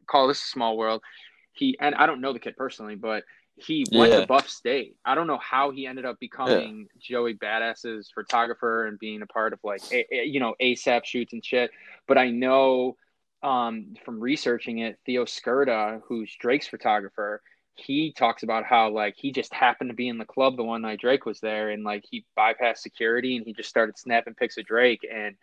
call 0.07 0.29
this 0.29 0.43
a 0.43 0.47
small 0.47 0.77
world 0.77 1.03
he 1.53 1.77
and 1.81 1.95
I 1.95 2.07
don't 2.07 2.21
know 2.21 2.33
the 2.33 2.39
kid 2.39 2.57
personally 2.57 2.95
but 2.95 3.25
he 3.57 3.85
went 3.93 4.11
Yeah. 4.13 4.23
to 4.23 4.27
Buff 4.27 4.49
State. 4.49 4.97
I 5.05 5.15
don't 5.15 5.29
know 5.29 5.39
how 5.39 5.71
he 5.71 5.87
ended 5.87 6.05
up 6.05 6.19
becoming 6.19 6.89
Joey 6.99 7.35
Badass's 7.35 8.11
photographer 8.13 8.87
and 8.89 8.99
being 8.99 9.23
a 9.23 9.27
part 9.29 9.53
of 9.53 9.61
like 9.63 9.81
a, 9.93 10.05
a- 10.13 10.25
you 10.25 10.41
know 10.41 10.57
ASAP 10.61 11.05
shoots 11.05 11.33
and 11.33 11.45
shit. 11.45 11.71
But 12.09 12.19
I 12.19 12.31
know 12.31 12.97
um, 13.45 13.95
from 14.05 14.19
researching 14.19 14.79
it, 14.79 14.99
Theo 15.07 15.25
Skudra, 15.25 16.01
who's 16.09 16.35
Drake's 16.41 16.67
photographer, 16.67 17.43
he 17.77 18.13
talks 18.13 18.43
about 18.43 18.65
how 18.65 18.91
like 18.91 19.15
he 19.17 19.33
just 19.33 19.53
happened 19.53 19.91
to 19.91 19.95
be 19.95 20.09
in 20.09 20.19
the 20.19 20.25
club 20.25 20.57
the 20.57 20.65
one 20.65 20.83
night 20.83 21.01
Drake 21.01 21.27
was 21.27 21.41
there, 21.41 21.71
and 21.71 21.85
like 21.85 22.05
he 22.09 22.25
bypassed 22.39 22.79
security 22.79 23.37
and 23.37 23.47
he 23.47 23.53
just 23.53 23.69
started 23.69 23.99
snapping 23.99 24.35
pics 24.35 24.57
of 24.59 24.65
Drake 24.67 25.07
and. 25.13 25.37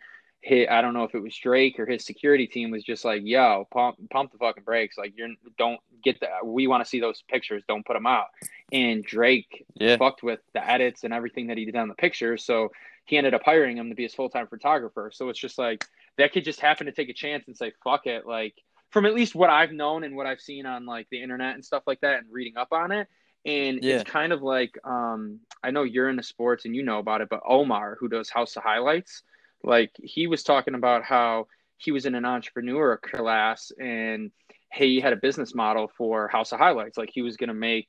He, 0.44 0.66
I 0.66 0.82
don't 0.82 0.92
know 0.92 1.04
if 1.04 1.14
it 1.14 1.22
was 1.22 1.36
Drake 1.36 1.78
or 1.78 1.86
his 1.86 2.04
security 2.04 2.48
team 2.48 2.72
was 2.72 2.82
just 2.82 3.04
like, 3.04 3.22
"Yo, 3.24 3.68
pump, 3.70 3.96
pump 4.10 4.32
the 4.32 4.38
fucking 4.38 4.64
brakes! 4.64 4.98
Like, 4.98 5.12
you're 5.16 5.28
don't 5.56 5.78
get 6.02 6.18
that. 6.18 6.44
We 6.44 6.66
want 6.66 6.82
to 6.82 6.88
see 6.88 6.98
those 6.98 7.22
pictures. 7.28 7.62
Don't 7.68 7.86
put 7.86 7.92
them 7.92 8.08
out." 8.08 8.26
And 8.72 9.04
Drake 9.04 9.64
Yeah. 9.74 9.98
fucked 9.98 10.24
with 10.24 10.40
the 10.52 10.68
edits 10.68 11.04
and 11.04 11.14
everything 11.14 11.46
that 11.46 11.58
he 11.58 11.64
did 11.64 11.76
on 11.76 11.86
the 11.86 11.94
pictures. 11.94 12.44
So 12.44 12.72
he 13.04 13.18
ended 13.18 13.34
up 13.34 13.42
hiring 13.44 13.76
him 13.76 13.88
to 13.90 13.94
be 13.94 14.02
his 14.02 14.14
full 14.14 14.30
time 14.30 14.48
photographer. 14.48 15.12
So 15.14 15.28
it's 15.28 15.38
just 15.38 15.58
like 15.58 15.84
that 16.16 16.32
kid 16.32 16.42
just 16.42 16.58
happened 16.58 16.88
to 16.88 16.92
take 16.92 17.08
a 17.08 17.14
chance 17.14 17.46
and 17.46 17.56
say, 17.56 17.70
fuck 17.84 18.08
it. 18.08 18.26
Like 18.26 18.56
from 18.92 19.06
at 19.06 19.14
least 19.14 19.34
what 19.34 19.50
I've 19.50 19.72
known 19.72 20.04
and 20.04 20.14
what 20.14 20.26
I've 20.26 20.40
seen 20.40 20.66
on 20.66 20.86
like 20.86 21.08
the 21.10 21.22
internet 21.22 21.54
and 21.54 21.64
stuff 21.64 21.82
like 21.86 22.00
that 22.02 22.18
and 22.20 22.26
reading 22.30 22.56
up 22.56 22.72
on 22.72 22.92
it. 22.92 23.08
And 23.44 23.82
Yeah. 23.82 23.96
it's 23.96 24.10
kind 24.10 24.32
of 24.32 24.42
like 24.42 24.78
um 24.84 25.40
I 25.64 25.70
know 25.70 25.82
you're 25.82 26.08
into 26.08 26.22
sports 26.22 26.64
and 26.64 26.76
you 26.76 26.82
know 26.82 26.98
about 26.98 27.22
it, 27.22 27.28
but 27.28 27.40
Omar, 27.46 27.96
who 27.98 28.08
does 28.08 28.30
House 28.30 28.56
of 28.56 28.62
Highlights, 28.62 29.22
like 29.64 29.90
he 30.02 30.26
was 30.26 30.42
talking 30.42 30.74
about 30.74 31.02
how 31.04 31.48
he 31.78 31.90
was 31.90 32.06
in 32.06 32.14
an 32.14 32.24
entrepreneur 32.24 32.96
class 32.98 33.72
and 33.80 34.30
he 34.72 35.00
had 35.00 35.12
a 35.12 35.16
business 35.16 35.54
model 35.54 35.90
for 35.96 36.28
House 36.28 36.52
of 36.52 36.58
Highlights. 36.58 36.96
Like 36.98 37.10
he 37.12 37.22
was 37.22 37.36
gonna 37.36 37.54
make 37.54 37.88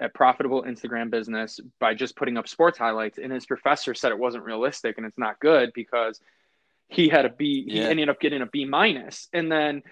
a 0.00 0.08
profitable 0.08 0.62
Instagram 0.62 1.10
business 1.10 1.60
by 1.80 1.92
just 1.92 2.16
putting 2.16 2.36
up 2.38 2.48
sports 2.48 2.78
highlights. 2.78 3.18
And 3.18 3.32
his 3.32 3.46
professor 3.46 3.94
said 3.94 4.12
it 4.12 4.18
wasn't 4.18 4.44
realistic 4.44 4.96
and 4.96 5.04
it's 5.04 5.18
not 5.18 5.40
good 5.40 5.72
because 5.74 6.20
he 6.88 7.08
had 7.08 7.26
a 7.26 7.30
B. 7.30 7.64
He 7.68 7.78
Yeah. 7.80 7.88
ended 7.88 8.08
up 8.08 8.20
getting 8.20 8.40
a 8.40 8.46
B 8.46 8.64
minus, 8.64 9.28
and 9.32 9.52
then 9.52 9.82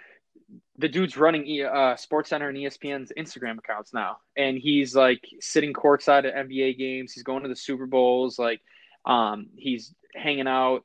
the 0.79 0.89
dude's 0.89 1.17
running 1.17 1.47
E- 1.47 1.63
uh, 1.65 1.97
Sports 1.97 2.31
Center 2.31 2.49
and 2.49 2.57
ESPN's 2.59 3.13
Instagram 3.17 3.59
accounts 3.59 3.93
now, 3.95 4.19
and 4.37 4.59
he's 4.59 4.95
like 4.95 5.21
sitting 5.41 5.73
courtside 5.73 6.25
at 6.25 6.35
NBA 6.49 6.79
games. 6.79 7.13
He's 7.13 7.23
going 7.25 7.43
to 7.43 7.49
the 7.49 7.57
Super 7.57 7.87
Bowls. 7.87 8.39
Like, 8.39 8.61
um, 9.05 9.47
he's 9.57 9.95
hanging 10.15 10.47
out 10.49 10.85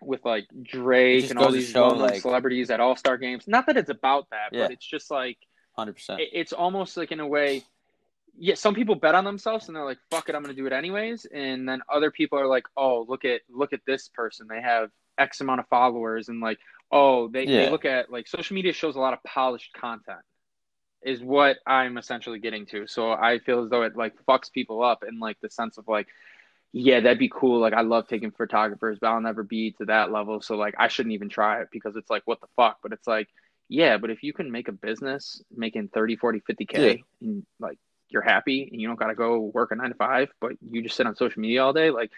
with 0.00 0.24
like 0.24 0.46
Drake 0.62 1.30
and 1.30 1.38
all 1.38 1.50
these 1.52 1.68
show, 1.68 1.88
like- 1.88 2.20
celebrities 2.20 2.70
at 2.70 2.80
All 2.80 2.96
Star 2.96 3.16
games. 3.18 3.44
Not 3.46 3.66
that 3.66 3.76
it's 3.76 3.90
about 3.90 4.28
that, 4.30 4.48
Yeah. 4.52 4.64
but 4.64 4.72
it's 4.72 4.86
just 4.86 5.10
like 5.10 5.38
Hundred 5.76 5.94
percent. 5.94 6.20
it- 6.20 6.30
it's 6.32 6.52
almost 6.52 6.96
like 6.96 7.12
in 7.12 7.20
a 7.20 7.26
way 7.26 7.62
yeah 8.38 8.54
some 8.54 8.74
people 8.74 8.94
bet 8.94 9.14
on 9.14 9.24
themselves 9.24 9.66
and 9.68 9.76
they're 9.76 9.84
like 9.84 9.98
fuck 10.10 10.26
it 10.30 10.34
i'm 10.34 10.42
gonna 10.42 10.54
do 10.54 10.66
it 10.66 10.72
anyways 10.72 11.26
and 11.26 11.68
then 11.68 11.82
other 11.92 12.10
people 12.10 12.38
are 12.38 12.46
like 12.46 12.64
oh 12.78 13.04
look 13.06 13.26
at 13.26 13.42
look 13.50 13.74
at 13.74 13.80
this 13.86 14.08
person 14.08 14.46
they 14.48 14.60
have 14.62 14.88
x 15.18 15.42
amount 15.42 15.60
of 15.60 15.68
followers 15.68 16.30
and 16.30 16.40
like 16.40 16.58
oh 16.92 17.28
they, 17.28 17.46
they 17.46 17.70
look 17.70 17.84
at 17.84 18.10
like 18.12 18.28
social 18.28 18.54
media 18.54 18.72
shows 18.72 18.96
a 18.96 19.00
lot 19.00 19.14
of 19.14 19.22
polished 19.24 19.72
content 19.72 20.20
is 21.02 21.20
what 21.20 21.56
i'm 21.66 21.98
essentially 21.98 22.38
getting 22.38 22.66
to. 22.66 22.86
So 22.86 23.10
i 23.12 23.38
feel 23.40 23.64
as 23.64 23.70
though 23.70 23.82
it 23.82 23.96
like 23.96 24.14
fucks 24.28 24.52
people 24.52 24.84
up 24.84 25.02
in 25.08 25.18
like 25.18 25.36
the 25.40 25.50
sense 25.50 25.78
of 25.78 25.88
like 25.88 26.06
yeah 26.72 27.00
that'd 27.00 27.18
be 27.18 27.30
cool. 27.32 27.58
Like 27.60 27.72
i 27.74 27.80
love 27.80 28.06
taking 28.08 28.30
photographers 28.30 28.98
but 29.00 29.08
i'll 29.08 29.20
never 29.20 29.42
be 29.42 29.72
to 29.72 29.86
that 29.86 30.12
level. 30.12 30.40
So 30.40 30.56
like 30.56 30.74
i 30.78 30.88
shouldn't 30.88 31.14
even 31.14 31.28
try 31.28 31.60
it 31.62 31.68
because 31.72 31.96
it's 31.96 32.10
like 32.10 32.22
what 32.26 32.40
the 32.40 32.46
fuck? 32.56 32.78
But 32.82 32.92
it's 32.92 33.06
like 33.08 33.28
yeah 33.68 33.96
but 33.96 34.10
if 34.10 34.22
you 34.22 34.32
can 34.32 34.50
make 34.52 34.68
a 34.68 34.72
business 34.72 35.42
making 35.56 35.88
30 35.88 36.16
40 36.16 36.40
50k 36.48 36.72
Yeah. 36.72 36.94
and 37.22 37.46
like 37.58 37.78
you're 38.10 38.20
happy 38.22 38.68
and 38.70 38.80
you 38.80 38.86
don't 38.86 38.98
got 38.98 39.06
to 39.06 39.14
go 39.14 39.38
work 39.38 39.72
a 39.72 39.74
nine 39.74 39.88
to 39.88 39.94
five 39.94 40.28
but 40.40 40.52
you 40.70 40.82
just 40.82 40.96
sit 40.96 41.06
on 41.06 41.16
social 41.16 41.40
media 41.40 41.64
all 41.64 41.72
day 41.72 41.90
like 41.90 42.10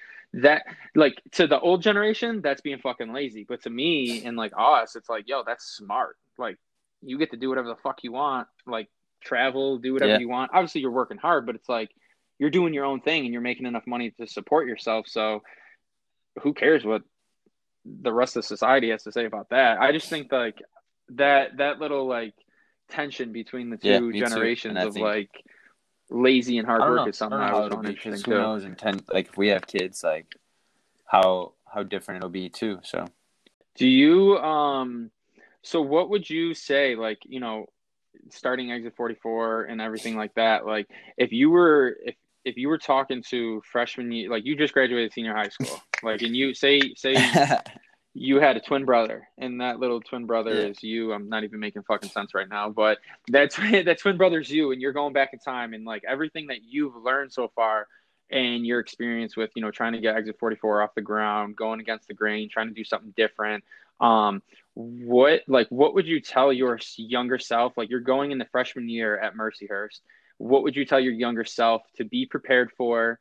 that 0.43 0.65
like 0.95 1.21
to 1.33 1.47
the 1.47 1.59
old 1.61 1.83
generation 1.83 2.41
that's 2.43 2.61
being 2.61 2.79
fucking 2.79 3.13
lazy. 3.13 3.45
But 3.49 3.63
to 3.63 3.71
me 3.71 4.25
and 4.25 4.37
like 4.37 4.53
us 4.57 4.97
it's 4.97 5.09
like 5.09 5.25
yo 5.29 5.43
that's 5.47 5.65
smart. 5.77 6.17
Like 6.39 6.57
you 7.03 7.19
get 7.19 7.31
to 7.33 7.37
do 7.37 7.49
whatever 7.49 7.69
the 7.69 7.77
fuck 7.77 8.03
you 8.03 8.13
want 8.13 8.49
like 8.67 8.89
travel 9.23 9.79
do 9.79 9.93
whatever 9.93 10.13
Yeah. 10.13 10.19
you 10.19 10.29
want. 10.29 10.51
Obviously 10.53 10.81
you're 10.81 10.91
working 10.91 11.19
hard 11.19 11.47
but 11.47 11.55
it's 11.55 11.69
like 11.69 11.91
you're 12.39 12.51
doing 12.51 12.75
your 12.75 12.85
own 12.85 13.01
thing 13.01 13.25
and 13.25 13.33
you're 13.33 13.43
making 13.43 13.67
enough 13.67 13.87
money 13.87 14.11
to 14.19 14.27
support 14.27 14.67
yourself. 14.67 15.07
So 15.09 15.43
who 16.43 16.53
cares 16.53 16.85
what 16.85 17.03
the 17.85 18.13
rest 18.13 18.37
of 18.37 18.45
society 18.45 18.91
has 18.91 19.05
to 19.05 19.13
say 19.13 19.25
about 19.27 19.51
that? 19.51 19.79
I 19.81 19.93
just 19.93 20.09
think 20.09 20.33
like 20.33 20.59
that 21.11 21.59
that 21.59 21.79
little 21.79 22.07
like 22.09 22.35
tension 22.91 23.33
between 23.33 23.71
the 23.71 23.77
two 23.77 24.11
Yeah, 24.11 24.27
generations 24.27 24.77
of 24.83 24.97
like 24.97 25.31
lazy 26.15 26.59
and 26.59 26.67
hard 26.67 26.83
I 26.83 26.89
work 26.91 27.09
is 27.09 27.19
something 27.19 27.39
I 27.39 27.49
I, 27.49 27.51
don't 27.51 27.51
know 27.51 27.57
how 27.57 27.63
always 27.65 27.73
it'll 27.73 27.83
be 27.83 27.95
because 27.95 28.23
who 28.23 28.33
too. 28.33 28.39
knows? 28.39 28.65
In 28.65 28.77
ten, 28.77 29.01
like 29.13 29.29
if 29.29 29.37
we 29.37 29.49
have 29.49 29.67
kids, 29.67 30.03
like 30.03 30.27
how 31.05 31.53
how 31.67 31.83
different 31.83 32.19
it'll 32.19 32.31
be 32.31 32.49
too. 32.49 32.79
So 32.83 33.07
Do 33.75 33.87
you 33.87 34.39
um 34.39 35.11
so 35.63 35.81
what 35.81 36.11
would 36.11 36.29
you 36.29 36.55
say 36.55 36.95
like, 36.95 37.19
you 37.25 37.41
know, 37.41 37.67
starting 38.31 38.71
exit 38.71 38.95
44 38.97 39.65
and 39.65 39.81
everything 39.81 40.17
like 40.17 40.35
that, 40.35 40.67
like 40.67 40.89
if 41.17 41.33
you 41.33 41.51
were 41.51 41.97
if 42.05 42.15
if 42.45 42.57
you 42.57 42.69
were 42.69 42.79
talking 42.79 43.23
to 43.31 43.63
freshman 43.71 44.13
year 44.13 44.31
like 44.31 44.45
you 44.45 44.55
just 44.57 44.75
graduated 44.75 45.13
senior 45.13 45.35
high 45.35 45.49
school, 45.49 45.81
like 46.03 46.23
and 46.23 46.37
you 46.37 46.55
say 46.55 46.81
say 46.97 47.15
you 48.15 48.39
had 48.39 48.57
a 48.57 48.61
twin 48.61 48.85
brother 48.85 49.29
and 49.39 49.61
that 49.61 49.81
little 49.81 50.01
twin 50.01 50.25
brother 50.25 50.55
Yeah. 50.55 50.69
is 50.69 50.83
you. 50.83 51.13
I'm 51.13 51.29
not 51.29 51.43
even 51.45 51.59
making 51.59 51.83
fucking 51.83 52.11
sense 52.11 52.35
right 52.35 52.49
now 52.49 52.71
but 52.71 52.99
that's 53.29 53.57
that 53.57 53.99
twin 53.99 54.17
brother's 54.17 54.51
you 54.51 54.73
and 54.73 54.81
you're 54.81 54.93
going 54.93 55.13
back 55.13 55.31
in 55.33 55.39
time 55.39 55.75
and 55.75 55.85
like 55.85 56.03
everything 56.09 56.47
that 56.49 56.59
you've 56.65 56.97
learned 56.97 57.33
so 57.33 57.51
far 57.55 57.89
and 58.31 58.67
your 58.67 58.81
experience 58.81 59.37
with 59.37 59.51
you 59.55 59.63
know 59.63 59.71
trying 59.71 59.93
to 59.93 60.01
get 60.01 60.17
exit 60.17 60.37
44 60.39 60.83
off 60.83 60.95
the 60.95 61.03
ground 61.03 61.57
going 61.57 61.81
against 61.81 62.09
the 62.09 62.15
grain 62.15 62.49
trying 62.49 62.69
to 62.69 62.75
do 62.75 62.85
something 62.85 63.13
different 63.17 63.63
um 64.01 64.43
what 64.75 65.43
like 65.47 65.69
what 65.69 65.95
would 65.95 66.07
you 66.07 66.21
tell 66.21 66.53
your 66.53 66.79
younger 66.97 67.39
self? 67.39 67.77
Like 67.77 67.91
you're 67.91 68.01
going 68.01 68.33
in 68.33 68.39
the 68.39 68.45
freshman 68.47 68.89
year 68.89 69.19
at 69.19 69.35
mercyhurst. 69.37 70.01
What 70.39 70.65
would 70.65 70.75
you 70.75 70.85
tell 70.85 70.99
your 70.99 71.13
younger 71.13 71.45
self 71.45 71.83
to 71.97 72.05
be 72.05 72.27
prepared 72.27 72.73
for 72.77 73.21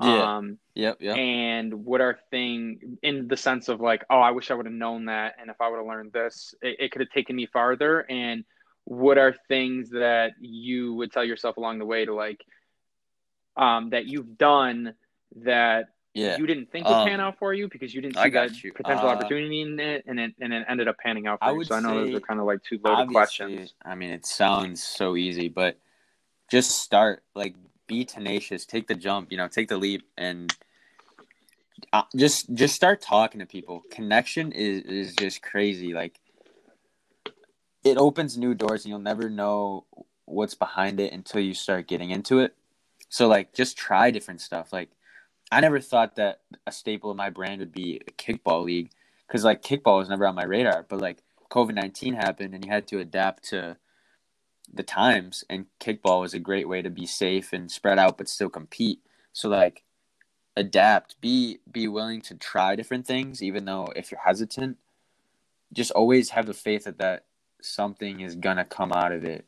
Yeah. 0.00 0.36
um 0.36 0.58
yep, 0.74 0.96
yep. 1.00 1.16
and 1.16 1.84
what 1.84 2.00
are 2.00 2.18
thing 2.30 2.98
in 3.02 3.28
the 3.28 3.36
sense 3.36 3.68
of 3.68 3.80
like 3.80 4.04
oh 4.10 4.18
i 4.18 4.30
wish 4.32 4.50
i 4.50 4.54
would 4.54 4.66
have 4.66 4.74
known 4.74 5.04
that 5.06 5.34
and 5.40 5.50
if 5.50 5.60
i 5.60 5.68
would 5.68 5.76
have 5.76 5.86
learned 5.86 6.12
this 6.12 6.54
it, 6.62 6.76
it 6.80 6.90
could 6.92 7.00
have 7.00 7.10
taken 7.10 7.36
me 7.36 7.46
farther 7.46 8.00
and 8.10 8.44
what 8.84 9.18
are 9.18 9.34
things 9.48 9.90
that 9.90 10.32
you 10.40 10.94
would 10.94 11.12
tell 11.12 11.24
yourself 11.24 11.56
along 11.56 11.78
the 11.78 11.86
way 11.86 12.04
to 12.04 12.14
like 12.14 12.44
um 13.56 13.90
that 13.90 14.06
you've 14.06 14.36
done 14.36 14.94
that 15.36 15.86
Yeah. 16.12 16.36
you 16.38 16.46
didn't 16.46 16.70
think 16.70 16.86
would 16.86 16.94
Um, 16.94 17.08
pan 17.08 17.20
out 17.20 17.38
for 17.38 17.52
you 17.54 17.68
because 17.68 17.94
you 17.94 18.00
didn't 18.00 18.18
see 18.18 18.30
that 18.30 18.62
you. 18.62 18.72
potential 18.72 19.08
Uh, 19.08 19.12
opportunity 19.12 19.60
in 19.62 19.78
it 19.80 20.04
and 20.06 20.18
it 20.20 20.34
and 20.40 20.52
it 20.52 20.64
ended 20.68 20.86
up 20.88 20.98
panning 20.98 21.26
out 21.26 21.40
for 21.40 21.46
I 21.46 21.52
you. 21.52 21.64
So 21.64 21.74
I 21.74 21.80
know 21.80 22.04
those 22.04 22.14
are 22.14 22.20
kind 22.20 22.40
of 22.40 22.46
like 22.46 22.62
two 22.62 22.78
loaded 22.84 23.08
questions. 23.08 23.74
I 23.84 23.94
mean, 23.94 24.10
it 24.10 24.26
sounds 24.26 24.82
so 24.82 25.16
easy, 25.16 25.48
but 25.48 25.78
just 26.50 26.70
start. 26.82 27.24
Like, 27.34 27.54
be 27.94 28.04
tenacious. 28.04 28.66
Take 28.66 28.86
the 28.86 28.94
jump. 28.94 29.30
You 29.30 29.38
know, 29.38 29.48
take 29.48 29.68
the 29.68 29.76
leap, 29.76 30.02
and 30.16 30.54
uh, 31.92 32.02
just 32.16 32.52
just 32.54 32.74
start 32.74 33.00
talking 33.00 33.40
to 33.40 33.46
people. 33.46 33.82
Connection 33.90 34.52
is 34.52 34.82
is 34.82 35.14
just 35.14 35.42
crazy. 35.42 35.92
Like, 35.94 36.20
it 37.84 37.96
opens 37.96 38.36
new 38.36 38.54
doors, 38.54 38.84
and 38.84 38.90
you'll 38.90 39.10
never 39.12 39.30
know 39.30 39.84
what's 40.24 40.54
behind 40.54 41.00
it 41.00 41.12
until 41.12 41.40
you 41.40 41.54
start 41.54 41.86
getting 41.86 42.10
into 42.10 42.40
it. 42.40 42.54
So, 43.08 43.28
like, 43.28 43.52
just 43.54 43.76
try 43.76 44.10
different 44.10 44.40
stuff. 44.40 44.72
Like, 44.72 44.90
I 45.52 45.60
never 45.60 45.80
thought 45.80 46.16
that 46.16 46.40
a 46.66 46.72
staple 46.72 47.10
of 47.10 47.16
my 47.16 47.30
brand 47.30 47.60
would 47.60 47.72
be 47.72 48.00
a 48.08 48.12
kickball 48.12 48.64
league 48.64 48.90
because, 49.26 49.44
like, 49.44 49.62
kickball 49.62 49.98
was 49.98 50.08
never 50.08 50.26
on 50.26 50.34
my 50.34 50.44
radar. 50.44 50.84
But 50.88 51.00
like, 51.00 51.18
COVID 51.50 51.74
nineteen 51.74 52.14
happened, 52.14 52.54
and 52.54 52.64
you 52.64 52.70
had 52.70 52.86
to 52.88 52.98
adapt 52.98 53.50
to 53.50 53.76
the 54.72 54.82
times. 54.82 55.44
And 55.48 55.66
kickball 55.80 56.20
was 56.20 56.34
a 56.34 56.38
great 56.38 56.68
way 56.68 56.82
to 56.82 56.90
be 56.90 57.06
safe 57.06 57.52
and 57.52 57.70
spread 57.70 57.98
out, 57.98 58.18
but 58.18 58.28
still 58.28 58.48
compete. 58.48 59.00
So, 59.32 59.48
like, 59.48 59.82
adapt. 60.56 61.20
Be 61.20 61.58
be 61.70 61.88
willing 61.88 62.20
to 62.22 62.34
try 62.34 62.76
different 62.76 63.06
things, 63.06 63.42
even 63.42 63.64
though 63.64 63.88
if 63.96 64.10
you're 64.10 64.20
hesitant, 64.20 64.78
just 65.72 65.90
always 65.92 66.30
have 66.30 66.46
the 66.46 66.54
faith 66.54 66.84
that 66.84 66.98
that 66.98 67.24
something 67.60 68.20
is 68.20 68.36
gonna 68.36 68.64
come 68.64 68.92
out 68.92 69.12
of 69.12 69.24
it, 69.24 69.46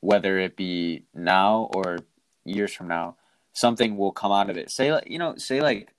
whether 0.00 0.38
it 0.38 0.56
be 0.56 1.04
now 1.14 1.70
or 1.74 1.98
years 2.44 2.72
from 2.72 2.88
now. 2.88 3.16
Something 3.52 3.96
will 3.96 4.12
come 4.12 4.32
out 4.32 4.50
of 4.50 4.56
it. 4.56 4.70
Say 4.70 4.92
like 4.92 5.08
you 5.08 5.18
know, 5.18 5.36
say 5.36 5.60
like, 5.60 5.92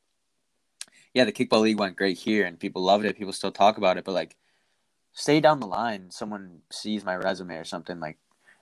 yeah, 1.14 1.26
the 1.26 1.32
kickball 1.32 1.62
league 1.62 1.80
went 1.80 1.96
great 1.98 2.18
here, 2.18 2.46
and 2.46 2.60
people 2.60 2.84
loved 2.84 3.06
it. 3.06 3.18
People 3.18 3.34
still 3.34 3.52
talk 3.52 3.78
about 3.78 3.98
it, 3.98 4.04
but 4.04 4.14
like, 4.14 4.36
stay 5.14 5.40
down 5.40 5.60
the 5.60 5.68
line, 5.68 6.12
someone 6.12 6.62
sees 6.72 7.06
my 7.06 7.16
resume 7.16 7.56
or 7.56 7.64
something 7.64 8.00
like, 8.00 8.18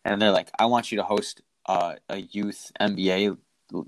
and 0.05 0.21
they're 0.21 0.31
like, 0.31 0.49
I 0.59 0.65
want 0.65 0.91
you 0.91 0.97
to 0.97 1.03
host 1.03 1.41
uh, 1.65 1.95
a 2.09 2.17
youth 2.17 2.71
NBA 2.79 3.37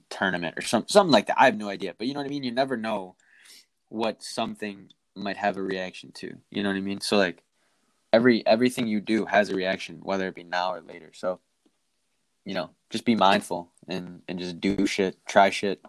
tournament 0.09 0.57
or 0.57 0.61
some 0.61 0.86
something 0.88 1.11
like 1.11 1.28
that. 1.28 1.39
I 1.39 1.45
have 1.45 1.57
no 1.57 1.70
idea, 1.70 1.93
but 1.97 2.07
you 2.07 2.13
know 2.13 2.20
what 2.20 2.28
I 2.28 2.30
mean. 2.30 2.43
You 2.43 2.51
never 2.51 2.78
know 2.78 3.16
what 3.89 4.24
something 4.24 4.89
might 5.16 5.38
have 5.38 5.57
a 5.57 5.61
reaction 5.61 6.11
to. 6.13 6.38
You 6.51 6.63
know 6.63 6.70
what 6.70 6.78
I 6.78 6.82
mean? 6.82 7.01
So 7.01 7.18
like 7.18 7.43
every 8.11 8.45
everything 8.47 8.88
you 8.88 9.01
do 9.01 9.26
has 9.26 9.49
a 9.49 9.55
reaction, 9.55 9.99
whether 10.03 10.28
it 10.28 10.36
be 10.36 10.43
now 10.43 10.74
or 10.74 10.82
later. 10.82 11.11
So 11.13 11.39
you 12.45 12.53
know, 12.53 12.70
just 12.89 13.05
be 13.05 13.16
mindful 13.16 13.72
and 13.88 14.22
and 14.28 14.39
just 14.39 14.61
do 14.61 14.86
shit, 14.86 15.18
try 15.28 15.49
shit, 15.49 15.84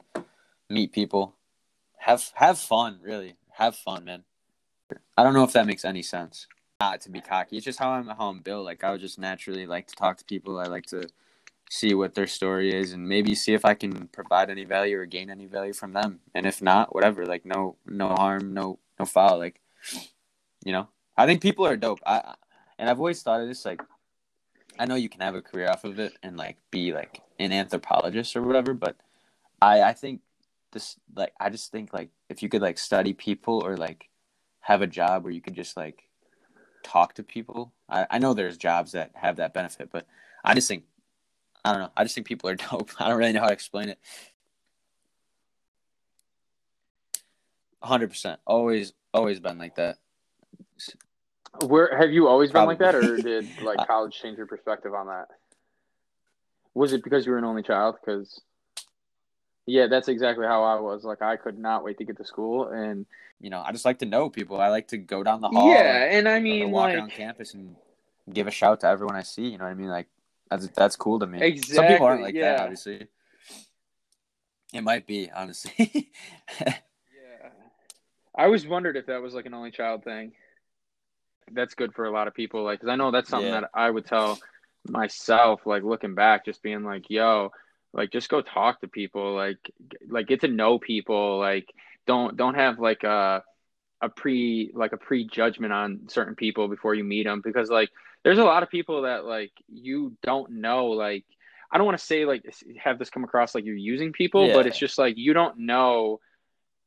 meet 0.69 0.93
people, 0.93 1.35
have 1.99 2.31
have 2.35 2.59
fun. 2.59 2.99
Really, 3.03 3.37
have 3.53 3.77
fun, 3.77 4.05
man. 4.05 4.25
I 5.17 5.23
don't 5.23 5.35
know 5.35 5.45
if 5.45 5.53
that 5.53 5.67
makes 5.67 5.85
any 5.85 6.03
sense. 6.03 6.47
Not 6.81 7.01
to 7.03 7.11
be 7.11 7.23
cocky. 7.23 7.57
It's 7.57 7.65
just 7.65 7.79
how 7.79 7.91
I'm 7.91 8.07
how 8.07 8.29
I'm 8.29 8.41
built. 8.41 8.67
Like 8.67 8.85
I 8.85 8.91
would 8.91 9.01
just 9.01 9.19
naturally 9.19 9.67
like 9.67 9.87
to 9.87 9.95
talk 9.95 10.19
to 10.19 10.25
people. 10.25 10.59
I 10.59 10.65
like 10.65 10.87
to 10.87 11.09
see 11.71 11.95
what 11.95 12.15
their 12.15 12.27
story 12.27 12.73
is 12.73 12.93
and 12.93 13.09
maybe 13.09 13.35
see 13.35 13.55
if 13.55 13.65
I 13.65 13.75
can 13.75 14.09
provide 14.09 14.51
any 14.51 14.65
value 14.65 14.99
or 14.99 15.07
gain 15.07 15.31
any 15.31 15.47
value 15.47 15.73
from 15.73 15.93
them. 15.95 16.21
And 16.35 16.45
if 16.45 16.61
not, 16.61 16.95
whatever. 16.95 17.25
Like 17.25 17.47
no 17.47 17.77
no 17.87 18.09
harm, 18.09 18.53
no 18.53 18.79
no 18.99 19.07
foul. 19.07 19.39
Like 19.39 19.61
you 20.65 20.73
know, 20.73 20.89
I 21.17 21.25
think 21.25 21.41
people 21.41 21.67
are 21.67 21.77
dope. 21.77 22.01
I 22.05 22.35
and 22.79 22.91
I've 22.91 22.99
always 22.99 23.23
thought 23.23 23.41
of 23.41 23.49
this 23.49 23.65
like 23.65 23.81
I 24.79 24.85
know 24.85 24.97
you 24.97 25.09
can 25.09 25.23
have 25.23 25.35
a 25.35 25.41
career 25.41 25.71
off 25.71 25.85
of 25.85 25.99
it 25.99 26.13
and 26.23 26.37
like 26.37 26.59
be 26.71 26.93
like 26.93 27.23
an 27.39 27.53
anthropologist 27.53 28.37
or 28.37 28.43
whatever, 28.43 28.75
but 28.75 28.97
I 29.63 29.81
I 29.81 29.93
think 29.95 30.21
this 30.73 30.97
like 31.15 31.33
I 31.41 31.49
just 31.49 31.73
think 31.73 31.95
like 31.95 32.11
if 32.29 32.43
you 32.43 32.51
could 32.51 32.61
like 32.61 32.77
study 32.77 33.15
people 33.15 33.65
or 33.65 33.79
like 33.79 34.11
have 34.61 34.83
a 34.83 34.87
job 34.87 35.25
where 35.25 35.33
you 35.33 35.41
could 35.41 35.55
just 35.55 35.75
like 35.75 36.03
talk 36.87 37.15
to 37.15 37.23
people. 37.23 37.73
I, 37.89 38.07
I 38.11 38.19
know 38.19 38.35
there's 38.35 38.57
jobs 38.57 38.93
that 38.93 39.11
have 39.15 39.37
that 39.37 39.53
benefit, 39.53 39.91
but 39.91 40.07
I 40.45 40.55
just 40.55 40.69
think 40.69 40.85
I 41.65 41.73
don't 41.73 41.83
know. 41.83 41.91
I 41.97 42.05
just 42.05 42.15
think 42.15 42.27
people 42.27 42.49
are 42.49 42.55
dope. 42.71 42.91
I 43.01 43.09
don't 43.09 43.19
really 43.19 43.33
know 43.33 43.41
how 43.41 43.49
to 43.49 43.53
explain 43.53 43.89
it. 43.89 43.99
100%. 47.83 48.37
Always 48.47 48.93
always 49.13 49.41
been 49.41 49.59
like 49.59 49.77
that. 49.77 49.99
Where 51.65 51.97
have 51.97 52.11
you 52.11 52.29
always 52.29 52.53
been 52.53 52.67
like 52.67 52.79
that, 52.79 52.95
or 52.95 53.17
did 53.17 53.49
like 53.63 53.87
college 53.87 54.19
change 54.21 54.37
your 54.37 54.47
perspective 54.47 54.95
on 54.95 55.07
that? 55.07 55.29
Was 56.75 56.93
it 56.93 57.03
because 57.03 57.25
you 57.25 57.33
were 57.33 57.39
an 57.39 57.45
only 57.45 57.63
child? 57.63 57.97
Because 58.01 58.41
yeah, 59.67 59.87
that's 59.89 60.09
exactly 60.09 60.47
how 60.47 60.63
I 60.65 60.81
was. 60.81 61.05
Like 61.05 61.23
I 61.23 61.37
could 61.37 61.59
not 61.59 61.85
wait 61.85 61.99
to 61.99 62.05
get 62.05 62.17
to 62.19 62.25
school, 62.25 62.69
and 62.69 63.05
You 63.41 63.51
know, 63.51 63.63
I 63.65 63.73
just 63.73 63.85
like 63.85 63.99
to 63.99 64.07
know 64.07 64.31
people. 64.31 64.61
I 64.61 64.69
like 64.69 64.89
to 64.89 64.97
go 64.99 65.23
down 65.23 65.41
the 65.43 65.49
hall. 65.49 65.71
yeah, 65.71 66.09
and 66.17 66.29
I 66.29 66.39
or 66.39 66.41
mean 66.41 66.71
walk 66.71 66.87
like 66.89 66.97
around 66.97 67.11
campus 67.13 67.53
and 67.55 67.77
give 68.33 68.47
a 68.47 68.51
shout 68.51 68.81
to 68.81 68.87
everyone 68.89 69.17
I 69.17 69.23
see. 69.23 69.49
You 69.49 69.59
know 69.59 69.65
what 69.65 69.71
I 69.71 69.75
mean? 69.75 69.89
Like 69.89 70.07
that's 70.51 70.69
that's 70.69 70.97
cool 70.97 71.19
to 71.19 71.27
me. 71.27 71.59
Some 71.59 71.87
people 71.87 72.07
aren't 72.07 72.23
like 72.23 72.35
that, 72.37 72.61
obviously. 72.61 73.09
It 74.73 74.83
might 74.83 75.07
be, 75.07 75.31
honestly. 75.35 76.11
Yeah. 76.61 77.49
I 78.35 78.45
always 78.45 78.67
wondered 78.67 78.97
if 78.97 79.07
that 79.07 79.23
was 79.23 79.33
like 79.35 79.47
an 79.47 79.55
only 79.55 79.71
child 79.71 80.05
thing. 80.05 80.33
That's 81.53 81.75
good 81.75 81.95
for 81.95 82.05
a 82.05 82.11
lot 82.11 82.27
of 82.29 82.35
people. 82.35 82.65
like, 82.65 82.81
because 82.81 82.93
I 82.93 82.97
know 82.97 83.11
that's 83.11 83.29
something 83.31 83.49
Yeah. 83.53 83.61
that 83.61 83.71
I 83.75 83.89
would 83.89 84.05
tell 84.07 84.39
myself, 84.89 85.65
like 85.67 85.83
looking 85.85 86.15
back, 86.15 86.45
just 86.45 86.63
being 86.63 86.83
like, 86.85 87.09
yo, 87.09 87.53
like 87.97 88.13
just 88.13 88.29
go 88.29 88.43
talk 88.43 88.81
to 88.81 88.89
people, 88.89 89.35
like, 89.35 89.59
like 90.09 90.29
get 90.29 90.43
to 90.43 90.49
know 90.49 90.79
people. 90.79 91.39
Like, 91.39 91.67
don't, 92.07 92.37
don't 92.37 92.55
have 92.55 92.79
like 92.79 93.03
a, 93.03 93.43
a 94.01 94.09
pre, 94.09 94.71
like 94.75 94.93
a 94.93 94.99
prejudgment 94.99 95.73
on 95.73 96.03
certain 96.09 96.35
people 96.35 96.69
before 96.69 96.95
you 96.95 97.03
meet 97.03 97.25
them. 97.25 97.41
Because 97.43 97.71
like, 97.71 97.91
there's 98.23 98.39
a 98.39 98.45
lot 98.45 98.63
of 98.63 98.71
people 98.71 99.03
that 99.03 99.25
like 99.25 99.53
you 99.69 100.17
don't 100.23 100.51
know, 100.53 100.87
like, 100.89 101.25
I 101.73 101.79
don't 101.79 101.87
want 101.87 101.99
to 101.99 102.05
say 102.05 102.25
like 102.25 102.45
have 102.79 102.99
this 102.99 103.11
come 103.11 103.25
across 103.25 103.55
like 103.55 103.65
you're 103.65 103.75
using 103.75 104.13
people, 104.13 104.53
but 104.53 104.67
it's 104.67 104.79
just 104.79 104.99
like 104.99 105.17
you 105.17 105.33
don't 105.33 105.59
know 105.59 106.21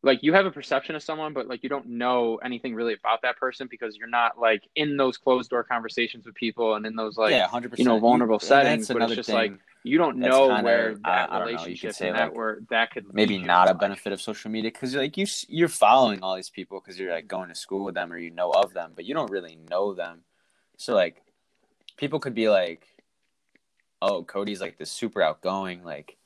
like 0.02 0.24
you 0.24 0.34
have 0.34 0.46
a 0.46 0.52
perception 0.52 0.96
of 0.96 1.04
someone, 1.04 1.34
but 1.34 1.48
like 1.48 1.64
you 1.64 1.70
don't 1.70 1.88
know 1.88 2.38
anything 2.38 2.74
really 2.74 2.94
about 2.94 3.22
that 3.24 3.38
person 3.38 3.68
because 3.70 3.98
you're 3.98 4.08
not 4.08 4.40
like 4.40 4.64
in 4.76 4.96
those 4.96 5.18
closed 5.18 5.50
door 5.50 5.64
conversations 5.64 6.26
with 6.26 6.36
people 6.36 6.76
and 6.76 6.86
in 6.86 6.96
those 6.96 7.18
like 7.18 7.32
yeah, 7.32 7.48
hundred 7.48 7.72
percent. 7.72 7.86
you 7.86 7.94
know, 7.94 8.00
vulnerable 8.00 8.40
settings, 8.40 8.88
but 8.88 9.02
it's 9.02 9.16
just 9.16 9.28
thing, 9.28 9.36
like 9.36 9.52
you 9.84 9.98
don't 9.98 10.20
that's 10.20 10.32
know 10.32 10.62
where 10.62 10.96
that 11.06 11.32
I 11.32 11.40
you 11.50 11.58
could 11.78 11.80
relationship 11.80 11.94
say, 11.94 12.10
and 12.10 12.18
that 12.18 12.30
like, 12.30 12.36
where 12.36 12.60
that 12.70 12.92
could 12.92 13.14
maybe 13.14 13.38
not 13.38 13.70
a 13.70 13.74
to. 13.74 13.80
benefit 13.80 14.12
of 14.12 14.22
social 14.22 14.52
media 14.52 14.72
because 14.72 14.96
like 14.96 15.18
you 15.18 15.26
you're 15.48 15.70
following 15.70 16.22
all 16.22 16.36
these 16.36 16.50
people 16.50 16.82
because 16.82 17.00
you're 17.00 17.12
like 17.14 17.28
going 17.28 17.50
to 17.50 17.56
school 17.56 17.86
with 17.86 17.96
them 17.96 18.12
or 18.12 18.18
you 18.18 18.32
know 18.32 18.52
of 18.52 18.74
them, 18.74 18.92
but 18.96 19.06
you 19.06 19.14
don't 19.14 19.32
really 19.32 19.58
know 19.70 19.94
them. 19.94 20.22
So 20.78 20.94
like, 20.94 21.22
people 21.98 22.20
could 22.20 22.36
be 22.36 22.50
like, 22.50 22.88
"Oh, 24.02 24.24
Cody's 24.24 24.62
like 24.62 24.78
this 24.78 24.92
super 24.92 25.22
outgoing, 25.22 25.84
like 25.84 26.18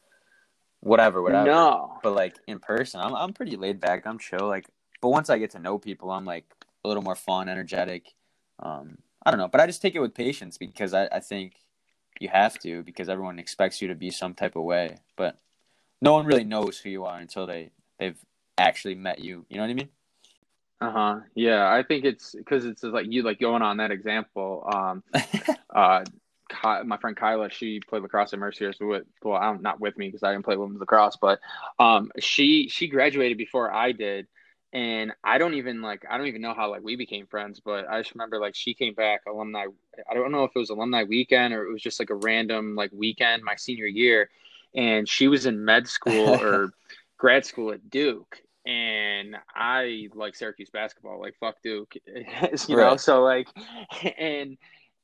whatever, 0.79 1.21
whatever." 1.21 1.45
No. 1.45 1.99
But 2.01 2.15
like 2.15 2.35
in 2.47 2.59
person, 2.59 3.01
I'm 3.01 3.15
I'm 3.15 3.33
pretty 3.33 3.55
laid 3.55 3.79
back. 3.79 4.07
I'm 4.07 4.17
chill. 4.19 4.47
Like, 4.47 4.67
but 5.01 5.09
once 5.09 5.29
I 5.29 5.37
get 5.37 5.51
to 5.51 5.59
know 5.59 5.77
people, 5.77 6.11
I'm 6.11 6.25
like 6.25 6.45
a 6.83 6.87
little 6.87 7.03
more 7.03 7.15
fun, 7.15 7.49
energetic. 7.49 8.13
Um, 8.59 8.97
I 9.25 9.31
don't 9.31 9.39
know, 9.39 9.47
but 9.47 9.61
I 9.61 9.67
just 9.67 9.81
take 9.81 9.95
it 9.95 9.99
with 9.99 10.13
patience 10.13 10.57
because 10.57 10.93
I, 10.93 11.07
I 11.11 11.19
think 11.19 11.53
you 12.19 12.29
have 12.29 12.57
to 12.59 12.83
because 12.83 13.09
everyone 13.09 13.39
expects 13.39 13.81
you 13.81 13.87
to 13.89 13.95
be 13.95 14.11
some 14.11 14.33
type 14.33 14.55
of 14.55 14.63
way. 14.63 14.97
But 15.15 15.37
no 16.01 16.13
one 16.13 16.25
really 16.25 16.43
knows 16.43 16.79
who 16.79 16.89
you 16.89 17.05
are 17.05 17.17
until 17.17 17.45
they 17.45 17.71
they've 17.99 18.17
actually 18.57 18.95
met 18.95 19.19
you. 19.19 19.45
You 19.49 19.57
know 19.57 19.63
what 19.63 19.69
I 19.69 19.73
mean? 19.73 19.89
Uh 20.81 20.91
huh. 20.91 21.19
Yeah, 21.35 21.71
I 21.71 21.83
think 21.83 22.03
it's 22.05 22.35
because 22.35 22.65
it's 22.65 22.83
like 22.83 23.05
you 23.09 23.23
like 23.23 23.39
going 23.39 23.61
on 23.61 23.77
that 23.77 23.91
example. 23.91 24.67
Um, 24.73 25.03
uh, 25.75 26.03
Ky- 26.49 26.83
my 26.85 26.97
friend 26.97 27.15
Kyla, 27.15 27.49
she 27.49 27.79
played 27.79 28.03
lacrosse 28.03 28.33
at 28.33 28.39
Mercyhurst. 28.39 28.79
So 28.79 28.87
with 28.87 29.05
well, 29.23 29.37
I'm 29.37 29.61
not 29.61 29.79
with 29.79 29.97
me 29.97 30.07
because 30.07 30.23
I 30.23 30.31
didn't 30.33 30.45
play 30.45 30.57
women's 30.57 30.79
lacrosse, 30.79 31.17
but 31.19 31.39
um, 31.79 32.11
she 32.19 32.67
she 32.69 32.87
graduated 32.87 33.37
before 33.37 33.73
I 33.73 33.91
did, 33.91 34.27
and 34.73 35.13
I 35.23 35.37
don't 35.37 35.53
even 35.53 35.83
like 35.83 36.03
I 36.09 36.17
don't 36.17 36.25
even 36.25 36.41
know 36.41 36.55
how 36.55 36.71
like 36.71 36.81
we 36.83 36.95
became 36.95 37.27
friends, 37.27 37.61
but 37.63 37.87
I 37.87 38.01
just 38.01 38.15
remember 38.15 38.39
like 38.39 38.55
she 38.55 38.73
came 38.73 38.95
back 38.95 39.21
alumni. 39.27 39.67
I 40.09 40.13
don't 40.15 40.31
know 40.31 40.45
if 40.45 40.51
it 40.55 40.59
was 40.59 40.71
alumni 40.71 41.03
weekend 41.03 41.53
or 41.53 41.67
it 41.67 41.71
was 41.71 41.81
just 41.81 41.99
like 41.99 42.09
a 42.09 42.15
random 42.15 42.75
like 42.75 42.91
weekend 42.91 43.43
my 43.43 43.55
senior 43.55 43.85
year, 43.85 44.31
and 44.75 45.07
she 45.07 45.27
was 45.27 45.45
in 45.45 45.63
med 45.63 45.87
school 45.87 46.29
or 46.41 46.73
grad 47.17 47.45
school 47.45 47.71
at 47.71 47.87
Duke. 47.89 48.41
And 48.65 49.35
I 49.53 50.07
like 50.15 50.35
Syracuse 50.35 50.71
basketball, 50.71 51.21
like 51.21 51.35
fuck 51.39 51.61
Duke, 51.61 51.93
you 52.07 52.75
know. 52.75 52.89
Right. 52.89 52.99
So 52.99 53.21
like, 53.21 53.49
and 54.17 54.57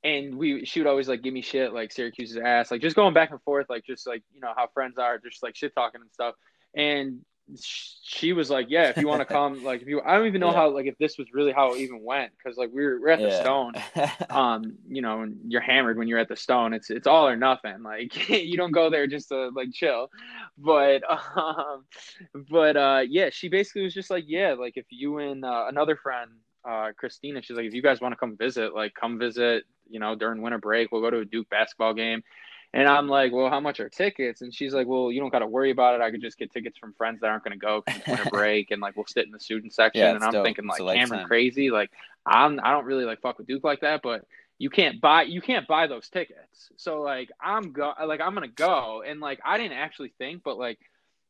and 0.03 0.35
we 0.35 0.65
she 0.65 0.79
would 0.79 0.87
always 0.87 1.07
like 1.07 1.21
give 1.21 1.33
me 1.33 1.43
shit 1.43 1.73
like 1.73 1.91
Syracuse's 1.91 2.37
ass, 2.37 2.71
like 2.71 2.81
just 2.81 2.95
going 2.95 3.13
back 3.13 3.29
and 3.29 3.41
forth, 3.43 3.67
like 3.69 3.85
just 3.85 4.07
like 4.07 4.23
you 4.33 4.39
know 4.39 4.53
how 4.55 4.67
friends 4.73 4.97
are, 4.97 5.19
just 5.19 5.43
like 5.43 5.55
shit 5.55 5.75
talking 5.75 6.01
and 6.01 6.11
stuff. 6.11 6.33
And 6.73 7.21
she 7.57 8.33
was 8.33 8.49
like, 8.49 8.67
"Yeah, 8.69 8.89
if 8.89 8.97
you 8.97 9.07
want 9.07 9.21
to 9.21 9.25
come, 9.33 9.63
like 9.63 9.81
if 9.81 9.87
you, 9.87 10.01
I 10.01 10.17
don't 10.17 10.27
even 10.27 10.41
know 10.41 10.51
yeah. 10.51 10.57
how, 10.57 10.69
like 10.69 10.85
if 10.85 10.97
this 10.97 11.17
was 11.17 11.27
really 11.33 11.51
how 11.51 11.73
it 11.73 11.79
even 11.79 12.03
went, 12.03 12.31
because 12.37 12.57
like 12.57 12.69
we 12.73 12.83
are 12.83 12.99
we're 12.99 13.09
at 13.09 13.19
the. 13.19 13.39
Stone, 13.39 13.73
um, 14.29 14.75
you 14.87 15.01
know, 15.01 15.21
and 15.21 15.37
you're 15.47 15.61
hammered 15.61 15.97
when 15.97 16.07
you're 16.07 16.19
at 16.19 16.27
the 16.27 16.35
Stone. 16.35 16.73
It's 16.73 16.89
it's 16.89 17.07
all 17.07 17.27
or 17.27 17.35
nothing. 17.35 17.83
Like 17.83 18.29
you 18.29 18.57
don't 18.57 18.71
go 18.71 18.89
there 18.89 19.07
just 19.07 19.29
to 19.29 19.49
like 19.49 19.71
chill, 19.73 20.09
but 20.57 21.01
um, 21.35 21.85
but 22.49 22.77
uh, 22.77 23.01
yeah, 23.07 23.29
she 23.31 23.49
basically 23.49 23.83
was 23.83 23.93
just 23.93 24.09
like, 24.09 24.25
yeah, 24.27 24.53
like 24.53 24.77
if 24.77 24.85
you 24.89 25.19
and 25.19 25.45
uh, 25.45 25.65
another 25.69 25.95
friend, 25.95 26.31
uh, 26.67 26.91
Christina, 26.97 27.41
she's 27.41 27.57
like, 27.57 27.65
if 27.65 27.73
you 27.73 27.81
guys 27.81 28.01
want 28.01 28.13
to 28.13 28.17
come 28.17 28.37
visit, 28.37 28.73
like 28.73 28.93
come 28.93 29.19
visit, 29.19 29.63
you 29.89 29.99
know, 29.99 30.15
during 30.15 30.41
winter 30.41 30.59
break, 30.59 30.91
we'll 30.91 31.01
go 31.01 31.09
to 31.09 31.19
a 31.19 31.25
Duke 31.25 31.49
basketball 31.49 31.93
game 31.93 32.23
and 32.73 32.87
I'm 32.87 33.07
like, 33.07 33.31
well, 33.31 33.49
how 33.49 33.59
much 33.59 33.79
are 33.79 33.89
tickets? 33.89 34.41
And 34.41 34.53
she's 34.53 34.73
like, 34.73 34.85
well, 34.85 35.11
you 35.11 35.19
don't 35.19 35.31
got 35.31 35.39
to 35.39 35.47
worry 35.47 35.71
about 35.71 35.95
it. 35.95 36.01
I 36.01 36.11
could 36.11 36.21
just 36.21 36.37
get 36.37 36.53
tickets 36.53 36.77
from 36.77 36.93
friends 36.93 37.21
that 37.21 37.27
aren't 37.27 37.43
going 37.43 37.59
to 37.59 37.65
go 37.65 37.81
because 37.83 37.99
it's 37.99 38.07
winter 38.07 38.29
break, 38.31 38.71
and 38.71 38.81
like 38.81 38.95
we'll 38.95 39.07
sit 39.07 39.25
in 39.25 39.31
the 39.31 39.39
student 39.39 39.73
section. 39.73 40.01
Yeah, 40.01 40.15
and 40.15 40.23
I'm 40.23 40.31
dope. 40.31 40.45
thinking 40.45 40.67
like, 40.67 40.79
Cameron 40.79 41.25
crazy. 41.25 41.71
Like 41.71 41.89
I'm, 42.25 42.59
I 42.63 42.71
don't 42.71 42.85
really 42.85 43.05
like 43.05 43.21
fuck 43.21 43.39
with 43.39 43.47
Duke 43.47 43.63
like 43.63 43.81
that, 43.81 44.01
but 44.03 44.25
you 44.59 44.69
can't 44.69 45.01
buy, 45.01 45.23
you 45.23 45.41
can't 45.41 45.67
buy 45.67 45.87
those 45.87 46.09
tickets. 46.09 46.69
So 46.77 47.01
like 47.01 47.29
I'm 47.41 47.71
go, 47.71 47.93
like 48.05 48.21
I'm 48.21 48.35
gonna 48.35 48.47
go, 48.47 49.03
and 49.05 49.19
like 49.19 49.39
I 49.43 49.57
didn't 49.57 49.77
actually 49.77 50.13
think, 50.19 50.43
but 50.43 50.59
like 50.59 50.77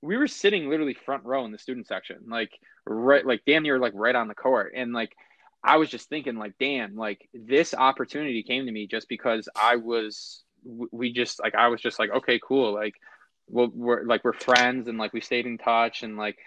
we 0.01 0.17
were 0.17 0.27
sitting 0.27 0.69
literally 0.69 0.93
front 0.93 1.23
row 1.23 1.45
in 1.45 1.51
the 1.51 1.57
student 1.57 1.87
section, 1.87 2.17
like 2.27 2.51
right, 2.85 3.25
like 3.25 3.43
damn 3.45 3.63
near 3.63 3.79
like 3.79 3.93
right 3.95 4.15
on 4.15 4.27
the 4.27 4.35
court, 4.35 4.73
and 4.75 4.91
like 4.91 5.15
I 5.63 5.77
was 5.77 5.89
just 5.89 6.09
thinking 6.09 6.35
like, 6.35 6.53
damn, 6.59 6.97
like 6.97 7.29
this 7.33 7.73
opportunity 7.73 8.43
came 8.43 8.65
to 8.65 8.71
me 8.71 8.87
just 8.87 9.07
because 9.07 9.47
I 9.55 9.77
was 9.77 10.43
we 10.63 11.11
just 11.11 11.39
like 11.41 11.55
I 11.55 11.67
was 11.67 11.81
just 11.81 11.99
like 11.99 12.09
okay 12.11 12.39
cool 12.41 12.73
like 12.73 12.95
well 13.47 13.69
we're 13.73 14.03
like 14.03 14.23
we're 14.23 14.33
friends 14.33 14.87
and 14.87 14.97
like 14.97 15.13
we 15.13 15.21
stayed 15.21 15.45
in 15.45 15.57
touch 15.57 16.03
and 16.03 16.17
like 16.17 16.37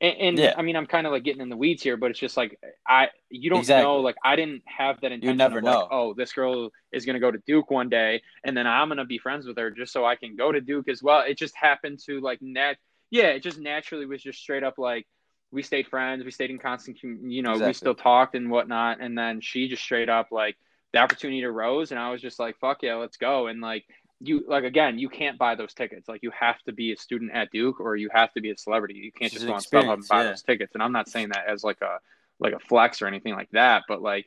and, 0.00 0.16
and 0.18 0.38
yeah. 0.38 0.54
I 0.56 0.62
mean 0.62 0.76
I'm 0.76 0.86
kind 0.86 1.06
of 1.06 1.12
like 1.12 1.24
getting 1.24 1.40
in 1.40 1.48
the 1.48 1.56
weeds 1.56 1.82
here 1.82 1.96
but 1.96 2.10
it's 2.10 2.20
just 2.20 2.36
like 2.36 2.58
I 2.86 3.08
you 3.30 3.50
don't 3.50 3.60
exactly. 3.60 3.84
know 3.84 3.96
like 3.96 4.16
I 4.24 4.36
didn't 4.36 4.62
have 4.66 5.00
that 5.00 5.12
intention 5.12 5.30
you 5.30 5.36
never 5.36 5.58
of, 5.58 5.64
know 5.64 5.80
like, 5.80 5.88
oh 5.90 6.14
this 6.14 6.32
girl 6.32 6.70
is 6.92 7.04
gonna 7.04 7.20
go 7.20 7.30
to 7.30 7.38
Duke 7.46 7.70
one 7.70 7.88
day 7.88 8.22
and 8.44 8.56
then 8.56 8.66
I'm 8.66 8.88
gonna 8.88 9.04
be 9.04 9.18
friends 9.18 9.46
with 9.46 9.56
her 9.58 9.70
just 9.70 9.92
so 9.92 10.04
I 10.04 10.16
can 10.16 10.36
go 10.36 10.52
to 10.52 10.60
Duke 10.60 10.88
as 10.88 11.02
well 11.02 11.24
it 11.26 11.38
just 11.38 11.56
happened 11.56 12.00
to 12.06 12.20
like 12.20 12.40
net 12.42 12.76
yeah 13.10 13.28
it 13.28 13.42
just 13.42 13.58
naturally 13.58 14.06
was 14.06 14.22
just 14.22 14.38
straight 14.38 14.62
up 14.62 14.78
like 14.78 15.06
we 15.50 15.62
stayed 15.62 15.86
friends 15.88 16.24
we 16.24 16.30
stayed 16.30 16.50
in 16.50 16.58
constant 16.58 16.98
you 17.02 17.42
know 17.42 17.52
exactly. 17.52 17.68
we 17.68 17.72
still 17.72 17.94
talked 17.94 18.34
and 18.34 18.50
whatnot 18.50 19.00
and 19.00 19.16
then 19.16 19.40
she 19.40 19.68
just 19.68 19.82
straight 19.82 20.08
up 20.08 20.28
like 20.30 20.56
the 20.92 20.98
opportunity 20.98 21.44
arose 21.44 21.90
and 21.90 22.00
I 22.00 22.10
was 22.10 22.20
just 22.20 22.38
like, 22.38 22.58
fuck 22.58 22.82
yeah, 22.82 22.94
let's 22.94 23.16
go. 23.16 23.46
And 23.46 23.60
like 23.60 23.84
you 24.20 24.44
like 24.48 24.64
again, 24.64 24.98
you 24.98 25.08
can't 25.08 25.38
buy 25.38 25.54
those 25.54 25.74
tickets. 25.74 26.08
Like 26.08 26.22
you 26.22 26.32
have 26.38 26.60
to 26.62 26.72
be 26.72 26.92
a 26.92 26.96
student 26.96 27.32
at 27.32 27.50
Duke 27.50 27.80
or 27.80 27.96
you 27.96 28.08
have 28.12 28.32
to 28.34 28.40
be 28.40 28.50
a 28.50 28.56
celebrity. 28.56 28.94
You 28.94 29.12
can't 29.12 29.32
just 29.32 29.46
go 29.46 29.54
on 29.54 29.60
StubHub 29.60 29.94
and 29.94 30.08
buy 30.08 30.22
yeah. 30.22 30.30
those 30.30 30.42
tickets. 30.42 30.74
And 30.74 30.82
I'm 30.82 30.92
not 30.92 31.08
saying 31.08 31.30
that 31.30 31.46
as 31.48 31.62
like 31.62 31.80
a 31.82 31.98
like 32.40 32.54
a 32.54 32.58
flex 32.58 33.02
or 33.02 33.06
anything 33.06 33.34
like 33.34 33.50
that, 33.52 33.84
but 33.88 34.02
like 34.02 34.26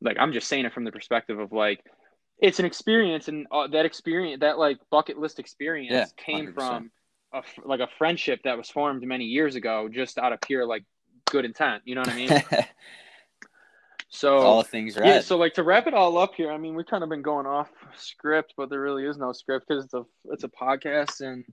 like 0.00 0.16
I'm 0.18 0.32
just 0.32 0.48
saying 0.48 0.64
it 0.64 0.72
from 0.72 0.84
the 0.84 0.92
perspective 0.92 1.38
of 1.38 1.52
like 1.52 1.84
it's 2.38 2.60
an 2.60 2.64
experience 2.64 3.28
and 3.28 3.46
uh, 3.50 3.66
that 3.68 3.84
experience 3.84 4.40
that 4.40 4.58
like 4.58 4.78
bucket 4.90 5.18
list 5.18 5.38
experience 5.38 5.92
yeah, 5.92 6.24
came 6.24 6.52
from 6.52 6.90
a 7.32 7.42
like 7.64 7.80
a 7.80 7.88
friendship 7.98 8.40
that 8.44 8.56
was 8.56 8.70
formed 8.70 9.02
many 9.02 9.24
years 9.24 9.56
ago 9.56 9.88
just 9.92 10.18
out 10.18 10.32
of 10.32 10.40
pure 10.40 10.64
like 10.64 10.84
good 11.26 11.44
intent. 11.44 11.82
You 11.84 11.96
know 11.96 12.02
what 12.02 12.10
I 12.10 12.14
mean? 12.14 12.28
So 14.10 14.38
all 14.38 14.62
things 14.62 14.96
right. 14.96 15.06
Yeah. 15.06 15.20
So 15.20 15.36
like 15.36 15.54
to 15.54 15.62
wrap 15.62 15.86
it 15.86 15.94
all 15.94 16.16
up 16.16 16.34
here, 16.34 16.50
I 16.50 16.56
mean, 16.56 16.74
we've 16.74 16.86
kind 16.86 17.02
of 17.02 17.10
been 17.10 17.22
going 17.22 17.46
off 17.46 17.68
script, 17.96 18.54
but 18.56 18.70
there 18.70 18.80
really 18.80 19.04
is 19.04 19.18
no 19.18 19.32
script 19.32 19.66
because 19.68 19.84
it's 19.84 19.94
a 19.94 20.04
it's 20.30 20.44
a 20.44 20.48
podcast, 20.48 21.20
and 21.20 21.44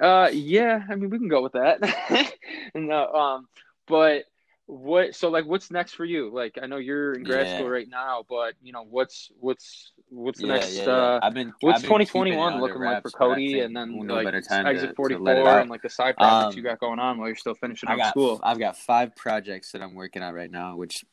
uh, 0.00 0.30
yeah, 0.32 0.82
I 0.88 0.94
mean, 0.94 1.10
we 1.10 1.18
can 1.18 1.28
go 1.28 1.42
with 1.42 1.52
that. 1.52 1.82
uh, 2.74 3.18
um, 3.18 3.48
but 3.88 4.24
what? 4.66 5.14
So 5.16 5.30
like, 5.30 5.44
what's 5.44 5.70
next 5.70 5.94
for 5.94 6.04
you? 6.04 6.32
Like, 6.32 6.58
I 6.62 6.66
know 6.66 6.76
you're 6.76 7.14
in 7.14 7.24
grad 7.24 7.46
yeah. 7.46 7.56
school 7.56 7.68
right 7.68 7.88
now, 7.88 8.24
but 8.28 8.54
you 8.62 8.72
know, 8.72 8.84
what's 8.88 9.30
what's 9.40 9.92
what's 10.10 10.40
the 10.40 10.46
yeah, 10.46 10.52
next? 10.54 10.76
Yeah, 10.76 10.84
uh, 10.84 11.20
I've 11.22 11.34
been. 11.34 11.52
What's 11.60 11.82
2021 11.82 12.60
looking 12.60 12.82
like 12.82 13.02
for 13.02 13.10
Cody, 13.10 13.60
and 13.60 13.74
then 13.76 13.98
we'll 13.98 14.22
like 14.22 14.32
exit 14.32 14.94
44 14.96 15.60
and 15.60 15.70
like 15.70 15.82
the 15.82 15.88
side 15.88 16.16
projects 16.16 16.54
um, 16.54 16.56
you 16.56 16.62
got 16.62 16.78
going 16.78 17.00
on 17.00 17.18
while 17.18 17.26
you're 17.26 17.36
still 17.36 17.54
finishing 17.54 17.88
up 17.88 18.10
school. 18.10 18.40
I've 18.42 18.60
got 18.60 18.76
five 18.76 19.16
projects 19.16 19.72
that 19.72 19.82
I'm 19.82 19.94
working 19.94 20.22
on 20.22 20.34
right 20.34 20.50
now, 20.50 20.76
which 20.76 21.04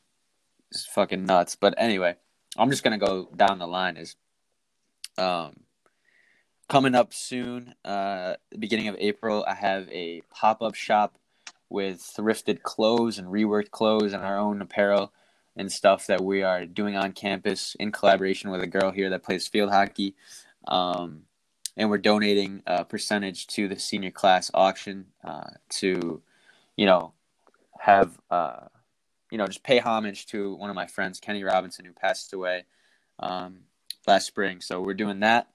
is 0.71 0.85
fucking 0.85 1.25
nuts. 1.25 1.55
But 1.55 1.75
anyway, 1.77 2.15
I'm 2.57 2.69
just 2.69 2.83
gonna 2.83 2.97
go 2.97 3.29
down 3.35 3.59
the 3.59 3.67
line. 3.67 3.97
Is 3.97 4.15
um 5.17 5.61
coming 6.67 6.95
up 6.95 7.13
soon, 7.13 7.73
uh, 7.83 8.35
beginning 8.57 8.87
of 8.87 8.95
April, 8.99 9.43
I 9.47 9.55
have 9.55 9.89
a 9.89 10.21
pop 10.29 10.61
up 10.61 10.75
shop 10.75 11.17
with 11.69 11.99
thrifted 11.99 12.61
clothes 12.61 13.17
and 13.17 13.27
reworked 13.27 13.71
clothes 13.71 14.13
and 14.13 14.23
our 14.23 14.37
own 14.37 14.61
apparel 14.61 15.11
and 15.55 15.71
stuff 15.71 16.07
that 16.07 16.21
we 16.21 16.41
are 16.41 16.65
doing 16.65 16.95
on 16.95 17.11
campus 17.11 17.75
in 17.79 17.91
collaboration 17.91 18.49
with 18.49 18.61
a 18.61 18.67
girl 18.67 18.91
here 18.91 19.09
that 19.09 19.23
plays 19.23 19.47
field 19.47 19.69
hockey. 19.69 20.15
Um, 20.67 21.23
and 21.75 21.89
we're 21.89 21.97
donating 21.97 22.63
a 22.65 22.85
percentage 22.85 23.47
to 23.47 23.67
the 23.67 23.79
senior 23.79 24.11
class 24.11 24.49
auction 24.53 25.07
uh, 25.23 25.51
to, 25.69 26.21
you 26.75 26.85
know, 26.85 27.13
have 27.79 28.19
uh, 28.29 28.67
you 29.31 29.37
know, 29.37 29.47
just 29.47 29.63
pay 29.63 29.79
homage 29.79 30.25
to 30.27 30.55
one 30.55 30.69
of 30.69 30.75
my 30.75 30.87
friends, 30.87 31.19
Kenny 31.19 31.43
Robinson, 31.43 31.85
who 31.85 31.93
passed 31.93 32.33
away 32.33 32.63
um, 33.19 33.61
last 34.07 34.27
spring. 34.27 34.61
So 34.61 34.81
we're 34.81 34.93
doing 34.93 35.19
that. 35.21 35.49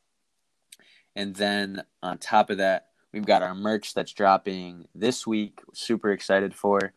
And 1.16 1.34
then 1.34 1.84
on 2.02 2.18
top 2.18 2.50
of 2.50 2.58
that, 2.58 2.88
we've 3.12 3.26
got 3.26 3.42
our 3.42 3.54
merch 3.54 3.94
that's 3.94 4.12
dropping 4.12 4.88
this 4.94 5.26
week. 5.26 5.60
Super 5.72 6.10
excited 6.10 6.54
for 6.54 6.92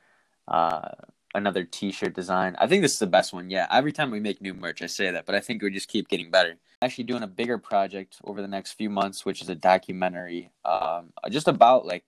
uh, 0.48 0.90
another 1.36 1.64
T-shirt 1.64 2.14
design. 2.14 2.56
I 2.60 2.68
think 2.68 2.82
this 2.82 2.94
is 2.94 3.00
the 3.00 3.08
best 3.08 3.34
one. 3.34 3.50
Yeah, 3.50 3.68
every 3.72 3.92
time 3.92 4.12
we 4.12 4.20
make 4.20 4.42
new 4.42 4.54
merch, 4.54 4.82
I 4.82 4.88
say 4.88 5.12
that, 5.12 5.26
but 5.26 5.36
I 5.36 5.40
think 5.40 5.62
we 5.62 5.70
just 5.70 5.88
keep 5.88 6.10
getting 6.10 6.32
better. 6.32 6.56
Actually, 6.82 7.06
doing 7.06 7.24
a 7.24 7.28
bigger 7.28 7.58
project 7.58 8.18
over 8.24 8.42
the 8.42 8.48
next 8.48 8.74
few 8.74 8.90
months, 8.90 9.26
which 9.26 9.42
is 9.42 9.50
a 9.50 9.56
documentary, 9.56 10.52
um, 10.66 11.14
just 11.30 11.48
about 11.48 11.86
like 11.86 12.04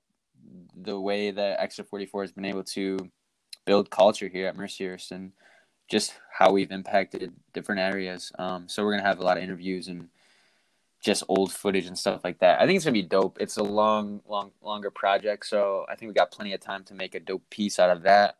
the 0.76 1.00
way 1.00 1.32
that 1.32 1.60
Exit 1.60 1.88
44 1.88 2.24
has 2.24 2.32
been 2.32 2.46
able 2.46 2.64
to 2.64 2.98
build 3.66 3.90
culture 3.90 4.28
here 4.28 4.48
at 4.48 4.58
Mercyhurst 4.58 5.12
and 5.12 5.32
just 5.90 6.14
how 6.32 6.52
we've 6.52 6.72
impacted 6.72 7.34
different 7.54 7.82
areas. 7.82 8.32
Um, 8.38 8.70
so 8.70 8.84
we're 8.84 8.92
gonna 8.92 9.08
have 9.08 9.20
a 9.20 9.24
lot 9.24 9.38
of 9.38 9.44
interviews 9.44 9.88
and 9.88 10.10
just 11.02 11.24
old 11.28 11.52
footage 11.52 11.88
and 11.88 11.98
stuff 11.98 12.22
like 12.24 12.40
that. 12.40 12.62
I 12.62 12.66
think 12.66 12.76
it's 12.76 12.86
gonna 12.86 12.94
be 12.94 13.02
dope. 13.02 13.38
It's 13.40 13.58
a 13.58 13.64
long, 13.64 14.22
long, 14.28 14.52
longer 14.62 14.92
project, 14.92 15.48
so 15.48 15.86
I 15.90 15.96
think 15.96 16.10
we 16.10 16.14
got 16.14 16.32
plenty 16.32 16.54
of 16.54 16.62
time 16.62 16.84
to 16.86 16.94
make 16.94 17.16
a 17.16 17.20
dope 17.20 17.50
piece 17.50 17.80
out 17.80 17.90
of 17.90 18.04
that. 18.04 18.38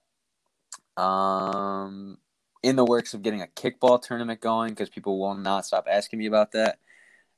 Um, 1.02 2.18
in 2.62 2.76
the 2.76 2.86
works 2.86 3.14
of 3.14 3.24
getting 3.24 3.42
a 3.42 3.48
kickball 3.48 4.02
tournament 4.02 4.42
going 4.42 4.70
because 4.70 4.90
people 4.90 5.18
will 5.20 5.36
not 5.36 5.66
stop 5.66 5.88
asking 5.90 6.20
me 6.20 6.26
about 6.26 6.52
that 6.52 6.78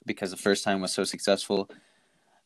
because 0.06 0.32
the 0.32 0.38
first 0.38 0.64
time 0.64 0.82
was 0.82 0.92
so 0.92 1.04
successful. 1.04 1.70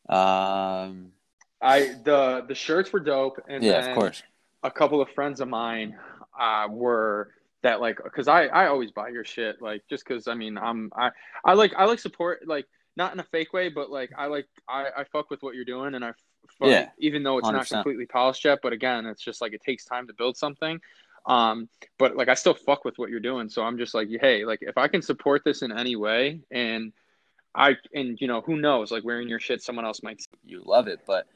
Um, 0.08 1.12
I 1.60 1.94
the 2.04 2.44
the 2.46 2.54
shirts 2.54 2.92
were 2.92 3.00
dope, 3.00 3.42
and 3.48 3.64
yeah, 3.64 3.86
of 3.86 3.94
course 3.94 4.22
a 4.66 4.70
couple 4.70 5.00
of 5.00 5.08
friends 5.10 5.40
of 5.40 5.48
mine 5.48 5.96
uh, 6.38 6.66
were 6.68 7.30
that 7.62 7.80
like 7.80 7.98
because 8.02 8.28
I 8.28 8.46
I 8.46 8.66
always 8.66 8.90
buy 8.90 9.08
your 9.08 9.24
shit 9.24 9.62
like 9.62 9.82
just 9.88 10.06
because 10.06 10.28
I 10.28 10.34
mean 10.34 10.58
I'm 10.58 10.92
I 10.96 11.10
I 11.44 11.54
like 11.54 11.72
I 11.76 11.84
like 11.84 11.98
support 11.98 12.46
like 12.46 12.66
not 12.96 13.12
in 13.12 13.20
a 13.20 13.24
fake 13.24 13.52
way 13.52 13.68
but 13.68 13.90
like 13.90 14.10
I 14.16 14.26
like 14.26 14.46
I 14.68 14.88
I 14.96 15.04
fuck 15.04 15.30
with 15.30 15.42
what 15.42 15.54
you're 15.54 15.64
doing 15.64 15.94
and 15.94 16.04
I 16.04 16.12
fuck, 16.58 16.68
yeah. 16.68 16.90
even 16.98 17.22
though 17.22 17.38
it's 17.38 17.48
100%. 17.48 17.52
not 17.52 17.68
completely 17.68 18.06
polished 18.06 18.44
yet 18.44 18.58
but 18.62 18.72
again 18.72 19.06
it's 19.06 19.22
just 19.22 19.40
like 19.40 19.52
it 19.52 19.62
takes 19.62 19.84
time 19.84 20.06
to 20.08 20.14
build 20.14 20.36
something. 20.36 20.80
Um 21.26 21.68
but 21.98 22.16
like 22.16 22.28
I 22.28 22.34
still 22.34 22.54
fuck 22.54 22.84
with 22.84 22.98
what 22.98 23.10
you're 23.10 23.20
doing 23.20 23.48
so 23.48 23.62
I'm 23.62 23.78
just 23.78 23.94
like 23.94 24.08
hey 24.20 24.44
like 24.44 24.60
if 24.62 24.76
I 24.76 24.88
can 24.88 25.02
support 25.02 25.42
this 25.44 25.62
in 25.62 25.72
any 25.72 25.96
way 25.96 26.40
and 26.50 26.92
I 27.54 27.76
and 27.94 28.20
you 28.20 28.28
know 28.28 28.42
who 28.42 28.56
knows 28.56 28.92
like 28.92 29.02
wearing 29.02 29.28
your 29.28 29.40
shit 29.40 29.62
someone 29.62 29.86
else 29.86 30.02
might 30.02 30.22
you 30.44 30.62
love 30.64 30.88
it. 30.88 31.00
But 31.06 31.26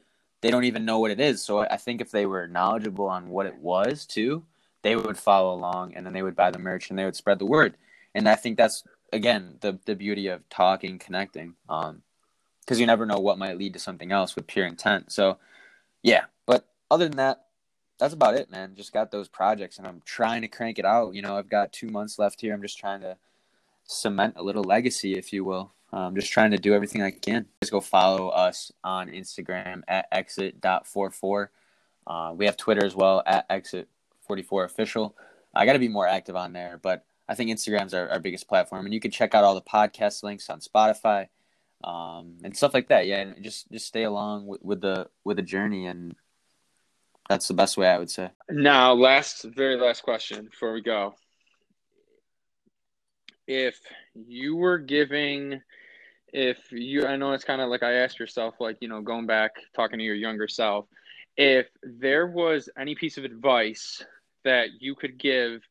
they 0.41 0.51
don't 0.51 0.65
even 0.65 0.85
know 0.85 0.99
what 0.99 1.11
it 1.11 1.19
is. 1.19 1.43
So 1.43 1.59
I 1.59 1.77
think 1.77 2.01
if 2.01 2.11
they 2.11 2.25
were 2.25 2.47
knowledgeable 2.47 3.07
on 3.07 3.29
what 3.29 3.45
it 3.45 3.57
was 3.57 4.05
too, 4.05 4.43
they 4.81 4.95
would 4.95 5.17
follow 5.17 5.53
along 5.53 5.93
and 5.95 6.05
then 6.05 6.13
they 6.13 6.23
would 6.23 6.35
buy 6.35 6.51
the 6.51 6.59
merch 6.59 6.89
and 6.89 6.97
they 6.97 7.05
would 7.05 7.15
spread 7.15 7.39
the 7.39 7.45
word. 7.45 7.75
And 8.15 8.27
I 8.27 8.35
think 8.35 8.57
that's 8.57 8.83
again 9.13 9.57
the 9.61 9.79
the 9.85 9.95
beauty 9.95 10.27
of 10.27 10.47
talking, 10.49 10.99
connecting. 10.99 11.55
Um, 11.69 12.01
because 12.61 12.79
you 12.79 12.85
never 12.85 13.05
know 13.05 13.19
what 13.19 13.37
might 13.37 13.57
lead 13.57 13.73
to 13.73 13.79
something 13.79 14.11
else 14.11 14.35
with 14.35 14.47
pure 14.47 14.65
intent. 14.65 15.11
So, 15.11 15.37
yeah. 16.03 16.25
But 16.45 16.65
other 16.89 17.07
than 17.07 17.17
that, 17.17 17.45
that's 17.99 18.13
about 18.13 18.35
it, 18.35 18.49
man. 18.49 18.75
Just 18.75 18.93
got 18.93 19.11
those 19.11 19.27
projects 19.27 19.77
and 19.77 19.87
I'm 19.87 20.01
trying 20.05 20.41
to 20.41 20.47
crank 20.47 20.79
it 20.79 20.85
out. 20.85 21.13
You 21.13 21.21
know, 21.21 21.37
I've 21.37 21.49
got 21.49 21.73
two 21.73 21.89
months 21.89 22.17
left 22.17 22.41
here. 22.41 22.53
I'm 22.53 22.61
just 22.61 22.79
trying 22.79 23.01
to 23.01 23.17
cement 23.83 24.35
a 24.37 24.43
little 24.43 24.63
legacy, 24.63 25.17
if 25.17 25.33
you 25.33 25.43
will, 25.43 25.73
I'm 25.97 26.15
just 26.15 26.31
trying 26.31 26.51
to 26.51 26.57
do 26.57 26.73
everything 26.73 27.01
I 27.01 27.11
can. 27.11 27.47
Just 27.61 27.71
go 27.71 27.81
follow 27.81 28.29
us 28.29 28.71
on 28.83 29.09
Instagram 29.09 29.81
at 29.87 30.07
exit.44. 30.11 31.47
Uh, 32.07 32.33
we 32.35 32.45
have 32.45 32.57
Twitter 32.57 32.85
as 32.85 32.95
well 32.95 33.21
at 33.25 33.47
exit44official. 33.49 35.13
I 35.53 35.65
got 35.65 35.73
to 35.73 35.79
be 35.79 35.89
more 35.89 36.07
active 36.07 36.35
on 36.35 36.53
there, 36.53 36.79
but 36.81 37.05
I 37.27 37.35
think 37.35 37.49
Instagram's 37.49 37.93
our, 37.93 38.09
our 38.09 38.19
biggest 38.19 38.47
platform, 38.47 38.85
and 38.85 38.93
you 38.93 38.99
can 38.99 39.11
check 39.11 39.35
out 39.35 39.43
all 39.43 39.55
the 39.55 39.61
podcast 39.61 40.23
links 40.23 40.49
on 40.49 40.59
Spotify 40.61 41.27
um, 41.83 42.37
and 42.43 42.55
stuff 42.55 42.73
like 42.73 42.87
that. 42.87 43.05
Yeah, 43.07 43.19
and 43.21 43.43
just 43.43 43.69
just 43.71 43.85
stay 43.87 44.03
along 44.03 44.47
with, 44.47 44.63
with 44.63 44.81
the 44.81 45.09
with 45.23 45.37
the 45.37 45.43
journey, 45.43 45.87
and 45.87 46.15
That's 47.29 47.47
the 47.47 47.53
best 47.53 47.77
way 47.77 47.87
I 47.87 47.97
would 47.97 48.09
say. 48.11 48.29
Now, 48.49 48.93
last, 48.93 49.43
very 49.43 49.77
last 49.77 50.03
question 50.03 50.45
before 50.45 50.73
we 50.73 50.81
go. 50.81 51.15
If 53.47 53.79
you 54.13 54.57
were 54.57 54.77
giving, 54.77 55.61
if 56.31 56.71
you, 56.71 57.05
I 57.05 57.15
know 57.15 57.33
it's 57.33 57.43
kind 57.43 57.61
of 57.61 57.69
like 57.69 57.83
I 57.83 57.93
asked 57.93 58.19
yourself, 58.19 58.55
like, 58.59 58.77
you 58.79 58.87
know, 58.87 59.01
going 59.01 59.25
back, 59.25 59.51
talking 59.75 59.99
to 59.99 60.05
your 60.05 60.15
younger 60.15 60.47
self, 60.47 60.85
if 61.37 61.67
there 61.83 62.27
was 62.27 62.69
any 62.77 62.95
piece 62.95 63.17
of 63.17 63.23
advice 63.23 64.03
that 64.43 64.69
you 64.79 64.95
could 64.95 65.17
give 65.17 65.61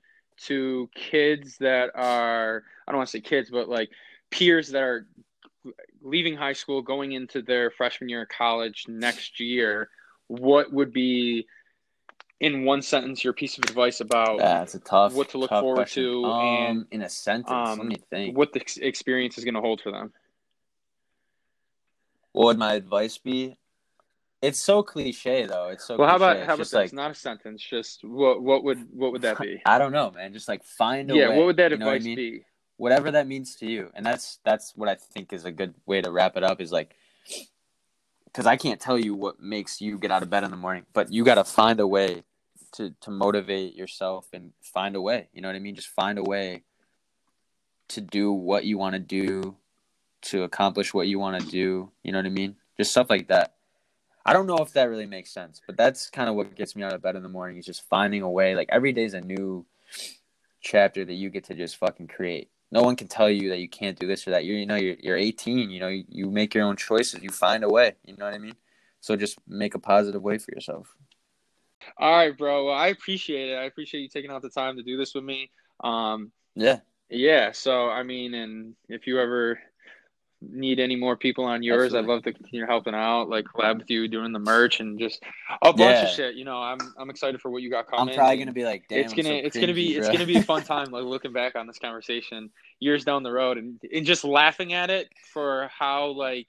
to 0.45 0.89
kids 0.95 1.59
that 1.59 1.91
are, 1.95 2.65
I 2.87 2.93
don't 2.93 2.99
want 2.99 3.09
to 3.09 3.12
say 3.12 3.20
kids, 3.20 3.51
but 3.51 3.69
like 3.69 3.91
peers 4.31 4.69
that 4.70 4.82
are 4.82 5.07
leaving 6.03 6.37
high 6.37 6.55
school, 6.55 6.82
going 6.82 7.12
into 7.12 7.43
their 7.43 7.70
freshman 7.70 8.09
year 8.09 8.23
of 8.23 8.28
college 8.28 8.87
next 8.89 9.41
year, 9.41 9.91
what 10.28 10.73
would 10.73 10.93
be 10.93 11.47
in 12.41 12.65
one 12.65 12.81
sentence 12.81 13.23
your 13.23 13.35
piece 13.35 13.59
of 13.59 13.65
advice 13.65 14.01
about 14.01 14.41
it's 14.62 14.74
a 14.74 14.78
tough. 14.78 15.12
what 15.12 15.28
to 15.31 15.39
look 15.39 15.51
forward 15.51 15.77
question. 15.77 16.05
to 16.05 16.24
Um, 16.24 16.47
and, 16.47 16.87
in 16.91 17.03
a 17.03 17.09
sentence, 17.09 17.51
um, 17.51 17.78
let 17.78 17.87
me 17.87 17.99
think. 18.09 18.37
what 18.37 18.53
the 18.53 18.62
experience 18.81 19.37
is 19.37 19.45
going 19.45 19.55
to 19.55 19.61
hold 19.61 19.82
for 19.82 19.91
them? 19.91 20.12
What 22.32 22.47
would 22.47 22.59
my 22.59 22.74
advice 22.74 23.19
be? 23.19 23.57
It's 24.43 24.59
so 24.59 24.82
cliche 24.82 25.44
though. 25.47 25.69
It's 25.69 25.86
so. 25.86 25.97
Well, 25.97 26.09
how 26.09 26.16
about 26.16 26.36
cliche. 26.36 26.47
how 26.47 26.55
It's 26.55 26.73
about 26.73 26.82
this? 26.82 26.93
like 26.93 26.97
Not 26.97 27.11
a 27.11 27.15
sentence, 27.15 27.62
just 27.62 28.05
what 28.05 28.43
what 28.43 28.65
would 28.65 28.86
what 28.93 29.12
would 29.12 29.23
that 29.23 29.39
be? 29.39 29.61
I 29.66 29.78
don't 29.78 29.93
know, 29.93 30.11
man. 30.11 30.32
Just 30.32 30.48
like 30.48 30.65
find 30.65 31.11
a 31.11 31.15
way 31.15 31.20
yeah, 31.20 31.28
way. 31.28 31.36
what 31.36 31.47
would 31.47 31.57
that 31.57 31.78
know 31.78 31.86
what 31.86 31.93
I 31.93 31.97
advice 31.97 32.05
mean? 32.05 32.16
be? 32.16 32.44
Whatever 32.77 33.11
that 33.11 33.27
means 33.27 33.57
to 33.57 33.66
you, 33.66 33.90
and 33.94 34.07
that's 34.07 34.39
that's 34.44 34.74
what 34.74 34.89
I 34.89 34.94
think 34.94 35.35
is 35.35 35.44
a 35.44 35.52
good 35.52 35.74
way 35.85 36.01
to 36.01 36.11
wrap 36.11 36.39
it 36.39 36.43
up. 36.43 36.62
Is 36.62 36.73
like, 36.73 36.94
because 38.24 38.47
I 38.47 38.57
can't 38.57 38.81
tell 38.81 38.98
you 38.98 39.15
what 39.15 39.40
makes 39.40 39.82
you 39.82 39.98
get 39.98 40.11
out 40.11 40.23
of 40.23 40.31
bed 40.31 40.44
in 40.44 40.51
the 40.51 40.57
morning, 40.57 40.86
but 40.94 41.12
you 41.12 41.23
got 41.23 41.35
to 41.35 41.44
find 41.44 41.78
a 41.78 41.86
way 41.86 42.23
to 42.73 42.94
to 43.02 43.11
motivate 43.11 43.74
yourself 43.74 44.28
and 44.32 44.52
find 44.62 44.97
a 44.97 45.01
way. 45.02 45.28
You 45.35 45.43
know 45.43 45.48
what 45.48 45.57
I 45.57 45.61
mean? 45.61 45.74
Just 45.74 45.89
find 45.89 46.19
a 46.19 46.23
way 46.23 46.62
to 47.89 48.01
do 48.01 48.32
what 48.32 48.65
you 48.65 48.78
want 48.78 48.94
to 48.94 49.01
do, 49.01 49.57
to 50.23 50.43
accomplish 50.43 50.93
what 50.93 51.09
you 51.09 51.19
want 51.19 51.43
to 51.43 51.51
do. 51.51 51.91
You 52.03 52.13
know 52.13 52.19
what 52.19 52.27
I 52.27 52.31
mean? 52.31 52.57
Just 52.77 52.91
stuff 52.91 53.11
like 53.11 53.29
that. 53.29 53.55
I 54.25 54.33
don't 54.33 54.47
know 54.47 54.59
if 54.59 54.75
that 54.75 54.91
really 54.91 55.07
makes 55.07 55.33
sense, 55.33 55.61
but 55.67 55.77
that's 55.77 56.11
kind 56.11 56.29
of 56.29 56.35
what 56.35 56.55
gets 56.55 56.77
me 56.77 56.83
out 56.83 56.93
of 56.93 57.03
bed 57.03 57.17
in 57.17 57.23
the 57.23 57.29
morning 57.29 57.57
is 57.57 57.67
just 57.67 57.89
finding 57.89 58.23
a 58.23 58.31
way. 58.31 58.55
Like 58.55 58.69
every 58.71 58.93
day's 58.93 59.15
a 59.15 59.21
new 59.21 59.65
chapter 60.61 61.05
that 61.05 61.15
you 61.15 61.31
get 61.31 61.45
to 61.45 61.55
just 61.55 61.77
fucking 61.77 62.09
create. 62.09 62.51
No 62.71 62.83
one 62.83 62.97
can 62.97 63.09
tell 63.09 63.31
you 63.31 63.49
that 63.49 63.59
you 63.59 63.69
can't 63.69 63.99
do 63.99 64.07
this 64.07 64.29
or 64.29 64.33
that. 64.33 64.45
You're, 64.45 64.59
you 64.59 64.67
know, 64.67 64.77
you're, 64.77 64.97
you're 65.01 65.17
18. 65.17 65.71
You 65.71 65.81
know, 65.81 65.89
you, 65.89 66.05
you 66.09 66.31
make 66.31 66.55
your 66.55 66.65
own 66.65 66.77
choices. 66.77 67.23
You 67.23 67.31
find 67.31 67.65
a 67.65 67.69
way. 67.69 67.95
You 68.05 68.17
know 68.17 68.27
what 68.27 68.35
I 68.35 68.39
mean? 68.39 68.55
So 69.01 69.17
just 69.17 69.39
make 69.49 69.75
a 69.75 69.79
positive 69.79 70.23
way 70.23 70.39
for 70.39 70.53
yourself. 70.53 70.95
All 71.97 72.13
right, 72.13 72.37
bro. 72.37 72.67
Well, 72.67 72.75
I 72.75 72.89
appreciate 72.89 73.51
it. 73.51 73.57
I 73.57 73.65
appreciate 73.65 74.03
you 74.03 74.09
taking 74.09 74.31
out 74.31 74.43
the 74.43 74.51
time 74.51 74.77
to 74.77 74.83
do 74.83 74.97
this 74.97 75.15
with 75.15 75.25
me. 75.25 75.51
Um, 75.83 76.31
Yeah, 76.55 76.81
yeah. 77.09 77.53
So, 77.53 77.89
I 77.89 78.03
mean, 78.03 78.35
and 78.35 78.75
if 78.89 79.07
you 79.07 79.19
ever 79.19 79.59
need 80.43 80.81
any 80.81 80.97
more 80.97 81.17
people 81.17 81.45
on 81.45 81.62
yours, 81.62 81.87
Absolutely. 81.95 81.99
I'd 81.99 82.15
love 82.15 82.23
to 82.25 82.33
continue 82.33 82.67
helping 82.67 82.95
out, 82.95 83.29
like 83.29 83.45
collab 83.45 83.79
with 83.79 83.91
you, 83.91 84.09
doing 84.09 84.33
the 84.33 84.39
merch, 84.39 84.81
and 84.81 84.99
just 84.99 85.23
a 85.62 85.73
bunch 85.73 86.03
of 86.03 86.09
shit. 86.09 86.35
You 86.35 86.45
know, 86.45 86.57
I'm 86.59 86.79
I'm 86.99 87.11
excited 87.11 87.41
for 87.41 87.51
what 87.51 87.62
you 87.62 87.71
got 87.71 87.87
coming. 87.89 88.15
I'm 88.15 88.19
probably 88.19 88.39
gonna 88.39 88.53
be 88.53 88.65
like, 88.65 88.85
damn, 88.89 89.01
it's 89.01 89.12
gonna 89.12 89.29
so 89.29 89.35
it's 89.35 89.57
gonna 89.57 89.75
be 89.75 89.95
cringy, 89.95 89.99
it's 89.99 90.09
gonna 90.09 90.27
be 90.27 90.39
a 90.39 90.43
fun 90.43 90.62
time, 90.65 90.91
like 90.91 91.05
looking 91.05 91.33
back 91.33 91.57
on 91.57 91.67
this 91.67 91.79
conversation 91.79 92.51
years 92.79 93.05
down 93.05 93.23
the 93.23 93.33
road, 93.33 93.59
and 93.59 93.81
and 93.93 94.07
just 94.07 94.25
laughing 94.25 94.73
at 94.73 94.89
it 94.91 95.11
for 95.33 95.69
how 95.77 96.07
like 96.07 96.49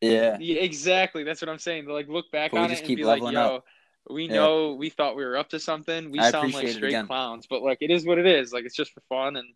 yeah, 0.00 0.36
Yeah, 0.40 0.60
exactly. 0.60 1.22
That's 1.24 1.40
what 1.40 1.48
I'm 1.48 1.58
saying. 1.58 1.86
Like 1.86 2.08
look 2.08 2.30
back 2.32 2.52
But 2.52 2.58
on 2.58 2.70
it 2.72 2.78
and 2.80 2.96
be 2.96 3.04
like, 3.04 3.22
yo, 3.22 3.56
up. 3.56 3.64
we 4.10 4.26
Yeah. 4.26 4.34
know 4.34 4.74
we 4.74 4.90
thought 4.90 5.16
we 5.16 5.24
were 5.24 5.36
up 5.36 5.48
to 5.50 5.60
something. 5.60 6.10
We 6.10 6.18
I 6.18 6.30
sound 6.30 6.52
like 6.54 6.68
straight 6.68 7.06
clowns, 7.06 7.46
but 7.48 7.62
like 7.62 7.78
it 7.80 7.90
is 7.90 8.04
what 8.04 8.18
it 8.18 8.26
is. 8.26 8.52
Like 8.52 8.64
it's 8.64 8.74
just 8.74 8.92
for 8.92 9.00
fun 9.08 9.36
and 9.36 9.48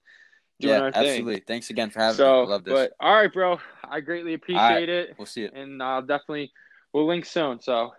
doing 0.61 0.75
yeah, 0.75 0.81
our 0.81 0.93
thing. 0.93 1.11
absolutely. 1.11 1.41
Thanks 1.47 1.71
again 1.71 1.91
for 1.91 2.01
having 2.01 2.17
So, 2.17 2.25
me. 2.43 2.47
I 2.49 2.51
love 2.51 2.65
this. 2.65 2.75
but 2.75 2.93
all 3.01 3.15
right, 3.15 3.33
bro. 3.33 3.59
I 3.85 4.01
greatly 4.01 4.35
appreciate 4.35 4.89
it, 4.89 5.15
We'll 5.19 5.27
see 5.27 5.45
it. 5.45 5.53
and 5.55 5.83
I'll 5.83 6.03
definitely 6.03 6.53
we'll 6.93 7.07
link 7.07 7.25
soon. 7.25 7.61
So 7.61 7.93